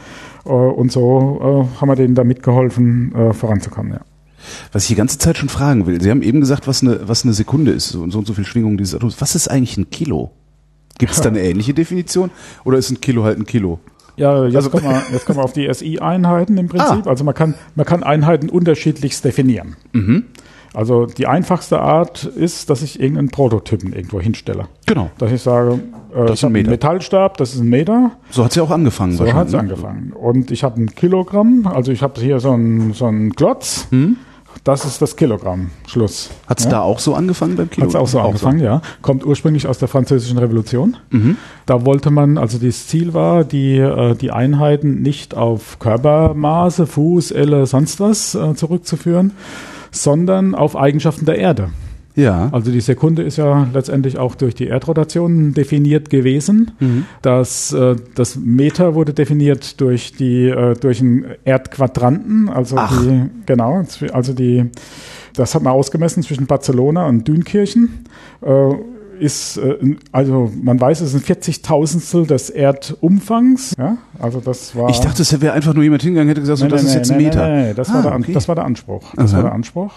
Äh, 0.45 0.49
und 0.49 0.91
so 0.91 1.67
äh, 1.75 1.79
haben 1.79 1.89
wir 1.89 1.95
denen 1.95 2.15
da 2.15 2.23
mitgeholfen, 2.23 3.13
äh, 3.15 3.33
voranzukommen. 3.33 3.93
Ja. 3.93 4.01
Was 4.71 4.83
ich 4.83 4.89
die 4.89 4.95
ganze 4.95 5.19
Zeit 5.19 5.37
schon 5.37 5.49
fragen 5.49 5.85
will, 5.85 6.01
Sie 6.01 6.09
haben 6.09 6.23
eben 6.23 6.39
gesagt, 6.39 6.67
was 6.67 6.81
eine, 6.81 7.07
was 7.07 7.23
eine 7.23 7.33
Sekunde 7.33 7.71
ist 7.71 7.93
und 7.95 8.11
so 8.11 8.19
und 8.19 8.25
so 8.25 8.33
viel 8.33 8.45
Schwingung 8.45 8.77
dieses 8.77 8.95
Autos. 8.95 9.21
Was 9.21 9.35
ist 9.35 9.47
eigentlich 9.47 9.77
ein 9.77 9.89
Kilo? 9.89 10.31
Gibt 10.97 11.11
es 11.11 11.21
da 11.21 11.29
eine 11.29 11.41
ähnliche 11.41 11.73
Definition 11.73 12.31
oder 12.63 12.77
ist 12.77 12.89
ein 12.89 13.01
Kilo 13.01 13.23
halt 13.23 13.37
ein 13.37 13.45
Kilo? 13.45 13.79
Ja, 14.17 14.45
jetzt, 14.45 14.55
also, 14.55 14.69
kommen 14.69 14.83
wir, 14.83 15.03
jetzt 15.11 15.25
kommen 15.25 15.39
wir 15.39 15.43
auf 15.43 15.53
die 15.53 15.71
SI-Einheiten 15.71 16.57
im 16.57 16.67
Prinzip. 16.69 17.07
Ah. 17.07 17.09
Also 17.09 17.23
man 17.23 17.33
kann, 17.33 17.55
man 17.75 17.85
kann 17.85 18.03
Einheiten 18.03 18.49
unterschiedlichst 18.49 19.23
definieren. 19.23 19.75
Mhm. 19.93 20.25
Also 20.73 21.05
die 21.05 21.27
einfachste 21.27 21.81
Art 21.81 22.23
ist, 22.23 22.69
dass 22.69 22.81
ich 22.81 22.99
irgendeinen 22.99 23.29
Prototypen 23.29 23.91
irgendwo 23.91 24.21
hinstelle. 24.21 24.67
Genau. 24.85 25.11
Dass 25.17 25.31
ich 25.31 25.41
sage, 25.41 25.79
äh, 26.15 26.25
das 26.25 26.39
ich 26.39 26.43
habe 26.43 26.57
einen 26.57 26.69
Metallstab, 26.69 27.37
das 27.37 27.53
ist 27.53 27.59
ein 27.59 27.69
Meter. 27.69 28.11
So 28.29 28.45
hat 28.45 28.55
ja 28.55 28.63
auch 28.63 28.71
angefangen. 28.71 29.13
So 29.13 29.31
hat 29.33 29.47
es 29.47 29.53
ne? 29.53 29.59
angefangen. 29.59 30.13
Und 30.13 30.49
ich 30.49 30.63
habe 30.63 30.81
ein 30.81 30.95
Kilogramm, 30.95 31.67
also 31.67 31.91
ich 31.91 32.01
habe 32.01 32.19
hier 32.21 32.39
so 32.39 32.51
einen 32.51 32.93
so 32.93 33.05
einen 33.05 33.35
Klotz. 33.35 33.87
Hm? 33.89 34.17
Das 34.63 34.85
ist 34.85 35.01
das 35.01 35.15
Kilogramm. 35.15 35.71
Schluss. 35.87 36.29
Hat 36.45 36.59
es 36.59 36.65
ja? 36.65 36.71
da 36.71 36.81
auch 36.81 36.99
so 36.99 37.15
angefangen 37.15 37.55
beim 37.55 37.69
Kilogramm? 37.69 37.89
Hat 37.89 37.95
es 37.95 38.01
auch 38.01 38.07
so 38.07 38.19
auch 38.19 38.27
angefangen, 38.27 38.59
so. 38.59 38.65
ja. 38.65 38.81
Kommt 39.01 39.25
ursprünglich 39.25 39.65
aus 39.65 39.79
der 39.79 39.87
Französischen 39.87 40.37
Revolution. 40.37 40.97
Mhm. 41.09 41.37
Da 41.65 41.85
wollte 41.85 42.11
man, 42.11 42.37
also 42.37 42.59
das 42.59 42.87
Ziel 42.87 43.13
war, 43.13 43.43
die, 43.43 43.77
äh, 43.77 44.13
die 44.15 44.31
Einheiten 44.31 45.01
nicht 45.01 45.35
auf 45.35 45.79
Körpermaße, 45.79 46.85
Fuß, 46.85 47.31
Elle, 47.31 47.65
sonst 47.65 47.99
was 47.99 48.35
äh, 48.35 48.53
zurückzuführen, 48.53 49.31
sondern 49.91 50.55
auf 50.55 50.75
Eigenschaften 50.75 51.25
der 51.25 51.37
Erde. 51.37 51.69
Ja. 52.15 52.49
Also 52.51 52.71
die 52.71 52.81
Sekunde 52.81 53.23
ist 53.23 53.37
ja 53.37 53.67
letztendlich 53.73 54.17
auch 54.17 54.35
durch 54.35 54.53
die 54.53 54.67
Erdrotation 54.67 55.53
definiert 55.53 56.09
gewesen. 56.09 56.71
Mhm. 56.79 57.05
Das, 57.21 57.71
äh, 57.73 57.95
das 58.15 58.35
Meter 58.35 58.95
wurde 58.95 59.13
definiert 59.13 59.79
durch 59.79 60.13
die 60.13 60.47
äh, 60.47 60.75
durch 60.75 61.01
einen 61.01 61.25
Erdquadranten, 61.45 62.49
also 62.49 62.75
Ach. 62.77 63.01
die 63.01 63.29
genau, 63.45 63.83
also 64.11 64.33
die 64.33 64.69
das 65.33 65.55
hat 65.55 65.63
man 65.63 65.73
ausgemessen 65.73 66.23
zwischen 66.23 66.45
Barcelona 66.45 67.07
und 67.07 67.27
Dünkirchen. 67.27 68.05
Ist, 69.21 69.57
äh, 69.57 69.77
also 70.11 70.51
man 70.63 70.81
weiß, 70.81 71.01
es 71.01 71.11
sind 71.11 71.23
40.000stel 71.23 72.25
des 72.25 72.49
Erdumfangs. 72.49 73.75
Ja, 73.77 73.97
also 74.19 74.39
das 74.39 74.75
war. 74.75 74.89
Ich 74.89 74.99
dachte, 74.99 75.21
es 75.21 75.39
wäre 75.39 75.53
einfach 75.53 75.75
nur 75.75 75.83
jemand 75.83 76.01
hingegangen, 76.01 76.27
hätte 76.29 76.41
gesagt, 76.41 76.57
so, 76.57 76.67
das 76.67 76.81
ist 76.83 76.95
jetzt 76.95 77.11
ein 77.11 77.17
Meter. 77.17 77.47
Nee, 77.47 77.67
nee, 77.67 77.73
das, 77.75 77.89
Ah, 77.89 77.93
war 77.95 78.01
der, 78.01 78.15
okay. 78.15 78.33
das 78.33 78.47
war 78.47 78.55
der 78.55 78.65
Anspruch. 78.65 79.13
Das 79.15 79.31
Aha. 79.31 79.37
war 79.37 79.43
der 79.43 79.53
Anspruch. 79.53 79.93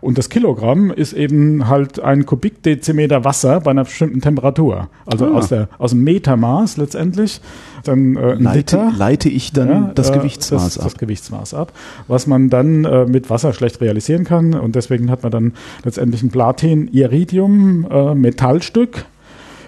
Und 0.00 0.18
das 0.18 0.28
Kilogramm 0.28 0.90
ist 0.90 1.12
eben 1.12 1.68
halt 1.68 2.00
ein 2.00 2.26
Kubikdezimeter 2.26 3.24
Wasser 3.24 3.60
bei 3.60 3.70
einer 3.72 3.84
bestimmten 3.84 4.20
Temperatur. 4.20 4.88
Also 5.06 5.26
Ah. 5.26 5.32
aus, 5.32 5.48
der, 5.48 5.68
aus 5.78 5.90
dem 5.90 6.04
Metermaß 6.04 6.76
letztendlich. 6.76 7.40
Dann 7.84 8.16
äh, 8.16 8.32
ein 8.32 8.42
leite, 8.42 8.58
Liter. 8.76 8.92
leite 8.96 9.28
ich 9.28 9.52
dann 9.52 9.68
Ja, 9.68 9.90
das 9.94 10.10
äh, 10.10 10.18
Gewichtsmaß 10.18 10.64
das, 10.64 10.78
ab. 10.78 10.84
Das 10.84 10.98
Gewichtsmaß 10.98 11.54
ab, 11.54 11.72
was 12.06 12.26
man 12.26 12.50
dann 12.50 12.84
äh, 12.84 13.06
mit 13.06 13.30
Wasser 13.30 13.52
schlecht 13.52 13.80
realisieren 13.80 14.24
kann. 14.24 14.54
Und 14.54 14.74
deswegen 14.74 15.10
hat 15.10 15.22
man 15.22 15.32
dann 15.32 15.52
letztendlich 15.84 16.22
ein 16.22 16.30
Platin-Iridium-Metallstück 16.30 19.04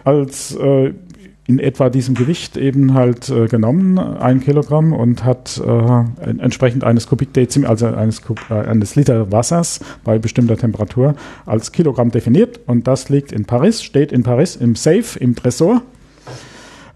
als 0.04 0.54
äh, 0.56 0.92
in 1.50 1.58
etwa 1.58 1.90
diesem 1.90 2.14
Gewicht 2.14 2.56
eben 2.56 2.94
halt 2.94 3.28
äh, 3.28 3.46
genommen, 3.48 3.98
ein 3.98 4.40
Kilogramm, 4.40 4.92
und 4.92 5.24
hat 5.24 5.60
äh, 5.66 5.70
en- 6.30 6.38
entsprechend 6.38 6.84
eines 6.84 7.08
Kubikdezim, 7.08 7.64
also 7.66 7.86
eines, 7.86 8.22
äh, 8.48 8.54
eines 8.54 8.94
Liter 8.94 9.32
Wassers 9.32 9.80
bei 10.04 10.18
bestimmter 10.18 10.56
Temperatur 10.56 11.14
als 11.46 11.72
Kilogramm 11.72 12.10
definiert. 12.12 12.60
Und 12.66 12.86
das 12.86 13.08
liegt 13.08 13.32
in 13.32 13.44
Paris, 13.46 13.82
steht 13.82 14.12
in 14.12 14.22
Paris 14.22 14.54
im 14.54 14.76
Safe, 14.76 15.18
im 15.18 15.34
Tresor. 15.34 15.82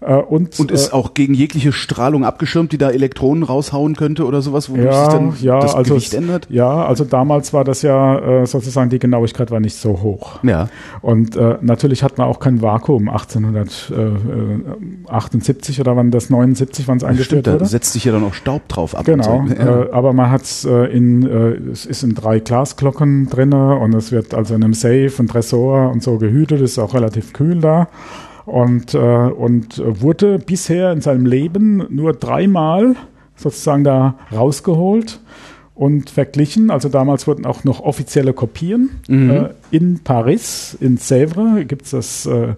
Äh, 0.05 0.17
und, 0.17 0.59
Und 0.59 0.71
ist 0.71 0.91
auch 0.93 1.15
gegen 1.15 1.33
jegliche 1.33 1.71
Strahlung 1.71 2.25
abgeschirmt, 2.25 2.71
die 2.71 2.77
da 2.77 2.91
Elektronen 2.91 3.41
raushauen 3.43 3.95
könnte 3.95 4.25
oder 4.25 4.43
sowas, 4.43 4.69
wodurch 4.69 4.95
sich 4.95 5.07
dann 5.07 5.33
das 5.41 5.73
also 5.73 5.95
Gewicht 5.95 6.13
ändert? 6.13 6.45
Ja, 6.49 6.85
also 6.85 7.05
damals 7.05 7.53
war 7.53 7.63
das 7.63 7.81
ja 7.81 8.19
äh, 8.19 8.45
sozusagen, 8.45 8.91
die 8.91 8.99
Genauigkeit 8.99 9.49
war 9.49 9.59
nicht 9.59 9.75
so 9.75 10.03
hoch. 10.03 10.43
Ja. 10.43 10.69
Und 11.01 11.35
äh, 11.35 11.57
natürlich 11.61 12.03
hat 12.03 12.19
man 12.19 12.27
auch 12.27 12.39
kein 12.39 12.61
Vakuum 12.61 13.09
1878 13.09 15.79
oder 15.79 15.95
wann 15.95 16.11
das 16.11 16.29
79, 16.29 16.87
wann 16.87 16.97
es 16.97 17.03
eingeführt 17.03 17.25
Stimmt, 17.25 17.47
da 17.47 17.53
wurde. 17.53 17.65
setzt 17.65 17.93
sich 17.93 18.05
ja 18.05 18.11
dann 18.11 18.23
auch 18.23 18.35
Staub 18.35 18.67
drauf 18.67 18.95
ab. 18.95 19.05
Genau, 19.05 19.45
so. 19.47 19.53
Ja. 19.53 19.81
äh, 19.81 19.89
aber 19.91 20.13
man 20.13 20.29
hat 20.29 20.43
es 20.43 20.65
äh, 20.65 20.85
in, 20.85 21.25
äh, 21.25 21.53
es 21.71 21.87
ist 21.87 22.03
in 22.03 22.13
drei 22.13 22.39
Glasglocken 22.39 23.27
drinne 23.29 23.77
und 23.77 23.95
es 23.95 24.11
wird 24.11 24.35
also 24.35 24.53
in 24.53 24.63
einem 24.63 24.75
Safe 24.75 25.11
und 25.17 25.31
Tresor 25.31 25.89
und 25.91 26.03
so 26.03 26.19
gehütet, 26.19 26.61
ist 26.61 26.77
auch 26.77 26.93
relativ 26.93 27.33
kühl 27.33 27.59
da 27.59 27.87
und, 28.45 28.93
äh, 28.93 28.97
und 28.97 29.81
wurde 29.85 30.39
bisher 30.39 30.91
in 30.91 31.01
seinem 31.01 31.25
Leben 31.25 31.83
nur 31.89 32.13
dreimal 32.13 32.95
sozusagen 33.35 33.83
da 33.83 34.15
rausgeholt 34.33 35.19
und 35.73 36.09
verglichen. 36.09 36.71
Also 36.71 36.87
damals 36.87 37.27
wurden 37.27 37.45
auch 37.45 37.65
noch 37.65 37.81
offizielle 37.81 38.31
Kopien. 38.33 38.91
Mhm. 39.09 39.29
Äh, 39.29 39.49
in 39.71 39.99
Paris, 40.03 40.77
in 40.79 40.97
Sèvres, 40.97 41.65
gibt 41.65 41.83
es 41.83 41.91
das, 41.91 42.25
äh, 42.25 42.53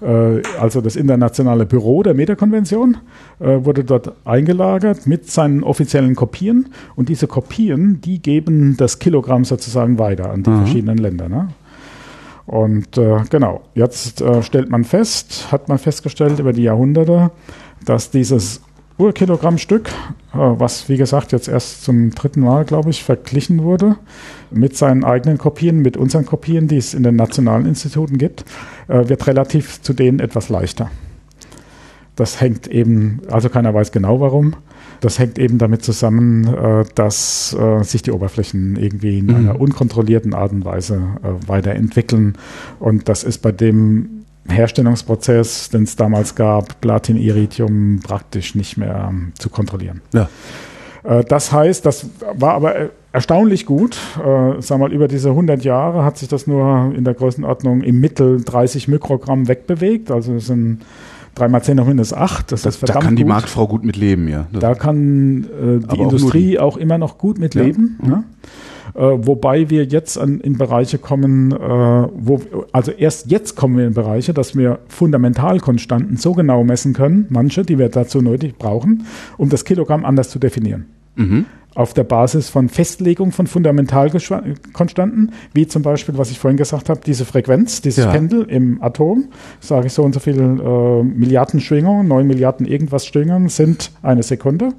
äh, 0.00 0.42
also 0.58 0.80
das 0.80 0.96
internationale 0.96 1.66
Büro 1.66 2.02
der 2.02 2.14
Meterkonvention, 2.14 2.96
äh, 3.40 3.62
wurde 3.64 3.84
dort 3.84 4.12
eingelagert 4.24 5.06
mit 5.06 5.30
seinen 5.30 5.62
offiziellen 5.64 6.14
Kopien. 6.14 6.68
Und 6.96 7.10
diese 7.10 7.26
Kopien, 7.26 8.00
die 8.00 8.22
geben 8.22 8.76
das 8.78 8.98
Kilogramm 8.98 9.44
sozusagen 9.44 9.98
weiter 9.98 10.30
an 10.30 10.42
die 10.42 10.50
Mhm. 10.50 10.58
verschiedenen 10.60 10.96
Länder. 10.98 11.28
Ne? 11.28 11.48
Und 12.46 12.98
äh, 12.98 13.20
genau, 13.30 13.62
jetzt 13.74 14.20
äh, 14.20 14.42
stellt 14.42 14.70
man 14.70 14.84
fest, 14.84 15.52
hat 15.52 15.68
man 15.68 15.78
festgestellt 15.78 16.38
über 16.38 16.52
die 16.52 16.64
Jahrhunderte, 16.64 17.30
dass 17.84 18.10
dieses 18.10 18.60
Urkilogrammstück, 18.98 19.88
äh, 19.88 20.36
was 20.36 20.88
wie 20.88 20.96
gesagt 20.96 21.32
jetzt 21.32 21.48
erst 21.48 21.84
zum 21.84 22.10
dritten 22.10 22.40
Mal, 22.40 22.64
glaube 22.64 22.90
ich, 22.90 23.02
verglichen 23.02 23.62
wurde, 23.62 23.96
mit 24.50 24.76
seinen 24.76 25.04
eigenen 25.04 25.38
Kopien, 25.38 25.82
mit 25.82 25.96
unseren 25.96 26.26
Kopien, 26.26 26.68
die 26.68 26.76
es 26.76 26.94
in 26.94 27.02
den 27.02 27.16
nationalen 27.16 27.66
Instituten 27.66 28.18
gibt, 28.18 28.44
äh, 28.88 29.08
wird 29.08 29.26
relativ 29.26 29.80
zu 29.82 29.92
denen 29.92 30.20
etwas 30.20 30.48
leichter. 30.48 30.90
Das 32.16 32.40
hängt 32.40 32.66
eben, 32.66 33.22
also 33.30 33.48
keiner 33.48 33.72
weiß 33.72 33.92
genau 33.92 34.20
warum. 34.20 34.54
Das 35.02 35.18
hängt 35.18 35.38
eben 35.38 35.58
damit 35.58 35.84
zusammen, 35.84 36.46
äh, 36.46 36.84
dass 36.94 37.54
äh, 37.58 37.82
sich 37.82 38.02
die 38.02 38.12
Oberflächen 38.12 38.76
irgendwie 38.76 39.18
in 39.18 39.26
Mhm. 39.26 39.34
einer 39.34 39.60
unkontrollierten 39.60 40.32
Art 40.32 40.52
und 40.52 40.64
Weise 40.64 40.94
äh, 41.22 41.48
weiterentwickeln. 41.48 42.38
Und 42.80 43.08
das 43.10 43.22
ist 43.24 43.38
bei 43.38 43.52
dem 43.52 44.24
Herstellungsprozess, 44.48 45.68
den 45.70 45.82
es 45.84 45.96
damals 45.96 46.34
gab, 46.34 46.80
Platin-Iridium, 46.80 48.00
praktisch 48.02 48.54
nicht 48.54 48.76
mehr 48.76 49.08
ähm, 49.10 49.32
zu 49.38 49.50
kontrollieren. 49.50 50.00
Ja. 50.14 50.28
Äh, 51.04 51.24
Das 51.24 51.52
heißt, 51.52 51.84
das 51.84 52.06
war 52.34 52.54
aber 52.54 52.76
äh, 52.76 52.88
erstaunlich 53.12 53.66
gut. 53.66 53.96
Äh, 54.24 54.60
sag 54.60 54.78
mal, 54.78 54.92
über 54.92 55.08
diese 55.08 55.30
100 55.30 55.64
Jahre 55.64 56.04
hat 56.04 56.16
sich 56.18 56.28
das 56.28 56.46
nur 56.46 56.92
in 56.96 57.04
der 57.04 57.14
Größenordnung 57.14 57.82
im 57.82 58.00
Mittel 58.00 58.42
30 58.42 58.88
Mikrogramm 58.88 59.48
wegbewegt. 59.48 60.10
Also 60.10 60.34
das 60.34 60.46
sind 60.46 60.80
3 61.34 61.48
mal 61.48 61.62
10 61.62 61.80
hoch 61.80 61.86
minus 61.86 62.12
8. 62.12 62.52
Das 62.52 62.62
Das, 62.62 62.74
ist 62.74 62.82
da 62.82 62.86
verdammt 62.86 63.04
kann 63.06 63.16
die. 63.16 63.24
Marktfrau 63.24 63.66
gut 63.66 63.84
mit 63.84 63.96
leben, 63.96 64.28
ja. 64.28 64.46
Das- 64.52 64.60
Da 64.60 64.74
kann 64.74 65.44
äh, 65.44 65.78
die 65.78 65.88
auch 65.88 65.98
Industrie 65.98 66.58
auch, 66.58 66.76
immer 66.76 66.98
noch 66.98 67.18
gut 67.18 67.38
mit 67.38 67.54
Ja. 67.54 67.62
leben. 67.62 67.98
Ne? 68.02 68.24
Äh, 68.94 69.00
wobei 69.26 69.70
wir 69.70 69.84
jetzt 69.84 70.18
an, 70.18 70.40
in 70.40 70.58
Bereiche 70.58 70.98
kommen, 70.98 71.52
äh, 71.52 71.56
wo, 71.58 72.40
also 72.72 72.90
erst 72.92 73.30
jetzt 73.30 73.56
kommen 73.56 73.78
wir 73.78 73.86
in 73.86 73.94
Bereiche, 73.94 74.34
dass 74.34 74.54
wir 74.54 74.80
Fundamentalkonstanten 74.88 76.16
so 76.18 76.32
genau 76.32 76.62
messen 76.64 76.92
können, 76.92 77.26
manche, 77.30 77.62
die 77.64 77.78
wir 77.78 77.88
dazu 77.88 78.20
nötig 78.20 78.58
brauchen, 78.58 79.06
um 79.38 79.48
das 79.48 79.64
Kilogramm 79.64 80.04
anders 80.04 80.28
zu 80.30 80.38
definieren. 80.38 80.86
mhm. 81.16 81.46
Auf 81.74 81.94
der 81.94 82.04
Basis 82.04 82.50
von 82.50 82.68
Festlegung 82.68 83.32
von 83.32 83.46
Fundamentalkonstanten, 83.46 85.32
wie 85.54 85.66
zum 85.66 85.82
Beispiel, 85.82 86.18
was 86.18 86.30
ich 86.30 86.38
vorhin 86.38 86.56
gesagt 86.58 86.88
habe, 86.88 87.00
diese 87.04 87.24
Frequenz, 87.24 87.80
dieses 87.80 88.04
Ja. 88.04 88.10
Pendel 88.10 88.42
im 88.42 88.82
Atom, 88.82 89.24
sage 89.60 89.86
ich 89.86 89.92
so 89.92 90.02
und 90.02 90.12
so 90.12 90.20
viele 90.20 90.42
äh, 90.42 91.02
Milliarden 91.02 91.60
Schwingungen, 91.60 92.08
9 92.08 92.26
Milliarden 92.26 92.66
irgendwas 92.66 93.06
Schwingungen 93.06 93.48
sind 93.48 93.90
eine 94.02 94.22
Sekunde. 94.22 94.70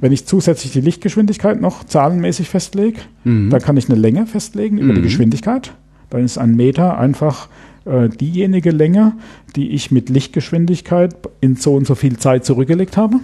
Wenn 0.00 0.12
ich 0.12 0.26
zusätzlich 0.26 0.72
die 0.72 0.80
Lichtgeschwindigkeit 0.80 1.60
noch 1.60 1.84
zahlenmäßig 1.84 2.48
festlege, 2.48 3.00
Mhm. 3.24 3.50
dann 3.50 3.60
kann 3.60 3.76
ich 3.76 3.88
eine 3.90 3.98
Länge 3.98 4.26
festlegen 4.26 4.78
über 4.78 4.92
die 4.94 5.00
Mhm. 5.00 5.04
Geschwindigkeit. 5.04 5.72
Dann 6.10 6.24
ist 6.24 6.38
ein 6.38 6.54
Meter 6.56 6.98
einfach 6.98 7.48
äh, 7.86 8.08
diejenige 8.10 8.70
Länge, 8.70 9.12
die 9.56 9.70
ich 9.70 9.90
mit 9.90 10.10
Lichtgeschwindigkeit 10.10 11.14
in 11.40 11.56
so 11.56 11.74
und 11.74 11.86
so 11.86 11.94
viel 11.94 12.18
Zeit 12.18 12.44
zurückgelegt 12.44 12.98
habe. 12.98 13.16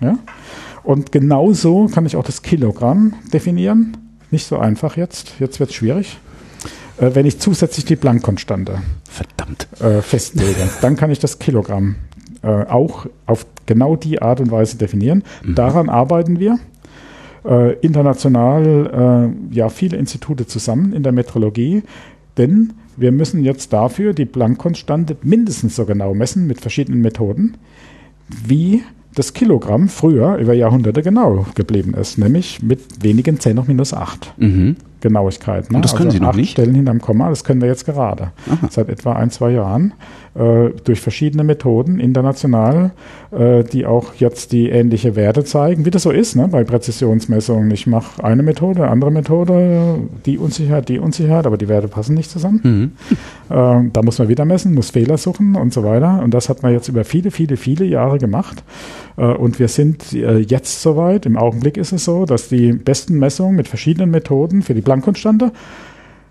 Ja. 0.00 0.16
Und 0.84 1.12
genauso 1.12 1.86
kann 1.86 2.06
ich 2.06 2.16
auch 2.16 2.24
das 2.24 2.42
Kilogramm 2.42 3.14
definieren. 3.32 3.96
Nicht 4.30 4.46
so 4.46 4.58
einfach 4.58 4.96
jetzt, 4.96 5.34
jetzt 5.38 5.60
wird 5.60 5.70
es 5.70 5.76
schwierig. 5.76 6.18
Äh, 6.98 7.10
wenn 7.14 7.26
ich 7.26 7.38
zusätzlich 7.38 7.84
die 7.84 7.96
Planck-Konstante 7.96 8.78
Verdammt. 9.08 9.68
äh, 9.80 10.02
festlege, 10.02 10.68
dann 10.80 10.96
kann 10.96 11.10
ich 11.10 11.18
das 11.18 11.38
Kilogramm 11.38 11.96
äh, 12.42 12.48
auch 12.48 13.06
auf 13.26 13.46
genau 13.66 13.96
die 13.96 14.20
Art 14.20 14.40
und 14.40 14.50
Weise 14.50 14.76
definieren. 14.76 15.22
Daran 15.46 15.88
arbeiten 15.88 16.38
wir. 16.38 16.58
Äh, 17.44 17.74
international 17.80 19.32
äh, 19.50 19.54
ja 19.54 19.68
viele 19.68 19.96
Institute 19.96 20.46
zusammen 20.46 20.92
in 20.92 21.02
der 21.02 21.12
Metrologie, 21.12 21.82
denn 22.36 22.72
wir 22.96 23.10
müssen 23.10 23.42
jetzt 23.42 23.72
dafür 23.72 24.12
die 24.12 24.26
Planck-Konstante 24.26 25.16
mindestens 25.22 25.74
so 25.74 25.84
genau 25.84 26.14
messen 26.14 26.46
mit 26.46 26.60
verschiedenen 26.60 27.00
Methoden, 27.00 27.56
wie 28.28 28.82
das 29.14 29.32
Kilogramm 29.34 29.88
früher 29.88 30.36
über 30.36 30.54
Jahrhunderte 30.54 31.02
genau 31.02 31.46
geblieben 31.54 31.94
ist, 31.94 32.18
nämlich 32.18 32.62
mit 32.62 33.02
wenigen 33.02 33.38
10 33.40 33.58
hoch 33.58 33.66
minus 33.66 33.94
8 33.94 34.34
Mhm. 34.38 34.76
Genauigkeit. 35.00 35.68
Ne? 35.70 35.76
Und 35.76 35.84
das 35.84 35.96
können 35.96 36.12
Sie 36.12 36.20
noch 36.20 36.28
acht 36.28 36.36
nicht? 36.36 36.52
Stellen 36.52 36.74
hinterm 36.76 37.00
Komma, 37.00 37.28
das 37.28 37.42
können 37.42 37.60
wir 37.60 37.68
jetzt 37.68 37.84
gerade. 37.84 38.30
Aha. 38.48 38.68
Seit 38.70 38.88
etwa 38.88 39.14
ein, 39.14 39.30
zwei 39.30 39.50
Jahren. 39.50 39.94
Äh, 40.34 40.70
durch 40.84 41.02
verschiedene 41.02 41.44
Methoden 41.44 42.00
international, 42.00 42.92
äh, 43.32 43.64
die 43.64 43.84
auch 43.84 44.14
jetzt 44.14 44.52
die 44.52 44.70
ähnliche 44.70 45.14
Werte 45.14 45.44
zeigen, 45.44 45.84
wie 45.84 45.90
das 45.90 46.04
so 46.04 46.10
ist 46.10 46.36
ne? 46.36 46.48
bei 46.48 46.64
Präzisionsmessungen. 46.64 47.70
Ich 47.70 47.86
mache 47.86 48.24
eine 48.24 48.42
Methode, 48.42 48.88
andere 48.88 49.10
Methode, 49.10 49.98
die 50.24 50.38
Unsicherheit, 50.38 50.88
die 50.88 50.98
Unsicherheit, 50.98 51.46
aber 51.46 51.58
die 51.58 51.68
Werte 51.68 51.86
passen 51.88 52.14
nicht 52.14 52.30
zusammen. 52.30 52.60
Mhm. 52.62 52.92
Äh, 53.50 53.90
da 53.92 54.02
muss 54.02 54.18
man 54.18 54.28
wieder 54.28 54.46
messen, 54.46 54.72
muss 54.72 54.90
Fehler 54.90 55.18
suchen 55.18 55.56
und 55.56 55.74
so 55.74 55.84
weiter. 55.84 56.22
Und 56.22 56.32
das 56.32 56.48
hat 56.48 56.62
man 56.62 56.72
jetzt 56.72 56.88
über 56.88 57.04
viele, 57.04 57.30
viele, 57.30 57.58
viele 57.58 57.84
Jahre 57.84 58.16
gemacht. 58.16 58.64
Äh, 59.18 59.26
und 59.26 59.58
wir 59.58 59.68
sind 59.68 60.12
jetzt 60.12 60.80
soweit, 60.80 61.26
im 61.26 61.36
Augenblick 61.36 61.76
ist 61.76 61.92
es 61.92 62.06
so, 62.06 62.24
dass 62.24 62.48
die 62.48 62.72
besten 62.72 63.18
Messungen 63.18 63.56
mit 63.56 63.68
verschiedenen 63.68 64.10
Methoden 64.10 64.62
für 64.62 64.72
die 64.72 64.80
Planck-Konstante, 64.80 65.52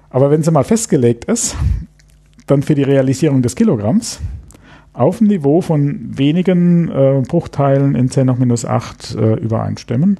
aber 0.10 0.32
wenn 0.32 0.41
sie 0.41 0.49
mal 0.49 0.64
festgelegt 0.64 1.26
ist, 1.26 1.56
dann 2.48 2.64
für 2.64 2.76
die 2.76 2.84
Realisierung 2.84 3.42
des 3.42 3.56
Kilogramms 3.56 4.20
auf 4.94 5.20
dem 5.20 5.28
Niveau 5.28 5.62
von 5.62 6.18
wenigen 6.18 6.89
äh, 6.89 7.22
Bruchteilen 7.28 7.96
in 7.96 8.09
10 8.09 8.30
hoch 8.32 8.38
minus 8.38 8.66
8 8.66 9.16
äh, 9.16 9.34
übereinstimmen. 9.36 10.18
Äh, 10.18 10.20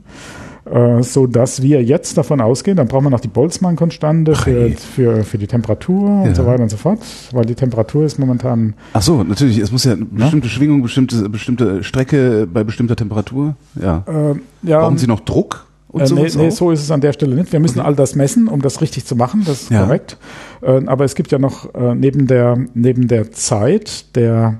äh, 0.65 1.02
so 1.03 1.27
dass 1.27 1.61
wir 1.61 1.84
jetzt 1.84 2.18
davon 2.18 2.39
ausgehen, 2.39 2.77
dann 2.77 2.88
brauchen 2.88 3.06
wir 3.06 3.10
noch 3.10 3.19
die 3.19 3.27
Boltzmann-Konstante 3.27 4.35
für, 4.35 4.69
für, 4.72 5.23
für 5.23 5.38
die 5.38 5.48
Temperatur 5.48 6.07
Ja. 6.10 6.22
und 6.22 6.35
so 6.35 6.45
weiter 6.45 6.64
und 6.64 6.69
so 6.69 6.77
fort, 6.77 6.99
weil 7.31 7.45
die 7.45 7.56
Temperatur 7.56 8.06
ist 8.06 8.19
momentan, 8.19 8.76
Ach 8.93 9.02
so, 9.02 9.23
natürlich. 9.23 9.57
Es 9.57 9.72
muss 9.72 9.84
ja 9.85 9.93
eine 9.93 10.06
bestimmte 10.06 10.49
Schwingung, 10.49 10.81
bestimmte, 10.84 11.27
bestimmte 11.30 11.84
Strecke 11.84 12.48
bei 12.52 12.64
bestimmter 12.64 12.95
Temperatur. 12.95 13.56
Ja. 13.81 14.03
äh, 14.07 14.35
ja, 14.68 14.81
Brauchen 14.81 14.98
Sie 14.99 15.07
noch 15.07 15.22
Druck 15.22 15.65
und 15.91 16.01
Äh, 16.01 16.13
nee, 16.13 16.27
nee, 16.35 16.49
so 16.49 16.72
ist 16.72 16.81
es 16.81 16.91
an 16.91 17.01
der 17.01 17.13
Stelle 17.13 17.35
nicht. 17.35 17.51
Wir 17.51 17.59
müssen 17.59 17.80
all 17.80 17.95
das 17.95 18.15
messen, 18.15 18.47
um 18.47 18.61
das 18.61 18.81
richtig 18.81 19.05
zu 19.05 19.15
machen, 19.15 19.43
das 19.45 19.63
ist 19.63 19.72
Ja. 19.72 19.84
korrekt. 19.84 20.18
Äh, 20.61 20.85
aber 20.85 21.05
es 21.05 21.15
gibt 21.15 21.31
ja 21.31 21.39
noch 21.39 21.73
äh, 21.76 21.95
neben, 21.95 22.27
der, 22.27 22.57
neben 22.73 23.07
der 23.07 23.31
Zeit, 23.31 24.15
der 24.15 24.59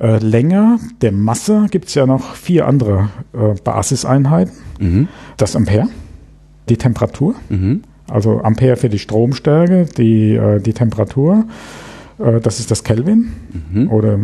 äh, 0.00 0.18
Länge, 0.18 0.78
der 1.00 1.12
Masse, 1.12 1.66
gibt 1.70 1.88
es 1.88 1.94
ja 1.94 2.06
noch 2.06 2.34
vier 2.34 2.66
andere 2.66 3.08
äh, 3.32 3.54
Basiseinheiten. 3.64 4.52
Mhm. 4.80 5.08
Das 5.36 5.54
Ampere, 5.56 5.88
die 6.68 6.76
Temperatur, 6.76 7.34
Mhm. 7.48 7.82
also 8.08 8.40
Ampere 8.42 8.76
für 8.76 8.88
die 8.88 8.98
Stromstärke, 8.98 9.86
die, 9.96 10.34
äh, 10.34 10.60
die 10.60 10.72
Temperatur, 10.72 11.44
äh, 12.18 12.40
das 12.40 12.58
ist 12.60 12.70
das 12.70 12.84
Kelvin 12.84 13.32
Mhm. 13.72 13.90
oder 13.90 14.18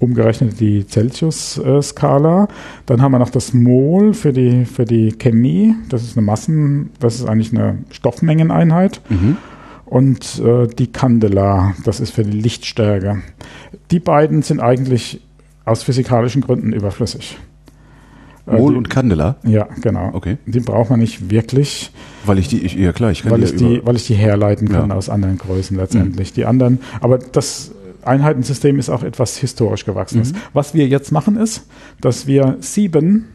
umgerechnet 0.00 0.58
die 0.58 0.84
Celsius-Skala. 0.86 2.48
Dann 2.86 3.02
haben 3.02 3.12
wir 3.12 3.18
noch 3.18 3.30
das 3.30 3.52
Mol 3.54 4.14
für 4.14 4.32
die, 4.32 4.64
für 4.64 4.84
die 4.84 5.12
Chemie. 5.12 5.74
Das 5.88 6.02
ist 6.02 6.16
eine 6.16 6.26
Massen, 6.26 6.90
das 6.98 7.16
ist 7.16 7.26
eigentlich 7.26 7.52
eine 7.52 7.78
Stoffmengeneinheit. 7.90 9.00
Mhm. 9.08 9.36
Und 9.84 10.40
äh, 10.44 10.66
die 10.68 10.86
Candela, 10.88 11.74
das 11.84 12.00
ist 12.00 12.10
für 12.12 12.24
die 12.24 12.36
Lichtstärke. 12.38 13.18
Die 13.90 13.98
beiden 14.00 14.42
sind 14.42 14.60
eigentlich 14.60 15.20
aus 15.64 15.82
physikalischen 15.82 16.42
Gründen 16.42 16.72
überflüssig. 16.72 17.38
Äh, 18.46 18.56
Mol 18.56 18.72
die, 18.72 18.78
und 18.78 18.88
Candela. 18.88 19.36
Ja, 19.42 19.68
genau. 19.82 20.10
Okay. 20.14 20.38
Die 20.46 20.60
braucht 20.60 20.90
man 20.90 21.00
nicht 21.00 21.30
wirklich, 21.30 21.90
Weil 22.24 22.38
ich 22.38 22.48
die, 22.48 22.64
ich, 22.64 22.74
ja 22.74 22.92
klar, 22.92 23.10
ich 23.10 23.22
kann 23.22 23.32
weil 23.32 23.40
die 23.40 23.46
ich, 23.46 23.60
ja 23.60 23.68
die, 23.68 23.80
weil 23.84 23.96
ich 23.96 24.06
die 24.06 24.14
herleiten 24.14 24.68
kann 24.68 24.90
Ja. 24.90 24.96
aus 24.96 25.08
anderen 25.10 25.36
Größen 25.38 25.76
letztendlich. 25.76 26.32
Die 26.32 26.46
anderen, 26.46 26.78
aber 27.00 27.18
das 27.18 27.72
Einheitensystem 28.04 28.78
ist 28.78 28.90
auch 28.90 29.02
etwas 29.02 29.36
historisch 29.36 29.84
gewachsenes. 29.84 30.32
Mhm. 30.32 30.38
Was 30.52 30.74
wir 30.74 30.86
jetzt 30.86 31.12
machen 31.12 31.36
ist, 31.36 31.66
dass 32.00 32.26
wir 32.26 32.56
sieben 32.60 33.26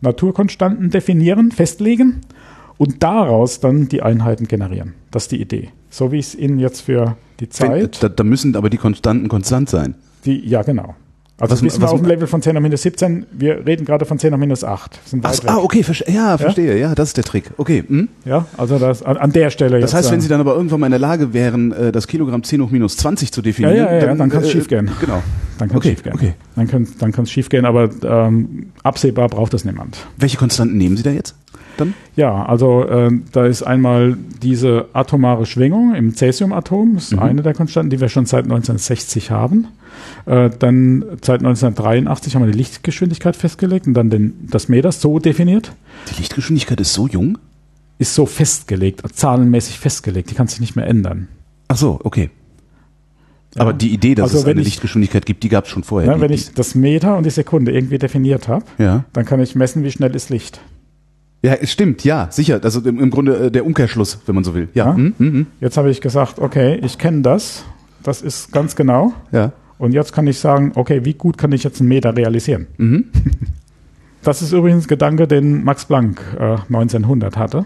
Naturkonstanten 0.00 0.90
definieren, 0.90 1.52
festlegen 1.52 2.22
und 2.78 3.02
daraus 3.02 3.60
dann 3.60 3.88
die 3.88 4.02
Einheiten 4.02 4.48
generieren. 4.48 4.94
Das 5.10 5.24
ist 5.24 5.32
die 5.32 5.40
Idee. 5.40 5.70
So 5.90 6.12
wie 6.12 6.18
ich 6.18 6.28
es 6.28 6.34
Ihnen 6.34 6.58
jetzt 6.58 6.80
für 6.80 7.16
die 7.40 7.48
Zeit, 7.48 8.02
da, 8.02 8.08
da 8.08 8.24
müssen 8.24 8.56
aber 8.56 8.70
die 8.70 8.78
Konstanten 8.78 9.28
konstant 9.28 9.68
sein. 9.68 9.94
die, 10.24 10.46
ja 10.46 10.62
genau. 10.62 10.94
Also 11.40 11.54
Was- 11.54 11.62
bis 11.62 11.80
wir 11.80 11.90
auf 11.90 12.00
dem 12.00 12.06
Level 12.08 12.26
von 12.26 12.42
10 12.42 12.56
auf 12.56 12.62
minus 12.62 12.82
17, 12.82 13.26
wir 13.32 13.66
reden 13.66 13.84
gerade 13.86 14.04
von 14.04 14.18
10 14.18 14.32
auf 14.34 14.38
minus 14.38 14.62
8. 14.62 15.00
Sind 15.06 15.24
Ach, 15.24 15.34
ah, 15.46 15.56
okay, 15.56 15.82
verste 15.82 16.10
ja, 16.10 16.36
verstehe. 16.38 16.78
Ja, 16.78 16.94
das 16.94 17.08
ist 17.08 17.16
der 17.16 17.24
Trick. 17.24 17.50
Okay. 17.56 17.82
Hm? 17.86 18.08
Ja, 18.26 18.44
also 18.56 18.78
das, 18.78 19.02
an, 19.02 19.16
an 19.16 19.32
der 19.32 19.50
Stelle 19.50 19.80
Das 19.80 19.94
heißt, 19.94 20.10
wenn 20.12 20.18
äh, 20.18 20.22
Sie 20.22 20.28
dann 20.28 20.40
aber 20.40 20.54
irgendwann 20.54 20.80
mal 20.80 20.86
in 20.86 20.92
der 20.92 21.00
Lage 21.00 21.32
wären, 21.32 21.72
äh, 21.72 21.92
das 21.92 22.06
Kilogramm 22.06 22.42
10 22.42 22.62
hoch 22.62 22.70
minus 22.70 22.96
20 22.98 23.32
zu 23.32 23.42
definieren, 23.42 23.76
Ja, 23.76 23.92
ja, 23.92 24.06
ja, 24.06 24.14
dann 24.14 24.28
kann's 24.30 24.50
schiefgehen. 24.50 24.90
Genau. 25.00 25.22
Dann 25.58 25.68
kann 25.68 25.78
es 25.78 25.84
Okay, 25.84 25.88
schief 25.90 26.02
gehen. 26.02 26.12
okay. 26.14 26.34
Dann 26.56 26.68
kann 26.68 26.82
es 26.82 26.96
dann 26.98 27.12
kann's 27.12 27.30
schief 27.30 27.48
gehen, 27.48 27.64
aber 27.64 27.88
ähm, 28.02 28.66
absehbar 28.82 29.28
braucht 29.28 29.52
das 29.54 29.64
niemand. 29.64 29.96
Welche 30.18 30.36
Konstanten 30.36 30.76
nehmen 30.76 30.96
Sie 30.96 31.02
da 31.02 31.10
jetzt? 31.10 31.34
Dann? 31.76 31.94
Ja, 32.16 32.44
also 32.44 32.86
ähm, 32.88 33.24
da 33.32 33.46
ist 33.46 33.62
einmal 33.62 34.16
diese 34.42 34.86
atomare 34.92 35.46
Schwingung 35.46 35.94
im 35.94 36.14
Cäsiumatom, 36.14 36.96
ist 36.98 37.12
Mhm. 37.12 37.18
eine 37.20 37.42
der 37.42 37.54
Konstanten, 37.54 37.88
die 37.90 38.00
wir 38.00 38.08
schon 38.10 38.26
seit 38.26 38.44
1960 38.44 39.30
haben. 39.30 39.68
Äh, 40.26 40.50
dann 40.58 41.04
seit 41.22 41.40
1983 41.40 42.34
haben 42.34 42.44
wir 42.44 42.52
die 42.52 42.58
Lichtgeschwindigkeit 42.58 43.36
festgelegt 43.36 43.86
und 43.86 43.94
dann 43.94 44.10
den, 44.10 44.48
das 44.50 44.68
Meter 44.68 44.92
so 44.92 45.18
definiert. 45.18 45.72
Die 46.10 46.18
Lichtgeschwindigkeit 46.18 46.80
ist 46.80 46.92
so 46.94 47.06
jung? 47.06 47.38
Ist 47.98 48.14
so 48.14 48.24
festgelegt, 48.26 49.02
zahlenmäßig 49.14 49.78
festgelegt, 49.78 50.30
die 50.30 50.34
kann 50.34 50.46
sich 50.48 50.60
nicht 50.60 50.74
mehr 50.76 50.86
ändern. 50.86 51.28
Ach 51.68 51.76
so, 51.76 52.00
okay. 52.02 52.30
Aber 53.56 53.72
Ja. 53.72 53.76
die 53.76 53.92
Idee, 53.92 54.14
dass 54.14 54.30
Also 54.30 54.38
es 54.38 54.44
eine 54.46 54.60
ich- 54.60 54.66
Lichtgeschwindigkeit 54.68 55.26
gibt, 55.26 55.42
die 55.42 55.48
gab 55.48 55.64
es 55.64 55.70
schon 55.70 55.82
vorher. 55.82 56.10
Ja, 56.12 56.20
wenn 56.20 56.32
ich 56.32 56.54
das 56.54 56.74
Meter 56.74 57.16
und 57.16 57.24
die 57.24 57.30
Sekunde 57.30 57.72
irgendwie 57.72 57.98
definiert 57.98 58.46
habe, 58.48 58.64
ja. 58.78 59.04
dann 59.12 59.24
kann 59.24 59.40
ich 59.40 59.54
messen, 59.54 59.82
wie 59.82 59.90
schnell 59.90 60.14
ist 60.14 60.30
Licht. 60.30 60.60
ja, 61.42 61.54
es 61.54 61.72
stimmt, 61.72 62.04
ja, 62.04 62.28
sicher. 62.30 62.60
Also 62.62 62.80
im, 62.82 63.00
im 63.00 63.10
Grunde 63.10 63.46
äh, 63.46 63.50
der 63.50 63.66
Umkehrschluss, 63.66 64.20
wenn 64.26 64.34
man 64.34 64.44
so 64.44 64.54
will. 64.54 64.68
Ja. 64.74 64.86
Ja. 64.90 64.94
Hm, 64.94 65.14
hm, 65.18 65.32
hm. 65.32 65.46
Jetzt 65.60 65.76
habe 65.76 65.90
ich 65.90 66.00
gesagt, 66.00 66.38
okay, 66.38 66.78
ich 66.84 66.96
kenne 66.98 67.22
das, 67.22 67.64
das 68.02 68.22
ist 68.22 68.52
ganz 68.52 68.76
genau. 68.76 69.12
ja. 69.32 69.52
Und 69.80 69.92
jetzt 69.92 70.12
kann 70.12 70.26
ich 70.26 70.38
sagen, 70.38 70.72
okay, 70.74 71.06
wie 71.06 71.14
gut 71.14 71.38
kann 71.38 71.52
ich 71.52 71.64
jetzt 71.64 71.80
einen 71.80 71.88
Meter 71.88 72.14
realisieren? 72.16 72.66
Mhm. 72.76 73.06
Das 74.22 74.42
ist 74.42 74.52
übrigens 74.52 74.84
ein 74.84 74.88
Gedanke, 74.88 75.26
den 75.26 75.64
Max 75.64 75.86
Planck 75.86 76.20
äh, 76.38 76.58
1900 76.68 77.38
hatte. 77.38 77.64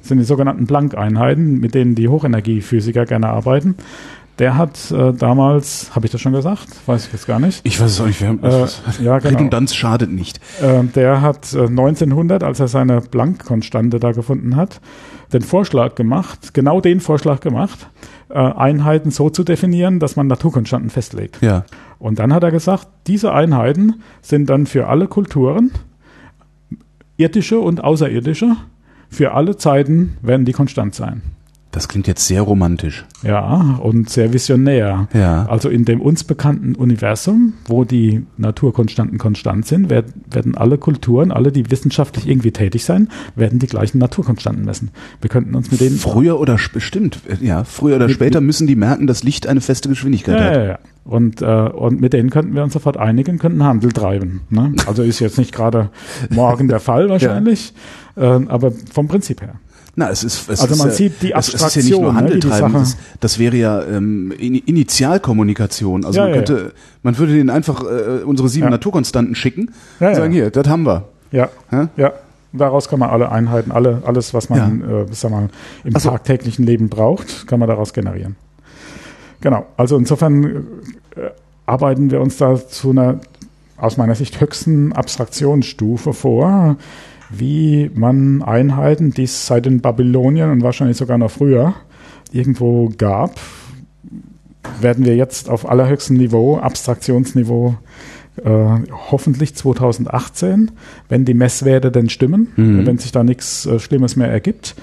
Das 0.00 0.08
sind 0.08 0.18
die 0.18 0.24
sogenannten 0.24 0.66
Planck-Einheiten, 0.66 1.60
mit 1.60 1.76
denen 1.76 1.94
die 1.94 2.08
Hochenergiephysiker 2.08 3.06
gerne 3.06 3.28
arbeiten. 3.28 3.76
Der 4.38 4.56
hat 4.56 4.90
äh, 4.90 5.12
damals, 5.12 5.94
habe 5.94 6.06
ich 6.06 6.12
das 6.12 6.20
schon 6.20 6.32
gesagt? 6.32 6.66
Weiß 6.86 7.06
ich 7.06 7.12
jetzt 7.12 7.26
gar 7.26 7.38
nicht. 7.38 7.60
Ich 7.64 7.80
weiß 7.80 7.90
es 7.90 8.00
auch 8.00 8.06
nicht. 8.06 8.20
Wir 8.20 8.28
haben, 8.28 8.42
Äh, 8.42 8.66
ja, 9.02 9.18
genau. 9.18 9.36
Redundanz 9.36 9.74
schadet 9.74 10.10
nicht. 10.10 10.40
Äh, 10.62 10.84
der 10.84 11.20
hat 11.20 11.52
äh, 11.52 11.66
1900, 11.66 12.42
als 12.42 12.58
er 12.58 12.68
seine 12.68 13.00
Planck-Konstante 13.02 14.00
da 14.00 14.12
gefunden 14.12 14.56
hat, 14.56 14.80
den 15.32 15.42
Vorschlag 15.42 15.94
gemacht, 15.94 16.54
genau 16.54 16.80
den 16.80 17.00
Vorschlag 17.00 17.40
gemacht, 17.40 17.88
äh, 18.30 18.38
Einheiten 18.38 19.10
so 19.10 19.28
zu 19.28 19.44
definieren, 19.44 20.00
dass 20.00 20.16
man 20.16 20.26
Naturkonstanten 20.26 20.88
festlegt. 20.90 21.42
Ja. 21.42 21.64
Und 21.98 22.18
dann 22.18 22.32
hat 22.32 22.42
er 22.42 22.50
gesagt, 22.50 22.88
diese 23.06 23.32
Einheiten 23.32 24.02
sind 24.22 24.48
dann 24.48 24.66
für 24.66 24.88
alle 24.88 25.08
Kulturen, 25.08 25.70
irdische 27.18 27.60
und 27.60 27.84
außerirdische, 27.84 28.56
für 29.10 29.32
alle 29.32 29.56
Zeiten 29.58 30.16
werden 30.22 30.46
die 30.46 30.52
konstant 30.52 30.94
sein. 30.94 31.20
Das 31.72 31.88
klingt 31.88 32.06
jetzt 32.06 32.26
sehr 32.26 32.42
romantisch. 32.42 33.06
Ja, 33.22 33.78
und 33.82 34.10
sehr 34.10 34.32
visionär. 34.34 35.08
Ja. 35.14 35.46
Also 35.46 35.70
in 35.70 35.86
dem 35.86 36.02
uns 36.02 36.22
bekannten 36.22 36.74
Universum, 36.74 37.54
wo 37.66 37.84
die 37.84 38.26
Naturkonstanten 38.36 39.16
konstant 39.16 39.64
sind, 39.66 39.88
werden, 39.88 40.54
alle 40.54 40.76
Kulturen, 40.76 41.32
alle, 41.32 41.50
die 41.50 41.70
wissenschaftlich 41.70 42.28
irgendwie 42.28 42.50
tätig 42.52 42.84
sein, 42.84 43.08
werden 43.36 43.58
die 43.58 43.66
gleichen 43.68 43.96
Naturkonstanten 43.98 44.66
messen. 44.66 44.90
Wir 45.22 45.30
könnten 45.30 45.54
uns 45.54 45.70
mit 45.70 45.80
denen 45.80 45.96
Früher 45.96 46.38
oder 46.38 46.54
sp- 46.60 46.78
stimmt, 46.80 47.20
äh, 47.26 47.42
ja, 47.44 47.64
früher 47.64 47.96
oder 47.96 48.06
Mit- 48.06 48.16
später 48.16 48.42
müssen 48.42 48.66
die 48.66 48.76
merken, 48.76 49.06
dass 49.06 49.22
Licht 49.22 49.46
eine 49.46 49.62
feste 49.62 49.88
Geschwindigkeit 49.88 50.38
Ja, 50.40 50.44
hat. 50.46 50.54
ja, 50.56 50.64
ja. 50.64 50.78
Und, 51.04 51.40
äh, 51.40 51.46
und 51.46 52.00
mit 52.02 52.12
denen 52.12 52.28
könnten 52.28 52.54
wir 52.54 52.62
uns 52.64 52.74
sofort 52.74 52.98
einigen, 52.98 53.38
könnten 53.38 53.64
Handel 53.64 53.92
treiben. 53.92 54.42
Ne? 54.50 54.74
Also 54.86 55.02
ist 55.02 55.20
jetzt 55.20 55.38
nicht 55.38 55.52
gerade 55.52 55.88
morgen 56.28 56.68
der 56.68 56.80
Fall 56.80 57.08
wahrscheinlich, 57.08 57.72
äh, 58.16 58.20
aber 58.24 58.72
vom 58.92 59.08
Prinzip 59.08 59.40
her. 59.40 59.54
Na, 59.94 60.08
es 60.08 60.24
ist, 60.24 60.48
es 60.48 60.60
Also 60.60 60.72
ist 60.72 60.78
man 60.78 60.88
ja, 60.88 60.94
sieht 60.94 61.20
die 61.22 61.32
es, 61.32 61.48
es 61.48 61.54
ist 61.62 61.76
ja 61.76 61.82
nicht 61.82 61.90
nur 61.90 62.08
Abstraktion, 62.08 62.14
ne, 62.14 62.14
Handel 62.14 62.40
treiben, 62.40 62.72
das, 62.72 62.96
das 63.20 63.38
wäre 63.38 63.56
ja 63.56 63.82
ähm, 63.84 64.32
In- 64.38 64.54
Initialkommunikation. 64.54 66.04
Also 66.06 66.18
Ja, 66.18 66.24
man 66.24 66.30
ja, 66.30 66.36
könnte, 66.36 66.72
man 67.02 67.18
würde 67.18 67.34
denen 67.34 67.50
einfach 67.50 67.82
äh, 67.84 68.22
unsere 68.24 68.48
sieben 68.48 68.64
Ja. 68.64 68.70
Naturkonstanten 68.70 69.34
schicken 69.34 69.70
Ja, 70.00 70.08
und 70.08 70.14
sagen, 70.14 70.32
ja. 70.32 70.42
hier, 70.42 70.50
das 70.50 70.66
haben 70.66 70.84
wir. 70.86 71.04
Ja, 71.30 71.48
ja. 71.96 72.12
Daraus 72.54 72.88
kann 72.88 72.98
man 72.98 73.08
alle 73.10 73.32
Einheiten, 73.32 73.72
alle, 73.72 74.02
alles, 74.04 74.34
was 74.34 74.50
man 74.50 74.82
äh, 74.82 75.06
sag 75.12 75.30
mal, 75.30 75.48
im 75.84 75.92
Ach 75.96 76.00
so. 76.00 76.10
tagtäglichen 76.10 76.64
Leben 76.66 76.88
braucht, 76.90 77.46
kann 77.46 77.58
man 77.60 77.68
daraus 77.68 77.92
generieren. 77.94 78.36
Genau. 79.40 79.66
Also 79.76 79.96
insofern 79.96 80.44
äh, 81.16 81.30
arbeiten 81.66 82.10
wir 82.10 82.20
uns 82.20 82.36
da 82.36 82.56
zu 82.56 82.90
einer 82.90 83.20
aus 83.78 83.96
meiner 83.96 84.14
Sicht 84.14 84.40
höchsten 84.40 84.92
Abstraktionsstufe 84.92 86.12
vor, 86.12 86.76
wie 87.36 87.90
man 87.94 88.42
Einheiten, 88.42 89.12
die 89.12 89.24
es 89.24 89.46
seit 89.46 89.66
den 89.66 89.80
Babyloniern 89.80 90.50
und 90.50 90.62
wahrscheinlich 90.62 90.96
sogar 90.96 91.18
noch 91.18 91.30
früher 91.30 91.74
irgendwo 92.32 92.90
gab, 92.96 93.38
werden 94.80 95.04
wir 95.04 95.16
jetzt 95.16 95.48
auf 95.50 95.68
allerhöchstem 95.68 96.16
Niveau, 96.16 96.58
Abstraktionsniveau, 96.58 97.74
äh, 98.44 98.48
hoffentlich 99.10 99.54
2018, 99.54 100.70
wenn 101.08 101.24
die 101.24 101.34
Messwerte 101.34 101.90
denn 101.90 102.08
stimmen, 102.08 102.48
Mhm. 102.56 102.86
wenn 102.86 102.98
sich 102.98 103.12
da 103.12 103.24
nichts 103.24 103.66
äh, 103.66 103.78
Schlimmes 103.78 104.16
mehr 104.16 104.28
ergibt. 104.28 104.74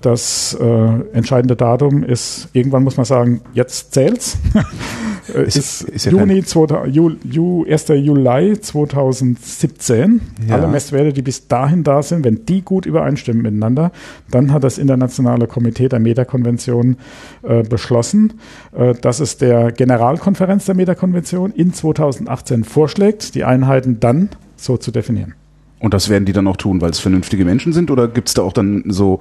Das 0.00 0.56
äh, 0.60 1.00
entscheidende 1.12 1.56
Datum 1.56 2.02
ist, 2.04 2.48
irgendwann 2.52 2.84
muss 2.84 2.96
man 2.96 3.06
sagen, 3.06 3.40
jetzt 3.54 3.92
zählt's. 3.94 4.38
Äh, 5.32 5.44
Ist- 5.46 5.56
ist, 5.56 5.82
ist 5.82 6.04
ja 6.06 6.12
Juni 6.12 6.42
2000, 6.42 6.94
Ju, 6.94 7.12
Ju, 7.24 7.64
1. 7.64 7.88
Juli 7.88 8.60
2017. 8.60 10.20
Ja. 10.48 10.56
Alle 10.56 10.68
Messwerte, 10.68 11.12
die 11.12 11.22
bis 11.22 11.48
dahin 11.48 11.84
da 11.84 12.02
sind, 12.02 12.24
wenn 12.24 12.44
die 12.46 12.62
gut 12.62 12.86
übereinstimmen 12.86 13.42
miteinander, 13.42 13.92
dann 14.30 14.52
hat 14.52 14.64
das 14.64 14.78
Internationale 14.78 15.46
Komitee 15.46 15.88
der 15.88 15.98
Metakonvention 16.00 16.96
äh, 17.42 17.62
beschlossen, 17.62 18.34
äh, 18.76 18.94
dass 18.94 19.20
es 19.20 19.38
der 19.38 19.72
Generalkonferenz 19.72 20.66
der 20.66 20.74
Metakonvention 20.74 21.52
in 21.52 21.72
2018 21.72 22.64
vorschlägt, 22.64 23.34
die 23.34 23.44
Einheiten 23.44 24.00
dann 24.00 24.28
so 24.56 24.76
zu 24.76 24.90
definieren. 24.90 25.34
Und 25.80 25.92
das 25.92 26.08
werden 26.08 26.24
die 26.24 26.32
dann 26.32 26.46
auch 26.46 26.56
tun, 26.56 26.80
weil 26.80 26.90
es 26.90 26.98
vernünftige 26.98 27.44
Menschen 27.44 27.72
sind? 27.74 27.90
Oder 27.90 28.08
gibt 28.08 28.28
es 28.28 28.34
da 28.34 28.42
auch 28.42 28.54
dann 28.54 28.84
so, 28.88 29.20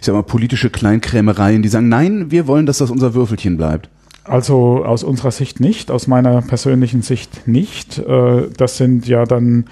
ich 0.00 0.06
sag 0.06 0.12
mal, 0.14 0.22
politische 0.22 0.68
Kleinkrämereien, 0.68 1.62
die 1.62 1.68
sagen, 1.68 1.88
nein, 1.88 2.30
wir 2.30 2.46
wollen, 2.48 2.66
dass 2.66 2.78
das 2.78 2.90
unser 2.90 3.14
Würfelchen 3.14 3.56
bleibt? 3.56 3.88
Also 4.24 4.84
aus 4.84 5.02
unserer 5.02 5.30
Sicht 5.30 5.60
nicht, 5.60 5.90
aus 5.90 6.06
meiner 6.06 6.42
persönlichen 6.42 7.02
Sicht 7.02 7.46
nicht. 7.48 7.98
Äh, 7.98 8.48
Das 8.56 8.76
sind 8.76 9.06
ja 9.08 9.24
dann 9.24 9.64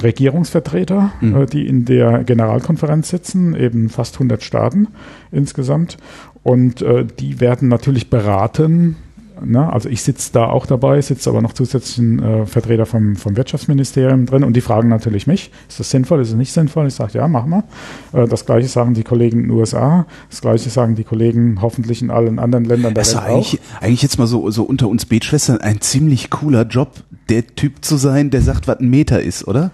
Regierungsvertreter, 0.00 1.12
Mhm. 1.20 1.36
äh, 1.36 1.46
die 1.46 1.66
in 1.66 1.84
der 1.84 2.24
Generalkonferenz 2.24 3.08
sitzen, 3.08 3.54
eben 3.54 3.88
fast 3.88 4.18
100 4.18 4.42
Staaten 4.42 4.88
insgesamt. 5.32 5.98
Und 6.42 6.80
äh, 6.82 7.04
die 7.18 7.40
werden 7.40 7.68
natürlich 7.68 8.08
beraten. 8.08 8.96
Ne? 9.44 9.72
Also 9.72 9.88
ich 9.88 10.02
sitze 10.02 10.30
da 10.32 10.46
auch 10.46 10.66
dabei, 10.66 11.00
sitze 11.00 11.30
aber 11.30 11.42
noch 11.42 11.52
zusätzlich 11.52 11.98
ein 11.98 12.22
äh, 12.22 12.46
Vertreter 12.46 12.86
vom, 12.86 13.16
vom 13.16 13.36
Wirtschaftsministerium 13.36 14.26
drin 14.26 14.44
und 14.44 14.54
die 14.54 14.60
fragen 14.60 14.88
natürlich 14.88 15.26
mich, 15.26 15.50
ist 15.68 15.80
das 15.80 15.90
sinnvoll, 15.90 16.20
ist 16.20 16.30
es 16.30 16.34
nicht 16.34 16.52
sinnvoll? 16.52 16.86
Ich 16.86 16.94
sage, 16.94 17.18
ja, 17.18 17.28
machen 17.28 17.50
wir. 17.50 18.22
Äh, 18.22 18.28
das 18.28 18.46
gleiche 18.46 18.68
sagen 18.68 18.94
die 18.94 19.02
Kollegen 19.02 19.40
in 19.40 19.48
den 19.48 19.50
USA, 19.52 20.06
das 20.28 20.40
gleiche 20.40 20.70
sagen 20.70 20.94
die 20.94 21.04
Kollegen 21.04 21.60
hoffentlich 21.60 22.02
in 22.02 22.10
allen 22.10 22.38
anderen 22.38 22.64
Ländern 22.64 22.94
der 22.94 23.02
Das 23.02 23.08
ist 23.08 23.14
Welt 23.14 23.24
doch 23.24 23.30
eigentlich, 23.30 23.60
eigentlich 23.80 24.02
jetzt 24.02 24.18
mal 24.18 24.26
so, 24.26 24.50
so 24.50 24.64
unter 24.64 24.88
uns 24.88 25.06
Betschwestern 25.06 25.58
ein 25.58 25.80
ziemlich 25.80 26.30
cooler 26.30 26.62
Job, 26.62 26.92
der 27.28 27.46
Typ 27.46 27.84
zu 27.84 27.96
sein, 27.96 28.30
der 28.30 28.42
sagt, 28.42 28.68
was 28.68 28.80
ein 28.80 28.88
Meter 28.88 29.22
ist, 29.22 29.46
oder? 29.46 29.70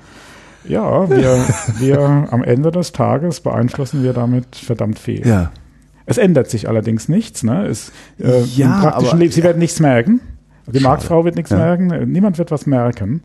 Ja, 0.69 1.09
wir, 1.09 1.45
wir 1.79 2.29
am 2.31 2.43
Ende 2.43 2.71
des 2.71 2.93
Tages 2.93 3.41
beeinflussen 3.41 4.03
wir 4.03 4.13
damit 4.13 4.57
verdammt 4.57 4.99
viel. 4.99 5.27
Ja. 5.27 5.53
Es 6.07 6.19
ändert 6.19 6.49
sich 6.51 6.69
allerdings 6.69 7.09
nichts. 7.09 7.43
Ne? 7.43 7.67
Es, 7.67 7.91
äh, 8.21 8.43
Ja, 8.55 8.77
Im 8.77 8.81
praktischen 8.83 9.11
aber- 9.11 9.19
Leben, 9.19 9.33
Sie 9.33 9.43
werden 9.43 9.59
nichts 9.59 9.81
merken. 9.81 10.21
Die. 10.69 10.81
Marktfrau 10.81 11.25
wird 11.25 11.37
nichts 11.37 11.51
Ja. 11.51 11.59
merken. 11.59 12.11
Niemand 12.11 12.39
wird 12.39 12.51
was 12.51 12.67
merken 12.67 13.23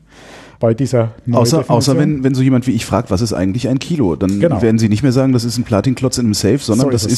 bei 0.60 0.74
dieser 0.76 1.16
Außer, 1.32 1.66
außer 1.70 1.98
wenn, 1.98 2.24
wenn 2.24 2.36
so 2.36 2.44
jemand 2.44 2.68
wie 2.68 2.72
ich 2.72 2.86
fragt, 2.86 3.10
was 3.10 3.22
ist 3.22 3.34
eigentlich 3.34 3.68
ein 3.68 3.80
Kilo? 3.80 4.16
Dann 4.16 4.40
Genau. 4.40 4.62
werden 4.62 4.78
sie 4.78 4.90
nicht 4.90 5.02
mehr 5.02 5.12
sagen, 5.12 5.32
das 5.34 5.44
ist 5.44 5.58
ein 5.58 5.64
Platinklotz 5.64 6.20
in 6.20 6.26
einem 6.26 6.34
Safe, 6.36 6.60
sondern 6.60 6.86
So 6.88 6.92
das 6.92 7.06
ist 7.06 7.12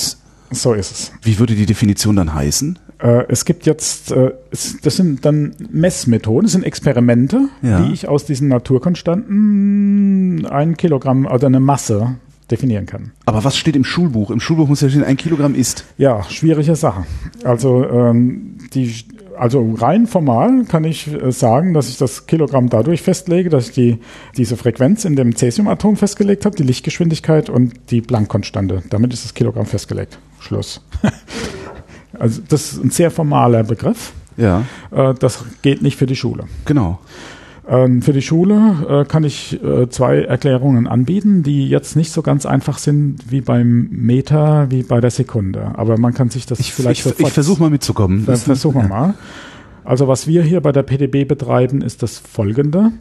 ist, 0.51 0.61
So 0.61 0.73
ist 0.73 0.91
es. 0.91 1.11
wie 1.23 1.39
würde 1.39 1.55
die 1.55 1.65
Definition 1.65 2.15
dann 2.15 2.33
heißen? 2.33 2.79
Äh, 2.99 3.25
es 3.27 3.43
gibt 3.43 3.65
jetzt, 3.65 4.11
äh, 4.13 4.31
es, 4.51 4.77
das 4.81 4.95
sind 4.95 5.25
dann 5.25 5.53
Messmethoden, 5.71 6.43
das 6.43 6.53
sind 6.53 6.63
Experimente, 6.63 7.49
Ja. 7.61 7.83
wie 7.85 7.91
ich 7.91 8.07
aus 8.07 8.23
diesen 8.23 8.47
Naturkonstanten 9.37 10.45
ein 10.49 10.77
Kilogramm 10.77 11.25
oder 11.25 11.47
eine 11.47 11.59
Masse 11.59 12.15
definieren 12.51 12.85
kann. 12.85 13.11
Aber 13.25 13.43
was 13.43 13.57
steht 13.57 13.75
im 13.75 13.83
Schulbuch? 13.83 14.31
Im 14.31 14.39
Schulbuch 14.39 14.67
muss 14.67 14.81
ja 14.81 14.89
stehen, 14.89 15.03
ein 15.03 15.17
Kilogramm 15.17 15.55
ist. 15.55 15.85
Ja, 15.97 16.23
schwierige 16.23 16.75
Sache. 16.75 17.05
Also, 17.43 17.87
ähm, 17.89 18.57
die, 18.73 18.93
also 19.37 19.73
rein 19.77 20.05
formal 20.07 20.65
kann 20.65 20.83
ich 20.83 21.11
äh, 21.11 21.31
sagen, 21.31 21.73
dass 21.73 21.89
ich 21.89 21.97
das 21.97 22.27
Kilogramm 22.27 22.69
dadurch 22.69 23.01
festlege, 23.01 23.49
dass 23.49 23.69
ich 23.69 23.73
die, 23.73 23.97
diese 24.37 24.57
Frequenz 24.57 25.05
in 25.05 25.15
dem 25.15 25.35
Cäsiumatom 25.35 25.95
festgelegt 25.97 26.45
habe, 26.45 26.55
die 26.55 26.63
Lichtgeschwindigkeit 26.63 27.49
und 27.49 27.73
die 27.89 28.01
Planck-Konstante. 28.01 28.83
Damit 28.89 29.13
ist 29.13 29.25
das 29.25 29.33
Kilogramm 29.33 29.65
festgelegt. 29.65 30.19
Schluss. 30.39 30.81
also 32.19 32.41
das 32.47 32.73
ist 32.73 32.83
ein 32.83 32.89
sehr 32.91 33.11
formaler 33.11 33.63
Begriff. 33.63 34.13
Ja, 34.37 34.65
Äh, 34.91 35.13
das 35.19 35.43
geht 35.61 35.81
nicht 35.81 35.97
für 35.97 36.05
die 36.07 36.15
Schule. 36.15 36.45
genau. 36.65 36.99
Ähm, 37.67 38.01
für 38.01 38.11
die 38.11 38.21
Schule 38.21 39.03
äh, 39.03 39.05
kann 39.05 39.23
ich 39.23 39.63
äh, 39.63 39.87
zwei 39.89 40.21
Erklärungen 40.23 40.85
anbieten, 40.85 41.43
die 41.43 41.69
jetzt 41.69 41.95
nicht 41.95 42.11
so 42.11 42.21
ganz 42.21 42.45
einfach 42.45 42.77
sind 42.77 43.31
wie 43.31 43.39
beim 43.39 43.87
Meter, 43.89 44.69
wie 44.69 44.83
bei 44.83 44.99
der 44.99 45.11
Sekunde. 45.11 45.71
Aber 45.75 45.97
man 45.97 46.13
kann 46.13 46.29
sich 46.29 46.45
das 46.45 46.59
Ich, 46.59 46.73
vielleicht 46.73 47.05
ich, 47.05 47.19
ich 47.19 47.31
versuche 47.31 47.61
mal 47.61 47.69
mitzukommen. 47.69 48.25
das 48.25 48.43
versuchen 48.43 48.81
wir 48.81 48.89
mal. 48.89 49.13
Also 49.85 50.07
was 50.07 50.27
wir 50.27 50.43
hier 50.43 50.61
bei 50.61 50.71
der 50.71 50.83
PDB 50.83 51.25
betreiben, 51.25 51.81
ist 51.81 52.03
das 52.03 52.17
folgende. 52.17 52.91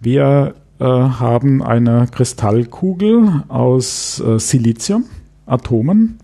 Wir 0.00 0.54
äh, 0.78 0.84
haben 0.84 1.62
eine 1.62 2.06
Kristallkugel 2.10 3.44
aus 3.48 4.20
äh, 4.20 4.38
Silizium-Atomen 4.38 6.18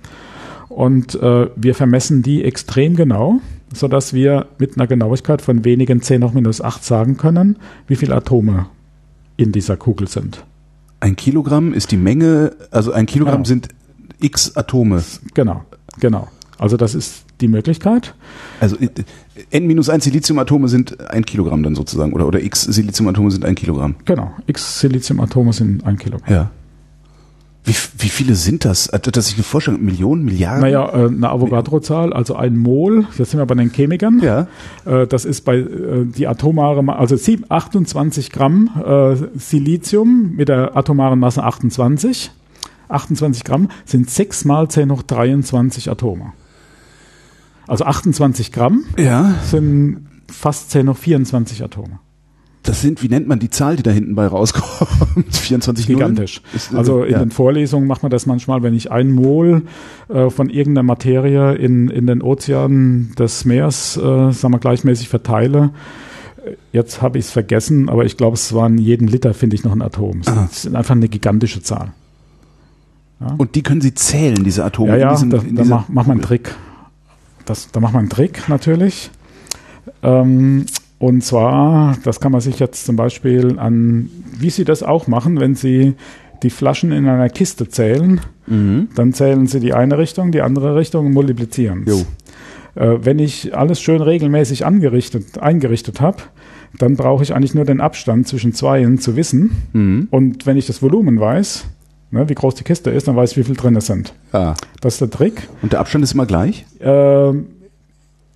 und 0.68 1.14
äh, 1.16 1.48
wir 1.56 1.74
vermessen 1.74 2.22
die 2.22 2.44
extrem 2.44 2.94
genau, 2.96 3.40
sodass 3.72 4.12
wir 4.12 4.46
mit 4.58 4.76
einer 4.76 4.86
Genauigkeit 4.86 5.42
von 5.42 5.64
wenigen 5.64 6.02
10 6.02 6.24
hoch 6.24 6.32
minus 6.32 6.60
8 6.60 6.84
sagen 6.84 7.16
können, 7.16 7.56
wie 7.86 7.96
viele 7.96 8.14
Atome 8.14 8.66
in 9.36 9.52
dieser 9.52 9.76
Kugel 9.76 10.08
sind. 10.08 10.44
Ein 11.00 11.16
Kilogramm 11.16 11.72
ist 11.72 11.90
die 11.92 11.96
Menge, 11.96 12.52
also 12.70 12.92
ein 12.92 13.06
Kilogramm 13.06 13.36
Genau. 13.42 13.46
sind 13.46 13.68
x 14.20 14.56
Atome. 14.56 15.02
Genau, 15.34 15.64
genau. 15.98 16.28
Also 16.58 16.76
das 16.76 16.94
ist 16.94 17.24
die 17.40 17.48
Möglichkeit. 17.48 18.14
Also 18.60 18.76
äh, 18.76 18.88
N-1 19.50 20.02
Siliziumatome 20.02 20.68
sind 20.68 21.00
ein 21.08 21.24
Kilogramm 21.24 21.62
dann 21.62 21.74
sozusagen. 21.74 22.12
Oder, 22.12 22.26
oder 22.26 22.42
x 22.42 22.64
Siliziumatome 22.64 23.30
sind 23.30 23.46
ein 23.46 23.54
Kilogramm. 23.54 23.94
Genau. 24.04 24.32
X 24.46 24.80
Siliziumatome 24.80 25.54
sind 25.54 25.86
ein 25.86 25.96
Kilogramm. 25.96 26.30
Ja. 26.30 26.50
Wie, 27.70 28.04
wie 28.04 28.08
viele 28.08 28.34
sind 28.34 28.64
das? 28.64 28.88
Äh, 28.88 28.98
Dass 28.98 29.28
ich 29.28 29.34
eine 29.34 29.44
Vorstellung, 29.44 29.84
Millionen, 29.84 30.24
Milliarden? 30.24 30.62
Naja, 30.62 30.88
äh, 30.88 31.06
eine 31.06 31.28
Avogadro-Zahl, 31.30 32.12
also 32.12 32.34
ein 32.34 32.56
Mol, 32.56 33.06
jetzt 33.16 33.30
sind 33.30 33.38
wir 33.38 33.46
bei 33.46 33.54
den 33.54 33.70
Chemikern. 33.72 34.20
Ja. 34.20 34.48
Äh, 34.84 35.06
Das 35.06 35.24
ist 35.24 35.42
bei 35.44 35.64
die 36.16 36.26
atomare, 36.26 36.82
Ma- 36.82 36.96
also 36.96 37.16
sieb- 37.16 37.46
28 37.48 38.30
Gramm 38.30 38.70
Silizium 39.36 40.32
mit 40.36 40.48
der 40.48 40.76
atomaren 40.76 41.18
Masse 41.18 41.42
28. 41.44 42.30
28 42.88 43.44
Gramm 43.44 43.68
sind 43.84 44.10
6 44.10 44.44
mal 44.44 44.68
10 44.68 44.90
hoch 44.90 45.02
23 45.02 45.90
Atome. 45.90 46.32
Also 47.68 47.84
28 47.84 48.50
Gramm 48.52 48.84
Ja. 48.98 49.34
sind 49.44 50.06
fast 50.30 50.70
10 50.72 50.88
hoch 50.88 50.96
24 50.96 51.62
Atome. 51.62 52.00
Das 52.62 52.82
sind, 52.82 53.02
wie 53.02 53.08
nennt 53.08 53.26
man 53.26 53.38
die 53.38 53.48
Zahl, 53.48 53.76
die 53.76 53.82
da 53.82 53.90
hinten 53.90 54.14
bei 54.14 54.26
rauskommt? 54.26 54.66
24 55.34 55.88
Nullen? 55.88 55.98
Gigantisch. 55.98 56.42
Ist, 56.54 56.72
äh, 56.72 56.76
Also 56.76 57.04
in 57.04 57.12
ja. 57.12 57.18
den 57.18 57.30
Vorlesungen 57.30 57.86
macht 57.86 58.02
man 58.02 58.10
das 58.10 58.26
manchmal, 58.26 58.62
wenn 58.62 58.74
ich 58.74 58.92
ein 58.92 59.10
Mol 59.12 59.62
äh, 60.08 60.28
von 60.28 60.50
irgendeiner 60.50 60.82
Materie 60.82 61.54
in, 61.54 61.88
in 61.88 62.06
den 62.06 62.20
Ozeanen 62.22 63.14
des 63.18 63.46
Meeres, 63.46 63.96
äh, 63.96 64.00
sagen 64.32 64.52
wir, 64.52 64.58
gleichmäßig 64.58 65.08
verteile. 65.08 65.70
Äh, 66.44 66.56
Jetzt 66.72 67.00
habe 67.00 67.18
ich 67.18 67.26
es 67.26 67.30
vergessen, 67.30 67.88
aber 67.88 68.04
ich 68.04 68.16
glaube, 68.18 68.34
es 68.34 68.52
waren 68.52 68.76
jeden 68.76 69.08
Liter, 69.08 69.32
finde 69.32 69.56
ich, 69.56 69.64
noch 69.64 69.72
ein 69.72 69.82
Atom. 69.82 70.20
Aha. 70.26 70.48
Es 70.50 70.66
ist 70.66 70.74
einfach 70.74 70.94
eine 70.94 71.08
gigantische 71.08 71.62
Zahl. 71.62 71.92
Und 73.36 73.54
die 73.54 73.62
können 73.62 73.82
Sie 73.82 73.92
zählen, 73.94 74.42
diese 74.44 74.64
Atome. 74.64 74.92
Ja, 74.92 74.96
ja, 74.96 75.10
diesem, 75.12 75.28
da, 75.30 75.38
da 75.38 75.44
dieser 75.44 75.84
mach, 75.88 76.06
man 76.06 76.10
einen. 76.12 76.22
Trick. 76.22 76.54
Das, 77.44 77.70
da 77.70 77.80
macht 77.80 77.92
man 77.92 78.00
einen 78.00 78.08
Trick 78.08 78.48
natürlich. 78.48 79.10
Ähm, 80.02 80.64
und 81.00 81.24
zwar, 81.24 81.96
das 82.04 82.20
kann 82.20 82.30
man 82.30 82.40
sich 82.40 82.60
jetzt 82.60 82.86
zum 82.86 82.94
Beispiel 82.94 83.58
an, 83.58 84.08
wie 84.38 84.50
Sie 84.50 84.64
das 84.64 84.84
auch 84.84 85.08
machen, 85.08 85.40
wenn 85.40 85.56
Sie 85.56 85.94
die 86.44 86.50
Flaschen 86.50 86.92
in 86.92 87.08
einer 87.08 87.28
Kiste 87.28 87.68
zählen, 87.68 88.20
Mhm. 88.46 88.88
dann 88.96 89.12
zählen 89.12 89.46
Sie 89.46 89.60
die 89.60 89.72
eine 89.74 89.96
Richtung, 89.96 90.32
die 90.32 90.42
andere 90.42 90.74
Richtung 90.76 91.06
und 91.06 91.12
multiplizieren. 91.12 91.86
Äh, 92.74 92.98
wenn 93.02 93.18
ich 93.18 93.56
alles 93.56 93.80
schön 93.80 94.02
regelmäßig 94.02 94.66
angerichtet, 94.66 95.38
eingerichtet 95.38 96.00
habe, 96.00 96.18
dann 96.78 96.96
brauche 96.96 97.22
ich 97.22 97.34
eigentlich 97.34 97.54
nur 97.54 97.64
den 97.64 97.80
Abstand 97.80 98.28
zwischen 98.28 98.52
zweien 98.52 98.98
zu 98.98 99.16
wissen. 99.16 99.62
Mhm. 99.72 100.08
Und 100.10 100.46
wenn 100.46 100.56
ich 100.56 100.66
das 100.66 100.82
Volumen 100.82 101.18
weiß, 101.20 101.64
ne, 102.10 102.28
wie 102.28 102.34
groß 102.34 102.56
die 102.56 102.64
Kiste 102.64 102.90
ist, 102.90 103.08
dann 103.08 103.16
weiß 103.16 103.32
ich, 103.32 103.36
wie 103.38 103.44
viel 103.44 103.56
drin 103.56 103.80
sind. 103.80 104.14
Ja. 104.32 104.54
Das 104.80 104.94
ist 104.94 105.00
der 105.00 105.10
Trick. 105.10 105.48
Und 105.62 105.72
der 105.72 105.80
Abstand 105.80 106.04
ist 106.04 106.12
immer 106.14 106.26
gleich? 106.26 106.64
Ähm, 106.80 107.46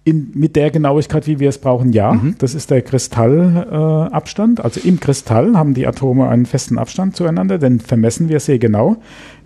in, 0.04 0.30
mit 0.34 0.54
der 0.54 0.70
Genauigkeit, 0.70 1.26
wie 1.26 1.40
wir 1.40 1.48
es 1.48 1.58
brauchen, 1.58 1.92
ja. 1.92 2.12
Mhm. 2.12 2.36
Das 2.38 2.54
ist 2.54 2.70
der 2.70 2.82
Kristallabstand. 2.82 4.10
Äh, 4.12 4.14
Abstand. 4.14 4.64
also 4.64 4.80
im 4.80 5.00
Kristall 5.00 5.56
haben 5.56 5.72
die 5.74 5.86
Atome 5.86 6.28
einen 6.28 6.44
festen 6.46 6.78
Abstand 6.78 7.16
zueinander, 7.16 7.58
den 7.58 7.80
vermessen 7.80 8.28
wir 8.28 8.40
sehr 8.40 8.58
genau, 8.58 8.96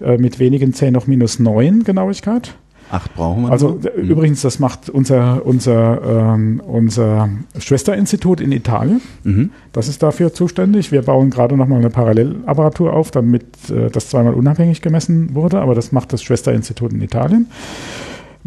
äh, 0.00 0.18
mit 0.18 0.40
wenigen 0.40 0.72
10 0.74 0.92
noch 0.92 1.06
minus 1.06 1.38
9 1.38 1.84
Genauigkeit. 1.84 2.54
Acht 2.90 3.14
brauchen 3.14 3.44
wir. 3.44 3.50
Also 3.50 3.78
äh, 3.84 4.00
übrigens, 4.00 4.40
das 4.42 4.58
macht 4.58 4.88
unser, 4.88 5.44
unser, 5.44 6.34
ähm, 6.34 6.60
unser 6.66 7.28
Schwesterinstitut 7.58 8.40
in 8.40 8.50
Italien. 8.50 9.00
Mhm. 9.24 9.50
Das 9.72 9.88
ist 9.88 10.02
dafür 10.02 10.32
zuständig. 10.32 10.90
Wir 10.90 11.02
bauen 11.02 11.30
gerade 11.30 11.56
nochmal 11.56 11.78
eine 11.78 11.90
Parallellapparatur 11.90 12.92
auf, 12.92 13.10
damit 13.10 13.44
äh, 13.70 13.90
das 13.90 14.08
zweimal 14.08 14.34
unabhängig 14.34 14.80
gemessen 14.80 15.34
wurde, 15.34 15.60
aber 15.60 15.74
das 15.74 15.92
macht 15.92 16.12
das 16.12 16.22
Schwesterinstitut 16.22 16.92
in 16.92 17.02
Italien. 17.02 17.46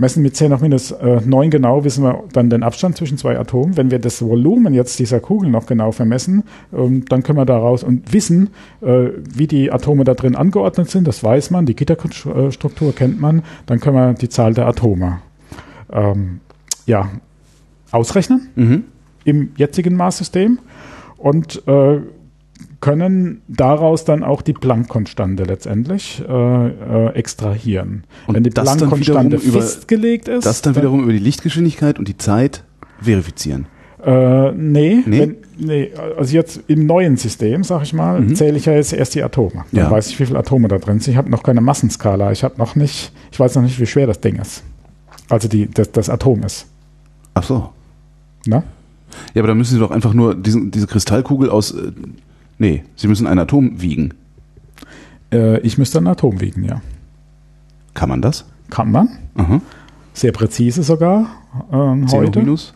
Messen 0.02 0.22
mit 0.24 0.36
10 0.36 0.52
auf 0.52 0.62
minus 0.62 0.92
äh, 0.92 1.22
9 1.24 1.50
genau, 1.50 1.86
wissen 1.86 2.04
wir 2.04 2.24
dann 2.34 2.50
den 2.50 2.64
Abstand 2.64 2.98
zwischen 2.98 3.18
zwei 3.18 3.40
Atomen. 3.40 3.78
Wenn 3.78 3.92
wir 3.92 4.00
das 4.00 4.22
Volumen 4.22 4.74
jetzt 4.74 5.00
dieser 5.00 5.20
Kugel 5.22 5.50
noch 5.50 5.68
genau 5.68 5.92
vermessen, 5.94 6.44
ähm, 6.74 7.06
dann 7.08 7.24
können 7.24 7.38
wir 7.38 7.46
daraus 7.46 7.84
und 7.84 8.12
wissen, 8.12 8.50
äh, 8.82 9.10
wie 9.34 9.48
die 9.48 9.72
Atome 9.72 10.04
da 10.04 10.16
drin 10.16 10.36
angeordnet 10.36 10.90
sind. 10.90 11.08
Das 11.08 11.24
weiß 11.24 11.52
man, 11.52 11.66
die 11.66 11.76
Gitterstruktur 11.76 12.94
kennt 12.94 13.22
man. 13.22 13.44
Dann 13.68 13.80
können 13.80 13.96
wir 13.96 14.14
die 14.14 14.28
Zahl 14.30 14.54
der 14.54 14.68
Atome 14.68 15.20
ähm, 15.94 16.42
ja, 16.86 17.10
ausrechnen 17.92 18.50
Mhm. 18.56 18.84
im 19.24 19.52
jetzigen 19.56 19.96
Maßsystem 19.96 20.60
und 21.18 21.62
äh, 21.68 22.00
können 22.82 23.42
daraus 23.48 24.04
dann 24.06 24.24
auch 24.24 24.42
die 24.42 24.54
Planck-Konstante 24.54 25.44
letztendlich 25.44 26.22
äh, 26.28 26.68
äh, 26.68 27.10
extrahieren. 27.14 28.04
Und 28.28 28.36
Wenn 28.36 28.44
die 28.44 28.50
dann 28.50 28.66
Planck-Konstante 28.66 29.40
festgelegt 29.40 30.28
ist, 30.28 30.46
Das 30.46 30.62
dann 30.62 30.76
wiederum 30.76 31.04
über 31.04 31.14
die 31.14 31.20
Lichtgeschwindigkeit 31.20 32.00
und 32.00 32.08
die 32.08 32.18
Zeit 32.18 32.64
verifizieren. 33.00 33.68
Äh, 34.04 34.52
nee, 34.54 35.04
Nee? 35.06 35.20
Wenn, 35.20 35.36
nee, 35.60 35.92
also 36.18 36.34
jetzt 36.34 36.62
im 36.68 36.88
neuen 36.88 37.18
System, 37.18 37.64
sag 37.64 37.84
ich 37.84 37.94
mal, 37.94 38.20
Mhm. 38.20 38.36
zähle 38.36 38.58
ich 38.58 38.66
ja 38.66 38.74
jetzt 38.74 38.94
erst 38.94 39.14
die 39.14 39.22
Atome. 39.22 39.64
Dann 39.72 39.84
Ja. 39.86 39.92
weiß 39.92 40.10
ich, 40.10 40.20
wie 40.20 40.26
viele 40.26 40.40
Atome 40.40 40.68
da 40.68 40.80
drin 40.80 41.00
sind. 41.00 41.12
Ich 41.12 41.18
habe 41.18 41.30
noch 41.30 41.44
keine 41.44 41.62
Massenskala. 41.62 42.32
Ich 42.32 42.44
habe 42.44 42.56
noch 42.58 42.76
nicht, 42.76 43.12
ich 43.32 43.40
weiß 43.40 43.54
noch 43.56 43.62
nicht, 43.62 43.80
wie 43.80 43.86
schwer 43.86 44.08
das 44.08 44.20
Ding 44.20 44.38
ist. 44.38 44.64
Also 45.30 45.48
die, 45.48 45.70
das, 45.70 45.92
das 45.92 46.10
Atom 46.10 46.42
ist. 46.44 46.66
Ach 47.36 47.44
so. 47.44 47.70
Ne? 48.48 48.64
Ja, 49.36 49.42
aber 49.42 49.50
dann 49.50 49.58
müssen 49.60 49.76
Sie 49.76 49.80
doch 49.80 49.92
einfach 49.92 50.14
nur 50.16 50.34
diesen, 50.34 50.72
diese 50.72 50.88
Kristallkugel 50.88 51.50
aus 51.52 51.72
äh, 51.76 51.92
Nee, 52.62 52.84
Sie 52.96 53.08
müssen 53.08 53.26
ein 53.26 53.40
Atom 53.40 53.82
wiegen. 53.82 54.14
Äh, 55.34 55.60
ich 55.62 55.80
müsste 55.80 55.98
ein 55.98 56.06
Atom 56.06 56.42
wiegen, 56.42 56.64
ja. 56.64 56.80
Kann 57.96 58.08
man 58.08 58.22
das? 58.22 58.46
Kann 58.70 58.92
man. 58.92 59.10
Aha. 59.34 59.62
Sehr 60.14 60.32
präzise 60.32 60.84
sogar 60.84 61.26
ähm, 61.74 62.08
10 62.08 62.20
hoch 62.20 62.28
heute. 62.28 62.40
minus? 62.40 62.76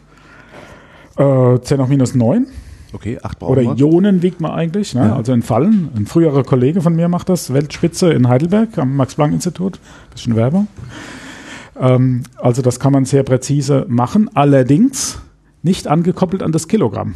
Äh, 1.18 1.60
10 1.60 1.80
auf 1.82 1.88
minus 1.88 2.16
9. 2.16 2.48
Okay, 2.94 3.20
8 3.22 3.38
brauchen 3.38 3.52
Oder 3.52 3.62
wir. 3.62 3.76
Ionen 3.76 4.24
wiegt 4.24 4.42
man 4.42 4.54
eigentlich, 4.54 4.96
ne? 4.96 5.06
Ja. 5.06 5.16
also 5.18 5.34
in 5.34 5.44
Fallen. 5.44 5.90
Ein 5.96 6.08
früherer 6.08 6.44
Kollege 6.44 6.82
von 6.82 6.96
mir 6.96 7.08
macht 7.08 7.30
das, 7.30 7.54
Weltspitze 7.54 8.12
in 8.12 8.28
Heidelberg 8.28 8.80
am 8.80 8.96
Max-Planck-Institut. 8.96 9.80
Bisschen 10.10 10.36
Werbung. 10.36 10.68
Ähm, 11.80 12.24
also 12.38 12.64
das 12.64 12.80
kann 12.80 12.92
man 12.92 13.06
sehr 13.06 13.22
präzise 13.22 13.86
machen, 13.88 14.32
allerdings 14.34 15.22
nicht 15.62 15.88
angekoppelt 15.88 16.42
an 16.42 16.52
das 16.52 16.68
Kilogramm. 16.68 17.14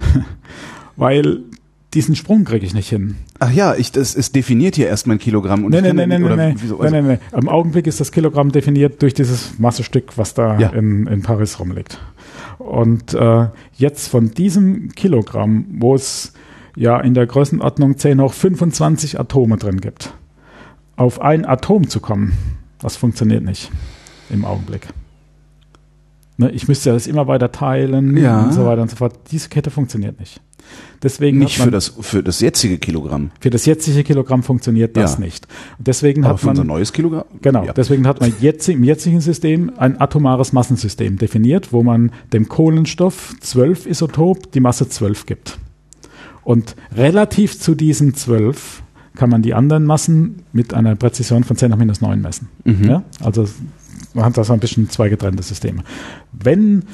Weil 0.98 1.40
diesen 1.94 2.14
Sprung 2.16 2.44
kriege 2.44 2.66
ich 2.66 2.74
nicht 2.74 2.90
hin. 2.90 3.16
Ach 3.38 3.50
ja, 3.50 3.74
ich, 3.74 3.92
das, 3.92 4.14
es 4.14 4.30
definiert 4.30 4.76
hier 4.76 4.88
erst 4.88 5.06
mein 5.06 5.18
Kilogramm. 5.18 5.64
Und 5.64 5.70
Nee, 5.70 5.80
nee, 5.80 5.92
nee, 5.94 6.06
nee, 6.06 6.18
nee, 6.18 6.24
oder 6.24 6.36
nee. 6.36 6.54
wieso- 6.58 6.76
nee, 6.76 6.82
also- 6.84 6.96
nee, 7.00 7.02
nee. 7.32 7.38
Im 7.38 7.48
Augenblick 7.48 7.86
ist 7.86 7.98
das 8.00 8.12
Kilogramm 8.12 8.52
definiert 8.52 9.00
durch 9.00 9.14
dieses 9.14 9.58
Massestück, 9.58 10.18
was 10.18 10.34
da 10.34 10.58
Ja. 10.58 10.68
in, 10.70 11.06
in 11.06 11.22
Paris 11.22 11.58
rumliegt. 11.58 11.98
Und 12.58 13.14
äh, 13.14 13.46
jetzt 13.76 14.08
von 14.08 14.32
diesem 14.32 14.90
Kilogramm, 14.94 15.64
wo 15.78 15.94
es 15.94 16.34
ja 16.76 17.00
in 17.00 17.14
der 17.14 17.26
Größenordnung 17.26 17.96
10 17.96 18.20
hoch 18.20 18.34
25 18.34 19.18
Atome 19.18 19.56
drin 19.56 19.80
gibt, 19.80 20.12
auf 20.96 21.22
ein 21.22 21.46
Atom 21.46 21.88
zu 21.88 22.00
kommen, 22.00 22.32
das 22.80 22.96
funktioniert 22.96 23.44
nicht 23.44 23.70
im 24.30 24.44
Augenblick. 24.44 24.88
Ne, 26.40 26.50
ich 26.52 26.68
müsste 26.68 26.92
das 26.92 27.06
immer 27.08 27.26
weiter 27.26 27.50
teilen 27.50 28.16
Ja. 28.16 28.44
und 28.44 28.52
so 28.54 28.64
weiter 28.64 28.80
und 28.82 28.90
so 28.90 28.96
fort. 28.96 29.14
Diese 29.32 29.48
Kette 29.48 29.70
funktioniert 29.70 30.18
nicht. 30.20 30.40
Deswegen 31.02 31.38
Nicht 31.38 31.58
man, 31.58 31.66
für 31.66 31.72
das, 31.72 31.94
für 32.00 32.22
das 32.22 32.40
jetzige 32.40 32.78
Kilogramm, 32.78 33.30
für 33.40 33.50
das 33.50 33.66
jetzige 33.66 34.04
Kilogramm 34.04 34.42
funktioniert 34.44 34.96
das 34.96 35.14
Ja. 35.14 35.20
nicht. 35.24 35.46
Und 35.78 35.86
deswegen 35.88 36.24
aber 36.24 36.34
hat 36.34 36.44
man 36.44 36.50
unser 36.50 36.64
neues 36.64 36.92
Kilogramm? 36.92 37.24
Genau, 37.42 37.64
Ja. 37.64 37.72
deswegen 37.72 38.06
hat 38.06 38.20
man 38.20 38.32
jetzt 38.40 38.68
im 38.68 38.84
jetzigen 38.84 39.20
System 39.20 39.72
ein 39.78 40.00
atomares 40.00 40.52
Massensystem 40.52 41.18
definiert, 41.18 41.72
wo 41.72 41.82
man 41.82 42.12
dem 42.32 42.48
Kohlenstoff 42.48 43.34
12 43.40 43.86
Isotop 43.86 44.52
die 44.52 44.60
Masse 44.60 44.88
12 44.88 45.26
gibt. 45.26 45.58
Und 46.44 46.76
relativ 46.94 47.58
zu 47.58 47.74
diesen 47.74 48.14
12 48.14 48.82
kann 49.16 49.30
man 49.30 49.42
die 49.42 49.54
anderen 49.54 49.84
Massen 49.84 50.44
mit 50.52 50.72
einer 50.74 50.94
Präzision 50.94 51.42
von 51.44 51.56
10 51.56 51.70
nach 51.70 51.76
minus 51.78 52.00
9 52.00 52.20
messen. 52.20 52.48
Mhm. 52.64 52.84
Ja? 52.84 53.02
Also 53.22 53.46
man 54.14 54.24
hat 54.24 54.36
da 54.36 54.44
so 54.44 54.52
ein 54.52 54.60
bisschen 54.60 54.88
zwei 54.90 55.08
getrennte 55.08 55.42
Systeme. 55.42 55.82
Wenn, 56.32 56.84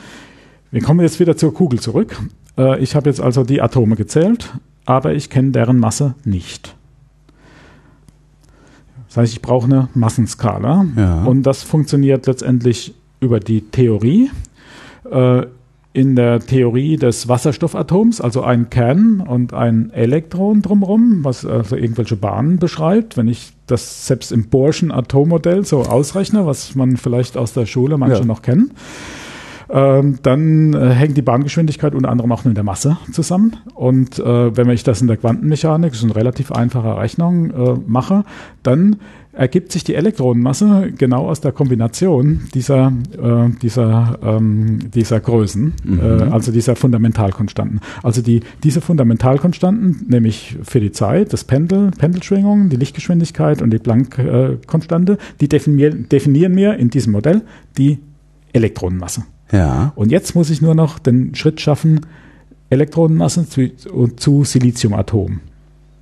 wir 0.70 0.82
kommen 0.82 1.00
jetzt 1.00 1.20
wieder 1.20 1.36
zur 1.36 1.54
Kugel 1.54 1.80
zurück. 1.80 2.20
Äh, 2.58 2.80
ich 2.82 2.94
habe 2.94 3.08
jetzt 3.08 3.20
also 3.20 3.44
die 3.44 3.60
Atome 3.60 3.96
gezählt, 3.96 4.52
aber 4.84 5.14
ich 5.14 5.30
kenne 5.30 5.50
deren 5.50 5.78
Masse 5.78 6.14
nicht. 6.24 6.76
Das 9.08 9.18
heißt, 9.18 9.32
ich 9.32 9.42
brauche 9.42 9.66
eine 9.66 9.88
Massenskala. 9.94 10.86
Ja. 10.96 11.24
Und 11.24 11.44
das 11.44 11.62
funktioniert 11.62 12.26
letztendlich 12.26 12.94
über 13.20 13.38
die 13.40 13.60
Theorie. 13.60 14.30
Äh, 15.10 15.46
in 15.94 16.16
der 16.16 16.40
Theorie 16.40 16.96
des 16.96 17.28
Wasserstoffatoms, 17.28 18.20
also 18.20 18.42
ein 18.42 18.68
Kern 18.68 19.20
und 19.20 19.54
ein 19.54 19.90
Elektron 19.90 20.60
drumherum, 20.60 21.20
was 21.22 21.46
also 21.46 21.76
irgendwelche 21.76 22.16
Bahnen 22.16 22.58
beschreibt. 22.58 23.16
Wenn 23.16 23.28
ich 23.28 23.53
das 23.66 24.06
selbst 24.06 24.32
im 24.32 24.48
Bohrschen 24.48 24.90
Atommodell 24.90 25.64
so 25.64 25.82
ausrechne, 25.82 26.46
was 26.46 26.74
man 26.74 26.96
vielleicht 26.96 27.36
aus 27.36 27.52
der 27.52 27.66
Schule 27.66 27.96
manche 27.98 28.18
Ja. 28.20 28.24
noch 28.24 28.42
kennen, 28.42 28.72
ähm, 29.70 30.18
dann 30.22 30.74
äh, 30.74 30.90
hängt 30.90 31.16
die 31.16 31.22
Bahngeschwindigkeit 31.22 31.94
unter 31.94 32.10
anderem 32.10 32.32
auch 32.32 32.44
mit 32.44 32.56
der 32.56 32.64
Masse 32.64 32.96
zusammen. 33.12 33.56
Und 33.74 34.18
äh, 34.18 34.56
wenn 34.56 34.68
ich 34.70 34.84
das 34.84 35.00
in 35.00 35.08
der 35.08 35.16
Quantenmechanik, 35.16 35.90
das 35.90 35.98
ist 35.98 36.04
eine 36.04 36.16
relativ 36.16 36.52
einfache 36.52 36.96
Rechnung, 36.96 37.50
äh, 37.50 37.74
mache, 37.86 38.24
dann 38.62 38.96
ergibt 39.34 39.72
sich 39.72 39.84
die 39.84 39.94
Elektronenmasse 39.94 40.92
genau 40.96 41.28
aus 41.28 41.40
der 41.40 41.52
Kombination 41.52 42.42
dieser, 42.54 42.92
äh, 43.20 43.50
dieser, 43.60 44.18
ähm, 44.22 44.78
dieser 44.92 45.20
Größen, 45.20 45.72
äh, 46.00 46.22
also 46.30 46.52
dieser 46.52 46.76
Fundamentalkonstanten. 46.76 47.80
Also 48.02 48.22
die, 48.22 48.40
diese 48.62 48.80
Fundamentalkonstanten, 48.80 50.06
nämlich 50.08 50.56
für 50.62 50.80
die 50.80 50.92
Zeit, 50.92 51.32
das 51.32 51.44
Pendel, 51.44 51.90
Pendelschwingung, 51.90 52.68
die 52.68 52.76
Lichtgeschwindigkeit 52.76 53.60
und 53.60 53.70
die 53.70 53.78
Planck-Konstante, 53.78 55.18
die 55.40 55.48
definieren, 55.48 56.08
definieren 56.08 56.54
mir 56.54 56.76
in 56.76 56.90
diesem 56.90 57.12
Modell 57.12 57.42
die 57.76 57.98
Elektronenmasse. 58.52 59.24
Ja. 59.52 59.92
Und 59.96 60.10
jetzt 60.10 60.34
muss 60.34 60.50
ich 60.50 60.60
nur 60.62 60.74
noch 60.74 60.98
den 60.98 61.34
Schritt 61.34 61.60
schaffen, 61.60 62.00
Elektronenmasse 62.70 63.48
zu, 63.48 63.68
zu 64.16 64.44
Siliziumatom. 64.44 65.40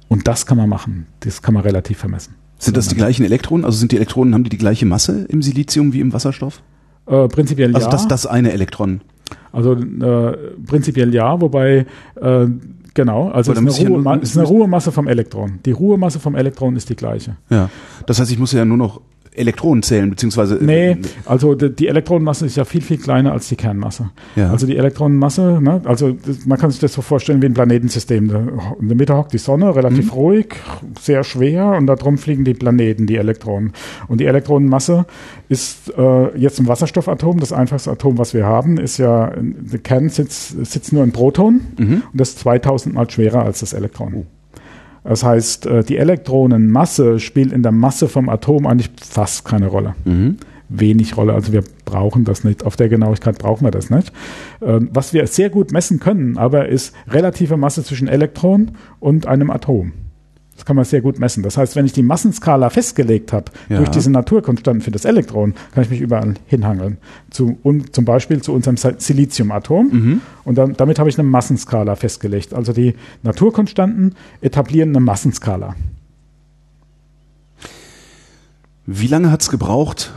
Und 0.08 0.28
das 0.28 0.46
kann 0.46 0.56
man 0.58 0.68
machen. 0.68 1.06
Das 1.20 1.42
kann 1.42 1.54
man 1.54 1.62
relativ 1.62 1.98
vermessen. 1.98 2.34
Sind 2.58 2.76
das 2.76 2.88
die 2.88 2.94
gleichen 2.94 3.24
Elektronen? 3.24 3.64
Also 3.64 3.78
sind 3.78 3.92
die 3.92 3.96
Elektronen, 3.96 4.34
haben 4.34 4.44
die 4.44 4.50
die 4.50 4.58
gleiche 4.58 4.86
Masse 4.86 5.24
im 5.28 5.42
Silizium 5.42 5.92
wie 5.92 6.00
im 6.00 6.12
Wasserstoff? 6.12 6.62
Äh, 7.06 7.26
prinzipiell 7.28 7.74
Also 7.74 7.86
ja. 7.86 7.90
das, 7.90 8.06
das 8.06 8.26
eine 8.26 8.52
Elektron. 8.52 9.00
Also 9.50 9.72
äh, 9.74 10.36
prinzipiell 10.66 11.12
ja, 11.12 11.40
wobei 11.40 11.86
äh, 12.20 12.46
genau, 12.94 13.30
also 13.30 13.52
es 13.52 13.58
ist, 13.58 13.64
eine 13.64 13.70
ja 13.70 13.88
Ruhema 13.88 14.14
nur- 14.14 14.22
es 14.22 14.30
ist 14.30 14.38
eine 14.38 14.46
Ruhemasse 14.46 14.92
vom 14.92 15.08
Elektron. 15.08 15.58
Die 15.66 15.72
Ruhemasse 15.72 16.20
vom 16.20 16.36
Elektron 16.36 16.76
ist 16.76 16.88
die 16.88 16.96
gleiche. 16.96 17.36
Ja. 17.50 17.68
Das 18.06 18.20
heißt, 18.20 18.30
ich 18.30 18.38
muss 18.38 18.52
ja 18.52 18.64
nur 18.64 18.76
noch 18.76 19.00
Elektronen 19.34 19.82
zählen, 19.82 20.10
beziehungsweise. 20.10 20.56
äh, 20.56 20.64
Nee, 20.64 20.96
also 21.24 21.54
die, 21.54 21.88
Elektronenmasse 21.88 22.46
ist 22.46 22.56
ja 22.56 22.64
viel, 22.64 22.82
viel 22.82 22.98
kleiner 22.98 23.32
als 23.32 23.48
die 23.48 23.56
Kernmasse. 23.56 24.10
Ja. 24.36 24.50
Also 24.50 24.66
die 24.66 24.76
Elektronenmasse, 24.76 25.58
ne, 25.60 25.80
also 25.84 26.12
das, 26.12 26.44
man 26.46 26.58
kann 26.58 26.70
sich 26.70 26.80
das 26.80 26.92
so 26.92 27.02
vorstellen 27.02 27.40
wie 27.40 27.46
ein 27.46 27.54
Planetensystem. 27.54 28.30
In 28.80 28.88
der 28.88 28.96
Mitte 28.96 29.16
hockt 29.16 29.32
die 29.32 29.38
Sonne, 29.38 29.74
relativ 29.74 30.14
ruhig, 30.14 30.54
sehr 31.00 31.24
schwer 31.24 31.66
und 31.78 31.86
darum 31.86 32.18
fliegen 32.18 32.44
die 32.44 32.54
Planeten, 32.54 33.06
die 33.06 33.16
Elektronen. 33.16 33.72
Und 34.08 34.20
die 34.20 34.26
Elektronenmasse 34.26 35.06
ist 35.48 35.92
äh, 35.96 36.38
jetzt 36.38 36.58
im 36.58 36.66
Wasserstoffatom, 36.66 37.40
das 37.40 37.52
einfachste 37.52 37.90
Atom, 37.90 38.18
was 38.18 38.34
wir 38.34 38.46
haben, 38.46 38.78
ist 38.78 38.98
ja, 38.98 39.32
der 39.36 39.78
Kern 39.78 40.08
sitzt, 40.08 40.64
sitzt 40.66 40.92
nur 40.92 41.02
ein 41.02 41.12
Proton 41.12 41.60
und 42.12 42.20
das 42.20 42.30
ist 42.30 42.40
2000 42.40 42.94
mal 42.94 43.10
schwerer 43.10 43.44
als 43.44 43.60
das 43.60 43.72
Elektron. 43.72 44.26
Das 45.04 45.24
heißt, 45.24 45.66
äh, 45.66 45.82
die 45.84 45.96
Elektronenmasse 45.96 47.18
spielt 47.18 47.52
in 47.52 47.62
der 47.62 47.72
Masse 47.72 48.08
vom 48.08 48.28
Atom 48.28 48.66
eigentlich 48.66 48.90
fast 49.00 49.44
keine 49.44 49.66
Rolle. 49.66 49.94
Wenig 50.68 51.16
Rolle. 51.16 51.34
Also 51.34 51.52
wir 51.52 51.64
brauchen 51.84 52.24
das 52.24 52.44
nicht. 52.44 52.64
Auf 52.64 52.76
der 52.76 52.88
Genauigkeit 52.88 53.38
brauchen 53.38 53.64
wir 53.64 53.70
das 53.70 53.90
nicht. 53.90 54.12
Ähm, 54.62 54.88
Was 54.92 55.12
wir 55.12 55.26
sehr 55.26 55.50
gut 55.50 55.72
messen 55.72 56.00
können, 56.00 56.38
aber 56.38 56.68
ist 56.68 56.94
relative 57.08 57.56
Masse 57.56 57.84
zwischen 57.84 58.08
Elektron 58.08 58.72
und 59.00 59.26
einem 59.26 59.50
Atom. 59.50 59.92
Das 60.56 60.66
kann 60.66 60.76
man 60.76 60.84
sehr 60.84 61.00
gut 61.00 61.18
messen. 61.18 61.42
Das 61.42 61.56
heißt, 61.56 61.74
wenn 61.76 61.86
ich 61.86 61.92
die 61.92 62.02
Massenskala 62.02 62.70
festgelegt 62.70 63.32
habe, 63.32 63.46
Ja. 63.68 63.78
durch 63.78 63.88
diese 63.88 64.10
Naturkonstanten 64.10 64.82
für 64.82 64.90
das 64.90 65.04
Elektron, 65.04 65.54
kann 65.72 65.82
ich 65.82 65.90
mich 65.90 66.00
überall 66.00 66.34
hinhangeln. 66.46 66.98
Zu, 67.30 67.58
un, 67.64 67.92
zum 67.92 68.04
Beispiel 68.04 68.42
zu 68.42 68.52
unserem 68.52 68.76
Siliziumatom. 68.76 70.20
Und 70.44 70.58
dann, 70.58 70.74
damit 70.74 70.98
habe 70.98 71.08
ich 71.08 71.18
eine 71.18 71.26
Massenskala 71.28 71.96
festgelegt. 71.96 72.54
Also 72.54 72.72
die 72.72 72.94
Naturkonstanten 73.22 74.14
etablieren 74.40 74.90
eine 74.90 75.00
Massenskala. 75.00 75.74
Wie 78.86 79.06
lange 79.06 79.30
hat's 79.30 79.50
gebraucht, 79.50 80.12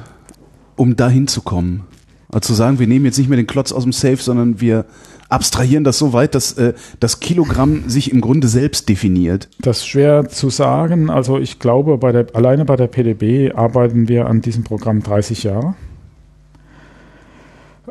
um 0.76 0.96
dahin 0.96 1.28
zu 1.28 1.42
kommen? 1.42 1.84
Also 2.30 2.48
zu 2.48 2.54
sagen, 2.56 2.80
wir 2.80 2.88
nehmen 2.88 3.06
jetzt 3.06 3.18
nicht 3.18 3.30
mehr 3.30 3.38
den 3.38 3.48
Klotz 3.48 3.72
aus 3.72 3.84
dem 3.84 3.94
Safe, 3.94 4.18
sondern 4.18 4.60
wir 4.60 4.86
abstrahieren 5.30 5.84
das 5.84 5.98
so 5.98 6.14
weit, 6.14 6.36
dass 6.36 6.54
äh, 6.54 6.74
das 7.00 7.20
Kilogramm 7.20 7.90
sich 7.90 8.12
im 8.12 8.22
Grunde 8.22 8.48
selbst 8.48 8.90
definiert. 8.90 9.50
Das 9.60 9.78
ist 9.78 9.88
schwer 9.88 10.30
zu 10.30 10.50
sagen. 10.50 11.10
Also 11.10 11.40
ich 11.40 11.60
glaube, 11.60 11.98
bei 11.98 12.12
der, 12.12 12.28
alleine 12.34 12.66
bei 12.66 12.76
der 12.76 12.88
PDB 12.88 13.54
arbeiten 13.56 14.08
wir 14.08 14.28
an 14.28 14.42
diesem 14.42 14.64
Programm 14.64 15.02
30 15.02 15.44
Jahre. 15.44 15.76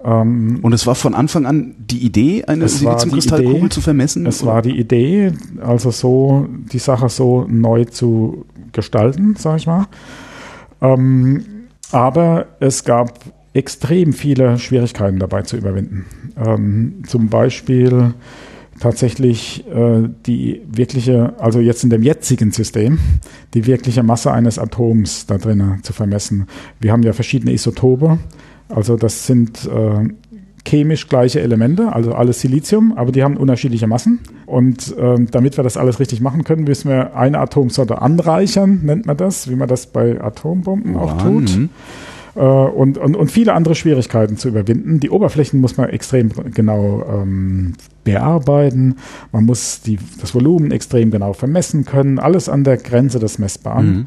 Ähm, 0.04 0.58
Und 0.62 0.72
es 0.72 0.86
war 0.86 0.94
von 0.94 1.14
Anfang 1.14 1.46
an 1.46 1.74
die 1.78 2.04
Idee, 2.04 2.44
eine 2.44 2.68
Siliziumkristallkugel 2.68 3.70
zu 3.70 3.80
vermessen? 3.80 4.26
es 4.26 4.44
war 4.44 4.62
die 4.62 4.78
Idee, 4.78 5.32
also 5.60 5.90
so 5.90 6.46
die 6.72 6.78
Sache 6.78 7.08
so 7.08 7.46
neu 7.48 7.84
zu 7.84 8.44
gestalten, 8.72 9.34
sag 9.38 9.58
ich 9.58 9.66
mal. 9.66 9.86
Ähm, 10.80 11.44
aber 11.90 12.46
es 12.60 12.84
gab 12.84 13.18
extrem 13.54 14.12
viele 14.12 14.58
Schwierigkeiten 14.58 15.18
dabei 15.18 15.42
zu 15.42 15.56
überwinden. 15.56 16.04
Ähm, 16.36 17.04
zum 17.06 17.28
Beispiel 17.28 18.14
tatsächlich 18.80 19.64
äh, 19.68 20.08
die 20.26 20.60
wirkliche, 20.66 21.34
also 21.38 21.60
jetzt 21.60 21.84
in 21.84 21.90
dem 21.90 22.02
jetzigen 22.02 22.50
System, 22.50 22.98
die 23.54 23.66
wirkliche 23.66 24.02
Masse 24.02 24.32
eines 24.32 24.58
Atoms 24.58 25.26
da 25.26 25.38
drinnen 25.38 25.82
zu 25.82 25.92
vermessen. 25.92 26.48
Wir 26.80 26.92
haben 26.92 27.04
ja 27.04 27.12
verschiedene 27.12 27.52
Isotope, 27.52 28.18
also 28.68 28.96
das 28.96 29.26
sind 29.26 29.66
äh, 29.66 30.08
chemisch 30.66 31.08
gleiche 31.08 31.40
Elemente, 31.40 31.92
also 31.92 32.12
alles 32.14 32.40
Silizium, 32.40 32.94
aber 32.96 33.12
die 33.12 33.22
haben 33.22 33.36
unterschiedliche 33.36 33.86
Massen. 33.86 34.20
Und 34.46 34.94
ähm, 34.98 35.28
damit 35.30 35.56
wir 35.56 35.62
das 35.62 35.76
alles 35.76 36.00
richtig 36.00 36.20
machen 36.20 36.42
können, 36.42 36.64
müssen 36.64 36.88
wir 36.88 37.14
eine 37.16 37.38
Atomsorte 37.38 38.00
anreichern, 38.02 38.80
nennt 38.82 39.06
man 39.06 39.16
das, 39.16 39.48
wie 39.48 39.56
man 39.56 39.68
das 39.68 39.86
bei 39.86 40.20
Atombomben 40.20 40.96
auch 40.96 41.14
Uran, 41.14 41.46
tut 41.46 41.56
mhm. 41.56 41.70
Äh, 42.34 42.40
und, 42.40 42.98
und, 42.98 43.16
und 43.16 43.30
viele 43.30 43.52
andere 43.52 43.74
Schwierigkeiten 43.74 44.36
zu 44.36 44.48
überwinden. 44.48 45.00
Die 45.00 45.10
Oberflächen 45.10 45.60
muss 45.60 45.76
man 45.76 45.88
extrem 45.88 46.30
genau 46.52 47.04
ähm, 47.08 47.74
bearbeiten. 48.04 48.96
Man 49.32 49.44
muss 49.44 49.80
die, 49.82 49.98
das 50.20 50.34
Volumen 50.34 50.70
extrem 50.70 51.10
genau 51.10 51.32
vermessen 51.32 51.84
können. 51.84 52.18
Alles 52.18 52.48
an 52.48 52.64
der 52.64 52.76
Grenze 52.76 53.18
des 53.18 53.38
Messbaren. 53.38 53.86
Mhm. 53.86 54.06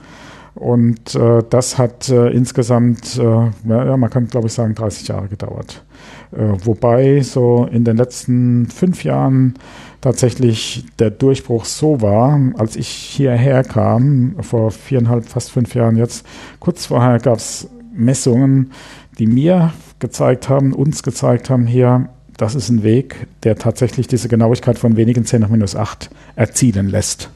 Und 0.55 1.13
äh, 1.13 1.43
das 1.49 1.77
hat 1.77 2.09
äh, 2.09 2.29
insgesamt, 2.29 3.19
äh, 3.19 3.21
ja, 3.69 3.95
man 3.95 4.09
kann 4.09 4.27
glaube 4.27 4.47
ich 4.47 4.53
sagen, 4.53 4.73
30 4.73 5.07
Jahre 5.07 5.27
gedauert. 5.27 5.85
Äh, 6.31 6.65
wobei 6.65 7.21
so 7.21 7.67
in 7.71 7.83
den 7.83 7.95
letzten 7.95 8.65
fünf 8.65 9.03
Jahren 9.03 9.53
tatsächlich 10.01 10.85
der 10.97 11.11
Durchbruch 11.11 11.65
so 11.65 12.01
war, 12.01 12.39
als 12.57 12.75
ich 12.75 12.87
hierher 12.87 13.63
kam, 13.63 14.35
vor 14.41 14.71
viereinhalb, 14.71 15.25
fast 15.25 15.51
fünf 15.51 15.75
Jahren 15.75 15.95
jetzt, 15.95 16.25
kurz 16.59 16.87
vorher 16.87 17.19
gab 17.19 17.37
es 17.37 17.69
Messungen, 17.97 18.71
die 19.19 19.27
mir 19.27 19.73
gezeigt 19.99 20.49
haben, 20.49 20.73
uns 20.73 21.03
gezeigt 21.03 21.49
haben, 21.49 21.67
hier, 21.67 22.09
das 22.37 22.55
ist 22.55 22.69
ein 22.69 22.83
Weg, 22.83 23.27
der 23.43 23.55
tatsächlich 23.55 24.07
diese 24.07 24.27
Genauigkeit 24.27 24.77
von 24.77 24.95
wenigen 24.95 25.25
10 25.25 25.41
nach 25.41 25.49
minus 25.49 25.75
8 25.75 26.09
erzielen 26.35 26.87
lässt. 26.87 27.29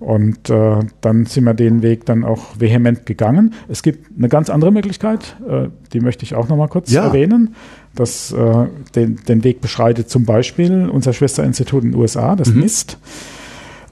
Und 0.00 0.50
äh, 0.50 0.80
dann 1.00 1.26
sind 1.26 1.44
wir 1.44 1.54
den 1.54 1.82
Weg 1.82 2.04
dann 2.04 2.24
auch 2.24 2.58
vehement 2.58 3.06
gegangen. 3.06 3.54
Es 3.68 3.82
gibt 3.82 4.18
eine 4.18 4.28
ganz 4.28 4.50
andere 4.50 4.70
Möglichkeit, 4.72 5.36
äh, 5.48 5.68
die 5.92 6.00
möchte 6.00 6.24
ich 6.24 6.34
auch 6.34 6.48
noch 6.48 6.56
mal 6.56 6.68
kurz 6.68 6.90
ja. 6.90 7.04
erwähnen. 7.04 7.54
Das 7.94 8.32
äh, 8.32 8.66
den, 8.94 9.16
den 9.28 9.44
Weg 9.44 9.60
beschreitet 9.60 10.10
zum 10.10 10.24
Beispiel 10.24 10.88
unser 10.90 11.12
Schwesterinstitut 11.12 11.84
in 11.84 11.92
den 11.92 12.00
USA, 12.00 12.36
das 12.36 12.48
mhm. 12.48 12.60
NIST. 12.60 12.98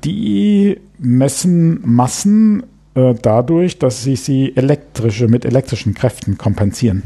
Die 0.04 0.80
messen 0.98 1.80
Massen 1.84 2.64
äh, 2.94 3.14
dadurch, 3.20 3.78
dass 3.78 4.02
sie 4.02 4.16
sie 4.16 4.56
elektrische 4.56 5.28
mit 5.28 5.44
elektrischen 5.44 5.94
Kräften 5.94 6.38
kompensieren. 6.38 7.02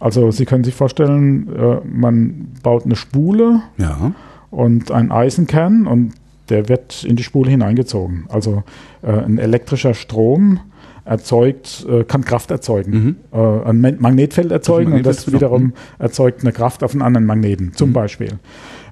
Also 0.00 0.30
Sie 0.30 0.46
können 0.46 0.64
sich 0.64 0.74
vorstellen, 0.74 1.54
äh, 1.54 1.80
man 1.84 2.48
baut 2.62 2.86
eine 2.86 2.96
Spule 2.96 3.60
ja. 3.76 4.12
und 4.50 4.90
einen 4.90 5.12
Eisenkern 5.12 5.86
und 5.86 6.14
der 6.48 6.68
wird 6.68 7.04
in 7.04 7.16
die 7.16 7.22
Spule 7.22 7.50
hineingezogen. 7.50 8.24
Also 8.28 8.64
äh, 9.02 9.12
ein 9.12 9.38
elektrischer 9.38 9.94
Strom 9.94 10.60
erzeugt, 11.04 11.86
äh, 11.88 12.04
kann 12.04 12.24
Kraft 12.24 12.50
erzeugen, 12.50 12.92
mhm. 12.92 13.16
äh, 13.32 13.68
ein 13.68 13.96
Magnetfeld 14.00 14.50
erzeugen 14.50 14.92
und 14.92 15.04
das 15.04 15.30
wiederum 15.32 15.74
erzeugt 15.98 16.42
eine 16.42 16.52
Kraft 16.52 16.82
auf 16.82 16.92
einen 16.92 17.02
anderen 17.02 17.26
Magneten, 17.26 17.72
zum 17.74 17.90
mhm. 17.90 17.94
Beispiel. 17.94 18.38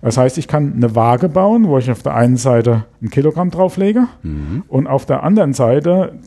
Das 0.02 0.16
heißt, 0.16 0.38
ich 0.38 0.48
kann 0.48 0.74
eine 0.74 0.94
Waage 0.94 1.28
bauen, 1.28 1.66
wo 1.66 1.78
ich 1.78 1.90
auf 1.90 2.02
der 2.02 2.14
einen 2.14 2.36
Seite 2.36 2.84
ein 3.02 3.10
Kilogramm 3.10 3.50
drauflege 3.50 4.06
mhm. 4.22 4.64
und 4.68 4.86
auf 4.86 5.06
der 5.06 5.22
anderen 5.22 5.54
Seite 5.54 6.18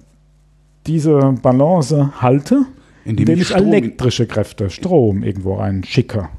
diese 0.88 1.36
Balance 1.42 2.22
halte, 2.22 2.66
indem, 3.06 3.28
indem 3.28 3.42
ich, 3.42 3.52
ich 3.52 3.56
elektrische 3.56 4.26
Kräfte, 4.28 4.70
Strom 4.70 5.24
irgendwo 5.24 5.56
rein 5.56 5.84
schicke. 5.84 6.30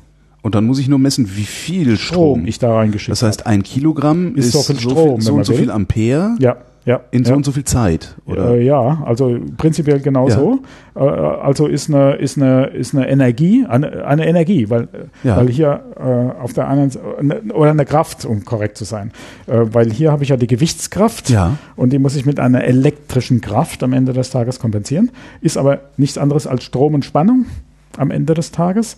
Und 0.43 0.57
dann 0.57 0.67
muss 0.67 0.81
ich 0.81 0.89
nur 0.89 0.99
messen, 0.99 1.37
wie 1.37 1.45
viel 1.45 1.97
Strom, 1.97 2.37
Strom 2.37 2.47
ich 2.47 2.59
da 2.59 2.75
reingeschickt 2.75 3.11
habe. 3.11 3.13
Das 3.13 3.23
heißt, 3.23 3.47
ein 3.47 3.63
Kilogramm 3.63 4.35
ist, 4.35 4.47
ist 4.47 4.53
so 4.53 4.63
viel 4.63 4.81
Strom, 4.81 4.95
so, 4.95 5.15
viel, 5.15 5.23
so 5.23 5.35
und 5.35 5.45
so 5.45 5.53
viel 5.55 5.71
Ampere. 5.71 6.37
Ja. 6.41 6.57
Ja, 6.85 7.01
in 7.13 7.25
so 7.25 7.31
ja. 7.31 7.37
und 7.37 7.45
so 7.45 7.53
viel 7.53 7.63
Zeit, 7.63 8.17
oder? 8.27 8.55
Äh, 8.55 8.65
ja, 8.65 9.03
also 9.05 9.39
prinzipiell 9.57 10.01
genau 10.01 10.29
ja. 10.29 10.35
so. 10.35 10.59
Äh, 10.97 10.99
also 10.99 11.69
ist 11.69 11.89
eine, 11.89 12.15
ist 12.15 12.37
eine, 12.37 12.67
ist 12.67 12.93
eine 12.93 13.09
Energie, 13.09 13.65
eine, 13.69 14.05
eine 14.05 14.27
Energie, 14.27 14.69
weil, 14.69 14.89
ja. 15.23 15.37
weil 15.37 15.49
hier 15.49 15.81
äh, 15.97 16.43
auf 16.43 16.55
der 16.55 16.67
einen 16.67 16.91
Seite, 16.91 17.07
oder 17.55 17.71
eine 17.71 17.85
Kraft, 17.85 18.25
um 18.25 18.45
korrekt 18.45 18.77
zu 18.79 18.85
sein, 18.85 19.13
äh, 19.47 19.61
weil 19.73 19.93
hier 19.93 20.11
habe 20.11 20.25
ich 20.25 20.31
ja 20.31 20.37
die 20.37 20.49
Gewichtskraft 20.49 21.31
ja. 21.31 21.57
und 21.77 21.93
die 21.93 22.01
muss 22.01 22.17
ich 22.17 22.27
mit 22.27 22.41
einer 22.41 22.65
elektrischen 22.65 23.41
Kraft 23.41 23.85
am 23.85 23.93
Ende 23.93 24.13
des 24.13 24.31
Tages 24.31 24.59
kompensieren. 24.59 25.13
Ist 25.41 25.59
aber 25.59 25.81
nichts 25.97 26.19
anderes 26.19 26.49
als 26.49 26.65
Strom 26.65 26.95
und 26.95 27.05
Spannung 27.05 27.47
am 27.97 28.11
Ende 28.11 28.35
des 28.35 28.51
Tages. 28.51 28.97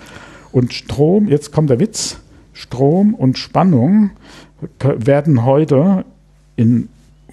Und 0.53 0.73
Strom, 0.73 1.29
jetzt 1.29 1.53
kommt 1.53 1.69
der 1.69 1.81
Witz, 1.81 2.21
Strom 2.55 3.13
und 3.13 3.37
Spannung 3.37 4.11
werden 4.81 5.45
heute 5.45 6.07
in 6.57 6.89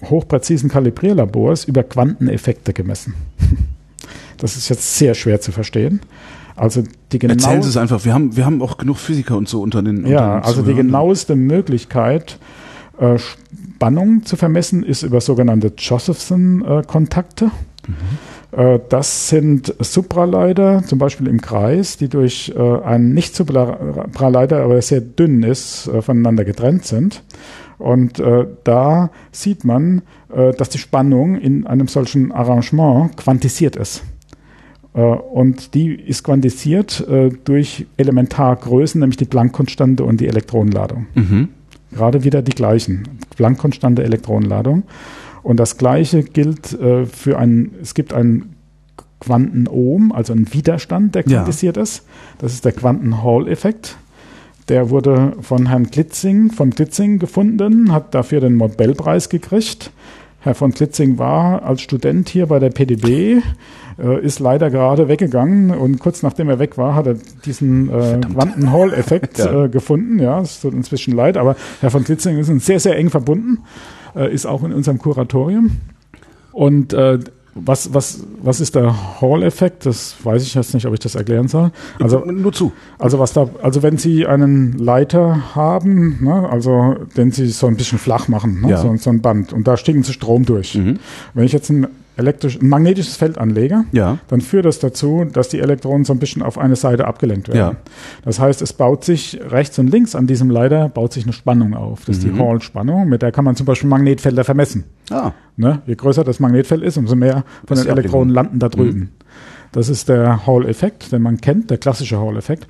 hochpräzisen 0.08 0.68
Kalibrierlabors 0.68 1.64
über 1.64 1.82
Quanteneffekte 1.82 2.72
gemessen. 2.72 3.14
Das 4.38 4.56
ist 4.56 4.68
jetzt 4.70 4.96
sehr 4.98 5.14
schwer 5.14 5.40
zu 5.40 5.52
verstehen. 5.52 6.00
Also 6.56 6.82
die 7.12 7.20
genau 7.20 7.34
Erzählen 7.34 7.62
Sie 7.62 7.68
es 7.68 7.76
einfach, 7.76 8.04
wir 8.04 8.12
haben, 8.12 8.36
wir 8.36 8.44
haben 8.44 8.60
auch 8.60 8.76
genug 8.76 8.98
Physiker 8.98 9.36
und 9.36 9.48
so 9.48 9.62
unter 9.62 9.82
den 9.82 10.04
Ja, 10.04 10.36
unter 10.36 10.48
also 10.48 10.62
die 10.62 10.74
genaueste 10.74 11.36
Möglichkeit, 11.36 12.38
äh, 12.98 13.18
Spannung 13.18 14.24
zu 14.24 14.36
vermessen, 14.36 14.82
ist 14.82 15.02
über 15.02 15.20
sogenannte 15.20 15.72
Josephson-Kontakte. 15.78 17.52
Mhm. 17.86 18.58
Äh, 18.58 18.80
das 18.88 19.28
sind 19.28 19.74
Supraleiter, 19.80 20.82
zum 20.86 20.98
Beispiel 20.98 21.26
im 21.26 21.40
Kreis, 21.40 21.96
die 21.96 22.08
durch 22.08 22.52
äh, 22.56 22.82
einen 22.82 23.14
nicht 23.14 23.34
Supraleiter, 23.34 24.62
aber 24.62 24.80
sehr 24.82 25.00
dünn 25.00 25.42
ist, 25.42 25.90
voneinander 26.00 26.44
getrennt 26.44 26.84
sind. 26.84 27.22
Und 27.82 28.22
da 28.64 29.10
sieht 29.32 29.64
man, 29.64 30.02
dass 30.28 30.68
die 30.68 30.78
Spannung 30.78 31.36
in 31.36 31.66
einem 31.66 31.88
solchen 31.88 32.32
Arrangement 32.32 33.16
quantisiert 33.16 33.76
ist. 33.76 34.04
Und 34.92 35.74
die 35.74 35.94
ist 35.94 36.22
quantisiert 36.22 37.06
durch 37.44 37.86
Elementargrößen, 37.96 39.00
nämlich 39.00 39.16
die 39.16 39.24
Planck-Konstante 39.24 40.04
und 40.04 40.20
die 40.20 40.28
Elektronenladung. 40.28 41.06
Mhm. 41.14 41.48
Gerade 41.92 42.24
wieder 42.24 42.40
die 42.42 42.52
gleichen. 42.52 43.08
Planck-Konstante, 43.36 44.02
Elektronenladung. 44.02 44.84
Und 45.42 45.58
das 45.58 45.76
Gleiche 45.76 46.22
gilt 46.22 46.72
äh, 46.72 47.04
für 47.04 47.38
einen, 47.38 47.74
es 47.82 47.94
gibt 47.94 48.14
einen 48.14 48.54
Quantenohm, 49.20 50.12
also 50.12 50.32
einen 50.32 50.52
Widerstand, 50.52 51.14
der 51.14 51.24
quantisiert 51.24 51.76
ja. 51.76 51.82
ist. 51.82 52.06
Das 52.38 52.54
ist 52.54 52.64
der 52.64 52.72
Quanten-Hall-Effekt. 52.72 53.96
Der 54.68 54.90
wurde 54.90 55.34
von 55.40 55.66
Herrn 55.66 55.90
Klitzing, 55.90 56.50
von 56.50 56.70
Klitzing 56.70 57.18
gefunden, 57.18 57.92
hat 57.92 58.14
dafür 58.14 58.40
den 58.40 58.56
Nobelpreis 58.56 59.28
gekriegt. 59.28 59.90
Herr 60.40 60.54
von 60.54 60.72
Klitzing 60.72 61.18
war 61.18 61.62
als 61.62 61.82
Student 61.82 62.28
hier 62.28 62.46
bei 62.46 62.58
der 62.58 62.70
PDB, 62.70 63.42
äh, 63.98 64.20
ist 64.24 64.40
leider 64.40 64.70
gerade 64.70 65.08
weggegangen 65.08 65.70
und 65.70 65.98
kurz 66.00 66.22
nachdem 66.22 66.48
er 66.48 66.58
weg 66.58 66.78
war, 66.78 66.94
hat 66.94 67.06
er 67.06 67.16
diesen 67.44 67.88
äh, 67.90 68.20
Quanten-Hall-Effekt 68.20 69.38
ja. 69.38 69.64
äh, 69.64 69.68
gefunden. 69.68 70.18
Ja, 70.18 70.40
es 70.40 70.60
tut 70.60 70.74
inzwischen 70.74 71.14
leid, 71.14 71.36
aber 71.36 71.56
Herr 71.80 71.90
von 71.90 72.04
Klitzing 72.04 72.38
ist 72.38 72.48
uns 72.48 72.66
sehr, 72.66 72.80
sehr 72.80 72.96
eng 72.96 73.10
verbunden 73.10 73.58
äh, 74.14 74.32
ist 74.32 74.46
auch 74.46 74.62
in 74.64 74.72
unserem 74.72 74.98
Kuratorium. 74.98 75.78
Und 76.52 76.92
äh, 76.92 77.18
was, 77.54 77.92
was, 77.92 78.24
was 78.40 78.60
ist 78.60 78.74
der 78.74 79.20
Hall-Effekt? 79.20 79.84
Das 79.84 80.16
weiß 80.22 80.42
ich 80.42 80.54
jetzt 80.54 80.72
nicht, 80.72 80.86
ob 80.86 80.94
ich 80.94 81.00
das 81.00 81.14
erklären 81.14 81.48
soll. 81.48 81.70
Also 82.00 82.24
nur 82.24 82.52
zu. 82.52 82.72
Also 82.98 83.18
was 83.18 83.32
da, 83.32 83.48
also 83.62 83.82
wenn 83.82 83.98
Sie 83.98 84.26
einen 84.26 84.78
Leiter 84.78 85.54
haben, 85.54 86.18
ne, 86.22 86.48
also 86.48 86.96
den 87.16 87.30
Sie 87.30 87.46
so 87.48 87.66
ein 87.66 87.76
bisschen 87.76 87.98
flach 87.98 88.28
machen, 88.28 88.62
ne, 88.62 88.70
ja. 88.70 88.76
so, 88.78 88.94
so, 88.96 89.10
ein 89.10 89.20
Band, 89.20 89.52
und 89.52 89.68
da 89.68 89.76
stecken 89.76 90.02
Sie 90.02 90.12
Strom 90.12 90.46
durch. 90.46 90.74
Mhm. 90.74 90.98
Wenn 91.34 91.44
ich 91.44 91.52
jetzt 91.52 91.70
einen 91.70 91.88
elektrisch, 92.16 92.60
ein 92.60 92.68
magnetisches 92.68 93.16
Feld 93.16 93.38
anlege, 93.38 93.84
ja. 93.92 94.18
dann 94.28 94.40
führt 94.40 94.64
das 94.64 94.78
dazu, 94.78 95.24
dass 95.32 95.48
die 95.48 95.60
Elektronen 95.60 96.04
so 96.04 96.12
ein 96.12 96.18
bisschen 96.18 96.42
auf 96.42 96.58
eine 96.58 96.76
Seite 96.76 97.06
abgelenkt 97.06 97.48
werden. 97.48 97.58
Ja. 97.58 97.76
Das 98.24 98.38
heißt, 98.38 98.62
es 98.62 98.72
baut 98.72 99.04
sich 99.04 99.40
rechts 99.48 99.78
und 99.78 99.88
links 99.88 100.14
an 100.14 100.26
diesem 100.26 100.50
Leiter 100.50 100.88
baut 100.88 101.12
sich 101.12 101.24
eine 101.24 101.32
Spannung 101.32 101.74
auf. 101.74 102.04
Das 102.04 102.18
ist 102.18 102.26
mhm. 102.26 102.34
die 102.34 102.40
Hall-Spannung, 102.40 103.08
mit 103.08 103.22
der 103.22 103.32
kann 103.32 103.44
man 103.44 103.56
zum 103.56 103.66
Beispiel 103.66 103.88
Magnetfelder 103.88 104.44
vermessen. 104.44 104.84
Ah. 105.10 105.32
Ne? 105.56 105.82
Je 105.86 105.94
größer 105.94 106.24
das 106.24 106.40
Magnetfeld 106.40 106.82
ist, 106.82 106.96
umso 106.96 107.16
mehr 107.16 107.44
von 107.66 107.76
den 107.76 107.86
Elektronen 107.86 108.34
landen 108.34 108.58
da 108.58 108.68
drüben. 108.68 108.98
Mhm. 108.98 109.08
Das 109.72 109.88
ist 109.88 110.10
der 110.10 110.46
Hall-Effekt, 110.46 111.12
den 111.12 111.22
man 111.22 111.40
kennt, 111.40 111.70
der 111.70 111.78
klassische 111.78 112.20
Hall-Effekt. 112.20 112.66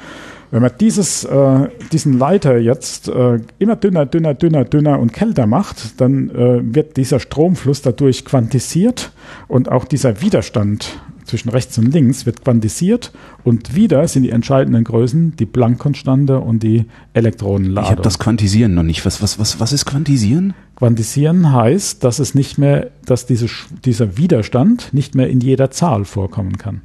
Wenn 0.53 0.61
man 0.61 0.71
dieses, 0.79 1.25
äh, 1.25 1.69
diesen 1.93 2.19
Leiter 2.19 2.59
jetzt 2.59 3.09
äh, 3.09 3.41
immer 3.59 3.75
dünner, 3.75 4.05
dünner, 4.05 4.35
dünner, 4.35 4.67
dünner 4.67 5.01
und 5.01 5.15
kälter 5.15 5.47
macht, 5.47 5.99
dann 5.99 6.29
äh, 6.29 6.61
wird 6.63 6.99
dieser 6.99 7.21
Stromfluss 7.21 7.81
dadurch 7.81 8.27
quantisiert 8.27 9.13
und 9.49 9.73
auch 9.73 9.87
dieser 9.87 10.21
Widerstand 10.21 11.01
zwischen 11.25 11.49
rechts 11.49 11.79
und 11.79 11.91
links 11.95 12.27
wird 12.27 12.45
quantisiert 12.45 13.13
und 13.45 13.75
wieder 13.75 14.07
sind 14.07 14.25
die 14.25 14.31
entscheidenden 14.31 14.85
Größen 14.85 15.37
die 15.37 15.47
Planck-Konstante 15.47 16.41
und 16.41 16.63
die 16.63 16.85
Elektronenladung. 17.15 17.85
Ich 17.85 17.91
habe 17.91 18.03
das 18.03 18.19
Quantisieren 18.19 18.75
noch 18.75 18.83
nicht. 18.83 19.07
Was, 19.07 19.23
was, 19.23 19.39
was, 19.39 19.59
was 19.59 19.73
ist 19.73 19.87
Quantisieren? 19.87 20.53
Quantisieren 20.77 21.51
heißt, 21.51 22.05
dass 22.05 22.19
es 22.19 22.35
nicht 22.35 22.59
mehr, 22.59 22.91
dass 23.07 23.25
diese, 23.25 23.47
dieser 23.87 24.19
Widerstand 24.19 24.93
nicht 24.93 25.15
mehr 25.15 25.31
in 25.31 25.41
jeder 25.41 25.71
Zahl 25.71 26.05
vorkommen 26.05 26.59
kann, 26.59 26.83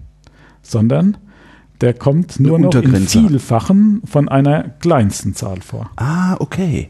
sondern 0.61 1.18
der 1.81 1.93
kommt 1.93 2.39
nur 2.39 2.59
noch 2.59 2.73
in 2.73 3.07
Vielfachen 3.07 4.01
von 4.05 4.29
einer 4.29 4.63
kleinsten 4.79 5.35
Zahl 5.35 5.61
vor. 5.61 5.91
Ah, 5.95 6.35
okay. 6.39 6.89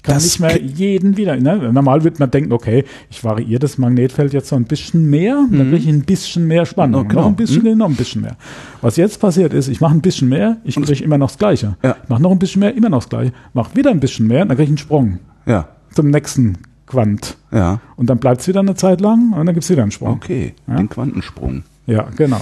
Ich 0.00 0.04
kann 0.04 0.14
das 0.14 0.24
nicht 0.24 0.40
mehr 0.40 0.58
jeden 0.58 1.18
wieder. 1.18 1.36
Ne? 1.36 1.70
Normal 1.74 2.04
wird 2.04 2.18
man 2.18 2.30
denken, 2.30 2.52
okay, 2.52 2.84
ich 3.10 3.22
variiere 3.22 3.58
das 3.58 3.76
Magnetfeld 3.76 4.32
jetzt 4.32 4.48
so 4.48 4.56
ein 4.56 4.64
bisschen 4.64 5.10
mehr, 5.10 5.42
mhm. 5.42 5.58
dann 5.58 5.70
kriege 5.70 5.82
ich 5.82 5.88
ein 5.88 6.04
bisschen 6.04 6.46
mehr 6.46 6.64
Spannung. 6.64 7.06
Oh, 7.10 7.12
noch 7.12 7.26
ein 7.26 7.36
bisschen, 7.36 7.64
mhm. 7.64 7.76
noch 7.76 7.88
ein 7.90 7.96
bisschen 7.96 8.22
mehr. 8.22 8.36
Was 8.80 8.96
jetzt 8.96 9.20
passiert 9.20 9.52
ist, 9.52 9.68
ich 9.68 9.82
mache 9.82 9.94
ein 9.94 10.00
bisschen 10.00 10.30
mehr, 10.30 10.56
ich 10.64 10.76
kriege 10.76 11.04
immer 11.04 11.18
noch 11.18 11.28
das 11.28 11.36
Gleiche. 11.36 11.76
Ja. 11.82 11.96
Ich 12.02 12.08
mache 12.08 12.22
noch 12.22 12.30
ein 12.30 12.38
bisschen 12.38 12.60
mehr, 12.60 12.74
immer 12.74 12.88
noch 12.88 13.00
das 13.00 13.10
Gleiche. 13.10 13.34
Mache 13.52 13.76
wieder 13.76 13.90
ein 13.90 14.00
bisschen 14.00 14.26
mehr, 14.26 14.46
dann 14.46 14.56
kriege 14.56 14.62
ich 14.62 14.68
einen 14.70 14.78
Sprung. 14.78 15.18
Ja. 15.44 15.68
Zum 15.92 16.08
nächsten 16.08 16.56
Quant. 16.86 17.36
Ja. 17.52 17.80
Und 17.96 18.08
dann 18.08 18.16
bleibt 18.16 18.40
es 18.40 18.48
wieder 18.48 18.60
eine 18.60 18.76
Zeit 18.76 19.02
lang 19.02 19.34
und 19.34 19.44
dann 19.44 19.54
gibt 19.54 19.64
es 19.64 19.70
wieder 19.70 19.82
einen 19.82 19.92
Sprung. 19.92 20.14
Okay, 20.14 20.54
ja? 20.66 20.76
den 20.76 20.88
Quantensprung. 20.88 21.62
Ja, 21.86 22.08
genau. 22.16 22.40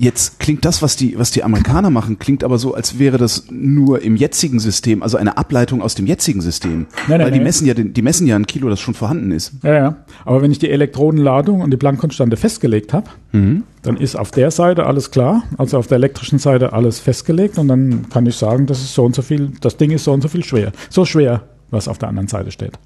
Jetzt 0.00 0.38
klingt 0.38 0.64
das, 0.64 0.80
was 0.80 0.94
die, 0.94 1.18
was 1.18 1.32
die 1.32 1.42
Amerikaner 1.42 1.90
machen, 1.90 2.20
klingt 2.20 2.44
aber 2.44 2.58
so, 2.58 2.72
als 2.72 3.00
wäre 3.00 3.18
das 3.18 3.46
nur 3.50 4.00
im 4.00 4.14
jetzigen 4.14 4.60
System, 4.60 5.02
also 5.02 5.16
eine 5.16 5.36
Ableitung 5.36 5.82
aus 5.82 5.96
dem 5.96 6.06
jetzigen 6.06 6.40
System. 6.40 6.86
Nein, 7.08 7.18
nein, 7.18 7.20
Weil 7.20 7.30
die 7.32 7.38
nein. 7.38 7.44
messen 7.44 7.66
ja, 7.66 7.74
den, 7.74 7.92
die 7.92 8.02
messen 8.02 8.26
ja 8.28 8.36
ein 8.36 8.46
Kilo, 8.46 8.68
das 8.68 8.78
schon 8.78 8.94
vorhanden 8.94 9.32
ist. 9.32 9.54
Ja, 9.64 9.74
ja. 9.74 9.96
Aber 10.24 10.40
wenn 10.40 10.52
ich 10.52 10.60
die 10.60 10.70
Elektronenladung 10.70 11.60
und 11.62 11.72
die 11.72 11.76
Planck-Konstante 11.76 12.36
festgelegt 12.36 12.92
habe, 12.92 13.10
dann 13.32 13.96
ist 13.96 14.16
auf 14.16 14.30
der 14.30 14.50
Seite 14.52 14.86
alles 14.86 15.10
klar, 15.10 15.42
also 15.56 15.78
auf 15.78 15.88
der 15.88 15.96
elektrischen 15.96 16.38
Seite 16.38 16.72
alles 16.72 17.00
festgelegt 17.00 17.58
und 17.58 17.66
dann 17.68 18.08
kann 18.08 18.24
ich 18.26 18.36
sagen, 18.36 18.66
das 18.66 18.80
ist 18.80 18.94
so 18.94 19.04
und 19.04 19.14
so 19.16 19.22
viel, 19.22 19.52
das 19.60 19.76
Ding 19.76 19.90
ist 19.90 20.04
so 20.04 20.12
und 20.12 20.22
so 20.22 20.28
viel 20.28 20.44
schwer. 20.44 20.72
So 20.90 21.04
schwer, 21.04 21.42
was 21.70 21.88
auf 21.88 21.98
der 21.98 22.08
anderen 22.08 22.28
Seite 22.28 22.52
steht. 22.52 22.78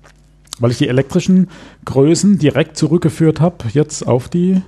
Weil 0.58 0.70
ich 0.70 0.78
die 0.78 0.88
elektrischen 0.88 1.48
Größen 1.84 2.38
direkt 2.38 2.76
zurückgeführt 2.76 3.40
habe, 3.40 3.56
jetzt 3.72 4.06
auf 4.06 4.28
die, 4.28 4.62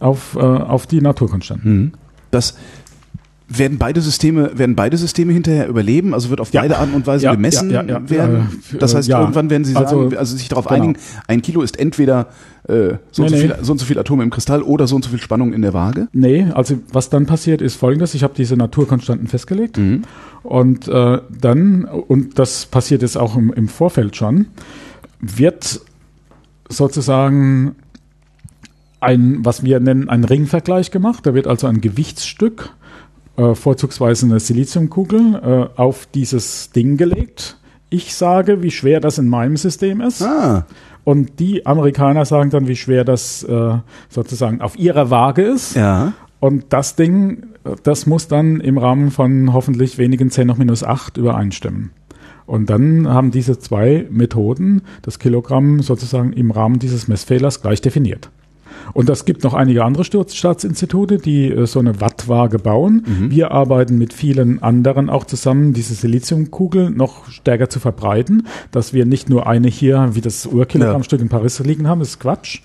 auf, 0.00 0.36
äh, 0.36 0.40
auf 0.40 0.86
die 0.86 1.00
Naturkonstanten. 1.00 1.92
Das 2.30 2.54
werden 3.50 3.78
beide 3.78 4.02
Systeme, 4.02 4.58
werden 4.58 4.76
beide 4.76 4.98
Systeme 4.98 5.32
hinterher 5.32 5.68
überleben? 5.68 6.12
Also 6.12 6.28
wird 6.28 6.40
auf 6.40 6.52
Ja. 6.52 6.60
beide 6.60 6.76
Arten 6.76 6.92
und 6.92 7.06
Weise 7.06 7.24
Ja, 7.24 7.34
gemessen 7.34 7.70
ja, 7.70 7.86
werden? 8.10 8.50
Äh, 8.74 8.76
das 8.78 8.94
heißt, 8.94 9.08
irgendwann 9.08 9.48
werden 9.48 9.64
Sie 9.64 9.72
sagen, 9.72 9.86
Also, 9.86 10.16
also, 10.18 10.36
sich 10.36 10.48
darauf 10.50 10.66
genau. 10.66 10.82
einigen, 10.82 10.98
ein 11.26 11.40
Kilo 11.40 11.62
ist 11.62 11.78
entweder 11.78 12.28
äh, 12.68 12.96
so, 13.10 13.22
und 13.22 13.30
so, 13.30 13.34
Nee, 13.34 13.40
viel, 13.40 13.48
nee. 13.48 13.54
so 13.62 13.72
und 13.72 13.78
so 13.78 13.86
viel 13.86 13.98
Atome 13.98 14.22
im 14.22 14.28
Kristall 14.28 14.60
oder 14.60 14.86
so 14.86 14.96
und 14.96 15.02
so 15.02 15.08
viel 15.08 15.20
Spannung 15.20 15.54
in 15.54 15.62
der 15.62 15.72
Waage. 15.72 16.08
Nee, 16.12 16.48
also 16.52 16.78
was 16.92 17.08
dann 17.08 17.24
passiert 17.24 17.62
ist 17.62 17.76
folgendes, 17.76 18.12
ich 18.12 18.22
habe 18.22 18.34
diese 18.36 18.56
Naturkonstanten 18.56 19.28
festgelegt 19.28 19.80
und 20.42 20.86
äh, 20.88 21.18
dann, 21.40 21.84
und 21.86 22.38
das 22.38 22.66
passiert 22.66 23.00
jetzt 23.00 23.16
auch 23.16 23.34
im, 23.34 23.50
im 23.54 23.68
Vorfeld 23.68 24.14
schon, 24.16 24.48
wird 25.20 25.80
sozusagen 26.68 27.76
ein, 29.00 29.44
was 29.44 29.62
wir 29.62 29.80
nennen, 29.80 30.08
ein 30.08 30.24
Ringvergleich 30.24 30.90
gemacht. 30.90 31.26
Da 31.26 31.34
wird 31.34 31.46
also 31.46 31.66
ein 31.66 31.80
Gewichtsstück, 31.80 32.70
äh, 33.36 33.54
vorzugsweise 33.54 34.26
eine 34.26 34.40
Siliziumkugel, 34.40 35.68
äh, 35.76 35.80
auf 35.80 36.06
dieses 36.14 36.70
Ding 36.70 36.96
gelegt. 36.96 37.58
Ich 37.90 38.14
sage, 38.14 38.62
wie 38.62 38.70
schwer 38.70 39.00
das 39.00 39.18
in 39.18 39.28
meinem 39.28 39.56
System 39.56 40.00
ist. 40.00 40.22
Ah, 40.22 40.66
Und 41.04 41.38
die 41.38 41.64
Amerikaner 41.64 42.24
sagen 42.26 42.50
dann, 42.50 42.68
wie 42.68 42.76
schwer 42.76 43.04
das 43.04 43.42
äh, 43.44 43.78
sozusagen 44.10 44.60
auf 44.60 44.78
ihrer 44.78 45.10
Waage 45.10 45.42
ist. 45.42 45.74
ja. 45.74 46.12
Und 46.40 46.66
das 46.68 46.94
Ding, 46.94 47.48
das 47.82 48.06
muss 48.06 48.28
dann 48.28 48.60
im 48.60 48.78
Rahmen 48.78 49.10
von 49.10 49.52
hoffentlich 49.52 49.98
wenigen 49.98 50.30
10 50.30 50.46
noch 50.46 50.56
minus 50.56 50.84
8 50.84 51.16
übereinstimmen. 51.16 51.90
Und 52.46 52.70
dann 52.70 53.08
haben 53.08 53.32
diese 53.32 53.58
zwei 53.58 54.06
Methoden 54.08 54.82
das 55.02 55.18
Kilogramm 55.18 55.82
sozusagen 55.82 56.32
im 56.32 56.52
Rahmen 56.52 56.78
dieses 56.78 57.08
Messfehlers 57.08 57.60
gleich 57.60 57.80
definiert. 57.80 58.30
Und 58.92 59.08
es 59.10 59.24
gibt 59.24 59.44
noch 59.44 59.54
einige 59.54 59.84
andere 59.84 60.04
Staatsinstitute, 60.04 61.18
die 61.18 61.50
äh, 61.50 61.66
so 61.66 61.78
eine 61.78 62.00
Wattwaage 62.00 62.58
bauen. 62.58 63.02
Wir 63.30 63.50
arbeiten 63.50 63.98
mit 63.98 64.12
vielen 64.12 64.62
anderen 64.62 65.10
auch 65.10 65.24
zusammen, 65.24 65.72
diese 65.72 65.94
Siliziumkugel 65.94 66.90
noch 66.90 67.30
stärker 67.30 67.68
zu 67.68 67.80
verbreiten, 67.80 68.46
dass 68.70 68.92
wir 68.92 69.06
nicht 69.06 69.28
nur 69.28 69.46
eine 69.46 69.68
hier 69.68 70.10
wie 70.12 70.20
das 70.20 70.46
Urkilogrammstück 70.46 71.20
in 71.20 71.28
Paris 71.28 71.58
liegen 71.60 71.88
haben, 71.88 72.00
das 72.00 72.10
ist 72.10 72.20
Quatsch. 72.20 72.60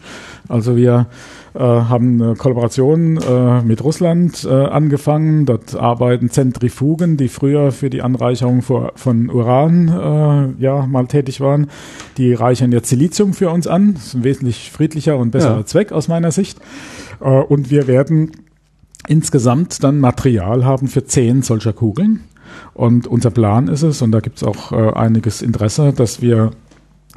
Also 0.48 0.76
wir 0.76 1.08
äh, 1.54 1.60
haben 1.60 2.22
eine 2.22 2.36
Kollaboration 2.36 3.18
äh, 3.18 3.62
mit 3.62 3.84
Russland 3.84 4.44
äh, 4.44 4.50
angefangen. 4.50 5.46
Dort 5.46 5.76
arbeiten 5.76 6.30
Zentrifugen, 6.30 7.18
die 7.18 7.28
früher 7.28 7.72
für 7.72 7.90
die 7.90 8.02
Anreicherung 8.02 8.62
vor, 8.62 8.94
von 8.96 9.30
Uran 9.30 9.88
äh, 9.88 10.62
ja 10.62 10.86
mal 10.86 11.08
tätig 11.08 11.42
waren. 11.42 11.68
Die 12.18 12.34
reichern 12.34 12.72
jetzt 12.72 12.90
Silizium 12.90 13.34
für 13.34 13.50
uns 13.50 13.68
an. 13.68 13.94
Das 13.94 14.08
ist 14.08 14.14
ein 14.16 14.24
wesentlich 14.24 14.72
friedlicher 14.72 15.18
und 15.18 15.32
besserer 15.32 15.58
Ja. 15.58 15.66
Zweck 15.66 15.92
aus 15.92 16.08
meiner 16.08 16.32
Sicht. 16.32 16.60
Äh, 17.22 17.26
und 17.26 17.70
wir 17.70 17.88
werden 17.88 18.32
insgesamt 19.08 19.84
dann 19.84 20.00
Material 20.00 20.66
haben 20.66 20.88
für 20.88 21.06
zehn 21.06 21.42
solcher 21.42 21.74
Kugeln. 21.74 22.22
Und 22.74 23.08
unser 23.08 23.32
Plan 23.32 23.68
ist 23.68 23.84
es, 23.84 24.02
und 24.02 24.12
da 24.12 24.20
gibt 24.20 24.38
es 24.38 24.44
auch 24.44 24.72
äh, 24.72 24.94
einiges 24.94 25.42
Interesse, 25.42 25.94
dass 25.94 26.22
wir 26.22 26.52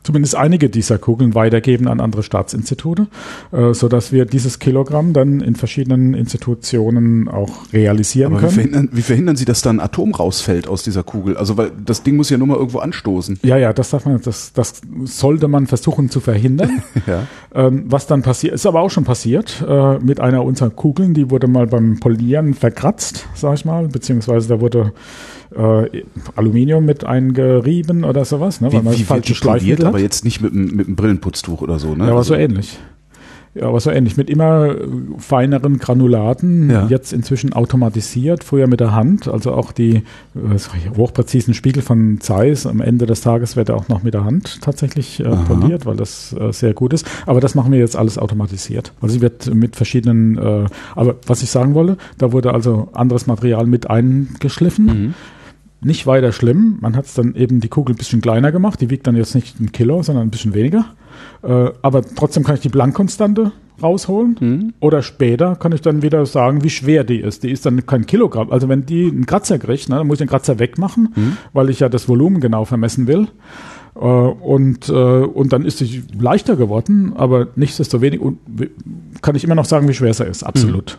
zumindest 0.06 0.36
einige 0.36 0.70
dieser 0.70 0.98
Kugeln 0.98 1.34
weitergeben 1.34 1.88
an 1.88 2.00
andere 2.00 2.22
Staatsinstitute, 2.22 3.08
äh, 3.52 3.74
so 3.74 3.88
dass 3.88 4.12
wir 4.12 4.24
dieses 4.24 4.60
Kilogramm 4.60 5.12
dann 5.12 5.40
in 5.40 5.56
verschiedenen 5.56 6.14
Institutionen 6.14 7.28
auch 7.28 7.72
realisieren 7.72 8.32
Aber 8.32 8.36
wie 8.36 8.40
können. 8.44 8.54
verhindern, 8.54 8.88
wie 8.92 9.02
verhindern 9.02 9.36
Sie, 9.36 9.44
dass 9.44 9.62
da 9.62 9.70
ein 9.70 9.80
Atom 9.80 10.14
rausfällt 10.14 10.68
aus 10.68 10.84
dieser 10.84 11.02
Kugel? 11.02 11.36
Also 11.36 11.56
weil 11.56 11.72
das 11.84 12.04
Ding 12.04 12.16
muss 12.16 12.30
ja 12.30 12.38
nur 12.38 12.46
mal 12.46 12.56
irgendwo 12.56 12.78
anstoßen. 12.78 13.40
Ja, 13.42 13.56
ja, 13.56 13.72
das 13.72 13.90
darf 13.90 14.06
man, 14.06 14.20
das, 14.22 14.52
das 14.52 14.80
sollte 15.04 15.48
man 15.48 15.66
versuchen 15.66 16.08
zu 16.08 16.20
verhindern. 16.20 16.82
Ja. 17.06 17.26
Ähm, 17.54 17.84
was 17.86 18.06
dann 18.06 18.22
passiert, 18.22 18.54
ist 18.54 18.66
aber 18.66 18.80
auch 18.80 18.90
schon 18.90 19.04
passiert 19.04 19.64
äh, 19.68 19.98
mit 19.98 20.18
einer 20.18 20.44
unserer 20.44 20.70
Kugeln, 20.70 21.14
die 21.14 21.30
wurde 21.30 21.46
mal 21.46 21.66
beim 21.66 22.00
Polieren 22.00 22.54
verkratzt, 22.54 23.28
sag 23.34 23.54
ich 23.54 23.64
mal, 23.64 23.86
beziehungsweise 23.86 24.48
da 24.48 24.60
wurde 24.60 24.92
äh, 25.54 26.02
Aluminium 26.34 26.84
mit 26.84 27.04
eingerieben 27.04 28.04
oder 28.04 28.24
sowas, 28.24 28.60
ne, 28.60 28.72
weil 28.72 28.82
man 28.82 28.94
Wie, 28.94 28.98
wie 29.00 29.04
falsche 29.04 29.34
Schleifmittel 29.34 29.84
hat. 29.86 29.94
aber 29.94 30.00
jetzt 30.02 30.24
nicht 30.24 30.40
mit, 30.40 30.52
einem- 30.52 30.74
mit 30.74 30.86
einem 30.86 30.96
Brillenputztuch 30.96 31.62
oder 31.62 31.78
so, 31.78 31.94
ne? 31.94 32.04
Ja, 32.04 32.10
aber 32.10 32.18
Also- 32.18 32.34
so 32.34 32.40
ähnlich. 32.40 32.78
Ja, 33.58 33.68
aber 33.68 33.80
so 33.80 33.90
ähnlich. 33.90 34.18
Mit 34.18 34.28
immer 34.28 34.74
feineren 35.16 35.78
Granulaten, 35.78 36.68
Ja. 36.68 36.88
jetzt 36.88 37.14
inzwischen 37.14 37.54
automatisiert, 37.54 38.44
früher 38.44 38.66
mit 38.66 38.80
der 38.80 38.94
Hand. 38.94 39.28
Also 39.28 39.52
auch 39.52 39.72
die 39.72 40.02
äh, 40.34 40.94
hochpräzisen 40.94 41.54
Spiegel 41.54 41.82
von 41.82 42.18
Zeiss, 42.20 42.66
am 42.66 42.82
Ende 42.82 43.06
des 43.06 43.22
Tages 43.22 43.56
wird 43.56 43.70
er 43.70 43.76
auch 43.76 43.88
noch 43.88 44.02
mit 44.02 44.12
der 44.12 44.24
Hand 44.24 44.60
tatsächlich 44.60 45.20
äh, 45.20 45.34
poliert, 45.48 45.86
weil 45.86 45.96
das 45.96 46.36
äh, 46.38 46.52
sehr 46.52 46.74
gut 46.74 46.92
ist. 46.92 47.06
Aber 47.24 47.40
das 47.40 47.54
machen 47.54 47.72
wir 47.72 47.78
jetzt 47.78 47.96
alles 47.96 48.18
automatisiert. 48.18 48.92
Also 49.00 49.14
sie 49.14 49.22
wird 49.22 49.54
mit 49.54 49.74
verschiedenen, 49.74 50.36
äh, 50.36 50.66
aber 50.94 51.14
was 51.26 51.42
ich 51.42 51.48
sagen 51.48 51.72
wollte, 51.72 51.96
da 52.18 52.32
wurde 52.32 52.52
also 52.52 52.90
anderes 52.92 53.26
Material 53.26 53.64
mit 53.66 53.88
eingeschliffen. 53.88 54.84
Mhm. 54.86 55.14
Nicht 55.82 56.06
weiter 56.06 56.32
schlimm. 56.32 56.78
Man 56.80 56.96
hat 56.96 57.04
es 57.04 57.14
dann 57.14 57.34
eben 57.34 57.60
die 57.60 57.68
Kugel 57.68 57.94
ein 57.94 57.98
bisschen 57.98 58.20
kleiner 58.20 58.50
gemacht. 58.50 58.80
Die 58.80 58.90
wiegt 58.90 59.06
dann 59.06 59.14
jetzt 59.16 59.34
nicht 59.34 59.60
ein 59.60 59.72
Kilo, 59.72 60.02
sondern 60.02 60.26
ein 60.26 60.30
bisschen 60.30 60.54
weniger. 60.54 60.86
Äh, 61.42 61.70
aber 61.82 62.02
trotzdem 62.02 62.44
kann 62.44 62.54
ich 62.54 62.62
die 62.62 62.68
Blankkonstante 62.70 63.52
rausholen. 63.82 64.36
Mhm. 64.40 64.74
Oder 64.80 65.02
später 65.02 65.54
kann 65.54 65.72
ich 65.72 65.82
dann 65.82 66.00
wieder 66.02 66.24
sagen, 66.24 66.64
wie 66.64 66.70
schwer 66.70 67.04
die 67.04 67.20
ist. 67.20 67.42
Die 67.42 67.50
ist 67.50 67.66
dann 67.66 67.84
kein 67.84 68.06
Kilogramm. 68.06 68.50
Also 68.50 68.68
wenn 68.70 68.86
die 68.86 69.06
einen 69.06 69.26
Kratzer 69.26 69.58
kriegt, 69.58 69.88
ne, 69.90 69.96
dann 69.96 70.06
muss 70.06 70.14
ich 70.16 70.26
den 70.26 70.30
Kratzer 70.30 70.58
wegmachen, 70.58 71.10
Mhm. 71.14 71.36
weil 71.52 71.68
ich 71.68 71.80
ja 71.80 71.88
das 71.90 72.08
Volumen 72.08 72.40
genau 72.40 72.64
vermessen 72.64 73.06
will. 73.06 73.28
Äh, 73.94 73.98
und, 73.98 74.88
äh, 74.88 74.92
und 74.92 75.52
dann 75.52 75.64
ist 75.66 75.78
sie 75.78 76.04
leichter 76.18 76.56
geworden, 76.56 77.12
aber 77.16 77.48
nichtsdestoweniger 77.54 78.32
kann 79.22 79.34
ich 79.36 79.44
immer 79.44 79.54
noch 79.54 79.64
sagen, 79.66 79.88
wie 79.88 79.94
schwer 79.94 80.14
sie 80.14 80.24
ist. 80.24 80.42
Absolut. 80.42 80.98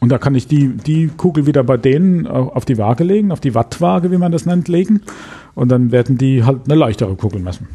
Und 0.00 0.08
da 0.08 0.18
kann 0.18 0.34
ich 0.34 0.46
die, 0.46 0.68
die 0.68 1.08
Kugel 1.08 1.46
wieder 1.46 1.62
bei 1.62 1.76
denen 1.76 2.24
äh, 2.24 2.28
auf 2.28 2.64
die 2.64 2.78
Waage 2.78 3.04
legen, 3.04 3.32
auf 3.32 3.40
die 3.40 3.54
Wattwaage, 3.54 4.10
wie 4.10 4.16
man 4.18 4.32
das 4.32 4.46
nennt, 4.46 4.66
legen. 4.68 5.02
Und 5.54 5.68
dann 5.70 5.92
werden 5.92 6.16
die 6.16 6.42
halt 6.42 6.60
eine 6.64 6.74
leichtere 6.74 7.14
Kugel 7.16 7.40
messen. 7.40 7.68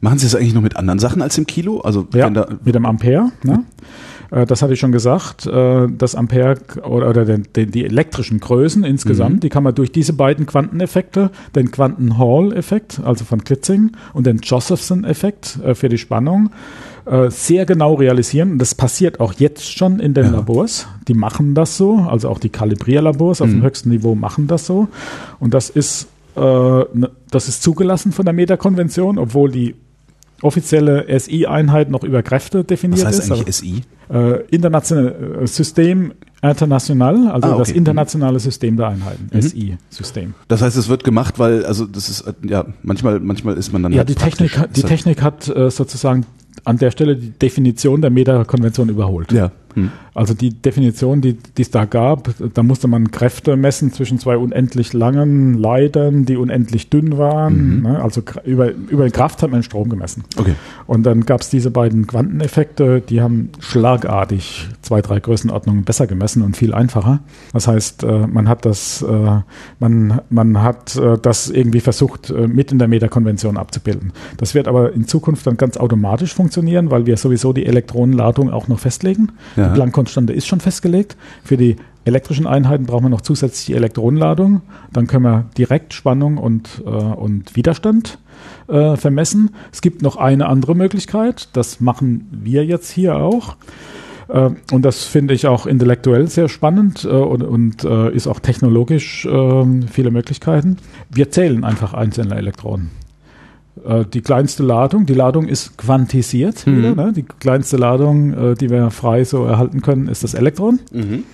Machen 0.00 0.18
Sie 0.18 0.26
das 0.26 0.34
eigentlich 0.34 0.54
noch 0.54 0.62
mit 0.62 0.76
anderen 0.76 0.98
Sachen 0.98 1.22
als 1.22 1.36
im 1.38 1.46
Kilo? 1.46 1.80
Also 1.80 2.06
Ja, 2.14 2.30
mit 2.64 2.74
dem 2.74 2.86
Ampere. 2.86 3.30
Ne? 3.44 3.64
Äh, 4.30 4.46
Das 4.46 4.62
hatte 4.62 4.72
ich 4.74 4.80
schon 4.80 4.92
gesagt. 4.92 5.46
äh, 5.46 5.86
Das 5.96 6.14
Ampere 6.14 6.56
oder, 6.84 7.24
die 7.24 7.84
elektrischen 7.84 8.40
Größen 8.40 8.84
insgesamt, 8.84 9.42
die 9.44 9.48
kann 9.48 9.62
man 9.62 9.74
durch 9.74 9.92
diese 9.92 10.12
beiden 10.12 10.46
Quanteneffekte, 10.46 11.30
den 11.54 11.70
Quanten-Hall-Effekt, 11.70 13.00
also 13.04 13.24
von 13.24 13.44
Klitzing, 13.44 13.92
und 14.12 14.26
den 14.26 14.38
Josephson-Effekt 14.38 15.58
äh, 15.64 15.74
für 15.74 15.88
die 15.88 15.98
Spannung, 15.98 16.50
sehr 17.28 17.64
genau 17.66 17.94
realisieren. 17.94 18.52
Und 18.52 18.58
das 18.58 18.74
passiert 18.74 19.20
auch 19.20 19.32
jetzt 19.32 19.64
schon 19.76 19.98
in 20.00 20.12
den 20.14 20.26
Labors. 20.32 20.86
Die 21.08 21.14
machen 21.14 21.54
das 21.54 21.76
so, 21.78 21.96
also 21.96 22.28
auch 22.28 22.38
die 22.38 22.50
Kalibrierlabors 22.50 23.40
auf 23.40 23.48
dem 23.48 23.62
höchsten 23.62 23.88
Niveau 23.88 24.14
machen 24.14 24.46
das 24.46 24.66
so. 24.66 24.86
Und 25.40 25.54
das 25.54 25.70
ist, 25.70 26.08
ne- 26.36 27.10
das 27.30 27.48
ist 27.48 27.62
zugelassen 27.62 28.12
von 28.12 28.26
der 28.26 28.34
Meta-Konvention, 28.34 29.18
obwohl 29.18 29.50
die 29.50 29.74
offizielle 30.42 31.06
SI-Einheit 31.18 31.90
noch 31.90 32.04
über 32.04 32.22
Kräfte 32.22 32.64
definiert 32.64 33.00
was 33.00 33.06
heißt 33.06 33.18
ist. 33.20 33.30
eigentlich 33.32 33.54
SI? 33.56 33.82
aber, 34.08 34.36
äh, 34.38 34.44
internationale 34.50 35.40
äh, 35.42 35.46
System 35.46 36.12
International, 36.42 37.28
also 37.28 37.48
Ah, 37.48 37.50
okay. 37.52 37.58
das 37.58 37.70
internationale 37.70 38.40
System 38.40 38.76
der 38.78 38.88
Einheiten, 38.88 39.28
SI-System. 39.42 40.32
Das 40.48 40.62
heißt, 40.62 40.74
es 40.76 40.88
wird 40.88 41.04
gemacht, 41.04 41.38
weil, 41.38 41.66
also 41.66 41.84
das 41.84 42.08
ist, 42.08 42.22
äh, 42.22 42.32
ja, 42.48 42.64
manchmal, 42.82 43.20
manchmal 43.20 43.56
ist 43.58 43.72
man 43.72 43.82
dann 43.82 43.92
Ja, 43.92 43.98
halt 43.98 44.08
die 44.08 44.14
Technik, 44.14 44.52
die 44.74 44.80
Ist 44.80 44.86
Technik 44.88 45.22
hat 45.22 45.48
äh, 45.48 45.70
sozusagen 45.70 46.24
an 46.64 46.78
der 46.78 46.90
Stelle 46.90 47.16
die 47.16 47.30
Definition 47.30 48.00
der 48.00 48.10
Meta-Konvention 48.10 48.88
überholt. 48.88 49.32
Ja. 49.32 49.52
Hm. 49.74 49.90
Also 50.14 50.34
die 50.34 50.50
Definition, 50.50 51.20
die 51.20 51.38
es 51.58 51.70
da 51.70 51.84
gab, 51.84 52.30
da 52.54 52.62
musste 52.62 52.88
man 52.88 53.10
Kräfte 53.10 53.56
messen 53.56 53.92
zwischen 53.92 54.18
zwei 54.18 54.36
unendlich 54.36 54.92
langen 54.92 55.54
Leitern, 55.54 56.24
die 56.24 56.36
unendlich 56.36 56.90
dünn 56.90 57.16
waren. 57.16 57.76
Mhm. 57.76 57.82
Ne? 57.82 58.02
Also 58.02 58.22
über, 58.44 58.70
über 58.72 59.04
die 59.04 59.12
Kraft 59.12 59.42
hat 59.42 59.50
man 59.50 59.62
Strom 59.62 59.88
gemessen. 59.88 60.24
Okay. 60.36 60.54
Und 60.86 61.04
dann 61.04 61.24
gab 61.26 61.40
es 61.40 61.50
diese 61.50 61.70
beiden 61.70 62.06
Quanteneffekte, 62.06 63.00
die 63.00 63.20
haben 63.20 63.50
schlagartig 63.60 64.68
zwei, 64.82 65.00
drei 65.00 65.20
Größenordnungen 65.20 65.84
besser 65.84 66.06
gemessen 66.06 66.42
und 66.42 66.56
viel 66.56 66.74
einfacher. 66.74 67.20
Das 67.52 67.68
heißt, 67.68 68.02
äh, 68.02 68.26
man 68.26 68.48
hat 68.48 68.64
das, 68.64 69.02
äh, 69.02 69.40
man, 69.78 70.20
man 70.30 70.62
hat 70.62 70.96
äh, 70.96 71.18
das 71.20 71.48
irgendwie 71.48 71.80
versucht, 71.80 72.30
mit 72.30 72.72
in 72.72 72.78
der 72.78 72.88
Meta-Konvention 72.88 73.56
abzubilden. 73.56 74.12
Das 74.36 74.54
wird 74.54 74.68
aber 74.68 74.92
in 74.92 75.06
Zukunft 75.06 75.46
dann 75.46 75.56
ganz 75.56 75.76
automatisch 75.76 76.34
funktionieren, 76.34 76.90
weil 76.90 77.06
wir 77.06 77.16
sowieso 77.16 77.52
die 77.52 77.66
Elektronenladung 77.66 78.50
auch 78.50 78.68
noch 78.68 78.78
festlegen. 78.78 79.32
Ja. 79.56 79.59
Die 79.68 79.74
Planck-Konstante 79.74 80.32
ist 80.32 80.46
schon 80.46 80.60
festgelegt. 80.60 81.16
Für 81.44 81.56
die 81.56 81.76
elektrischen 82.04 82.46
Einheiten 82.46 82.86
brauchen 82.86 83.04
wir 83.04 83.10
noch 83.10 83.20
zusätzlich 83.20 83.76
Elektronenladung. 83.76 84.62
Dann 84.92 85.06
können 85.06 85.24
wir 85.24 85.44
direkt 85.56 85.94
Spannung 85.94 86.38
und, 86.38 86.82
äh, 86.84 86.88
und 86.88 87.56
Widerstand 87.56 88.18
äh, 88.68 88.96
vermessen. 88.96 89.50
Es 89.72 89.80
gibt 89.80 90.02
noch 90.02 90.16
eine 90.16 90.46
andere 90.46 90.74
Möglichkeit. 90.74 91.48
Das 91.52 91.80
machen 91.80 92.28
wir 92.30 92.64
jetzt 92.64 92.90
hier 92.90 93.16
auch. 93.16 93.56
Äh, 94.28 94.50
und 94.72 94.82
das 94.82 95.04
finde 95.04 95.34
ich 95.34 95.46
auch 95.46 95.66
intellektuell 95.66 96.28
sehr 96.28 96.48
spannend 96.48 97.04
äh, 97.04 97.08
und, 97.08 97.42
und 97.42 97.84
äh, 97.84 98.10
ist 98.14 98.26
auch 98.26 98.40
technologisch 98.40 99.26
ähm, 99.30 99.86
viele 99.88 100.10
Möglichkeiten. 100.10 100.78
Wir 101.10 101.30
zählen 101.30 101.64
einfach 101.64 101.94
einzelne 101.94 102.36
Elektronen 102.36 102.90
die 104.12 104.20
kleinste 104.20 104.62
Ladung. 104.62 105.06
Die 105.06 105.14
Ladung 105.14 105.48
ist 105.48 105.78
quantisiert. 105.78 106.66
Mhm. 106.66 106.78
Wieder, 106.78 106.94
ne? 106.94 107.12
Die 107.12 107.22
kleinste 107.22 107.76
Ladung, 107.76 108.56
die 108.56 108.68
wir 108.68 108.90
frei 108.90 109.24
so 109.24 109.44
erhalten 109.44 109.80
können, 109.80 110.08
ist 110.08 110.22
das 110.22 110.34
Elektron. 110.34 110.80
Mhm. 110.92 111.24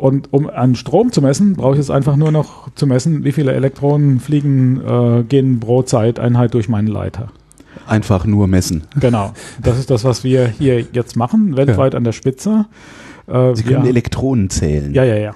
Und 0.00 0.32
um 0.32 0.48
an 0.48 0.76
Strom 0.76 1.12
zu 1.12 1.20
messen, 1.20 1.56
brauche 1.56 1.72
ich 1.72 1.78
jetzt 1.78 1.90
einfach 1.90 2.16
nur 2.16 2.32
noch 2.32 2.72
zu 2.74 2.86
messen, 2.86 3.22
wie 3.22 3.32
viele 3.32 3.52
Elektronen 3.52 4.18
fliegen, 4.18 4.80
äh, 4.80 5.24
gehen 5.24 5.60
pro 5.60 5.82
Zeiteinheit 5.82 6.54
durch 6.54 6.70
meinen 6.70 6.86
Leiter. 6.86 7.28
Einfach 7.86 8.24
nur 8.24 8.46
messen. 8.46 8.84
Genau. 8.98 9.34
Das 9.62 9.78
ist 9.78 9.90
das, 9.90 10.04
was 10.04 10.24
wir 10.24 10.46
hier 10.46 10.86
jetzt 10.92 11.16
machen, 11.16 11.54
weltweit 11.54 11.92
ja. 11.92 11.98
an 11.98 12.04
der 12.04 12.12
Spitze. 12.12 12.64
Äh, 13.26 13.54
Sie 13.54 13.62
können 13.62 13.82
wir, 13.82 13.90
Elektronen 13.90 14.48
zählen. 14.48 14.94
Ja, 14.94 15.04
ja, 15.04 15.16
ja. 15.16 15.34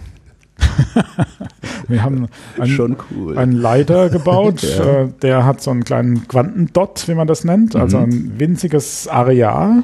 wir 1.88 2.02
haben 2.02 2.28
einen, 2.58 2.96
cool. 3.10 3.38
einen 3.38 3.52
Leiter 3.52 4.08
gebaut, 4.08 4.62
ja. 4.78 5.02
äh, 5.02 5.08
der 5.22 5.44
hat 5.44 5.62
so 5.62 5.70
einen 5.70 5.84
kleinen 5.84 6.28
Quantendot, 6.28 7.08
wie 7.08 7.14
man 7.14 7.26
das 7.26 7.44
nennt, 7.44 7.76
also 7.76 7.98
mhm. 7.98 8.04
ein 8.04 8.32
winziges 8.38 9.08
Areal, 9.08 9.82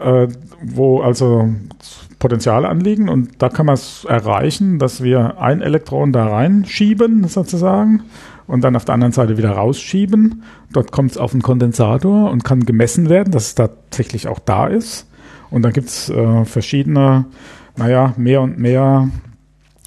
äh, 0.00 0.28
wo 0.62 1.00
also 1.00 1.50
Potenzial 2.18 2.64
anliegen 2.64 3.08
und 3.08 3.42
da 3.42 3.48
kann 3.48 3.66
man 3.66 3.74
es 3.74 4.04
erreichen, 4.04 4.78
dass 4.78 5.02
wir 5.02 5.38
ein 5.38 5.60
Elektron 5.60 6.12
da 6.12 6.26
reinschieben 6.26 7.26
sozusagen 7.26 8.04
und 8.46 8.62
dann 8.62 8.76
auf 8.76 8.84
der 8.84 8.94
anderen 8.94 9.12
Seite 9.12 9.36
wieder 9.38 9.50
rausschieben. 9.50 10.42
Dort 10.72 10.92
kommt 10.92 11.12
es 11.12 11.18
auf 11.18 11.32
einen 11.32 11.42
Kondensator 11.42 12.30
und 12.30 12.44
kann 12.44 12.64
gemessen 12.64 13.08
werden, 13.08 13.32
dass 13.32 13.48
es 13.48 13.54
tatsächlich 13.54 14.28
auch 14.28 14.38
da 14.38 14.66
ist. 14.66 15.08
Und 15.50 15.62
dann 15.62 15.72
gibt 15.72 15.88
es 15.88 16.08
äh, 16.10 16.44
verschiedene, 16.44 17.26
naja, 17.76 18.14
mehr 18.16 18.40
und 18.40 18.58
mehr 18.58 19.08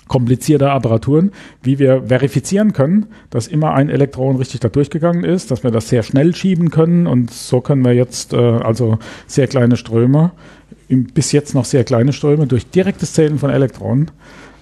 komplizierte 0.07 0.71
Apparaturen, 0.71 1.31
wie 1.63 1.79
wir 1.79 2.03
verifizieren 2.07 2.73
können, 2.73 3.07
dass 3.29 3.47
immer 3.47 3.73
ein 3.73 3.89
Elektron 3.89 4.35
richtig 4.35 4.59
da 4.59 4.69
durchgegangen 4.69 5.23
ist, 5.23 5.51
dass 5.51 5.63
wir 5.63 5.71
das 5.71 5.89
sehr 5.89 6.03
schnell 6.03 6.35
schieben 6.35 6.69
können 6.69 7.07
und 7.07 7.31
so 7.31 7.61
können 7.61 7.83
wir 7.83 7.93
jetzt 7.93 8.33
äh, 8.33 8.37
also 8.37 8.99
sehr 9.27 9.47
kleine 9.47 9.77
Ströme 9.77 10.31
bis 10.87 11.31
jetzt 11.31 11.55
noch 11.55 11.65
sehr 11.65 11.83
kleine 11.83 12.13
Ströme 12.13 12.47
durch 12.47 12.67
direktes 12.67 13.13
Zählen 13.13 13.39
von 13.39 13.49
Elektronen 13.49 14.11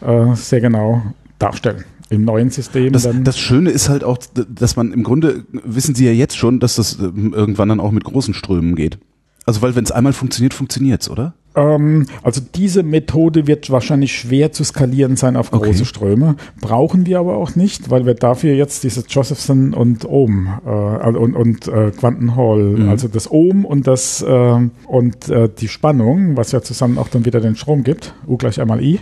äh, 0.02 0.36
sehr 0.36 0.62
genau 0.62 1.02
darstellen. 1.40 1.84
Im 2.10 2.26
neuen 2.26 2.52
System. 2.52 2.94
Das, 2.94 3.08
das, 3.24 3.40
Schöne 3.40 3.72
ist 3.72 3.90
halt 3.90 4.04
auch, 4.04 4.20
dass 4.34 4.76
man 4.76 4.94
im 4.94 5.04
Grunde, 5.04 5.46
wissen 5.52 5.96
Sie 5.96 6.06
ja 6.06 6.12
jetzt 6.12 6.38
schon, 6.38 6.60
dass 6.60 6.76
das 6.76 7.00
ähm, 7.00 7.34
irgendwann 7.34 7.70
dann 7.70 7.80
auch 7.80 7.92
mit 7.92 8.04
großen 8.04 8.36
Strömen 8.36 8.76
geht. 8.76 9.00
Also 9.46 9.62
weil 9.64 9.76
wenn 9.76 9.84
es 9.84 9.92
einmal 9.92 10.14
funktioniert, 10.14 10.54
funktioniert's, 10.54 11.10
oder? 11.10 11.34
Ähm, 11.56 12.08
also 12.24 12.42
diese 12.56 12.84
Methode 12.84 13.48
wird 13.48 13.70
wahrscheinlich 13.70 14.16
schwer 14.18 14.52
zu 14.52 14.64
skalieren 14.64 15.16
sein 15.16 15.36
auf 15.36 15.52
große 15.52 15.70
okay. 15.70 15.86
Ströme. 15.86 16.36
Brauchen 16.60 17.06
wir 17.06 17.20
aber 17.20 17.38
auch 17.38 17.56
nicht, 17.56 17.90
weil 17.90 18.06
wir 18.06 18.16
dafür 18.16 18.56
jetzt 18.56 18.84
diese 18.84 19.04
Josephson 19.08 19.74
und 19.74 20.06
Ohm 20.06 20.48
äh, 20.66 20.70
und, 20.70 21.36
und 21.36 21.68
äh, 21.68 21.92
Quanten 21.92 22.36
Hall, 22.36 22.64
mhm. 22.64 22.90
also 22.90 23.08
das 23.08 23.30
Ohm 23.30 23.66
und 23.66 23.88
das 23.88 24.22
äh, 24.22 24.70
und 24.88 25.30
äh, 25.30 25.50
die 25.50 25.68
Spannung, 25.68 26.38
was 26.38 26.52
ja 26.52 26.62
zusammen 26.62 26.98
auch 26.98 27.08
dann 27.08 27.26
wieder 27.26 27.40
den 27.40 27.56
Strom 27.56 27.84
gibt, 27.84 28.14
U 28.28 28.38
gleich 28.38 28.60
einmal 28.60 28.82
I 28.82 29.00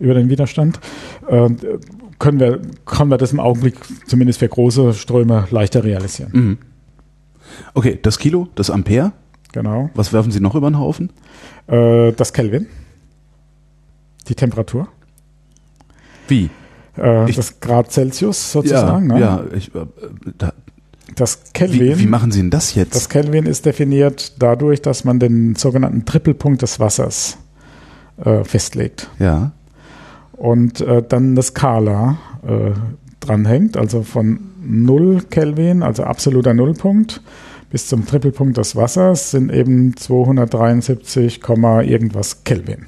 über 0.00 0.14
den 0.14 0.28
Widerstand, 0.28 0.80
äh, 1.28 1.50
können 2.18 2.40
wir, 2.40 2.60
können 2.86 3.10
wir 3.10 3.18
das 3.18 3.32
im 3.32 3.40
Augenblick 3.40 3.74
zumindest 4.06 4.38
für 4.38 4.48
große 4.48 4.94
Ströme 4.94 5.46
leichter 5.50 5.84
realisieren. 5.84 6.30
Mhm. 6.32 6.58
Okay, 7.74 7.98
das 8.00 8.18
Kilo, 8.18 8.48
das 8.54 8.70
Ampere. 8.70 9.12
Genau. 9.54 9.88
Was 9.94 10.12
werfen 10.12 10.32
Sie 10.32 10.40
noch 10.40 10.56
über 10.56 10.68
den 10.68 10.80
Haufen? 10.80 11.10
Äh, 11.68 12.10
das 12.10 12.32
Kelvin. 12.32 12.66
Die 14.26 14.34
Temperatur. 14.34 14.88
Wie? 16.26 16.50
Äh, 16.96 17.32
das 17.32 17.60
Grad 17.60 17.92
Celsius 17.92 18.50
sozusagen. 18.50 19.10
Ja, 19.10 19.14
ne? 19.14 19.20
ja 19.20 19.44
ich, 19.56 19.72
äh, 19.72 19.86
da, 20.36 20.52
das 21.14 21.52
Kelvin. 21.52 21.80
Wie, 21.80 21.98
wie, 22.00 22.06
machen 22.08 22.32
Sie 22.32 22.40
denn 22.40 22.50
das 22.50 22.74
jetzt? 22.74 22.96
Das 22.96 23.08
Kelvin 23.08 23.46
ist 23.46 23.64
definiert 23.64 24.42
dadurch, 24.42 24.82
dass 24.82 25.04
man 25.04 25.20
den 25.20 25.54
sogenannten 25.54 26.04
Trippelpunkt 26.04 26.62
des 26.62 26.80
Wassers 26.80 27.38
äh, 28.24 28.42
festlegt. 28.42 29.08
Ja. 29.20 29.52
Und 30.32 30.80
äh, 30.80 31.00
dann 31.08 31.36
das 31.36 31.48
Skala 31.48 32.18
äh, 32.44 32.72
dranhängt, 33.20 33.76
also 33.76 34.02
von 34.02 34.40
0 34.64 35.22
Kelvin, 35.30 35.84
also 35.84 36.02
absoluter 36.02 36.54
Nullpunkt, 36.54 37.22
bis 37.74 37.88
zum 37.88 38.06
Trippelpunkt 38.06 38.56
des 38.56 38.76
Wassers 38.76 39.32
sind 39.32 39.52
eben 39.52 39.96
273, 39.96 41.40
irgendwas 41.82 42.44
Kelvin. 42.44 42.86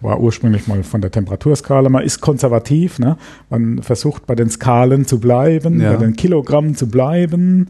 War 0.00 0.18
ursprünglich 0.18 0.66
mal 0.66 0.82
von 0.82 1.00
der 1.00 1.12
Temperaturskala. 1.12 1.88
Man 1.88 2.02
ist 2.02 2.20
konservativ, 2.20 2.98
ne? 2.98 3.16
Man 3.50 3.84
versucht 3.84 4.26
bei 4.26 4.34
den 4.34 4.50
Skalen 4.50 5.06
zu 5.06 5.20
bleiben, 5.20 5.80
ja. 5.80 5.92
bei 5.92 5.98
den 5.98 6.16
Kilogramm 6.16 6.74
zu 6.74 6.88
bleiben, 6.88 7.68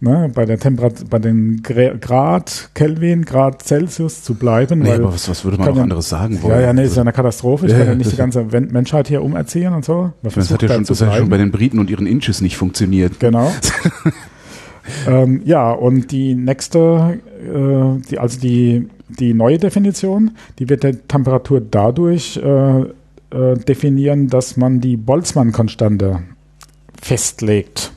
ne? 0.00 0.30
bei 0.34 0.46
der 0.46 0.58
Temperatur, 0.58 1.06
bei 1.10 1.18
den 1.18 1.62
Grad 1.62 2.70
Kelvin, 2.72 3.26
Grad 3.26 3.62
Celsius 3.62 4.22
zu 4.22 4.34
bleiben. 4.34 4.78
Nee, 4.78 4.92
aber 4.92 5.12
was, 5.12 5.28
was 5.28 5.44
würde 5.44 5.58
man 5.58 5.68
auch 5.68 5.76
ja, 5.76 5.82
anderes 5.82 6.08
sagen 6.08 6.42
wollen? 6.42 6.54
Ja, 6.54 6.60
ja, 6.68 6.72
nee, 6.72 6.84
ist 6.84 6.96
ja 6.96 7.02
eine 7.02 7.12
Katastrophe. 7.12 7.66
Ich 7.66 7.72
ja, 7.72 7.80
kann 7.80 7.88
ja 7.88 7.94
nicht 7.96 8.12
die 8.12 8.16
ganze 8.16 8.44
Menschheit 8.44 9.08
hier 9.08 9.22
umerziehen 9.22 9.74
und 9.74 9.84
so. 9.84 10.14
das 10.22 10.50
hat 10.50 10.62
ja 10.62 10.68
schon, 10.68 10.84
das 10.84 11.02
hat 11.02 11.16
schon 11.16 11.28
bei 11.28 11.36
den 11.36 11.50
Briten 11.50 11.78
und 11.78 11.90
ihren 11.90 12.06
Inches 12.06 12.40
nicht 12.40 12.56
funktioniert. 12.56 13.20
Genau. 13.20 13.52
ähm, 15.06 15.42
ja, 15.44 15.70
und 15.70 16.10
die 16.10 16.34
nächste, 16.34 17.20
äh, 17.40 18.02
die, 18.10 18.18
also 18.18 18.40
die, 18.40 18.88
die 19.08 19.34
neue 19.34 19.58
Definition, 19.58 20.32
die 20.58 20.68
wird 20.68 20.82
der 20.82 21.06
Temperatur 21.06 21.60
dadurch 21.60 22.36
äh, 22.36 22.80
äh, 22.80 23.56
definieren, 23.66 24.28
dass 24.28 24.56
man 24.56 24.80
die 24.80 24.96
Boltzmann-Konstante 24.96 26.22
festlegt. 27.00 27.92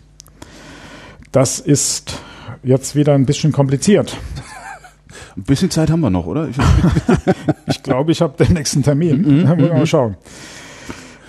Das 1.31 1.59
ist 1.59 2.19
jetzt 2.63 2.95
wieder 2.95 3.13
ein 3.13 3.25
bisschen 3.25 3.51
kompliziert. 3.51 4.17
Ein 5.37 5.43
bisschen 5.43 5.69
Zeit 5.69 5.91
haben 5.91 5.99
wir 5.99 6.09
noch, 6.09 6.25
oder? 6.25 6.47
Ich, 7.67 7.83
glaube, 7.83 8.11
ich 8.11 8.21
habe 8.21 8.43
den 8.43 8.53
nächsten 8.53 8.83
Termin. 8.83 9.21
Mhm, 9.21 9.57
wir 9.57 9.73
mal 9.73 9.85
schauen. 9.85 10.15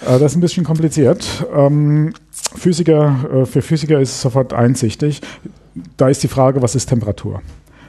Äh, 0.03 0.19
das 0.19 0.33
ist 0.33 0.37
ein 0.37 0.41
bisschen 0.41 0.65
kompliziert. 0.65 1.47
Ähm, 1.55 2.15
Physiker, 2.31 3.43
äh, 3.43 3.47
für 3.47 3.63
Physiker 3.63 4.01
ist 4.01 4.11
es 4.11 4.21
sofort 4.21 4.53
einsichtig. 4.53 5.21
Da 5.97 6.09
ist 6.09 6.23
die 6.23 6.29
Frage, 6.29 6.63
was 6.63 6.75
ist 6.75 6.87
Temperatur? 6.87 7.43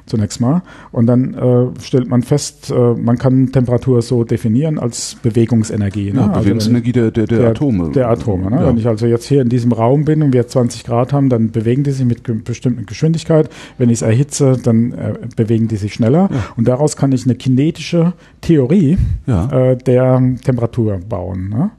Zunächst 0.07 0.41
mal. 0.41 0.63
Und 0.91 1.05
dann 1.05 1.34
äh, 1.34 1.79
stellt 1.81 2.09
man 2.09 2.23
fest, 2.23 2.71
äh, 2.71 2.93
man 2.93 3.17
kann 3.17 3.51
Temperatur 3.51 4.01
so 4.01 4.23
definieren 4.23 4.79
als 4.79 5.15
Bewegungsenergie. 5.21 6.11
Ne? 6.11 6.21
Ja, 6.21 6.27
also 6.27 6.39
Bewegungsenergie 6.39 6.91
der, 6.93 7.11
der, 7.11 7.27
der, 7.27 7.49
Atome. 7.49 7.91
Der 7.91 8.09
Atome. 8.09 8.49
Ne? 8.49 8.55
Ja. 8.57 8.67
Wenn 8.67 8.77
ich 8.77 8.88
also 8.88 9.05
jetzt 9.05 9.25
hier 9.27 9.41
in 9.41 9.49
diesem 9.49 9.73
Raum 9.73 10.05
bin 10.05 10.23
und 10.23 10.34
wir 10.34 10.47
20 10.47 10.84
Grad 10.85 11.13
haben, 11.13 11.29
dann 11.29 11.51
bewegen 11.51 11.84
die 11.84 11.91
sich 11.91 12.05
mit 12.05 12.23
ge 12.23 12.35
bestimmten 12.43 12.85
Geschwindigkeit. 12.85 13.49
Wenn 13.77 13.89
ich 13.89 13.97
es 13.97 14.01
erhitze, 14.01 14.57
dann 14.63 14.93
äh, 14.93 15.13
bewegen 15.35 15.67
die 15.67 15.75
sich 15.75 15.93
schneller. 15.93 16.29
Ja. 16.31 16.43
Und 16.55 16.67
daraus 16.67 16.95
kann 16.95 17.11
ich 17.11 17.25
eine 17.25 17.35
kinetische 17.35 18.13
Theorie 18.41 18.97
äh, 19.27 19.75
der 19.75 20.21
Temperatur 20.43 20.99
bauen. 21.07 21.49
Ne? 21.49 21.71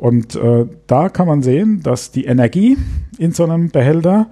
Und 0.00 0.34
äh, 0.34 0.64
da 0.86 1.10
kann 1.10 1.26
man 1.26 1.42
sehen, 1.42 1.82
dass 1.82 2.10
die 2.10 2.24
Energie 2.24 2.78
in 3.18 3.32
so 3.32 3.44
einem 3.44 3.68
Behälter 3.68 4.28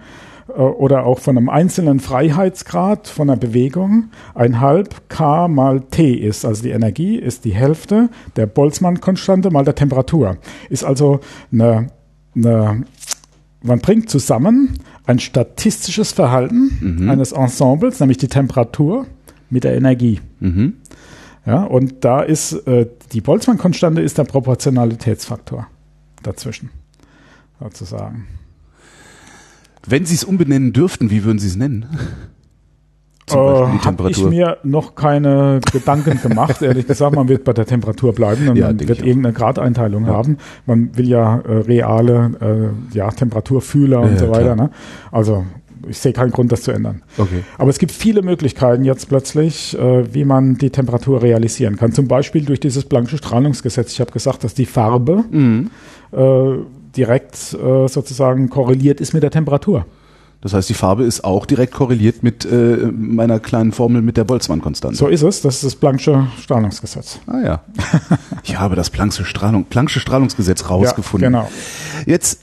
oder 0.49 1.05
auch 1.05 1.19
von 1.19 1.37
einem 1.37 1.49
einzelnen 1.49 2.01
Freiheitsgrad 2.01 3.07
von 3.07 3.29
einer 3.29 3.39
Bewegung 3.39 4.11
ein 4.35 4.61
halb 4.61 5.09
k 5.09 5.47
mal 5.47 5.83
t 5.83 6.15
ist. 6.15 6.45
Also 6.45 6.63
die 6.63 6.71
Energie 6.71 7.17
ist 7.17 7.45
die 7.45 7.55
Hälfte 7.55 8.09
der 8.37 8.47
Boltzmann-Konstante 8.47 9.51
mal 9.51 9.65
der 9.65 9.75
Temperatur. 9.75 10.39
Ist 10.71 10.85
also 10.85 11.21
eine, 11.53 11.89
eine 12.35 12.85
man 13.63 13.81
bringt 13.81 14.09
zusammen 14.09 14.79
ein 15.07 15.19
statistisches 15.19 16.13
Verhalten 16.13 16.79
mhm. 16.81 17.11
eines 17.11 17.33
Ensembles, 17.33 18.01
nämlich 18.01 18.19
die 18.19 18.29
Temperatur 18.29 19.07
mit 19.51 19.65
der 19.65 19.77
Energie. 19.77 20.21
Mhm. 20.41 20.75
Ja, 21.45 21.65
und 21.65 22.05
da 22.05 22.21
ist 22.21 22.53
äh, 22.67 22.87
die 23.13 23.21
Boltzmann-Konstante 23.21 24.01
ist 24.01 24.19
der 24.19 24.25
Proportionalitätsfaktor 24.25 25.67
dazwischen, 26.23 26.71
sozusagen. 27.59 28.27
Wenn 29.89 30.05
Sie 30.05 30.15
es 30.15 30.25
umbenennen 30.25 30.73
dürften, 30.73 31.11
wie 31.11 31.25
würden 31.25 31.39
Sie 31.39 31.49
es 31.49 31.57
nennen? 31.57 31.87
Zum 33.27 33.45
Beispiel 33.45 33.73
die 33.73 33.85
Temperatur. 33.85 34.23
Äh, 34.23 34.25
Habe 34.25 34.35
ich 34.35 34.39
mir 34.39 34.57
noch 34.63 34.95
keine 34.95 35.61
Gedanken 35.73 36.21
gemacht. 36.23 36.63
Ehrlich 36.63 36.87
gesagt, 36.87 37.15
man 37.15 37.29
wird 37.29 37.45
bei 37.45 37.53
der 37.53 37.67
Temperatur 37.67 38.15
bleiben 38.15 38.49
und 38.49 38.57
ja, 38.57 38.69
man 38.69 38.81
wird 38.81 39.01
irgendeine 39.01 39.35
Gradeinteilung 39.35 40.07
ja. 40.07 40.13
haben. 40.13 40.39
Man 40.67 40.97
will 40.97 41.09
ja 41.09 41.39
äh, 41.41 41.59
reale 41.59 42.73
äh, 42.93 42.97
ja, 42.97 43.11
Temperaturfühler 43.11 44.01
und 44.01 44.19
so 44.19 44.31
weiter. 44.31 44.57
Ne? 44.57 44.71
Also 45.13 45.45
ich 45.87 45.99
sehe 45.99 46.13
keinen 46.13 46.33
Grund, 46.33 46.51
das 46.53 46.63
zu 46.63 46.73
ändern. 46.73 47.03
Okay. 47.17 47.43
Aber 47.57 47.71
es 47.71 47.79
gibt 47.79 47.93
viele 47.93 48.23
Möglichkeiten 48.23 48.85
jetzt 48.85 49.09
plötzlich, 49.09 49.79
äh, 49.79 50.13
wie 50.13 50.25
man 50.25 50.57
die 50.57 50.71
Temperatur 50.71 51.23
realisieren 51.23 51.77
kann. 51.77 51.93
Zum 51.93 52.09
Beispiel 52.09 52.45
durch 52.45 52.61
dieses 52.61 52.89
Planck'sche 52.91 53.19
Strahlungsgesetz. 53.19 53.93
Ich 53.93 54.01
habe 54.01 54.11
gesagt, 54.11 54.43
dass 54.45 54.55
die 54.55 54.67
Farbe 54.67 55.25
Mhm. 55.31 55.71
äh, 56.13 56.53
direkt 56.99 57.55
äh, 57.55 57.89
sozusagen 57.89 58.51
korreliert 58.51 59.01
ist 59.01 59.15
mit 59.15 59.23
der 59.23 59.31
Temperatur. 59.31 59.87
Das 60.41 60.53
heißt, 60.53 60.69
die 60.69 60.75
Farbe 60.75 61.05
ist 61.05 61.25
auch 61.25 61.47
direkt 61.47 61.73
korreliert 61.73 62.23
mit 62.23 62.45
äh, 62.45 62.93
meiner 62.93 63.41
kleinen 63.41 63.73
Formel 63.73 64.03
mit 64.03 64.17
der 64.17 64.25
Boltzmann-Konstante. 64.25 64.97
So 64.97 65.09
ist 65.09 65.23
es. 65.23 65.43
Das 65.43 65.57
ist 65.57 65.65
das 65.65 65.81
Planck'sche 65.83 66.27
Strahlungsgesetz. 66.41 67.19
Ah 67.27 67.41
ja. 67.45 67.63
ich 68.45 68.59
habe 68.59 68.77
das 68.77 68.93
Planck'sche, 68.93 69.25
Strahlung, 69.25 69.67
Planck'sche 69.69 69.99
Strahlungsgesetz 69.99 70.71
rausgefunden. 70.71 71.33
Ja, 71.33 71.41
genau. 71.41 71.51
Jetzt, 72.07 72.43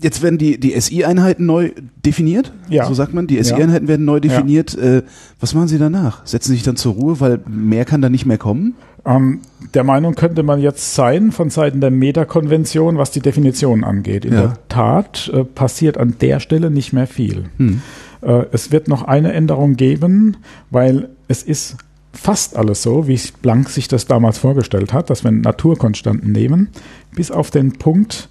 jetzt 0.00 0.22
werden 0.22 0.38
die, 0.38 0.58
die 0.58 0.80
SI-Einheiten 0.80 1.44
neu 1.44 1.72
definiert. 2.04 2.50
Ja. 2.70 2.86
So 2.86 2.94
sagt 2.94 3.12
man. 3.12 3.26
Die 3.26 3.36
Ja. 3.36 3.44
SI-Einheiten 3.44 3.86
werden 3.86 4.06
neu 4.06 4.20
definiert. 4.20 4.74
Äh, 4.74 5.02
was 5.40 5.52
machen 5.52 5.68
Sie 5.68 5.76
danach? 5.78 6.24
Setzen 6.26 6.48
Sie 6.48 6.54
sich 6.54 6.62
dann 6.62 6.76
zur 6.76 6.94
Ruhe, 6.94 7.20
weil 7.20 7.40
mehr 7.46 7.84
kann 7.84 8.00
da 8.00 8.08
nicht 8.08 8.24
mehr 8.24 8.38
kommen? 8.38 8.74
Ähm, 9.06 9.40
der 9.74 9.84
Meinung 9.84 10.14
könnte 10.14 10.42
man 10.42 10.60
jetzt 10.60 10.94
sein 10.94 11.30
von 11.32 11.50
Seiten 11.50 11.80
der 11.80 11.90
Meta-Konvention, 11.90 12.96
was 12.96 13.10
die 13.10 13.20
Definition 13.20 13.84
angeht. 13.84 14.24
In 14.24 14.32
Ja. 14.34 14.40
der 14.42 14.52
Tat 14.68 15.30
äh, 15.34 15.44
passiert 15.44 15.98
an 15.98 16.14
der 16.20 16.40
Stelle 16.40 16.70
nicht 16.70 16.92
mehr 16.92 17.06
viel. 17.06 17.44
Hm. 17.58 17.82
Äh, 18.22 18.44
es 18.52 18.72
wird 18.72 18.88
noch 18.88 19.02
eine 19.02 19.32
Änderung 19.32 19.76
geben, 19.76 20.38
weil 20.70 21.10
es 21.28 21.42
ist 21.42 21.76
fast 22.12 22.56
alles 22.56 22.82
so, 22.82 23.08
wie 23.08 23.20
Planck 23.42 23.68
sich 23.68 23.88
das 23.88 24.06
damals 24.06 24.38
vorgestellt 24.38 24.92
hat, 24.92 25.10
dass 25.10 25.24
wir 25.24 25.32
Naturkonstanten 25.32 26.30
nehmen, 26.32 26.68
bis 27.14 27.30
auf 27.30 27.50
den 27.50 27.72
Punkt 27.72 28.28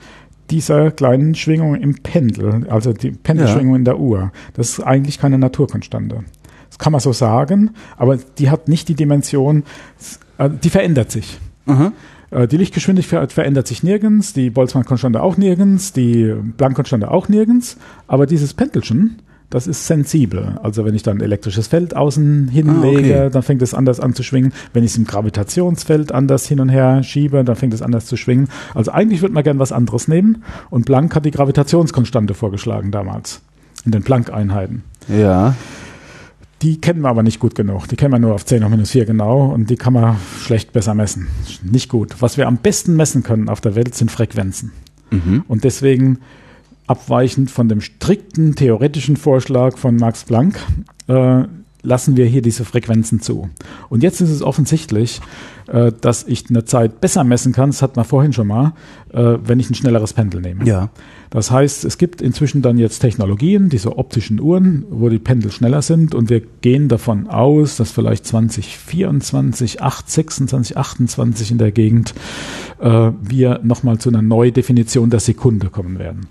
dieser 0.49 0.91
kleinen 0.91 1.35
Schwingung 1.35 1.75
im 1.75 1.95
Pendel, 1.95 2.65
also 2.69 2.93
die 2.93 3.11
Pendelschwingung 3.11 3.75
in 3.75 3.85
der 3.85 3.99
Uhr. 3.99 4.31
Das 4.53 4.69
ist 4.69 4.79
eigentlich 4.81 5.19
keine 5.19 5.37
Naturkonstante. 5.37 6.23
Das 6.73 6.79
kann 6.79 6.91
man 6.91 7.01
so 7.01 7.13
sagen, 7.13 7.71
aber 7.97 8.17
die 8.39 8.49
hat 8.49 8.67
nicht 8.67 8.89
die 8.89 8.95
Dimension, 8.95 9.61
äh, 10.39 10.49
die 10.49 10.71
verändert 10.71 11.11
sich. 11.11 11.39
Aha. 11.67 11.91
Äh, 12.31 12.47
Die 12.47 12.57
Lichtgeschwindigkeit 12.57 13.31
verändert 13.31 13.67
sich 13.67 13.83
nirgends, 13.83 14.33
die 14.33 14.49
Boltzmann-Konstante 14.49 15.21
auch 15.21 15.37
nirgends, 15.37 15.93
die 15.93 16.33
Planck-Konstante 16.57 17.11
auch 17.11 17.29
nirgends, 17.29 17.77
aber 18.07 18.25
dieses 18.25 18.55
Pendelchen, 18.55 19.21
das 19.51 19.67
ist 19.67 19.85
sensibel. 19.85 20.57
Also 20.63 20.83
wenn 20.83 20.95
ich 20.95 21.03
dann 21.03 21.17
ein 21.17 21.21
elektrisches 21.21 21.67
Feld 21.67 21.95
außen 21.95 22.47
hinlege, 22.47 23.13
Ah, 23.15 23.19
okay. 23.25 23.29
dann 23.31 23.43
fängt 23.43 23.61
es 23.61 23.75
anders 23.75 23.99
an 23.99 24.15
zu 24.15 24.23
schwingen. 24.23 24.51
Wenn 24.73 24.83
ich 24.83 24.89
es 24.93 24.97
im 24.97 25.05
Gravitationsfeld 25.05 26.11
anders 26.11 26.47
hin 26.47 26.59
und 26.59 26.69
her 26.69 27.03
schiebe, 27.03 27.43
dann 27.43 27.55
fängt 27.55 27.75
es 27.75 27.83
anders 27.83 28.07
zu 28.07 28.17
schwingen. 28.17 28.47
Also 28.73 28.91
eigentlich 28.91 29.21
würde 29.21 29.35
man 29.35 29.43
gern 29.43 29.59
was 29.59 29.71
anderes 29.71 30.07
nehmen 30.07 30.41
und 30.71 30.87
Planck 30.87 31.13
hat 31.15 31.25
die 31.25 31.29
Gravitationskonstante 31.31 32.33
vorgeschlagen 32.33 32.89
damals 32.89 33.41
in 33.85 33.91
den 33.91 34.01
Planck-Einheiten. 34.01 34.81
Ja. 35.07 35.53
Die 36.63 36.79
kennen 36.79 37.01
wir 37.01 37.09
aber 37.09 37.23
nicht 37.23 37.39
gut 37.39 37.55
genug. 37.55 37.87
Die 37.89 37.97
kennen 37.97 38.13
wir 38.13 38.19
nur 38.19 38.33
auf 38.33 38.45
10 38.45 38.63
hoch 38.63 38.69
minus 38.69 38.91
4 38.91 39.05
genau 39.05 39.47
und 39.51 39.69
die 39.69 39.75
kann 39.75 39.91
man 39.91 40.15
schlecht 40.39 40.71
besser 40.71 40.95
messen. 40.95 41.27
Nicht 41.61 41.89
gut. 41.89 42.15
Was 42.21 42.37
wir 42.37 42.47
am 42.47 42.57
besten 42.57 42.95
messen 42.95 43.21
können 43.21 43.49
auf 43.49 43.59
der 43.59 43.75
Welt 43.75 43.93
sind 43.95 44.09
Frequenzen. 44.09 44.71
Mhm. 45.11 45.43
Und 45.49 45.65
deswegen 45.65 46.19
abweichend 46.87 47.51
von 47.51 47.67
dem 47.67 47.81
strikten 47.81 48.55
theoretischen 48.55 49.17
Vorschlag 49.17 49.77
von 49.77 49.97
Max 49.97 50.23
Planck 50.23 50.57
äh, 51.07 51.43
lassen 51.81 52.15
wir 52.15 52.25
hier 52.25 52.41
diese 52.41 52.63
Frequenzen 52.63 53.19
zu. 53.19 53.49
Und 53.89 54.03
jetzt 54.03 54.21
ist 54.21 54.29
es 54.29 54.41
offensichtlich, 54.41 55.19
äh, 55.67 55.91
dass 55.99 56.23
ich 56.23 56.49
eine 56.49 56.65
Zeit 56.65 57.01
besser 57.01 57.23
messen 57.23 57.51
kann, 57.51 57.69
das 57.69 57.81
hat 57.81 57.97
man 57.97 58.05
vorhin 58.05 58.31
schon 58.33 58.47
mal, 58.47 58.73
äh, 59.11 59.37
wenn 59.43 59.59
ich 59.59 59.69
ein 59.69 59.75
schnelleres 59.75 60.13
Pendel 60.13 60.41
nehme. 60.41 60.65
Ja. 60.65 60.89
Das 61.33 61.49
heißt, 61.49 61.83
es 61.85 61.97
gibt 61.97 62.21
inzwischen 62.21 62.61
dann 62.61 62.77
jetzt 62.77 62.99
Technologien, 62.99 63.67
diese 63.67 63.97
optischen 63.97 64.39
Uhren, 64.39 64.85
wo 64.91 65.09
die 65.09 65.17
Pendel 65.17 65.51
schneller 65.51 65.81
sind 65.81 66.13
und 66.13 66.29
wir 66.29 66.41
gehen 66.61 66.89
davon 66.89 67.27
aus, 67.27 67.75
dass 67.75 67.89
vielleicht 67.89 68.27
2024, 68.27 69.81
8, 69.81 70.11
26, 70.11 70.77
28 70.77 71.49
in 71.49 71.57
der 71.57 71.71
Gegend 71.71 72.13
äh, 72.79 73.09
wir 73.19 73.61
nochmal 73.63 73.97
zu 73.97 74.09
einer 74.09 74.21
Neudefinition 74.21 75.09
der 75.09 75.19
Sekunde 75.19 75.71
kommen 75.71 75.97
werden. 75.97 76.27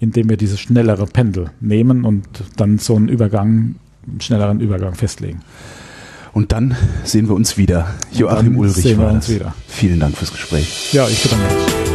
Indem 0.00 0.30
wir 0.30 0.38
dieses 0.38 0.58
schnellere 0.58 1.04
Pendel 1.04 1.50
nehmen 1.60 2.06
und 2.06 2.24
dann 2.56 2.78
so 2.78 2.96
einen 2.96 3.08
Übergang, 3.08 3.74
einen 4.08 4.22
schnelleren 4.22 4.60
Übergang 4.60 4.94
festlegen. 4.94 5.42
Und 6.32 6.52
dann 6.52 6.74
sehen 7.04 7.28
wir 7.28 7.34
uns 7.34 7.58
wieder. 7.58 7.96
Joachim 8.12 8.56
Ulrich 8.56 8.76
sehen 8.76 8.98
wir 8.98 9.04
war 9.04 9.12
uns 9.12 9.26
das. 9.26 9.34
wieder. 9.34 9.54
Vielen 9.68 10.00
Dank 10.00 10.16
fürs 10.16 10.32
Gespräch. 10.32 10.94
Ja, 10.94 11.06
ich 11.06 11.22
bedanke 11.22 11.44
mich. 11.54 11.91